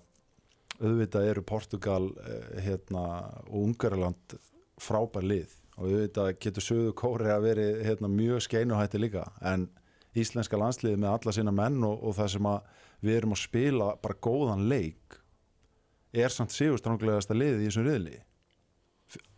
auðvitað 0.80 1.30
eru 1.30 1.44
Portugal 1.46 2.08
eh, 2.22 2.60
hérna, 2.64 3.04
og 3.48 3.68
Ungarland 3.68 4.36
frábær 4.82 5.26
lið 5.26 5.54
og 5.74 5.88
auðvitað 5.88 6.30
getur 6.42 6.64
söðu 6.64 6.92
kóri 6.98 7.30
að 7.32 7.48
veri 7.48 7.66
hérna, 7.86 8.10
mjög 8.10 8.44
skeinuhætti 8.46 9.00
líka 9.00 9.24
en 9.42 9.68
íslenska 10.14 10.58
landsliði 10.58 11.00
með 11.02 11.16
alla 11.16 11.34
sína 11.34 11.54
menn 11.54 11.80
og, 11.86 11.98
og 12.02 12.14
það 12.18 12.30
sem 12.36 12.48
að 12.50 12.68
við 13.04 13.18
erum 13.18 13.34
að 13.34 13.42
spila 13.42 13.88
bara 14.02 14.20
góðan 14.22 14.68
leik 14.70 15.18
er 16.14 16.30
samt 16.30 16.54
sigurstranglegasta 16.54 17.34
liðið 17.34 17.64
í 17.64 17.68
þessum 17.68 17.88
riðli 17.88 18.20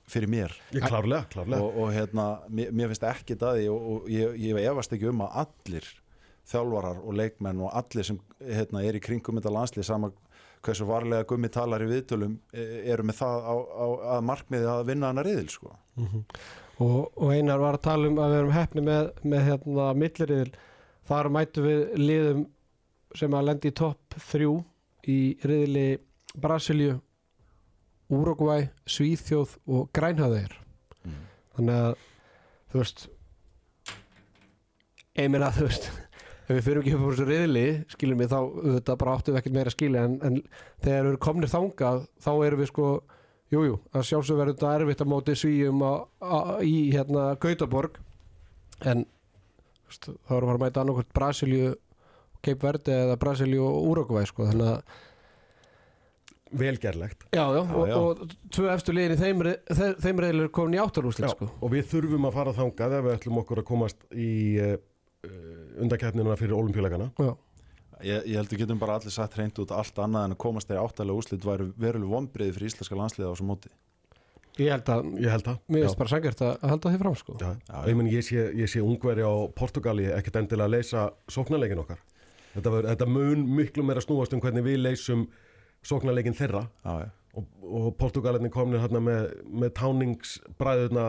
fyrir 0.07 0.31
mér 0.31 0.53
Ég 0.77 0.85
klárlega, 0.87 1.25
klárlega. 1.33 1.63
og, 1.63 1.79
og 1.83 1.95
hérna, 1.95 2.27
mér, 2.53 2.71
mér 2.77 2.93
finnst 2.93 3.07
ekki 3.09 3.39
það 3.41 3.63
og, 3.73 3.87
og 3.93 4.11
ég, 4.13 4.37
ég 4.45 4.61
efast 4.69 4.93
ekki 4.95 5.09
um 5.11 5.25
að 5.27 5.41
allir 5.43 5.89
þjálfarar 6.47 7.01
og 7.03 7.17
leikmenn 7.19 7.65
og 7.65 7.73
allir 7.75 8.07
sem 8.07 8.21
hérna, 8.39 8.85
er 8.87 8.99
í 8.99 9.03
kringum 9.03 9.41
þetta 9.41 9.55
landslið 9.57 9.89
sama 9.89 10.13
hversu 10.67 10.87
varlega 10.89 11.27
gummi 11.31 11.49
talar 11.53 11.85
í 11.85 11.89
viðtölum 11.91 12.37
e- 12.53 12.67
eru 12.93 13.07
með 13.07 13.21
það 13.21 13.47
á, 13.47 13.55
á, 13.57 13.87
að 14.17 14.25
markmiði 14.31 14.69
að 14.73 14.85
vinna 14.91 15.11
hana 15.13 15.25
riðil 15.27 15.49
sko. 15.53 15.73
Og, 16.77 16.99
og 17.17 17.33
einar 17.33 17.63
var 17.63 17.79
að 17.79 17.85
tala 17.87 18.11
um 18.11 18.19
að 18.21 18.33
við 18.35 18.41
erum 18.43 18.53
heppni 18.57 18.85
með, 18.85 19.11
með 19.25 19.47
hérna 19.47 19.87
milliriðil, 19.97 20.51
þar 21.09 21.31
mætu 21.33 21.65
við 21.65 21.83
liðum 22.03 22.45
sem 23.17 23.37
að 23.39 23.47
lendi 23.49 23.73
í 23.73 23.77
topp 23.81 24.19
þrjú 24.29 24.53
í 25.09 25.19
riðili 25.47 25.87
Brasilíu, 26.37 26.99
Úrugvæ, 28.13 28.69
Svíþjóð 28.87 29.57
og 29.73 29.89
Grænhöðeir. 29.97 30.53
mm. 31.07 31.23
þannig 31.57 31.79
að 31.87 31.95
þú 32.71 32.83
veist 32.83 33.07
ég 35.17 35.31
meina 35.33 35.49
þú 35.55 35.71
veist 35.71 35.89
ef 36.47 36.53
við 36.55 36.63
fyrir 36.67 36.81
ekki 36.83 36.95
upp 36.95 37.03
á 37.03 37.09
þessu 37.11 37.27
riðli 37.29 37.67
skilum 37.91 38.21
við 38.23 38.33
þá 38.33 38.41
þetta 38.77 38.97
bara 39.01 39.15
áttum 39.19 39.35
við 39.35 39.41
ekkert 39.41 39.57
meira 39.57 39.73
að 39.73 39.77
skilja 39.77 40.05
en, 40.07 40.17
en 40.23 40.37
þegar 40.85 41.03
við 41.03 41.11
erum 41.11 41.23
komnir 41.27 41.53
þangað 41.53 42.05
þá 42.23 42.31
erum 42.47 42.63
við 42.63 42.71
sko 42.71 42.91
jújú, 43.53 43.65
jú, 43.71 43.79
að 43.95 44.07
sjálfsög 44.11 44.39
verður 44.41 44.57
þetta 44.57 44.75
erfitt 44.81 45.03
að 45.05 45.11
móti 45.11 45.37
svíjum 45.39 45.83
á, 45.83 45.93
á, 46.23 46.39
í 46.63 46.77
hérna 46.95 47.27
Gautaborg 47.43 47.99
en 48.87 49.05
þá 49.91 50.33
erum 50.37 50.49
við 50.51 50.55
að 50.57 50.63
mæta 50.65 50.83
annarkvort 50.83 51.13
Brasilíu 51.15 51.75
Cape 52.47 52.63
Verde 52.63 52.97
eða 53.07 53.19
Brasilíu 53.23 53.67
og 53.67 53.91
Uruguay 53.91 54.27
sko 54.29 54.47
þannig 54.51 54.73
að 54.77 55.05
velgerlegt 56.57 57.25
Já, 57.35 57.43
já, 57.51 57.63
og, 57.63 57.89
já. 57.91 57.97
og 57.99 58.35
tvö 58.55 58.69
efstu 58.71 58.95
liðin 58.95 59.17
í 59.17 59.21
þeim, 59.21 59.41
þeim 60.03 60.21
reyðlur 60.23 60.53
komin 60.55 60.77
í 60.79 60.83
áttarúslit 60.83 61.33
sko. 61.33 61.49
og 61.59 61.73
við 61.75 61.89
þurfum 61.91 62.29
að 62.29 62.37
fara 62.39 62.55
þangað 62.55 62.95
ef 63.01 63.07
við 63.07 63.17
ætlum 63.17 63.41
okkur 63.43 63.63
að 63.63 63.69
komast 63.73 64.07
í 64.15 64.31
uh, 65.27 65.83
undakefnina 65.85 66.39
fyrir 66.39 66.57
olimpíuleikana 66.57 67.11
Ég, 68.05 68.27
ég 68.29 68.37
held 68.37 68.51
að 68.53 68.61
getum 68.61 68.81
bara 68.81 68.99
allir 68.99 69.13
satt 69.15 69.35
hreint 69.39 69.57
út 69.63 69.71
allt 69.73 69.99
annað 70.05 70.27
en 70.27 70.35
að 70.35 70.41
komast 70.43 70.69
þeirra 70.69 70.85
áttalega 70.85 71.17
úrslit 71.17 71.45
væri 71.47 71.69
veruleg 71.81 72.11
vonbreiði 72.11 72.53
fyrir 72.53 72.69
íslenska 72.69 72.99
landsliða 72.99 73.31
á 73.31 73.33
þessum 73.33 73.49
móti. 73.49 73.71
Ég 74.57 74.73
held 74.73 74.91
að 74.93 75.09
ég 75.21 75.33
held 75.33 75.47
það 75.47 75.57
Mér 75.73 75.85
finnst 75.85 76.01
bara 76.01 76.13
sangjart 76.13 76.43
að 76.45 76.53
að 76.55 76.73
halda 76.73 76.93
því 76.93 77.01
fram 77.01 77.17
sko. 77.21 77.37
Já, 77.41 77.49
Já, 77.57 77.79
ég, 77.89 77.97
meni, 77.97 78.13
ég, 78.13 78.27
sé, 78.27 78.45
ég 78.57 78.73
sé 78.73 78.83
ungveri 78.85 79.25
á 79.25 79.35
Portugali 79.57 80.09
ekkert 80.13 80.39
endilega 80.43 80.69
að 80.69 80.77
leysa 80.77 81.07
sóknarleikin 81.33 81.83
okkar. 81.83 82.03
Þetta, 82.55 82.73
var, 82.73 82.89
þetta 82.93 83.09
mun 83.13 83.45
miklu 83.57 83.85
meira 83.85 84.05
snúast 84.05 84.37
um 84.37 84.45
hvernig 84.45 84.65
við 84.65 84.81
leysum 84.81 85.27
sóknarleikin 85.85 86.37
þeirra. 86.37 86.67
Já, 86.85 87.05
já, 87.05 87.11
og, 87.37 87.49
og 87.81 87.89
Portugalinni 88.01 88.53
komnir 88.53 88.85
hérna 88.85 89.01
með, 89.05 89.31
með 89.49 89.77
táningsbræðuna 89.81 91.07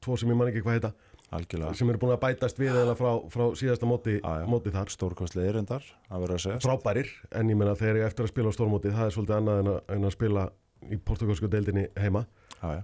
tvo 0.00 0.16
sem 0.20 0.32
ég 0.32 0.40
man 0.40 0.52
ekki 0.52 0.64
hvað 0.64 0.78
heita 0.78 0.94
algjörlega. 1.36 1.74
Sem 1.78 1.90
eru 1.92 1.98
búin 2.02 2.12
að 2.16 2.20
bætast 2.24 2.58
við 2.60 2.74
eða 2.82 2.94
frá, 2.98 3.10
frá 3.30 3.44
síðasta 3.58 3.86
móti, 3.86 4.16
Já, 4.20 4.32
já. 4.42 4.46
móti 4.50 4.72
þar. 4.74 5.84
Að 6.10 6.36
segja 6.42 6.60
frábærir 6.64 7.10
en 7.32 7.50
ég 7.52 7.56
meina 7.60 7.74
þegar 7.78 8.00
ég 8.00 8.06
eftir 8.10 8.24
að 8.26 8.32
spila 8.32 8.50
á 8.50 8.56
stórmóti 8.56 8.90
það 8.94 9.06
er 9.06 9.14
svolítið 9.16 9.36
annað 9.38 9.60
en 9.62 9.70
að, 9.74 9.80
en 9.96 10.04
að 10.08 10.14
spila 10.16 10.46
í 10.90 10.96
portugalsku 10.96 11.50
deildinni 11.52 11.86
heima. 12.00 12.24
Já, 12.60 12.68
já, 12.80 12.82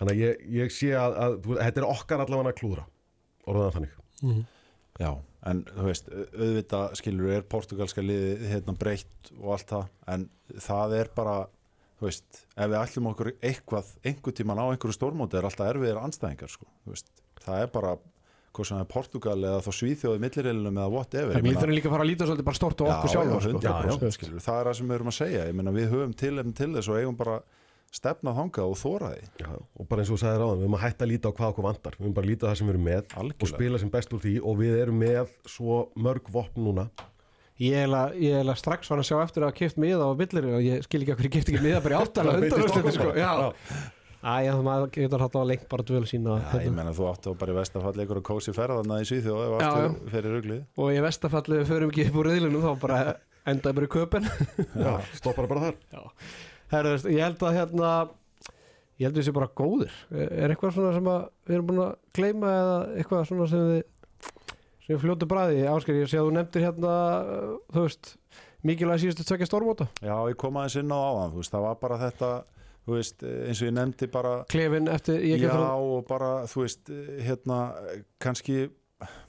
þannig 0.00 0.12
að 0.16 0.22
ég, 0.24 0.42
ég 0.58 0.72
sé 0.74 0.90
að, 0.98 1.16
að 1.26 1.38
þú- 1.46 1.58
þetta 1.62 1.82
er 1.84 1.88
okkar 1.92 2.24
allavega 2.26 2.52
að 2.54 2.58
klúðra 2.62 2.86
orðaðan 3.46 3.76
þannig. 3.78 3.98
Mhm. 4.22 4.42
já 5.00 5.12
En 5.44 5.64
þú 5.66 5.84
veist, 5.88 6.06
auðvitað 6.38 6.92
skilur 7.00 7.30
er 7.34 7.42
portugalska 7.50 8.02
liði 8.04 8.46
hérna 8.52 8.76
breytt 8.78 9.32
og 9.40 9.48
allt 9.56 9.66
það 9.72 9.88
en 10.12 10.26
það 10.54 10.92
er 11.00 11.08
bara 11.16 11.32
þú 11.98 12.06
veist, 12.06 12.38
ef 12.54 12.68
við 12.70 12.76
ætlum 12.78 13.08
okkur 13.10 13.30
eitthvað 13.42 13.88
einhver 14.06 14.36
tíman 14.38 14.60
á 14.62 14.70
einhverju 14.70 14.94
stórmóti 14.94 15.34
er 15.40 15.48
alltaf 15.48 15.66
erfiðir 15.72 15.98
anstæðingar 15.98 16.52
sko, 16.54 16.68
þú 16.86 16.94
veist 16.94 17.10
það 17.46 17.56
er 17.62 17.66
bara, 17.74 17.90
hvað 18.52 18.64
sem 18.68 18.78
er 18.82 18.88
Portugal 18.92 19.38
eða 19.38 19.62
þá 19.64 19.70
Svíþjóði 19.78 20.18
millirilunum 20.26 20.76
eða 20.82 20.90
whatever 20.92 21.32
meina- 21.42 21.60
þurfum 21.62 21.76
líka 21.78 21.88
að 21.88 21.94
fara 21.96 22.04
að 22.06 22.10
líta 22.12 22.24
svolítið 22.28 22.48
bara 22.50 22.60
stort 22.60 22.78
á 22.80 22.82
okkur 22.84 23.08
Já, 23.08 23.12
sjálf 23.12 23.26
já, 23.26 23.28
sko. 23.32 23.38
100% 23.48 23.62
Já, 23.62 23.64
já. 24.02 24.10
skilur, 24.18 24.40
það 24.46 24.56
er 24.60 24.64
það 24.70 24.76
sem 24.80 24.88
við 24.88 24.94
erum 24.98 25.10
að 25.12 25.18
segja. 25.18 25.42
Ég 25.48 25.54
meina 25.58 25.72
við 25.76 25.86
höfum 25.92 26.14
tilefn 26.22 26.52
til 26.62 26.70
þess 26.76 26.88
og 26.92 26.96
eigum 27.00 27.16
bara 27.22 27.36
stefna 27.92 28.32
þangað 28.32 28.70
og 28.72 28.76
þóra 28.80 29.08
því. 29.12 29.22
Og 29.76 29.84
bara 29.88 30.00
eins 30.00 30.10
og 30.12 30.16
þú 30.16 30.20
sagði 30.22 30.38
ráðan, 30.40 30.58
við 30.60 30.64
erum 30.66 30.76
að 30.78 30.84
hætta 30.86 31.02
að 31.04 31.10
líta 31.12 31.28
á 31.28 31.32
hvað 31.36 31.50
okkur 31.52 31.64
vantar. 31.66 31.92
Við 31.98 32.04
erum 32.06 32.14
bara 32.16 32.26
að 32.26 32.30
líta 32.32 32.44
á 32.44 32.46
það 32.52 32.56
sem 32.60 32.66
við 32.66 32.72
erum 32.72 32.86
með 32.88 33.02
Algjörlega. 33.20 33.42
og 33.42 33.48
spila 33.52 33.76
sem 33.82 33.90
best 33.92 34.10
úr 34.16 34.20
því 34.24 34.34
og 34.42 34.54
við 34.62 34.72
erum 34.80 34.98
með 35.02 35.26
svo 35.44 35.76
mörg 35.96 36.24
vopn 36.32 36.60
núna. 36.64 36.84
Ég 37.60 37.74
eiginlega 37.84 38.56
strax 38.56 38.88
var 38.88 38.98
að 39.02 39.08
sjá 39.10 39.16
eftir 39.22 39.42
að 39.44 39.48
hafa 39.52 39.58
kipt 39.60 39.76
miða 39.76 40.08
á 40.08 40.10
billir 40.16 40.44
og 44.22 44.38
ég 44.38 44.52
skil 44.52 44.62
ekki 44.62 44.62
okkur 44.62 44.92
ég 44.92 44.92
kipt 44.92 45.02
ekki 45.02 45.02
miða 45.02 45.02
bara 45.02 45.02
í 45.02 45.02
áttalega 45.02 45.02
undanúrslitin 45.02 45.02
sko. 45.02 45.02
Já, 45.02 45.02
Æ, 45.02 45.02
það 45.02 45.02
getur 45.02 45.24
alltaf 45.26 45.46
lengt 45.50 45.68
bara 45.68 45.82
dvöl 45.82 46.06
sína 46.06 46.36
Já, 46.38 46.60
ég 46.62 46.72
meina 46.76 46.94
þú 46.94 47.08
áttu 47.10 47.34
bara 47.38 47.52
í 47.52 47.58
vestafalli 47.58 48.04
einhverju 48.04 48.24
kósi 48.28 48.54
ferðarna 48.54 49.00
í 49.02 49.08
Svíþjóð 49.08 49.42
ef 49.42 49.52
Já, 49.52 49.68
aftur 49.68 50.10
fyrir 50.12 50.36
ruglið. 50.36 50.62
Og 50.78 50.92
í 50.92 51.02
vestafalli 51.02 51.58
við 51.58 51.70
förum 51.72 51.92
ekki 51.92 52.06
upp 52.08 52.18
úr 52.22 52.28
reyðlunum 52.30 52.62
þá 52.62 52.72
bara 52.82 52.98
endaði 53.52 53.74
bara 53.78 53.88
í 53.88 53.92
köpen. 53.92 54.28
Já, 54.78 54.92
stoppar 55.18 55.48
bara 55.50 55.60
þar. 55.68 56.12
Herru, 56.72 56.94
veist, 56.94 57.08
ég 57.10 57.24
held 57.26 57.42
að 57.42 57.56
hérna 57.58 57.90
ég 59.00 59.08
held 59.08 59.16
að 59.16 59.18
við 59.18 59.26
séum 59.26 59.38
bara 59.40 59.50
góðir. 59.58 59.96
Er 60.14 60.52
eitthvað 60.54 60.76
svona 60.76 60.94
sem 60.94 61.10
að 61.10 61.24
við 61.48 61.56
erum 61.58 61.68
búin 61.72 61.82
að 61.82 61.92
gleyma 62.14 62.52
eða 62.60 62.76
eitthvað 63.00 63.26
svona 63.32 63.48
sem 63.50 63.66
við 63.72 63.82
sem 64.82 64.96
við 64.96 65.02
fljótu 65.04 65.28
bræði 65.30 65.66
ásker 65.70 65.98
ég 65.98 66.08
sé 66.10 66.18
að 66.18 66.28
þú 66.28 66.32
nefndir 66.38 66.64
hérna 66.66 66.94
þú 67.74 67.84
veist 67.86 68.14
mikilvæg 68.66 69.02
síðustu 69.02 69.26
tvekja 69.26 69.46
stórmóta. 69.50 69.86
Já, 70.02 70.14
ég 70.30 70.38
kom 70.38 70.58
aðeins 70.58 70.78
inn 70.78 70.94
á 70.94 70.98
áðan, 71.02 71.34
þú 71.34 71.42
veist, 71.42 71.52
það 71.54 71.66
var 71.66 71.78
bara 71.82 71.98
þetta 72.02 72.30
þú 72.82 72.98
veist, 72.98 73.22
eins 73.22 73.62
og 73.62 73.68
ég 73.68 73.74
nefndi 73.76 74.08
bara 74.12 74.36
klefin 74.50 74.90
eftir 74.90 75.22
ég 75.22 75.38
Já, 75.38 75.46
get 75.46 75.56
frá 75.56 75.72
og 75.78 76.06
bara, 76.08 76.30
þú 76.50 76.64
veist, 76.64 76.92
hérna 77.22 77.58
kannski, 78.22 78.66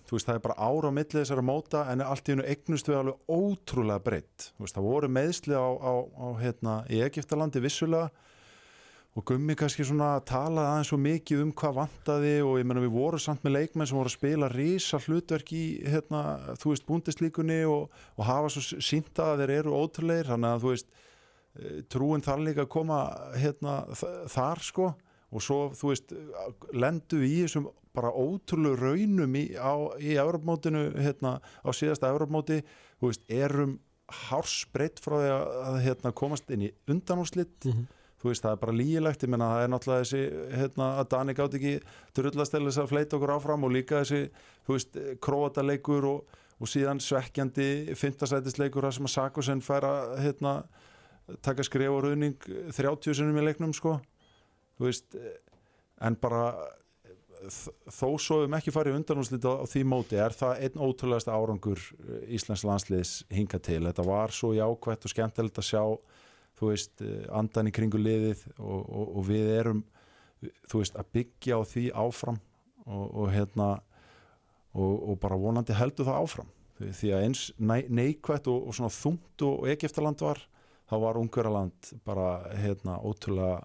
þú 0.09 0.17
veist, 0.17 0.27
það 0.29 0.39
er 0.39 0.43
bara 0.47 0.59
ára 0.69 0.89
á 0.89 0.97
milli 0.97 1.19
þessara 1.19 1.45
móta 1.45 1.85
en 1.93 2.03
allt 2.05 2.27
í 2.27 2.35
hennu 2.35 2.49
eignust 2.49 2.89
við 2.89 2.99
alveg 2.99 3.33
ótrúlega 3.37 4.05
breytt 4.09 4.51
þú 4.51 4.65
veist, 4.65 4.77
það 4.77 4.89
voru 4.89 5.11
meðsli 5.19 5.57
á, 5.57 5.67
á, 5.69 5.93
á 6.01 6.27
hérna, 6.41 6.77
í 6.89 7.03
Egiptalandi 7.05 7.63
vissulega 7.63 8.09
og 9.13 9.25
Gummi 9.29 9.53
kannski 9.53 9.85
svona 9.85 10.15
talaði 10.25 10.71
aðeins 10.71 10.89
svo 10.89 10.97
mikið 10.97 11.41
um 11.43 11.51
hvað 11.53 11.75
vantaði 11.83 12.33
og 12.41 12.55
ég 12.57 12.65
meina 12.65 12.81
við 12.81 12.95
vorum 12.95 13.21
samt 13.21 13.43
með 13.45 13.59
leikmenn 13.59 13.89
sem 13.89 13.99
voru 13.99 14.09
að 14.09 14.15
spila 14.15 14.49
rísa 14.49 14.97
hlutverk 15.05 15.53
í 15.53 15.63
hérna, 15.85 16.21
þú 16.57 16.71
veist, 16.71 16.85
búndislíkunni 16.87 17.59
og, 17.69 17.93
og 18.17 18.25
hafa 18.25 18.49
svo 18.55 18.81
sínta 18.81 19.35
að 19.35 19.43
þeir 19.43 19.53
eru 19.59 19.75
ótrúleir, 19.77 20.31
þannig 20.31 20.49
að 20.49 20.65
þú 20.65 20.71
veist 20.73 20.89
eh, 20.89 21.11
trúin 21.93 22.23
þar 22.25 22.43
líka 22.47 22.65
að 22.65 22.71
koma 22.73 22.99
hérna 23.37 23.77
þar 24.33 24.61
sko. 24.65 24.91
Og 25.33 25.41
svo 25.41 25.57
þú 25.73 25.89
veist 25.89 26.11
lendu 26.77 27.23
í 27.25 27.39
þessum 27.43 27.67
bara 27.93 28.09
ótrúlegu 28.13 28.77
raunum 28.81 29.35
í, 29.37 29.47
í 30.01 30.13
Evropmótinu 30.17 30.87
hérna 30.97 31.39
á 31.41 31.69
síðasta 31.73 32.09
veist 33.11 33.25
erum 33.33 33.75
hársbreytt 34.27 35.01
frá 35.01 35.15
því 35.21 35.29
að, 35.33 35.43
að 35.67 35.77
hérna, 35.87 36.11
komast 36.13 36.49
inn 36.53 36.67
í 36.67 36.71
undanúslitt 36.89 37.65
Mhm. 37.69 37.85
þú 38.23 38.29
veist 38.29 38.43
það 38.45 38.51
er 38.55 38.61
bara 38.61 38.75
lígilegt. 38.77 39.23
Ég 39.25 39.29
menna 39.33 39.49
það 39.51 39.63
er 39.63 39.71
náttúrulega 39.73 40.03
þessi 40.05 40.21
hérna, 40.57 40.85
að 41.01 41.09
Dani 41.13 41.33
gátt 41.37 41.57
ekki 41.59 41.73
drullastælis 42.15 42.77
að 42.79 42.91
fleita 42.93 43.17
okkur 43.17 43.33
áfram 43.35 43.63
og 43.67 43.73
líka 43.73 43.99
þessi 44.03 44.21
króataleikur 45.19 46.05
og, 46.07 46.37
og 46.61 46.69
síðan 46.71 47.01
svekkjandi 47.03 47.95
fintasætisleikur 47.99 48.85
þar 48.87 48.95
sem 48.97 49.09
að 49.09 49.15
Sakosen 49.17 49.61
fær 49.65 49.87
að 49.89 50.13
hérna, 50.23 50.53
taka 51.45 51.65
skrif 51.65 51.91
og 51.93 52.03
rauning 52.07 52.37
30 52.43 53.17
sinum 53.17 53.39
í 53.39 53.45
leiknum 53.45 53.73
sko. 53.75 53.97
Þú 54.77 54.89
veist 54.89 55.17
en 56.03 56.17
bara 56.19 56.47
þó 57.91 58.07
svo 58.21 58.39
við 58.43 58.55
ekki 58.57 58.73
farið 58.73 58.97
undanúslit 58.99 59.45
á, 59.45 59.67
því 59.67 59.83
móti 59.87 60.19
er 60.19 60.35
það 60.35 60.61
einn 60.65 60.83
ótrúlegasta 60.85 61.35
árangur 61.35 61.79
eh, 61.79 62.35
Íslands 62.37 62.63
landsliðs 62.67 63.13
hinga 63.33 63.59
til. 63.63 63.81
Þetta 63.87 64.05
var 64.07 64.33
svo 64.35 64.53
jákvætt 64.55 65.07
og 65.07 65.13
skemmtilegt 65.13 65.59
að 65.59 65.67
sjá 65.67 65.83
þú 66.59 66.69
veist, 66.69 67.03
eh, 67.03 67.25
andan 67.35 67.69
í 67.69 67.75
kringu 67.75 67.99
liðið 67.99 68.45
og, 68.59 68.81
og, 68.81 69.17
og 69.19 69.27
við 69.27 69.51
erum 69.57 69.83
þú 70.71 70.83
veist, 70.83 70.99
að 70.99 71.11
byggja 71.17 71.59
á 71.59 71.61
því 71.67 71.85
áfram 72.05 72.39
og, 72.85 73.05
og 73.07 73.31
hérna 73.33 73.69
og, 74.73 75.13
bara 75.21 75.39
vonandi 75.39 75.75
heldur 75.77 76.07
það 76.07 76.23
áfram. 76.23 76.51
Því, 76.83 77.11
að 77.13 77.27
eins 77.27 77.43
nei- 77.61 77.87
neikvætt 77.87 78.49
og, 78.51 78.71
svona 78.75 78.91
þungt 78.91 79.43
og 79.45 79.67
Egiptaland 79.71 80.23
var 80.23 80.41
þá 80.89 80.95
var 81.03 81.19
Ungverjaland 81.19 81.93
bara 82.05 82.27
hérna 82.59 82.97
ótrúlega 82.99 83.61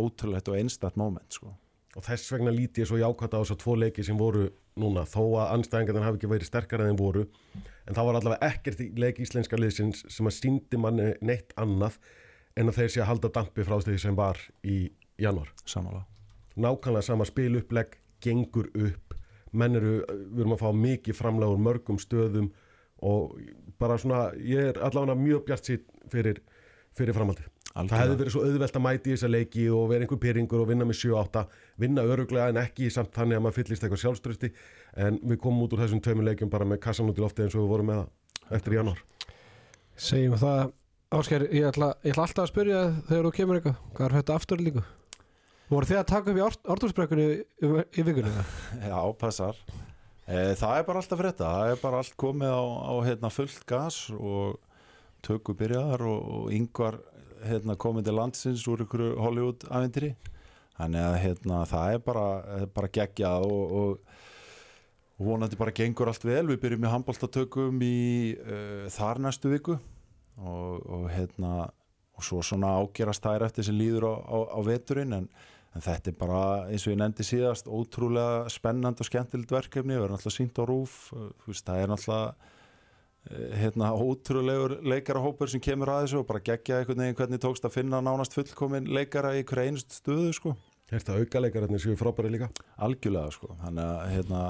ótrúlegt 0.00 0.48
og 0.50 0.58
einstætt 0.58 0.96
moment 1.00 1.36
sko. 1.36 1.54
og 1.94 2.02
þess 2.02 2.32
vegna 2.32 2.50
líti 2.50 2.82
ég 2.82 2.90
svo 2.90 2.98
jákvæmt 2.98 3.36
á 3.36 3.40
þess 3.42 3.54
að 3.54 3.60
tvo 3.62 3.74
leiki 3.78 4.02
sem 4.02 4.18
voru 4.18 4.48
núna. 4.74 5.04
Þó 5.06 5.38
að 5.38 5.52
anstæðingarnir 5.58 6.02
hafi 6.02 6.18
ekki 6.18 6.30
verið 6.32 6.48
sterkar 6.50 6.82
en 6.82 6.90
þeim 6.90 6.98
voru 6.98 7.28
en 7.86 7.94
það 7.94 8.08
var 8.08 8.18
allavega 8.18 8.48
ekkert 8.48 8.80
í 8.82 8.88
leik 8.98 9.20
íslenska 9.22 9.60
liðsins 9.60 10.02
sem 10.10 10.26
að 10.26 10.38
síndi 10.40 10.80
manni 10.80 11.12
neitt 11.22 11.54
annað 11.54 12.00
en 12.56 12.72
að 12.72 12.80
þeir 12.80 12.90
sé 12.90 13.04
að 13.04 13.10
halda 13.12 13.30
dampi 13.36 13.66
frá 13.66 13.78
því 13.78 14.00
sem 14.02 14.18
var 14.18 14.40
í 14.66 14.90
januar 15.22 15.52
samanlega 15.62 16.08
nákvæmlega 16.56 17.02
sama 17.02 17.26
spil 17.26 17.58
upplegg 17.58 17.98
gengur 18.22 18.70
upp 18.74 19.14
menn 19.54 19.78
eru, 19.78 19.96
við 20.06 20.42
erum 20.42 20.56
að 20.56 20.62
fá 20.62 20.70
mikið 20.78 21.18
framlega 21.18 21.54
úr 21.54 21.62
mörgum 21.62 21.98
stöðum 22.02 22.50
og 23.04 23.34
bara 23.78 23.98
svona, 24.00 24.28
ég 24.38 24.72
er 24.72 24.80
allavega 24.82 25.16
mjög 25.18 25.44
bjart 25.48 25.68
sitt 25.68 25.90
fyrir, 26.10 26.40
fyrir 26.98 27.16
framhaldið. 27.16 27.50
Það 27.74 27.98
hefði 27.98 28.16
verið 28.20 28.34
svo 28.36 28.42
auðvelt 28.46 28.76
að 28.78 28.84
mæti 28.84 29.10
í 29.10 29.14
þessa 29.16 29.30
leiki 29.32 29.64
og 29.74 29.88
vera 29.90 30.06
einhver 30.06 30.20
pyrringur 30.22 30.62
og 30.62 30.68
vinna 30.70 30.86
með 30.86 31.00
7-8 31.00 31.42
vinna 31.82 32.04
öruglega 32.06 32.52
en 32.52 32.60
ekki 32.62 32.90
samt 32.94 33.10
þannig 33.16 33.40
að 33.40 33.44
maður 33.46 33.56
fyllist 33.58 33.82
eitthvað 33.86 34.02
sjálfströsti 34.04 34.50
en 35.02 35.18
við 35.24 35.40
komum 35.42 35.64
út 35.66 35.74
úr 35.74 35.82
þessum 35.82 36.02
tveimur 36.04 36.28
leikjum 36.28 36.52
bara 36.54 36.68
með 36.70 36.84
kassan 36.86 37.10
út 37.10 37.18
í 37.18 37.24
lofti 37.24 37.42
eins 37.42 37.56
og 37.58 37.64
við 37.64 37.72
vorum 37.74 37.90
með 37.90 38.04
það 38.04 38.58
eftir 38.60 38.78
januar 38.78 39.02
segjum 39.98 40.38
það. 40.38 40.70
Ásker, 41.14 41.48
ég 41.54 41.66
ætla, 41.68 41.92
ég 42.02 42.14
ætla 42.14 42.28
alltaf 42.28 42.46
að 42.46 42.52
spyrja 42.52 42.84
þegar 43.08 43.26
þú 43.26 43.32
kemur 43.36 43.58
eitthvað. 43.58 43.74
Hvað 43.94 44.06
er 44.06 44.14
þetta 44.18 44.38
aftur 44.38 44.62
líka 44.62 44.84
voru 45.70 45.88
þið 45.88 46.00
að 46.00 46.08
taka 46.10 46.30
upp 46.32 46.38
í 46.38 46.44
ártúrsbrekkunni 46.74 47.26
í, 47.26 47.70
í 47.98 48.04
vikunni? 48.06 48.32
Já, 48.90 48.98
passar. 49.20 49.58
E, 50.24 50.54
Það 50.58 50.78
er 50.78 50.86
bara 50.88 51.02
alltaf 51.02 51.20
fyrir 51.20 51.32
þetta 51.32 51.50
það 51.54 51.72
er 51.72 51.82
bara 51.82 52.00
allt 52.02 52.16
komið 52.20 52.54
á, 52.54 52.62
á 52.64 52.92
hérna, 53.08 53.30
fullt 53.32 53.64
gas 53.68 53.98
og 54.14 54.58
tökur 55.24 55.58
byrjaðar 55.58 56.04
og, 56.08 56.30
og 56.36 56.54
yngvar 56.54 57.00
hérna, 57.44 57.76
komið 57.80 58.08
til 58.08 58.16
landsins 58.18 58.64
úr 58.70 58.84
ykkur 58.84 59.04
Hollywood 59.20 59.66
aventri 59.70 60.14
þannig 60.78 61.06
að 61.06 61.16
hérna, 61.22 61.62
það 61.70 61.96
er 61.96 62.04
bara, 62.04 62.26
bara 62.74 62.92
geggjað 62.98 63.46
og, 63.48 63.74
og, 63.80 64.22
vonandi 65.24 65.58
bara 65.58 65.74
gengur 65.74 66.10
allt 66.10 66.24
vel. 66.26 66.42
Við 66.50 66.60
byrjum 66.64 66.86
í 66.88 66.90
handbóltatökum 66.90 67.82
í 67.86 67.98
uh, 68.34 68.86
þar 68.92 69.22
næstu 69.22 69.52
viku 69.52 69.76
og, 69.78 70.80
og 70.82 71.08
hérna 71.12 71.68
og 72.14 72.22
svo 72.26 72.40
svona 72.46 72.76
ágerast 72.78 73.24
þær 73.24 73.46
eftir 73.48 73.66
sem 73.66 73.78
líður 73.78 74.08
á, 74.10 74.14
á, 74.26 74.38
á 74.54 74.60
veturinn. 74.66 75.14
En, 75.20 75.28
en 75.74 75.84
þetta 75.84 76.10
er 76.10 76.18
bara 76.18 76.42
eins 76.66 76.86
og 76.86 76.94
ég 76.94 77.00
nefndi 77.00 77.26
síðast 77.26 77.70
ótrúlega 77.70 78.50
spennand 78.52 79.02
og 79.02 79.08
skemmtilegt 79.08 79.54
verkefni. 79.54 79.96
Við 79.96 80.08
erum 80.08 80.18
alltaf 80.18 80.34
sínt 80.34 80.58
á 80.58 80.64
rúf 80.66 80.98
það 81.46 81.78
er 81.78 81.94
alltaf 81.94 82.50
hérna 83.30 83.92
ótrúlegur 83.96 84.76
leikarahópur 84.84 85.48
sem 85.48 85.62
kemur 85.64 85.88
að 85.92 86.04
þessu 86.04 86.20
og 86.20 86.26
bara 86.28 86.42
gegja 86.44 86.80
einhvern 86.80 87.00
veginn 87.00 87.18
hvernig 87.18 87.40
tókst 87.40 87.64
að 87.64 87.78
finna 87.78 88.02
nánast 88.04 88.36
fullkomin 88.36 88.90
leikara 88.92 89.32
í 89.38 89.44
hverja 89.48 89.72
einust 89.72 89.96
stöðu 90.00 90.32
sko 90.36 90.56
Er 90.92 91.00
þetta 91.00 91.16
aukalegararnir 91.16 91.80
séu 91.80 91.96
frábæri 91.96 92.34
líka? 92.34 92.50
algjörlega 92.76 93.32
sko 93.32 93.54
þannig 93.62 93.86
að 93.86 94.10
hérna 94.12 94.42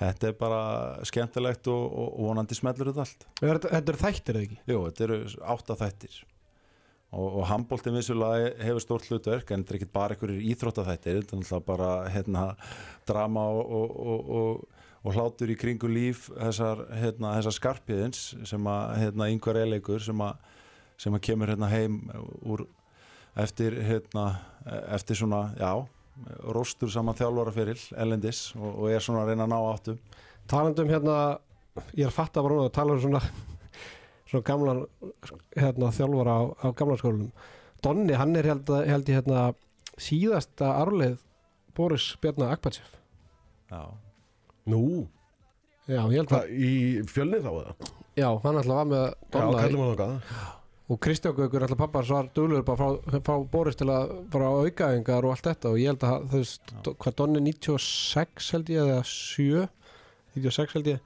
þetta 0.00 0.28
er 0.30 0.34
bara 0.40 0.60
skemmtilegt 1.06 1.70
og, 1.70 1.86
og, 1.86 2.10
vonandi 2.26 2.58
smellur 2.58 2.90
þetta 2.90 3.06
allt 3.06 3.28
Er 3.46 3.62
Þetta 3.62 3.94
eru 3.94 4.02
þættir 4.02 4.40
eða 4.40 4.46
ekki? 4.48 4.60
Jú, 4.66 4.82
þetta 4.88 5.06
eru 5.06 5.20
átta 5.54 5.78
þættir 5.84 6.18
og, 7.10 7.28
og 7.28 7.46
handbóltin 7.50 7.96
vissulega 7.98 8.50
hefur 8.64 8.84
stórt 8.84 9.08
hlutverk 9.10 9.54
en 9.54 9.62
þetta 9.62 9.76
er 9.76 9.80
ekki 9.80 9.92
bara 9.94 10.16
einhverjir 10.16 10.50
íþróttaþættir 10.52 11.20
þetta 11.20 11.36
er 11.36 11.40
náttúrulega 11.44 11.66
bara 11.70 11.90
hérna, 12.14 12.44
drama 13.08 13.46
og, 13.54 13.72
og, 13.78 14.36
og, 15.04 15.14
hlátur 15.14 15.52
í 15.52 15.58
kringu 15.58 15.88
líf 15.90 16.28
þessar, 16.32 16.84
hérna, 17.00 17.36
þessar 17.38 17.56
skarpiðins 17.56 18.24
sem 18.48 18.66
að 18.70 18.96
hérna, 19.04 19.30
yngvar 19.32 19.60
eileikur 19.62 20.02
sem 20.04 20.24
að, 20.24 20.36
sem 21.00 21.16
að 21.16 21.24
kemur 21.30 21.52
hérna 21.52 21.70
heim 21.72 22.02
úr 22.44 22.66
eftir 23.40 23.78
hérna, 23.86 24.26
eftir 24.92 25.16
svona, 25.20 25.50
já 25.58 25.72
róstur 26.52 26.90
saman 26.92 27.16
þjálfara 27.16 27.52
fyrir 27.54 27.80
Elendis 27.96 28.50
og, 28.58 28.82
og 28.82 28.90
er 28.92 29.00
svona 29.00 29.22
að 29.22 29.30
reyna 29.30 29.46
að 29.46 29.52
ná 29.54 29.58
áttum 29.70 30.00
Talandi 30.50 30.82
um 30.82 30.90
hérna, 30.90 31.16
ég 31.94 32.04
er 32.04 32.10
að 32.10 32.16
fatta 32.16 32.42
bara 32.42 32.56
núna 32.56 32.68
að 32.68 32.74
tala 32.74 32.96
um 32.96 33.02
svona, 33.04 33.20
svona 34.26 34.46
gamlan 34.48 34.80
hérna, 35.54 35.90
þjálfara 35.94 36.34
á, 36.34 36.42
á 36.58 36.66
gamla 36.74 36.96
skólunum. 36.98 37.28
Donni, 37.84 38.16
hann 38.18 38.34
er 38.36 38.48
held, 38.50 38.72
held 38.90 39.12
ég 39.12 39.20
hérna 39.20 39.44
síðasta 40.00 40.72
arleið 40.80 41.20
Boris 41.76 42.08
Bjarnar 42.20 42.56
Akbatsef. 42.56 42.96
Já, 43.70 43.94
Nú, 44.66 45.08
Já, 45.90 46.04
ég 46.12 46.20
held 46.20 46.32
að, 46.36 46.50
í 46.54 46.72
fjölnið 47.10 47.46
þá 47.46 47.50
eða? 47.50 47.72
já, 48.20 48.26
hann 48.44 48.56
alltaf 48.60 48.74
var 48.76 48.88
með 48.90 49.04
Já, 49.06 49.14
Donna 49.32 49.62
kallum 49.62 49.80
hann 49.80 49.92
okkar 49.94 50.56
og 50.90 50.98
Kristján 51.00 51.34
Gaukur 51.38 51.62
alltaf 51.64 51.78
pappar 51.78 52.04
svar 52.06 52.28
duglur 52.34 52.64
bara 52.66 52.76
frá, 52.76 53.20
frá 53.22 53.34
Boris 53.50 53.76
til 53.78 53.86
að 53.94 54.12
fara 54.32 54.48
á 54.50 54.54
aukaðingar 54.66 55.22
og 55.28 55.30
allt 55.36 55.46
þetta. 55.46 55.70
Og 55.70 55.78
ég 55.78 55.86
held 55.92 56.02
að 56.02 56.24
veist, 56.32 56.72
hvað 56.90 57.14
Donni 57.20 57.42
96 57.46 58.48
held 58.56 58.72
ég 58.74 58.80
eða 58.82 59.04
7 59.06 59.68
96 60.34 60.74
held 60.74 60.90
ég. 60.90 60.98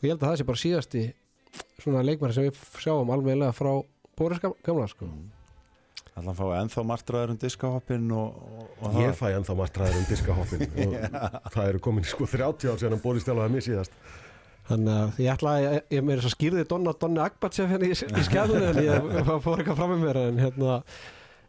Og 0.00 0.02
ég 0.08 0.10
held 0.14 0.24
að 0.24 0.28
það 0.32 0.40
sé 0.42 0.48
bara 0.50 0.62
síðasti 0.64 1.04
svona 1.80 2.02
leikmæri 2.06 2.34
sem 2.36 2.48
við 2.48 2.58
sjáum 2.82 3.14
alveglega 3.14 3.54
frá 3.54 3.70
Boris 4.18 4.42
gam- 4.42 4.58
gamla 4.66 4.88
sko 4.90 5.06
allan 6.18 6.36
fá 6.36 6.46
ennþá 6.58 6.84
martraður 6.86 7.34
um 7.34 7.38
diskahoppin 7.40 8.08
og, 8.16 8.40
og, 8.40 8.64
og 8.88 8.98
Ég 9.00 9.14
fæ 9.18 9.28
ennþá 9.36 9.56
martraður 9.58 10.00
um 10.00 10.08
diskahoppin 10.08 10.66
og 11.44 11.54
það 11.54 11.68
eru 11.68 11.82
komin 11.84 12.08
sko 12.08 12.26
30 12.28 12.72
ár 12.72 12.82
síðan 12.82 12.98
að 12.98 13.04
Boris 13.04 13.24
Stjálaði 13.26 13.54
mér 13.54 13.66
síðast. 13.66 13.96
Þannig 14.70 14.92
að 14.96 15.22
ég 15.24 15.32
ætla 15.34 15.54
að 15.54 15.64
ég, 15.64 15.80
ég 15.96 16.04
meira 16.06 16.24
svo 16.24 16.32
skýrði 16.34 16.66
Donna 16.70 16.94
Donni 17.00 17.22
Akbatsef 17.24 17.70
hérna 17.70 17.88
í, 17.88 17.94
í 17.94 18.26
skjálunni 18.26 18.68
en 18.70 18.82
ég 18.84 19.08
fór 19.46 19.62
eitthvað 19.62 19.80
fram 19.80 19.94
með 19.94 20.04
mér 20.04 20.20
en 20.26 20.40
hérna 20.44 20.76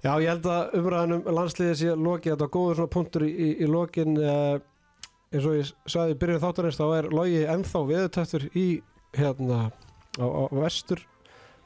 já 0.01 0.11
ég 0.23 0.31
held 0.31 0.49
að 0.49 0.75
umræðanum 0.79 1.27
landsliðið 1.37 1.79
sé 1.81 1.93
lokið. 1.93 2.33
Þetta 2.33 2.47
var 2.47 2.53
góður 2.55 2.79
svona 2.79 2.93
punktur 2.95 3.27
í, 3.27 3.31
í, 3.31 3.49
í 3.61 3.69
lokin. 3.69 4.17
Uh, 4.17 4.57
eins 5.31 5.47
og 5.47 5.55
ég 5.59 5.69
sagði 5.89 6.15
í 6.15 6.19
byrjun 6.21 6.43
þáttarins 6.43 6.79
þá 6.79 6.85
er 6.97 7.09
logi 7.13 7.43
ennþá 7.53 7.81
viðutættur 7.87 8.47
í 8.57 8.67
hérna 9.15 9.59
á, 10.19 10.25
á 10.25 10.43
vestur 10.57 11.05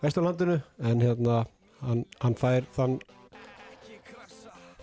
vesturlandinu. 0.03 0.59
En 0.83 1.01
hérna 1.01 1.45
hann, 1.81 2.05
hann 2.21 2.39
fær 2.39 2.67
þann 2.75 2.97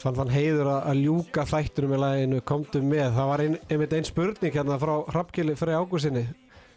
fann 0.02 0.16
þann 0.18 0.32
heiður 0.34 0.70
að, 0.72 1.02
ljúka 1.04 1.44
þættunum 1.46 1.94
í 1.94 2.00
læginu 2.02 2.40
komdu 2.46 2.82
með, 2.82 3.12
það 3.16 3.28
var 3.30 3.42
ein, 3.44 3.58
einmitt 3.70 3.92
ein 3.94 4.08
spurning 4.08 4.56
hérna 4.56 4.78
frá 4.82 4.94
Hrafkili 5.12 5.54
Frey 5.58 5.78
Ágúsinni 5.78 6.24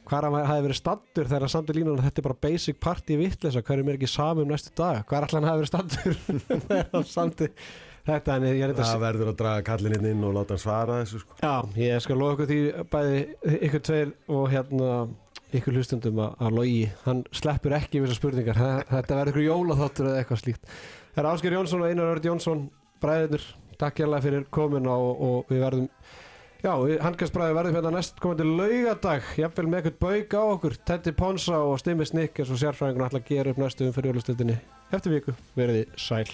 hvar 0.05 0.27
hann 0.27 0.37
hafi 0.45 0.67
verið 0.67 0.77
standur 0.77 1.25
þegar 1.25 1.47
hann 1.47 1.53
samt 1.55 1.71
í 1.73 1.77
línuna 1.79 2.05
þetta 2.05 2.21
er 2.21 2.27
bara 2.27 2.39
basic 2.45 2.77
party 2.83 3.17
vittlesa 3.17 3.63
hverjum 3.65 3.89
er 3.89 3.97
ekki 3.97 4.11
samum 4.11 4.49
næstu 4.51 4.73
dag 4.77 5.01
hvar 5.09 5.25
ætla 5.25 5.41
hann 5.41 5.49
hafi 5.49 5.63
verið 5.63 5.73
standur 5.73 6.19
þegar 6.69 7.09
samti 7.09 7.49
þetta? 8.05 8.37
En 8.37 8.47
ég 8.51 8.61
er 8.61 8.73
þetta 8.73 8.87
Það 8.91 9.03
verður 9.07 9.31
að 9.31 9.37
draga 9.41 9.65
kallin 9.71 9.97
inn 9.97 10.09
inn 10.13 10.25
og 10.27 10.35
láta 10.37 10.55
hann 10.55 10.61
svara 10.61 11.01
þessu 11.01 11.23
sko. 11.23 11.37
Já, 11.41 11.55
ég 11.81 12.05
skal 12.05 12.19
ykkur 12.29 12.49
því 12.51 12.59
bæði 12.93 13.21
ykkur 13.69 13.85
tveir 13.89 14.13
og 14.37 14.45
hérna 14.53 14.91
ykkur 15.59 15.79
hlustundum 15.79 16.21
að, 16.25 16.51
logi. 16.55 16.83
Hann 17.05 17.23
sleppur 17.35 17.75
ekki 17.77 18.01
við 18.01 18.09
þessar 18.09 18.21
spurningar. 18.21 18.61
Þetta 18.91 19.19
verður 19.19 19.33
ykkur 19.33 19.47
jólaþáttur 19.47 20.11
eða 20.11 20.21
eitthvað 20.21 20.41
slíkt. 20.43 20.75
Það 21.15 21.23
er 21.23 21.31
Ásker 21.31 21.57
Jónsson 21.57 21.85
og 21.85 21.89
Einar 21.89 22.13
Örd 22.13 22.29
Jónsson 22.29 22.67
bræðinur, 23.03 23.49
takk 23.81 24.03
hérlega 24.03 24.25
fyrir 24.25 24.47
komin 24.53 24.87
og, 24.91 25.09
og 25.25 25.51
við 25.51 25.65
verðum 25.65 25.89
Já, 26.65 26.71
handkastbræði 27.03 27.53
verðum 27.53 27.75
hérna 27.77 27.91
næst 27.93 28.15
komandi 28.23 28.45
laugadag, 28.47 29.27
jafnvel 29.37 29.67
með 29.69 29.91
eitthvað 29.91 29.99
bauk 30.01 30.33
á 30.33 30.41
okkur. 30.55 30.77
Teddy 30.89 31.13
Ponsa 31.13 31.59
og 31.61 31.77
Stimmi 31.77 32.07
Snickers 32.09 32.49
og 32.49 32.57
sérfræðingun 32.63 33.05
ætla 33.05 33.21
að 33.21 33.29
gera 33.29 33.53
upp 33.53 33.61
næstu 33.61 33.85
um 33.85 33.93
fyrir 33.93 34.15
jólastöldinni. 34.15 34.57
Eftir 34.89 35.13
viku, 35.19 35.37
verði 35.59 35.85
sæl 35.99 36.25